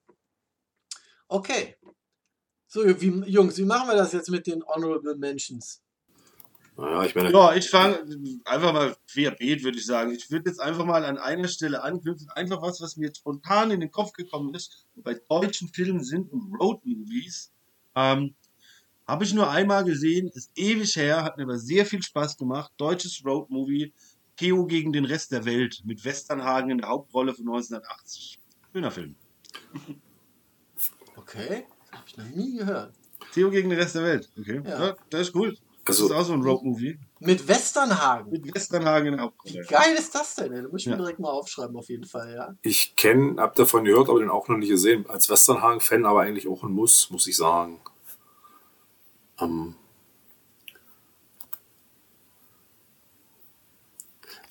[1.28, 1.76] Okay.
[2.68, 5.82] So, wie, Jungs, wie machen wir das jetzt mit den Honorable Mentions?
[6.78, 8.00] Naja, ich meine, Ja, ich fange
[8.46, 10.12] einfach mal querbeet, würde ich sagen.
[10.12, 12.30] Ich würde jetzt einfach mal an einer Stelle anknüpfen.
[12.30, 14.86] Einfach was, was mir spontan in den Kopf gekommen ist.
[14.96, 17.52] Bei deutschen Filmen sind und Road-Movies.
[17.98, 18.36] Ähm,
[19.08, 22.72] Habe ich nur einmal gesehen, ist ewig her, hat mir aber sehr viel Spaß gemacht.
[22.78, 23.92] Deutsches Road-Movie,
[24.36, 28.38] Theo gegen den Rest der Welt mit Westernhagen in der Hauptrolle von 1980.
[28.72, 29.16] Schöner Film.
[31.16, 32.94] Okay, habe ich noch nie gehört.
[33.34, 34.30] Theo gegen den Rest der Welt.
[34.38, 34.62] Okay.
[34.64, 34.88] Ja.
[34.88, 35.58] Ja, das ist cool.
[35.88, 37.00] Das Also- ist auch so ein Road-Movie.
[37.22, 38.30] Mit Westernhagen.
[38.32, 39.66] Mit Westernhagen in der Wie Hauptrolle.
[39.68, 40.52] geil ist das denn?
[40.54, 40.98] Da muss ich mir Ja.
[40.98, 42.56] direkt mal aufschreiben, auf jeden Fall, ja.
[42.62, 45.10] ich kenne, hab davon gehört, aber den auch noch nicht gesehen.
[45.10, 47.80] Als Westernhagen-Fan aber eigentlich auch ein Muss, muss ich sagen.
[49.40, 49.76] Ähm,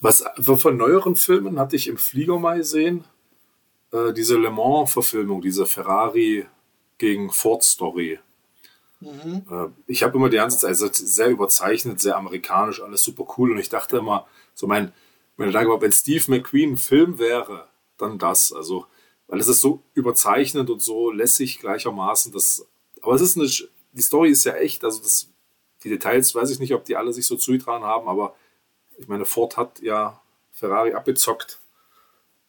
[0.00, 0.24] was
[0.58, 3.04] von neueren Filmen hatte ich im Flieger mal gesehen?
[3.92, 6.46] Äh, diese Le Mans-Verfilmung, diese Ferrari
[6.98, 8.18] gegen Ford-Story.
[9.00, 9.44] Mhm.
[9.50, 13.52] Äh, ich habe immer die ganze Zeit also sehr überzeichnet, sehr amerikanisch, alles super cool.
[13.52, 14.92] Und ich dachte immer, so mein,
[15.36, 17.68] mein Gedanke war, wenn Steve McQueen ein Film wäre,
[17.98, 18.52] dann das.
[18.52, 18.86] Also,
[19.26, 22.32] weil es ist so überzeichnend und so lässig gleichermaßen.
[22.32, 22.66] Das,
[23.02, 23.48] aber es ist eine,
[23.92, 24.84] die Story ist ja echt.
[24.84, 25.28] Also, das,
[25.84, 28.34] die Details weiß ich nicht, ob die alle sich so zugetragen haben, aber
[28.98, 30.20] ich meine, Ford hat ja
[30.52, 31.60] Ferrari abgezockt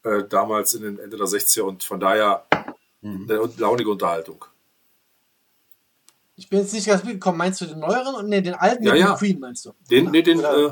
[0.04, 2.46] äh, damals in den Ende der 60er und von daher
[3.04, 4.46] eine launige Unterhaltung.
[6.38, 7.38] Ich bin jetzt nicht ganz mitgekommen.
[7.38, 9.16] Meinst du den neueren und nee, den alten Ja, mit ja.
[9.16, 9.74] Queen, meinst du?
[9.90, 10.72] Den, nee, den, äh,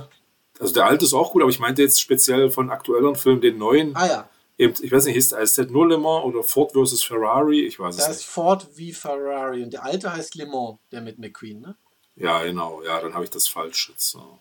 [0.59, 3.57] also der alte ist auch gut, aber ich meinte jetzt speziell von aktuelleren Filmen den
[3.57, 3.95] neuen.
[3.95, 7.03] ah ja, Eben, ich weiß nicht, heißt, heißt der nur Le Mans oder Ford versus
[7.03, 7.65] Ferrari?
[7.65, 8.27] Ich weiß da es ist nicht.
[8.29, 11.75] Ford wie Ferrari und der alte heißt Le Mans, der mit McQueen, ne?
[12.15, 12.81] Ja, genau.
[12.83, 14.11] Ja, dann habe ich das falsch jetzt.
[14.11, 14.39] so.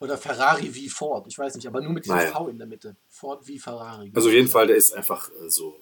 [0.00, 2.32] Oder Ferrari wie Ford, ich weiß nicht, aber nur mit diesem Naja.
[2.32, 2.94] V in der Mitte.
[3.08, 4.12] Ford wie Ferrari.
[4.14, 5.74] Also auf jeden Fall, der ist einfach äh, so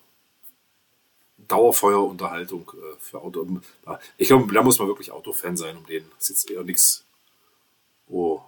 [1.39, 3.47] Dauerfeuerunterhaltung äh, für Auto.
[4.17, 6.05] Ich glaube, da muss man wirklich Autofan sein, um den.
[6.17, 7.05] Das ist jetzt eher nichts,
[8.07, 8.43] wo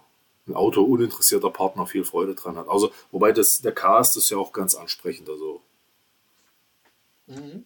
[0.47, 2.67] ein Auto uninteressierter Partner viel Freude dran hat.
[2.67, 5.29] Also, wobei das, der Cast ist ja auch ganz ansprechend.
[5.29, 5.61] Also,
[7.29, 7.65] Mhm.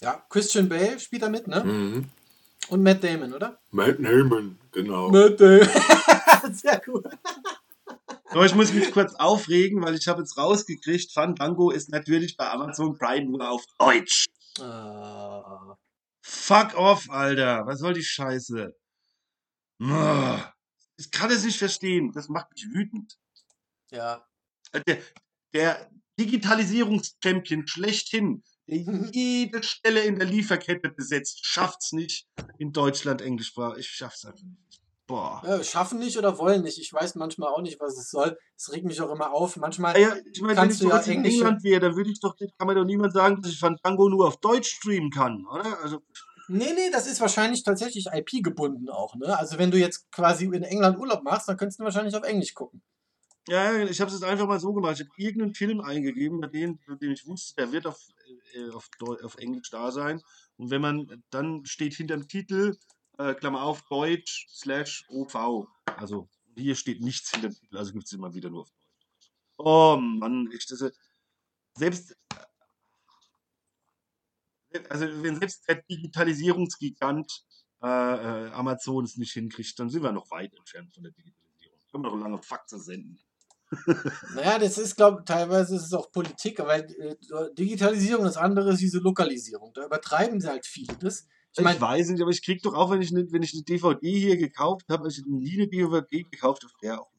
[0.00, 1.64] Ja, Christian Bale spielt da mit, ne?
[1.64, 2.04] mhm.
[2.68, 3.58] Und Matt Damon, oder?
[3.70, 5.10] Matt Damon, genau.
[5.10, 5.68] Matt Damon.
[6.52, 7.04] Sehr gut.
[8.36, 12.46] So, ich muss mich kurz aufregen, weil ich habe jetzt rausgekriegt, Fandango ist natürlich bei
[12.50, 14.26] Amazon Prime nur auf Deutsch.
[14.58, 15.74] Äh,
[16.20, 17.66] Fuck off, Alter.
[17.66, 18.76] Was soll die Scheiße?
[19.78, 22.12] Ich kann es nicht verstehen.
[22.12, 23.16] Das macht mich wütend.
[23.90, 24.22] ja.
[24.72, 24.98] Äh, Der,
[25.54, 25.90] der
[26.20, 28.76] Digitalisierungschampion schlechthin, der
[29.14, 33.80] jede Stelle in der Lieferkette besetzt, schafft's nicht in Deutschland Englischsprache.
[33.80, 34.82] Ich schaff's einfach nicht.
[35.06, 35.40] Boah.
[35.46, 35.62] ja.
[35.62, 36.78] Schaffen nicht oder wollen nicht.
[36.78, 38.36] Ich weiß manchmal auch nicht, was es soll.
[38.56, 39.56] Es regt mich auch immer auf.
[39.56, 39.94] Manchmal.
[39.94, 42.18] Ah Ja, ich meine, wenn Kannst ich ja in englische- England wäre, dann würde ich
[42.20, 45.80] doch, kann mir doch niemand sagen, dass ich Fandango nur auf Deutsch streamen kann, oder?
[45.82, 46.02] Also,
[46.48, 49.36] Nee, nee, das ist wahrscheinlich tatsächlich IP gebunden auch, ne?
[49.36, 52.54] Also wenn du jetzt quasi in England Urlaub machst, dann könntest du wahrscheinlich auf Englisch
[52.54, 52.82] gucken.
[53.48, 54.94] ja, ich habe es jetzt einfach mal so gemacht.
[54.94, 57.98] Ich habe irgendeinen Film eingegeben, bei dem, bei dem ich wusste, der wird auf,
[58.54, 58.88] äh, auf,
[59.24, 60.20] auf Englisch da sein.
[60.56, 62.76] Und wenn man, dann steht hinter dem Titel,
[63.18, 65.66] äh, Klammer auf, Deutsch, slash OV.
[65.84, 69.32] Also, hier steht nichts hinter dem Titel, also gibt es immer wieder nur auf Deutsch.
[69.58, 70.92] Oh Mann, ich, das,
[71.74, 72.16] selbst,
[74.88, 77.44] also wenn selbst der Digitalisierungsgigant
[77.82, 81.78] äh, äh, Amazon es nicht hinkriegt, dann sind wir noch weit entfernt von der Digitalisierung.
[81.90, 83.18] Können wir noch lange Faxe senden.
[84.34, 87.16] Naja, das ist, glaube ich, teilweise ist es auch Politik, aber äh,
[87.58, 89.72] Digitalisierung, das andere ist diese Lokalisierung.
[89.74, 91.26] Da übertreiben sie halt viele das.
[91.56, 93.54] Ich Ich, meine, weiß nicht, aber ich krieg doch auch, wenn ich eine, wenn ich
[93.54, 97.10] eine DVD hier gekauft habe, ich nie eine DVD gekauft, auf der auch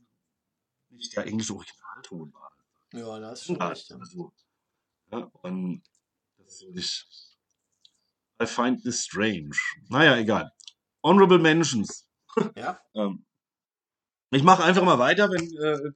[0.90, 2.52] nicht der englische Originalton war.
[2.94, 3.92] ja, da ist schon Ja, recht.
[3.92, 4.32] Also,
[5.12, 5.82] ja, und
[6.38, 7.06] das finde ich.
[8.40, 9.58] I find this strange.
[9.90, 10.52] Naja, egal.
[11.04, 12.08] Honorable Mentions.
[12.56, 12.80] ja.
[12.94, 13.26] Ähm,
[14.30, 15.94] ich mache einfach mal weiter, wenn äh,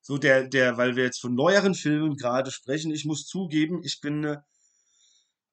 [0.00, 2.92] so der, der, weil wir jetzt von neueren Filmen gerade sprechen.
[2.92, 4.36] Ich muss zugeben, ich bin, äh,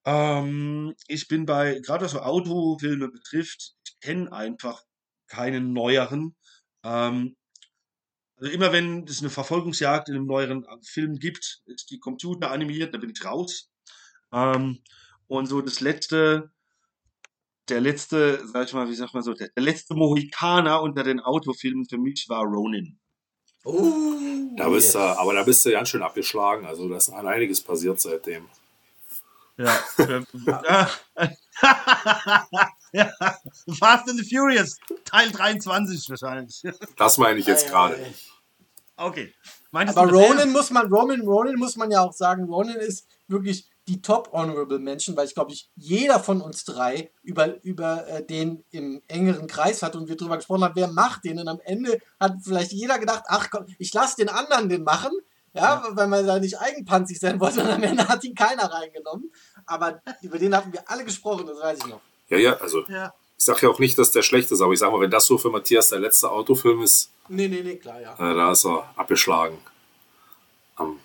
[0.07, 4.81] ähm, ich bin bei, gerade was so Autofilme betrifft, ich kenne einfach
[5.27, 6.33] keinen neueren.
[6.85, 7.35] Ähm,
[8.37, 12.93] also immer wenn es eine Verfolgungsjagd in einem neueren Film gibt, ist die Computer animiert,
[12.93, 13.69] da bin ich raus.
[14.31, 14.81] Ähm,
[15.27, 16.51] und so das letzte,
[17.67, 21.19] der letzte, sag ich mal, wie sagt man so, der, der letzte Mohikaner unter den
[21.19, 22.97] Autofilmen für mich war Ronin.
[23.65, 23.83] Oh,
[24.55, 24.93] Da bist yes.
[24.93, 26.65] du, aber da bist du ganz schön abgeschlagen.
[26.65, 28.47] Also da ist einiges passiert seitdem.
[29.57, 29.75] Ja.
[32.93, 33.11] ja.
[33.79, 36.61] Fast and the Furious, Teil 23 wahrscheinlich.
[36.95, 37.97] Das meine ich jetzt gerade.
[38.95, 39.33] Okay.
[39.71, 43.67] Meinst Aber Ronan muss man, Roman, Ronan muss man ja auch sagen, Ronan ist wirklich
[43.87, 48.25] die Top Honorable Mention, weil ich glaube, ich jeder von uns drei über, über äh,
[48.25, 51.39] den im engeren Kreis hat und wir darüber gesprochen haben, wer macht den.
[51.39, 55.11] Und am Ende hat vielleicht jeder gedacht, ach komm, ich lasse den anderen den machen,
[55.57, 57.61] ja, weil man da nicht eigenpanzig sein wollte.
[57.61, 59.31] Und am Ende hat ihn keiner reingenommen.
[59.65, 62.01] Aber über den hatten wir alle gesprochen, das weiß ich noch.
[62.29, 63.13] Ja, ja, also Ja.
[63.37, 65.25] ich sage ja auch nicht, dass der schlecht ist, aber ich sage mal, wenn das
[65.25, 68.13] so für Matthias der letzte Autofilm ist, Nee, nee, nee, klar, ja.
[68.13, 69.57] äh, da ist er abgeschlagen.
[70.79, 70.97] Ähm,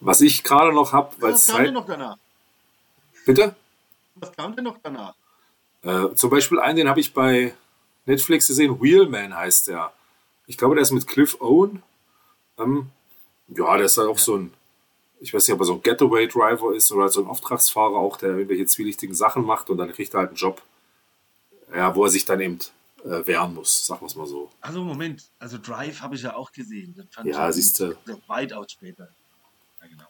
[0.00, 2.16] was ich gerade noch habe, weil Was es kam denn noch danach?
[3.26, 3.54] Bitte?
[4.16, 5.14] Was kam denn noch danach?
[5.82, 7.54] Äh, zum Beispiel einen, den habe ich bei
[8.06, 9.92] Netflix gesehen, Wheelman heißt der.
[10.46, 11.82] Ich glaube, der ist mit Cliff Owen.
[12.58, 12.90] Ähm,
[13.56, 14.52] ja, der ist halt auch so ein,
[15.20, 18.30] ich weiß nicht, ob er so ein Getaway-Driver ist oder so ein Auftragsfahrer auch, der
[18.30, 20.62] irgendwelche zwielichtigen Sachen macht und dann kriegt er halt einen Job,
[21.74, 22.58] ja, wo er sich dann eben
[23.04, 24.50] äh, wehren muss, sagen wir es mal so.
[24.60, 26.94] Also Moment, also Drive habe ich ja auch gesehen.
[26.96, 27.96] Das fand Ja, ich siehste.
[28.06, 28.20] gut.
[28.28, 29.08] Weitaus später.
[29.80, 30.04] Ja, genau.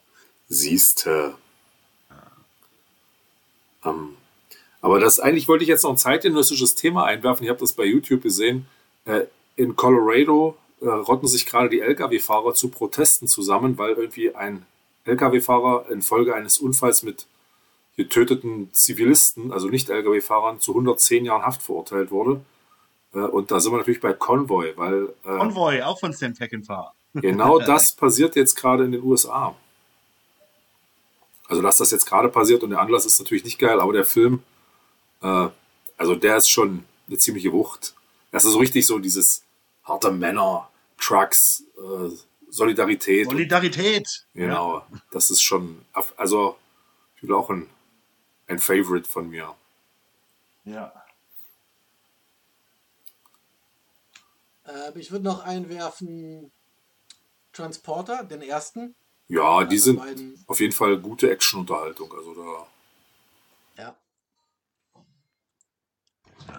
[0.47, 1.35] Siehste.
[3.83, 4.15] Ähm,
[4.81, 7.43] aber das eigentlich wollte ich jetzt noch ein zeitgenössisches Thema einwerfen.
[7.43, 8.65] Ich habe das bei YouTube gesehen.
[9.05, 14.65] Äh, in Colorado äh, rotten sich gerade die Lkw-Fahrer zu Protesten zusammen, weil irgendwie ein
[15.05, 17.27] Lkw-Fahrer infolge eines Unfalls mit
[17.97, 22.41] getöteten Zivilisten, also nicht Lkw-Fahrern, zu 110 Jahren Haft verurteilt wurde.
[23.13, 26.93] Äh, und da sind wir natürlich bei Convoy, weil äh, Convoy, auch von Sam Peckinpah.
[27.13, 29.55] Genau das passiert jetzt gerade in den USA.
[31.47, 34.05] Also, dass das jetzt gerade passiert und der Anlass ist natürlich nicht geil, aber der
[34.05, 34.41] Film,
[35.21, 35.47] äh,
[35.97, 37.93] also der ist schon eine ziemliche Wucht.
[38.31, 39.43] Das ist so richtig so dieses
[39.83, 40.69] harte Männer,
[41.01, 42.09] Trucks, äh,
[42.49, 43.25] Solidarität.
[43.29, 44.27] Solidarität.
[44.33, 45.83] genau, das ist schon,
[46.17, 46.57] also
[47.15, 47.69] ich will auch ein,
[48.47, 49.53] ein Favorite von mir.
[50.65, 50.93] Ja.
[54.65, 56.51] Äh, ich würde noch einwerfen
[57.53, 58.95] Transporter, den ersten.
[59.27, 62.13] Ja, die Also sind beiden- auf jeden Fall gute Action-Unterhaltung.
[62.13, 62.67] Also da,
[63.77, 63.95] Ja.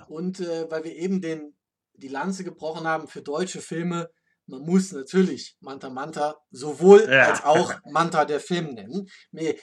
[0.08, 1.54] Und äh, weil wir eben den,
[1.94, 4.10] die Lanze gebrochen haben für deutsche Filme,
[4.46, 7.30] man muss natürlich Manta Manta sowohl Ja.
[7.30, 9.08] als auch Manta der Film nennen.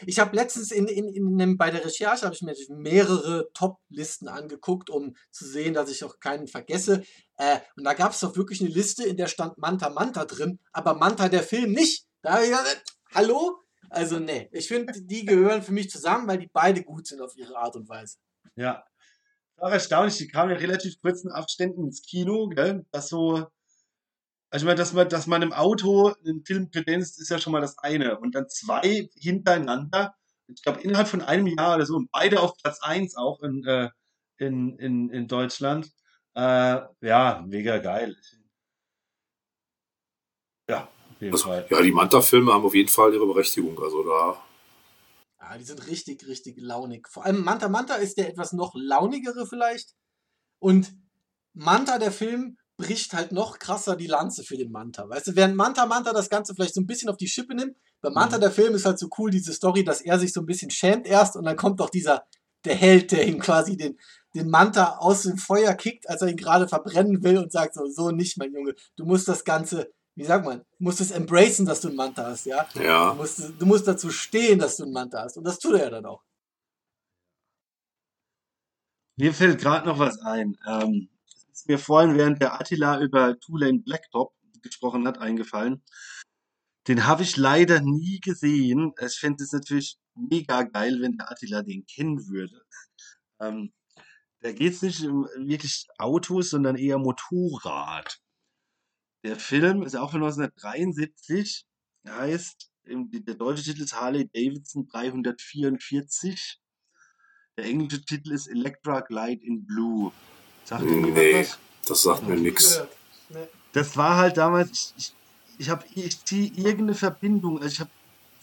[0.05, 4.27] Ich habe letztens in, in, in einem, bei der Recherche habe ich mir mehrere Top-Listen
[4.27, 7.03] angeguckt, um zu sehen, dass ich auch keinen vergesse.
[7.37, 10.59] Äh, und da gab es doch wirklich eine Liste, in der stand Manta Manta drin,
[10.71, 12.05] aber Manta der Film nicht.
[12.21, 12.83] Da habe ich gedacht,
[13.13, 13.59] hallo?
[13.89, 17.35] Also nee, ich finde, die gehören für mich zusammen, weil die beide gut sind auf
[17.35, 18.17] ihre Art und Weise.
[18.55, 18.83] Ja.
[19.57, 22.85] War erstaunlich, die kamen ja relativ kurzen Abständen ins Kino, gell?
[22.91, 23.47] Das so,
[24.51, 27.53] also ich meine, dass man, dass man im Auto einen Film kredenzt, ist ja schon
[27.53, 28.19] mal das eine.
[28.19, 30.15] Und dann zwei hintereinander,
[30.47, 33.63] ich glaube innerhalb von einem Jahr oder so, und beide auf Platz eins auch in,
[33.65, 33.89] äh,
[34.37, 35.91] in, in, in Deutschland.
[36.33, 38.15] Äh, ja, mega geil.
[40.67, 41.67] Ja, auf jeden also, Fall.
[41.69, 43.79] ja, die Manta-Filme haben auf jeden Fall ihre Berechtigung.
[43.79, 44.43] Also da
[45.41, 47.07] Ja, die sind richtig, richtig launig.
[47.07, 49.93] Vor allem Manta Manta ist der etwas noch launigere vielleicht.
[50.59, 50.91] Und
[51.53, 55.07] Manta, der Film, bricht halt noch krasser die Lanze für den Manta.
[55.09, 57.75] Weißt du, während Manta Manta das Ganze vielleicht so ein bisschen auf die Schippe nimmt,
[58.01, 58.41] bei Manta, Mhm.
[58.41, 61.05] der Film, ist halt so cool, diese Story, dass er sich so ein bisschen schämt
[61.05, 62.23] erst und dann kommt doch dieser,
[62.63, 63.99] der Held, der ihm quasi den,
[64.33, 67.85] den Manta aus dem Feuer kickt, als er ihn gerade verbrennen will und sagt so,
[67.87, 68.75] so nicht, mein Junge.
[68.95, 72.27] Du musst das Ganze, wie sagt man, du musst es embracen, dass du einen Manta
[72.27, 72.65] hast, ja.
[72.73, 75.37] Du Ja, musst, du musst dazu stehen, dass du einen Manta hast.
[75.37, 76.23] Und das tut er ja dann auch.
[79.17, 80.57] Mir fällt gerade noch was ein.
[80.65, 81.09] Ähm,
[81.59, 85.83] ist mir vorhin, während der Attila über Tulane Blacktop gesprochen hat, eingefallen.
[86.87, 88.93] Den habe ich leider nie gesehen.
[89.05, 92.63] Ich fände es natürlich mega geil, wenn der Attila den kennen würde.
[93.41, 93.73] Ähm,
[94.41, 98.21] da geht es nicht um wirklich Autos, sondern eher Motorrad.
[99.25, 101.65] Der Film ist auch von 1973,
[102.07, 106.59] heißt, der deutsche Titel ist Harley Davidson 344.
[107.57, 110.13] Der englische Titel ist Electra Glide in Blue.
[110.69, 111.47] Sagt nee,
[111.87, 112.79] das sagt mir nichts.
[113.71, 115.13] Das war halt damals, ich, ich,
[115.57, 117.89] ich habe ich ziehe irgendeine Verbindung, also ich habe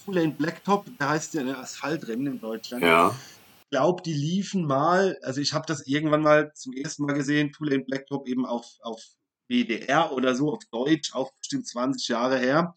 [0.05, 2.83] Tulane Blacktop, der heißt ja eine Asphaltrennen in Deutschland.
[2.83, 3.15] Ja,
[3.61, 7.53] Ich glaube, die liefen mal, also ich habe das irgendwann mal zum ersten Mal gesehen,
[7.53, 9.01] Tulane Blacktop eben auf, auf
[9.47, 12.75] WDR oder so, auf Deutsch, auch bestimmt 20 Jahre her.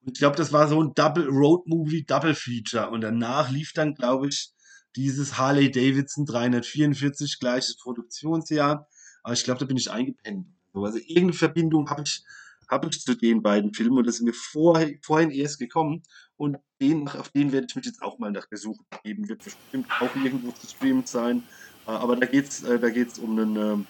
[0.00, 2.88] Und ich glaube, das war so ein Double Road Movie, Double Feature.
[2.88, 4.52] Und danach lief dann, glaube ich,
[4.96, 8.88] dieses Harley Davidson 344, gleiches Produktionsjahr.
[9.22, 10.46] Aber ich glaube, da bin ich eingepennt.
[10.74, 12.24] Also irgendeine Verbindung habe ich,
[12.68, 16.02] habe ich zu den beiden Filmen und das ist mir vor, vorhin erst gekommen.
[16.36, 19.28] Und den, auf den werde ich mich jetzt auch mal nach der Suche geben.
[19.28, 21.42] Wird bestimmt auch irgendwo gestreamt sein.
[21.86, 23.86] Äh, aber da geht es äh, da geht's um, einen, ähm,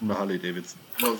[0.00, 0.80] um eine Harley Davidson.
[1.02, 1.18] Aber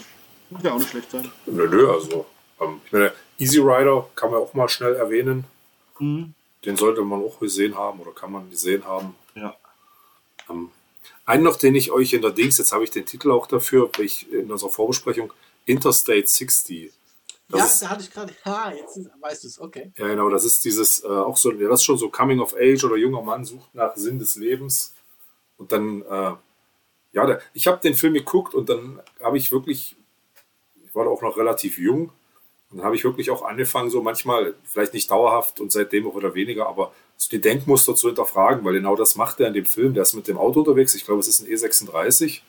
[0.50, 1.30] muss ja auch nicht schlecht sein.
[1.46, 2.26] Nö, nö, also.
[2.60, 5.44] Ähm, ich meine, Easy Rider kann man auch mal schnell erwähnen.
[5.98, 6.34] Mhm.
[6.66, 9.14] Den sollte man auch gesehen haben oder kann man gesehen haben.
[9.34, 9.56] Ja.
[10.50, 10.70] Ähm,
[11.24, 13.90] einen noch, den ich euch in der Dings, jetzt habe ich den Titel auch dafür,
[13.98, 15.32] ich in unserer Vorbesprechung,
[15.64, 16.92] Interstate 60.
[17.48, 18.34] Das ja, ist, da hatte ich gerade.
[18.44, 19.92] Ha, jetzt weißt du es, okay.
[19.96, 22.54] ja, genau, das ist dieses, äh, auch so, ja, das ist schon so Coming of
[22.54, 24.94] Age oder junger Mann sucht nach Sinn des Lebens.
[25.56, 26.32] Und dann, äh,
[27.12, 29.96] ja, der, ich habe den Film geguckt und dann habe ich wirklich,
[30.84, 32.12] ich war da auch noch relativ jung,
[32.70, 36.16] und dann habe ich wirklich auch angefangen, so manchmal, vielleicht nicht dauerhaft und seitdem auch
[36.16, 39.66] wieder weniger, aber so die Denkmuster zu hinterfragen, weil genau das macht er in dem
[39.66, 39.94] Film.
[39.94, 42.40] Der ist mit dem Auto unterwegs, ich glaube, es ist ein E36.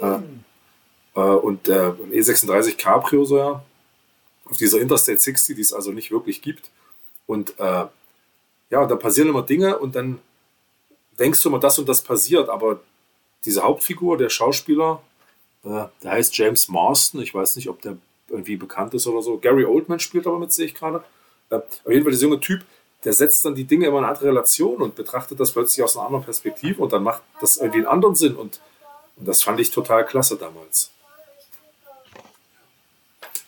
[0.00, 0.18] Äh,
[1.14, 3.64] äh, und äh, ein E36 Cabrio so ja,
[4.46, 6.70] auf dieser Interstate 60, die es also nicht wirklich gibt.
[7.26, 7.86] Und äh,
[8.70, 10.20] ja, da passieren immer Dinge und dann
[11.18, 12.80] denkst du immer, das und das passiert, aber
[13.44, 15.02] diese Hauptfigur, der Schauspieler,
[15.64, 17.98] äh, der heißt James Marston, ich weiß nicht, ob der
[18.28, 19.38] irgendwie bekannt ist oder so.
[19.38, 21.02] Gary Oldman spielt aber mit, sehe ich gerade.
[21.50, 22.64] Äh, auf jeden Fall dieser junge Typ,
[23.04, 25.96] der setzt dann die Dinge immer in eine andere Relation und betrachtet das plötzlich aus
[25.96, 28.60] einer anderen Perspektive und dann macht das irgendwie einen anderen Sinn und,
[29.16, 30.90] und das fand ich total klasse damals.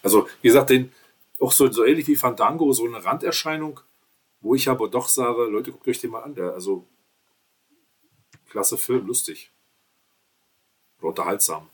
[0.03, 0.93] Also, wie gesagt, den,
[1.41, 3.81] auch so, so ähnlich wie Fandango, so eine Randerscheinung,
[4.41, 6.35] wo ich aber doch sage, Leute, guckt euch den mal an.
[6.35, 6.87] Der, also,
[8.49, 9.51] klasse Film, lustig.
[11.01, 11.69] Unterhaltsam.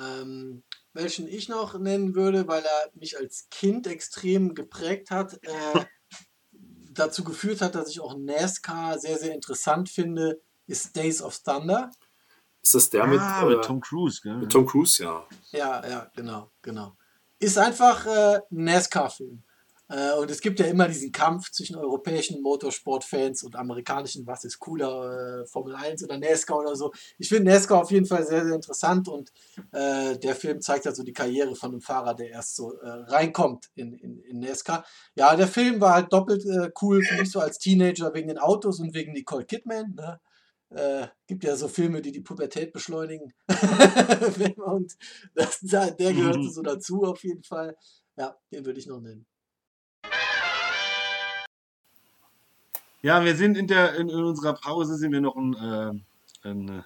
[0.00, 0.62] Ähm,
[0.92, 5.84] welchen ich noch nennen würde, weil er mich als Kind extrem geprägt hat, äh,
[6.92, 11.90] dazu geführt hat, dass ich auch NASCAR sehr, sehr interessant finde, ist Days of Thunder.
[12.62, 14.36] Ist das der mit, Ah, äh, mit Tom Cruise, gell?
[14.36, 15.02] mit Tom Cruise?
[15.02, 15.26] Ja.
[15.52, 16.96] Ja, ja, genau, genau.
[17.38, 19.42] Ist einfach äh, ein NASCAR-Film.
[19.90, 24.60] Äh, und es gibt ja immer diesen Kampf zwischen europäischen Motorsportfans und amerikanischen, was ist
[24.60, 26.92] cooler, äh, Formel 1 oder NASCAR oder so.
[27.18, 29.32] Ich finde NASCAR auf jeden Fall sehr, sehr interessant und
[29.72, 32.88] äh, der Film zeigt halt so die Karriere von einem Fahrer, der erst so äh,
[32.88, 34.84] reinkommt in, in, in NASCAR.
[35.16, 38.38] Ja, der Film war halt doppelt äh, cool für mich so als Teenager wegen den
[38.38, 39.96] Autos und wegen Nicole Kidman.
[39.96, 40.20] Ne?
[40.68, 43.32] Äh, gibt ja so Filme, die die Pubertät beschleunigen.
[44.56, 44.96] und
[45.34, 47.76] das, der gehörte so dazu auf jeden Fall.
[48.16, 49.26] Ja, den würde ich noch nennen.
[53.02, 56.84] Ja, wir sind in der in, in unserer Pause sind wir noch ein, äh, ein,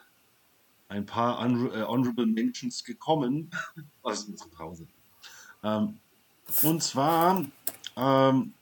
[0.89, 3.51] ein paar äh, Honorable Mentions gekommen
[4.03, 4.87] aus unserer Pause.
[5.63, 5.99] Ähm,
[6.63, 7.45] und zwar
[7.97, 8.53] ähm,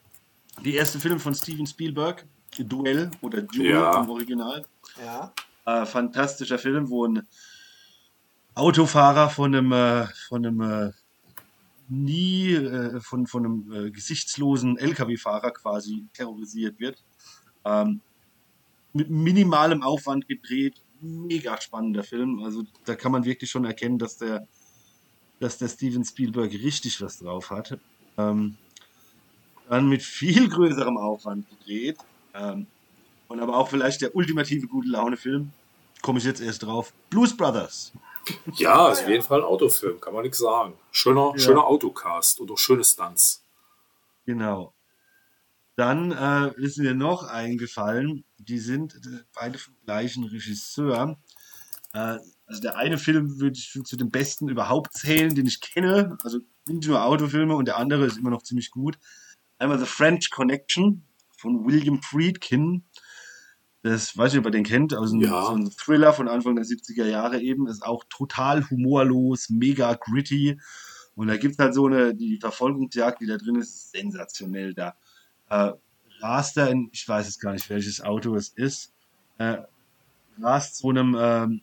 [0.65, 2.25] die erste Film von Steven Spielberg,
[2.59, 4.03] Duell oder Duel Ja.
[4.03, 4.65] im Original.
[5.05, 5.33] Ja.
[5.65, 7.27] Äh, fantastischer Film, wo ein
[8.55, 10.91] Autofahrer von einem, äh, von einem äh,
[11.89, 17.03] nie äh, von, von einem äh, gesichtslosen LKW-Fahrer quasi terrorisiert wird.
[17.65, 18.01] Ähm,
[18.93, 22.43] mit minimalem Aufwand gedreht, mega spannender Film.
[22.45, 24.47] Also da kann man wirklich schon erkennen, dass der,
[25.41, 27.79] dass der Steven Spielberg richtig was drauf hat.
[28.19, 28.57] Ähm,
[29.69, 31.99] dann mit viel größerem Aufwand gedreht.
[32.35, 32.67] Ähm,
[33.29, 35.51] und aber auch vielleicht der ultimative gute Laune-Film.
[36.03, 36.93] Komme ich jetzt erst drauf.
[37.09, 37.93] Blues Brothers.
[38.55, 40.75] Ja, ist auf jeden Fall ein Autofilm, kann man nichts sagen.
[40.91, 41.39] Schöner, Ja.
[41.39, 43.43] schöner Autocast und auch schöne Stunts.
[44.27, 44.73] Genau.
[45.83, 51.19] Dann äh, ist mir noch eingefallen, die sind äh, beide vom gleichen Regisseur.
[51.93, 56.17] Äh, also der eine Film würde ich zu den besten überhaupt zählen, den ich kenne.
[56.23, 56.39] Also
[56.69, 58.97] nicht nur Autofilme und der andere ist immer noch ziemlich gut.
[59.59, 61.03] Einmal The French Connection
[61.37, 62.85] von William Friedkin.
[63.83, 64.95] Das weiß ich, ob ihr den kennt.
[64.95, 65.47] Also ein, Ja.
[65.47, 67.67] so ein Thriller von Anfang der 70er Jahre eben.
[67.67, 70.61] Ist auch total humorlos, mega gritty.
[71.17, 74.75] Und da gibt es halt so eine, die Verfolgungsjagd, die da drin ist, sensationell.
[74.75, 74.95] Da
[75.53, 75.73] äh,
[76.21, 78.93] rast er in, ich weiß jetzt gar nicht, welches Auto es ist,
[79.39, 79.59] äh,
[80.41, 81.61] rast so einem, ähm,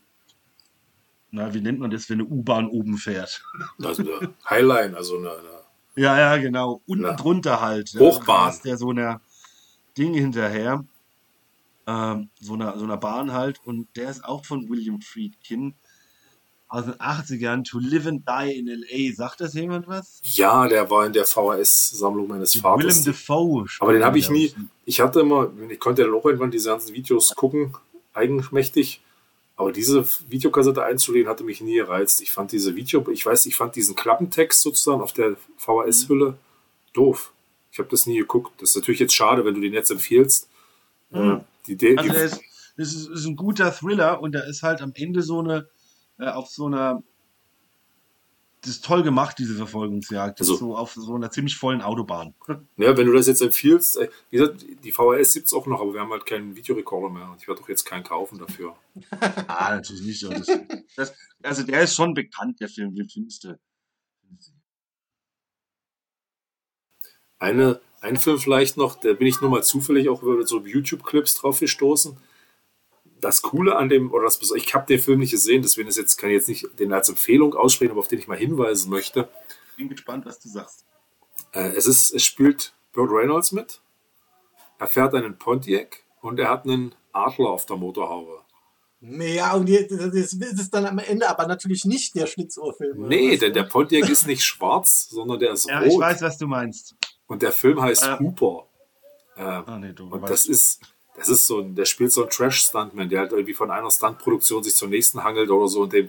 [1.32, 3.42] na, wie nennt man das, wenn eine U-Bahn oben fährt?
[3.82, 5.48] Also eine Highline, also eine, eine
[5.96, 6.82] Ja, ja, genau.
[6.86, 7.94] Unten drunter halt.
[7.98, 8.46] Hochbahn.
[8.46, 9.20] rast der so einer
[9.96, 10.84] Ding hinterher.
[11.86, 13.60] Ähm, so, einer, so einer Bahn halt.
[13.64, 15.74] Und der ist auch von William Friedkin
[16.70, 17.64] aus den 80ern.
[17.68, 19.14] To Live and Die in L.A.
[19.14, 20.20] Sagt das jemand was?
[20.22, 23.04] Ja, der war in der VHS-Sammlung meines Mit Vaters.
[23.04, 23.66] Willem Dafoe.
[23.80, 24.54] Aber den habe ich nie.
[24.86, 27.76] Ich hatte immer, ich konnte dann auch irgendwann diese ganzen Videos gucken,
[28.14, 29.02] eigenmächtig.
[29.56, 32.22] Aber diese Videokassette einzulegen, hatte mich nie gereizt.
[32.22, 36.38] Ich fand diese Video, ich weiß, ich fand diesen Klappentext sozusagen auf der VHS-Hülle
[36.94, 37.32] doof.
[37.72, 38.52] Ich habe das nie geguckt.
[38.62, 40.48] Das ist natürlich jetzt schade, wenn du den jetzt empfiehlst.
[41.10, 41.30] Mhm.
[41.30, 42.40] Äh, die Idee, Also die, ist,
[42.76, 45.68] das ist, ist ein guter Thriller und da ist halt am Ende so eine,
[46.20, 47.02] äh, auf so einer,
[48.62, 50.38] das ist toll gemacht, diese Verfolgungsjagd.
[50.40, 52.34] Also- so auf so einer ziemlich vollen Autobahn.
[52.76, 55.80] Ja, wenn du das jetzt empfiehlst, äh, wie gesagt, die VHS gibt es auch noch,
[55.80, 58.76] aber wir haben halt keinen Videorekorder mehr und ich werde doch jetzt keinen kaufen dafür.
[59.48, 60.22] Ah, natürlich nicht.
[60.24, 60.46] Das,
[60.96, 63.58] das, also der ist schon bekannt, der Film, den findest du.
[67.38, 71.34] Eine, ein Film vielleicht noch, da bin ich nur mal zufällig auch über so YouTube-Clips
[71.36, 72.16] drauf gestoßen.
[73.20, 76.16] Das Coole an dem, oder das ich habe den Film nicht gesehen, deswegen ist jetzt,
[76.16, 79.28] kann ich jetzt nicht den als Empfehlung aussprechen, aber auf den ich mal hinweisen möchte.
[79.76, 80.84] Bin gespannt, was du sagst.
[81.52, 83.80] Äh, es, ist, es spielt Burt Reynolds mit.
[84.78, 88.40] Er fährt einen Pontiac und er hat einen Adler auf der Motorhaube.
[89.02, 93.08] Ja, und jetzt- das ist ist dann am Ende aber natürlich nicht der Schlitzohrfilm.
[93.08, 96.00] Nee, denn der Pontiac ist nicht schwarz, sondern der ist Ja, ich rot.
[96.02, 96.94] weiß, was du meinst.
[97.26, 98.18] Und der Film heißt Äh.
[98.18, 98.66] Hooper.
[99.36, 100.32] Äh, Ah, nee, du Und weißt.
[100.32, 100.80] das ist,
[101.16, 104.62] das ist so ein, der spielt so ein Trash-Stuntman, der halt irgendwie von einer Stuntproduktion
[104.62, 106.08] sich zur nächsten hangelt oder so und eben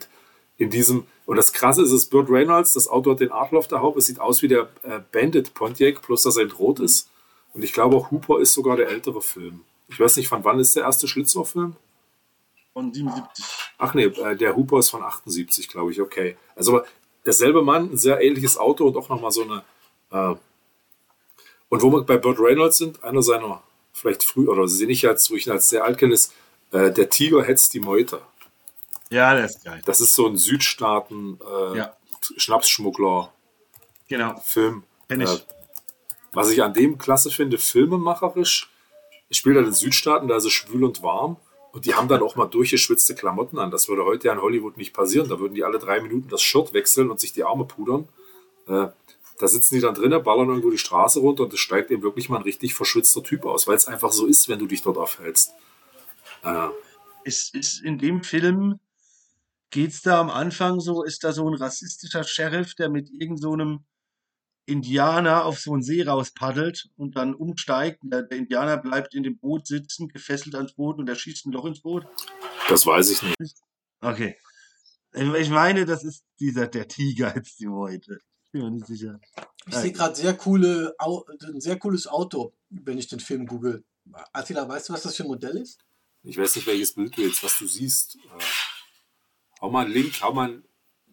[0.57, 3.67] in diesem, und das krasse ist, es Burt Reynolds, das Auto hat den Adler auf
[3.67, 6.79] der Haube, es sieht aus wie der äh, Bandit Pontiac, plus dass er eben rot
[6.79, 7.09] ist.
[7.53, 9.61] Und ich glaube auch Hooper ist sogar der ältere Film.
[9.87, 11.75] Ich weiß nicht, von wann ist der erste Schlitzohr-Film?
[12.73, 13.45] Von 77.
[13.77, 16.37] Ach nee, äh, der Hooper ist von 78, glaube ich, okay.
[16.55, 16.85] Also aber
[17.25, 19.63] derselbe Mann, ein sehr ähnliches Auto und auch nochmal so eine.
[20.11, 20.35] Äh,
[21.69, 23.63] und wo wir bei Burt Reynolds sind, einer seiner
[23.93, 26.33] vielleicht früh, oder sehe ich als, wo ich ihn als sehr alt kenne, ist
[26.71, 28.21] äh, Der Tiger hetzt die Meute.
[29.09, 29.81] Ja, der ist geil.
[29.85, 31.95] Das ist so ein Südstaaten äh, Ja.
[32.37, 33.31] Schnapsschmuggler-Film.
[34.07, 34.41] Genau.
[35.07, 35.29] Kenn ich.
[35.29, 35.39] Äh,
[36.33, 38.69] was ich an dem klasse finde, filmemacherisch,
[39.27, 41.37] ich spiele da in den Südstaaten, da ist es schwül und warm
[41.71, 43.71] und die haben dann auch mal durchgeschwitzte Klamotten an.
[43.71, 45.29] Das würde heute ja in Hollywood nicht passieren.
[45.29, 48.07] Da würden die alle drei Minuten das Shirt wechseln und sich die Arme pudern.
[48.67, 48.87] Äh,
[49.41, 52.29] da sitzen die dann drinnen, ballern irgendwo die Straße runter und es steigt eben wirklich
[52.29, 54.97] mal ein richtig verschwitzter Typ aus, weil es einfach so ist, wenn du dich dort
[54.97, 55.53] aufhältst.
[56.43, 56.67] Äh,
[57.23, 58.79] Ist, ist in dem Film,
[59.71, 63.53] geht's da am Anfang so, ist da so ein rassistischer Sheriff, der mit irgend so
[63.53, 63.85] einem
[64.65, 67.99] Indianer auf so einen See rauspaddelt und dann umsteigt.
[68.03, 71.51] Der, der Indianer bleibt in dem Boot sitzen, gefesselt ans Boot und er schießt ein
[71.51, 72.05] Loch ins Boot.
[72.69, 73.55] das weiß ich nicht.
[74.01, 74.37] Okay.
[75.13, 78.19] Ich meine, das ist dieser, der Tiger jetzt die heute.
[78.53, 79.17] Ich bin mir nicht sicher.
[79.65, 83.81] Ich sehe gerade sehr coole, ein sehr cooles Auto, wenn ich den Film google.
[84.33, 85.79] Attila, weißt du, was das für ein Modell ist?
[86.23, 88.17] Ich weiß nicht, welches Bild du jetzt, was du siehst.
[88.17, 90.63] Äh, hau mal einen Link, hau mal einen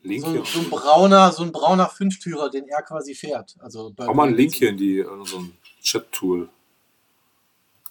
[0.03, 0.41] Link So, hier.
[0.41, 3.55] ein- so ein brauner, so ein brauner Fünftürer, den er quasi fährt.
[3.61, 6.49] Also bei Hau mal einen Link hier in die in so ein Chat-Tool.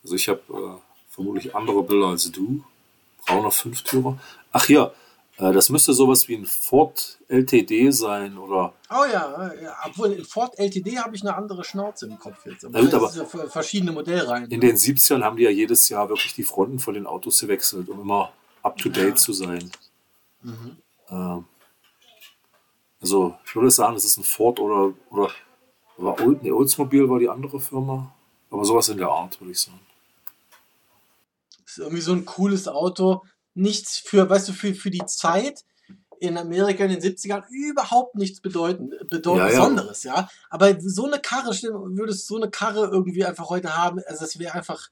[0.04, 2.66] Also ich habe äh, vermutlich andere Bilder als du.
[3.26, 4.20] Brauner Fünftürer.
[4.52, 5.07] Ach hier, äh,
[5.38, 9.52] das müsste sowas wie ein Ford LTD sein oder Oh ja,
[9.86, 12.66] obwohl in Ford LTD habe ich eine andere Schnauze im Kopf jetzt.
[12.66, 14.50] Aber gut, das aber ja verschiedene Modellreihen.
[14.50, 17.88] in den 70ern haben die ja jedes Jahr wirklich die Fronten von den Autos gewechselt,
[17.90, 18.32] um immer
[18.64, 19.16] up to date Ja.
[19.16, 19.72] zu sein.
[20.42, 20.78] Mhm.
[21.10, 21.46] Ähm,
[23.00, 25.32] also ich würde sagen, es ist ein Ford oder oder
[25.98, 28.14] war Old, nee, Oldsmobile war die andere Firma,
[28.50, 29.80] aber sowas in der Art würde ich sagen.
[31.66, 33.22] ist irgendwie so ein cooles Auto.
[33.58, 35.64] Nichts für, weißt du, für, für die Zeit
[36.20, 39.60] in Amerika in den 70ern überhaupt nichts bedeuten, bedeuten Ja, ja.
[39.60, 40.30] Besonderes, ja.
[40.50, 44.56] Aber so eine Karre, würdest so eine Karre irgendwie einfach heute haben, also das wäre
[44.56, 44.90] einfach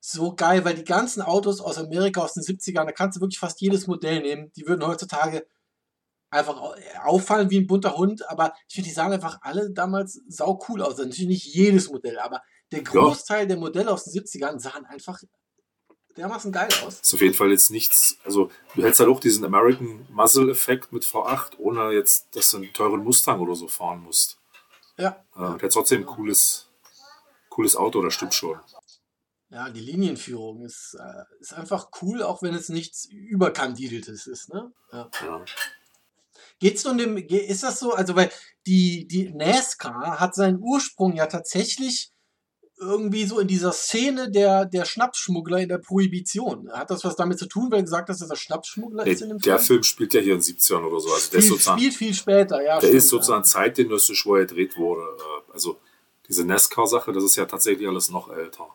[0.00, 3.38] so geil, weil die ganzen Autos aus Amerika aus den 70ern, da kannst du wirklich
[3.38, 5.46] fast jedes Modell nehmen, die würden heutzutage
[6.30, 10.20] einfach au- auffallen wie ein bunter Hund, aber ich finde, die sahen einfach alle damals
[10.28, 10.90] sau cool aus.
[10.92, 15.22] Also Natürlich nicht jedes Modell, aber der Großteil der Modelle aus den 70ern sahen einfach
[16.18, 17.00] dermaßen geil aus.
[17.00, 20.92] ist auf jeden Fall jetzt nichts, also du hältst halt auch diesen American Muscle Effekt
[20.92, 24.38] mit V8, ohne jetzt, dass du einen teuren Mustang oder so fahren musst.
[24.96, 25.24] Ja.
[25.36, 26.68] Äh, der hat trotzdem ein cooles,
[27.48, 28.58] cooles Auto, das stimmt schon.
[29.50, 34.52] Ja, die Linienführung ist, äh, ist einfach cool, auch wenn es nichts überkandideltes ist.
[34.52, 34.70] Ne?
[34.92, 35.10] Ja.
[35.24, 35.44] Ja.
[36.58, 38.30] Geht's nun dem, ist das so, also weil
[38.66, 42.12] die, die NASCAR hat seinen Ursprung ja tatsächlich
[42.80, 46.70] irgendwie so in dieser Szene der, der Schnapsschmuggler in der Prohibition.
[46.72, 49.30] Hat das was damit zu tun, weil gesagt hast, dass er Schnapsschmuggler Nee, ist in
[49.30, 49.66] dem der Film?
[49.66, 51.12] Film spielt ja hier in den 70ern oder so.
[51.12, 52.74] Also der ist Viel, sozusagen, spielt viel später, ja.
[52.74, 55.02] der stimmt, ist sozusagen zeitgenössisch, wo er gedreht wurde.
[55.02, 55.78] Äh, Also
[56.28, 58.68] diese NASCAR-Sache, das ist ja tatsächlich alles noch älter.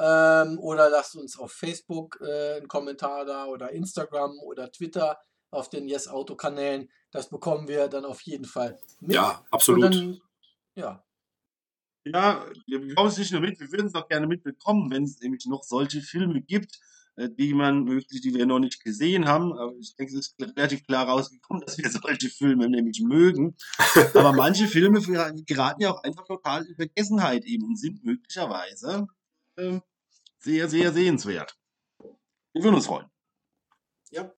[0.00, 5.18] ähm, oder lasst uns auf Facebook äh, einen Kommentar da oder Instagram oder Twitter
[5.50, 6.88] auf den Yes Auto Kanälen.
[7.10, 9.14] Das bekommen wir dann auf jeden Fall mit.
[9.14, 9.84] ja, absolut.
[9.84, 10.20] dann,
[10.74, 11.04] ja,
[12.04, 15.20] Ja, wir bekommen es nicht nur mit, wir würden es auch gerne mitbekommen, wenn es
[15.20, 16.80] nämlich noch solche Filme gibt,
[17.16, 19.52] äh, die man möglich, die wir noch nicht gesehen haben.
[19.52, 23.56] Aber ich denke, es ist relativ klar rausgekommen, dass wir solche Filme nämlich mögen.
[24.14, 29.06] Aber manche Filme geraten ja auch einfach total in Vergessenheit eben und sind möglicherweise
[29.58, 29.82] ähm,
[30.40, 31.56] sehr, sehr sehenswert.
[32.52, 33.06] Wir würden uns freuen.
[34.10, 34.30] ja,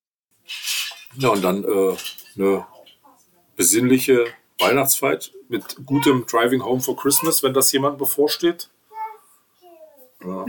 [1.14, 1.96] Ja, und dann äh,
[2.36, 2.66] eine
[3.56, 4.26] besinnliche
[4.58, 8.70] Weihnachtszeit mit gutem Driving Home for Christmas, wenn das jemand bevorsteht.
[10.22, 10.46] Ja,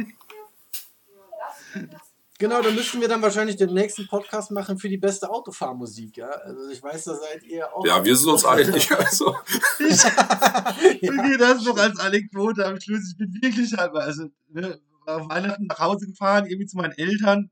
[2.40, 6.17] Genau, dann müssten wir dann wahrscheinlich den nächsten Podcast machen für die beste Autofahrmusik.
[6.17, 6.27] Ja?
[6.27, 7.85] Also ich weiß, da seid ihr auch.
[7.85, 8.90] ja wir sind uns einig.
[8.98, 9.27] Also,
[9.80, 13.11] Okay, das noch als Anekdote am Schluss.
[13.11, 17.49] Ich bin wirklich halber, also ne, auf Weihnachten nach Hause gefahren, irgendwie zu meinen Eltern,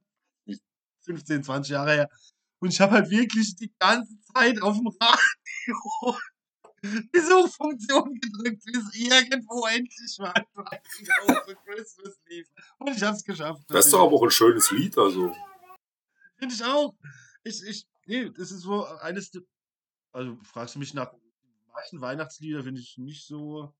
[1.01, 2.09] 15, 20 Jahre her.
[2.59, 6.17] Und ich habe halt wirklich die ganze Zeit auf dem Radio
[6.83, 10.33] die Suchfunktion gedrückt, bis irgendwo endlich mal
[11.65, 12.47] Christmas lief.
[12.79, 13.63] Und ich habe es geschafft.
[13.67, 14.97] das ist doch aber auch ein schönes Lied.
[14.97, 15.35] Also,
[16.37, 16.95] Finde ich auch.
[17.43, 19.43] Ich, ich, nee, das ist so eines der,
[20.11, 21.13] also fragst du mich nach
[21.73, 23.73] manchen Weihnachtslieder, finde ich nicht so.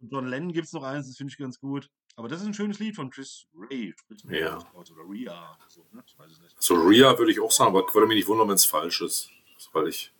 [0.00, 1.90] John Lennon gibt es noch eins, das finde ich ganz gut.
[2.18, 3.94] Aber das ist ein schönes Lied von Chris Ray.
[3.96, 4.58] spricht man, Ja.
[4.74, 5.32] Oder Ria.
[5.56, 6.02] oder So, ne?
[6.04, 6.56] Ich weiß es nicht.
[6.60, 9.30] so Ria würde ich auch sagen, aber würde mich nicht wundern, wenn es falsch ist.
[9.72, 10.12] Weil ich.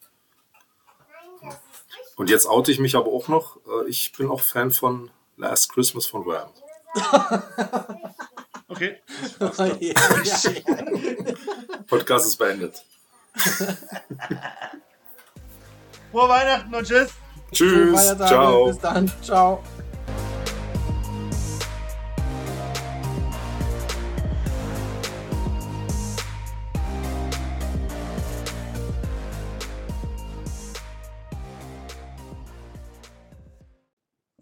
[2.15, 3.57] Und jetzt oute ich mich aber auch noch.
[3.67, 6.51] Äh, Ich bin auch Fan von Last Christmas von Wham.
[8.69, 9.01] Okay.
[9.41, 11.35] ja, ja, ja.
[11.89, 12.85] Podcast ist beendet.
[16.13, 17.11] Frohe Weihnachten und tschüss.
[17.51, 18.17] Tschüss.
[18.19, 18.67] Ciao.
[18.67, 19.11] Bis dann.
[19.23, 19.65] Ciao.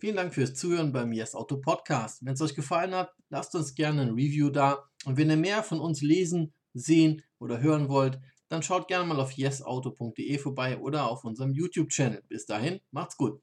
[0.06, 2.24] Vielen Dank fürs Zuhören beim Yes Auto Podcast.
[2.24, 4.84] Wenn es euch gefallen hat, lasst uns gerne ein Review da.
[5.04, 9.18] Und wenn ihr mehr von uns lesen, sehen oder hören wollt, dann schaut gerne mal
[9.18, 12.22] auf yesauto.de vorbei oder auf unserem YouTube-Channel.
[12.28, 13.42] Bis dahin, macht's gut.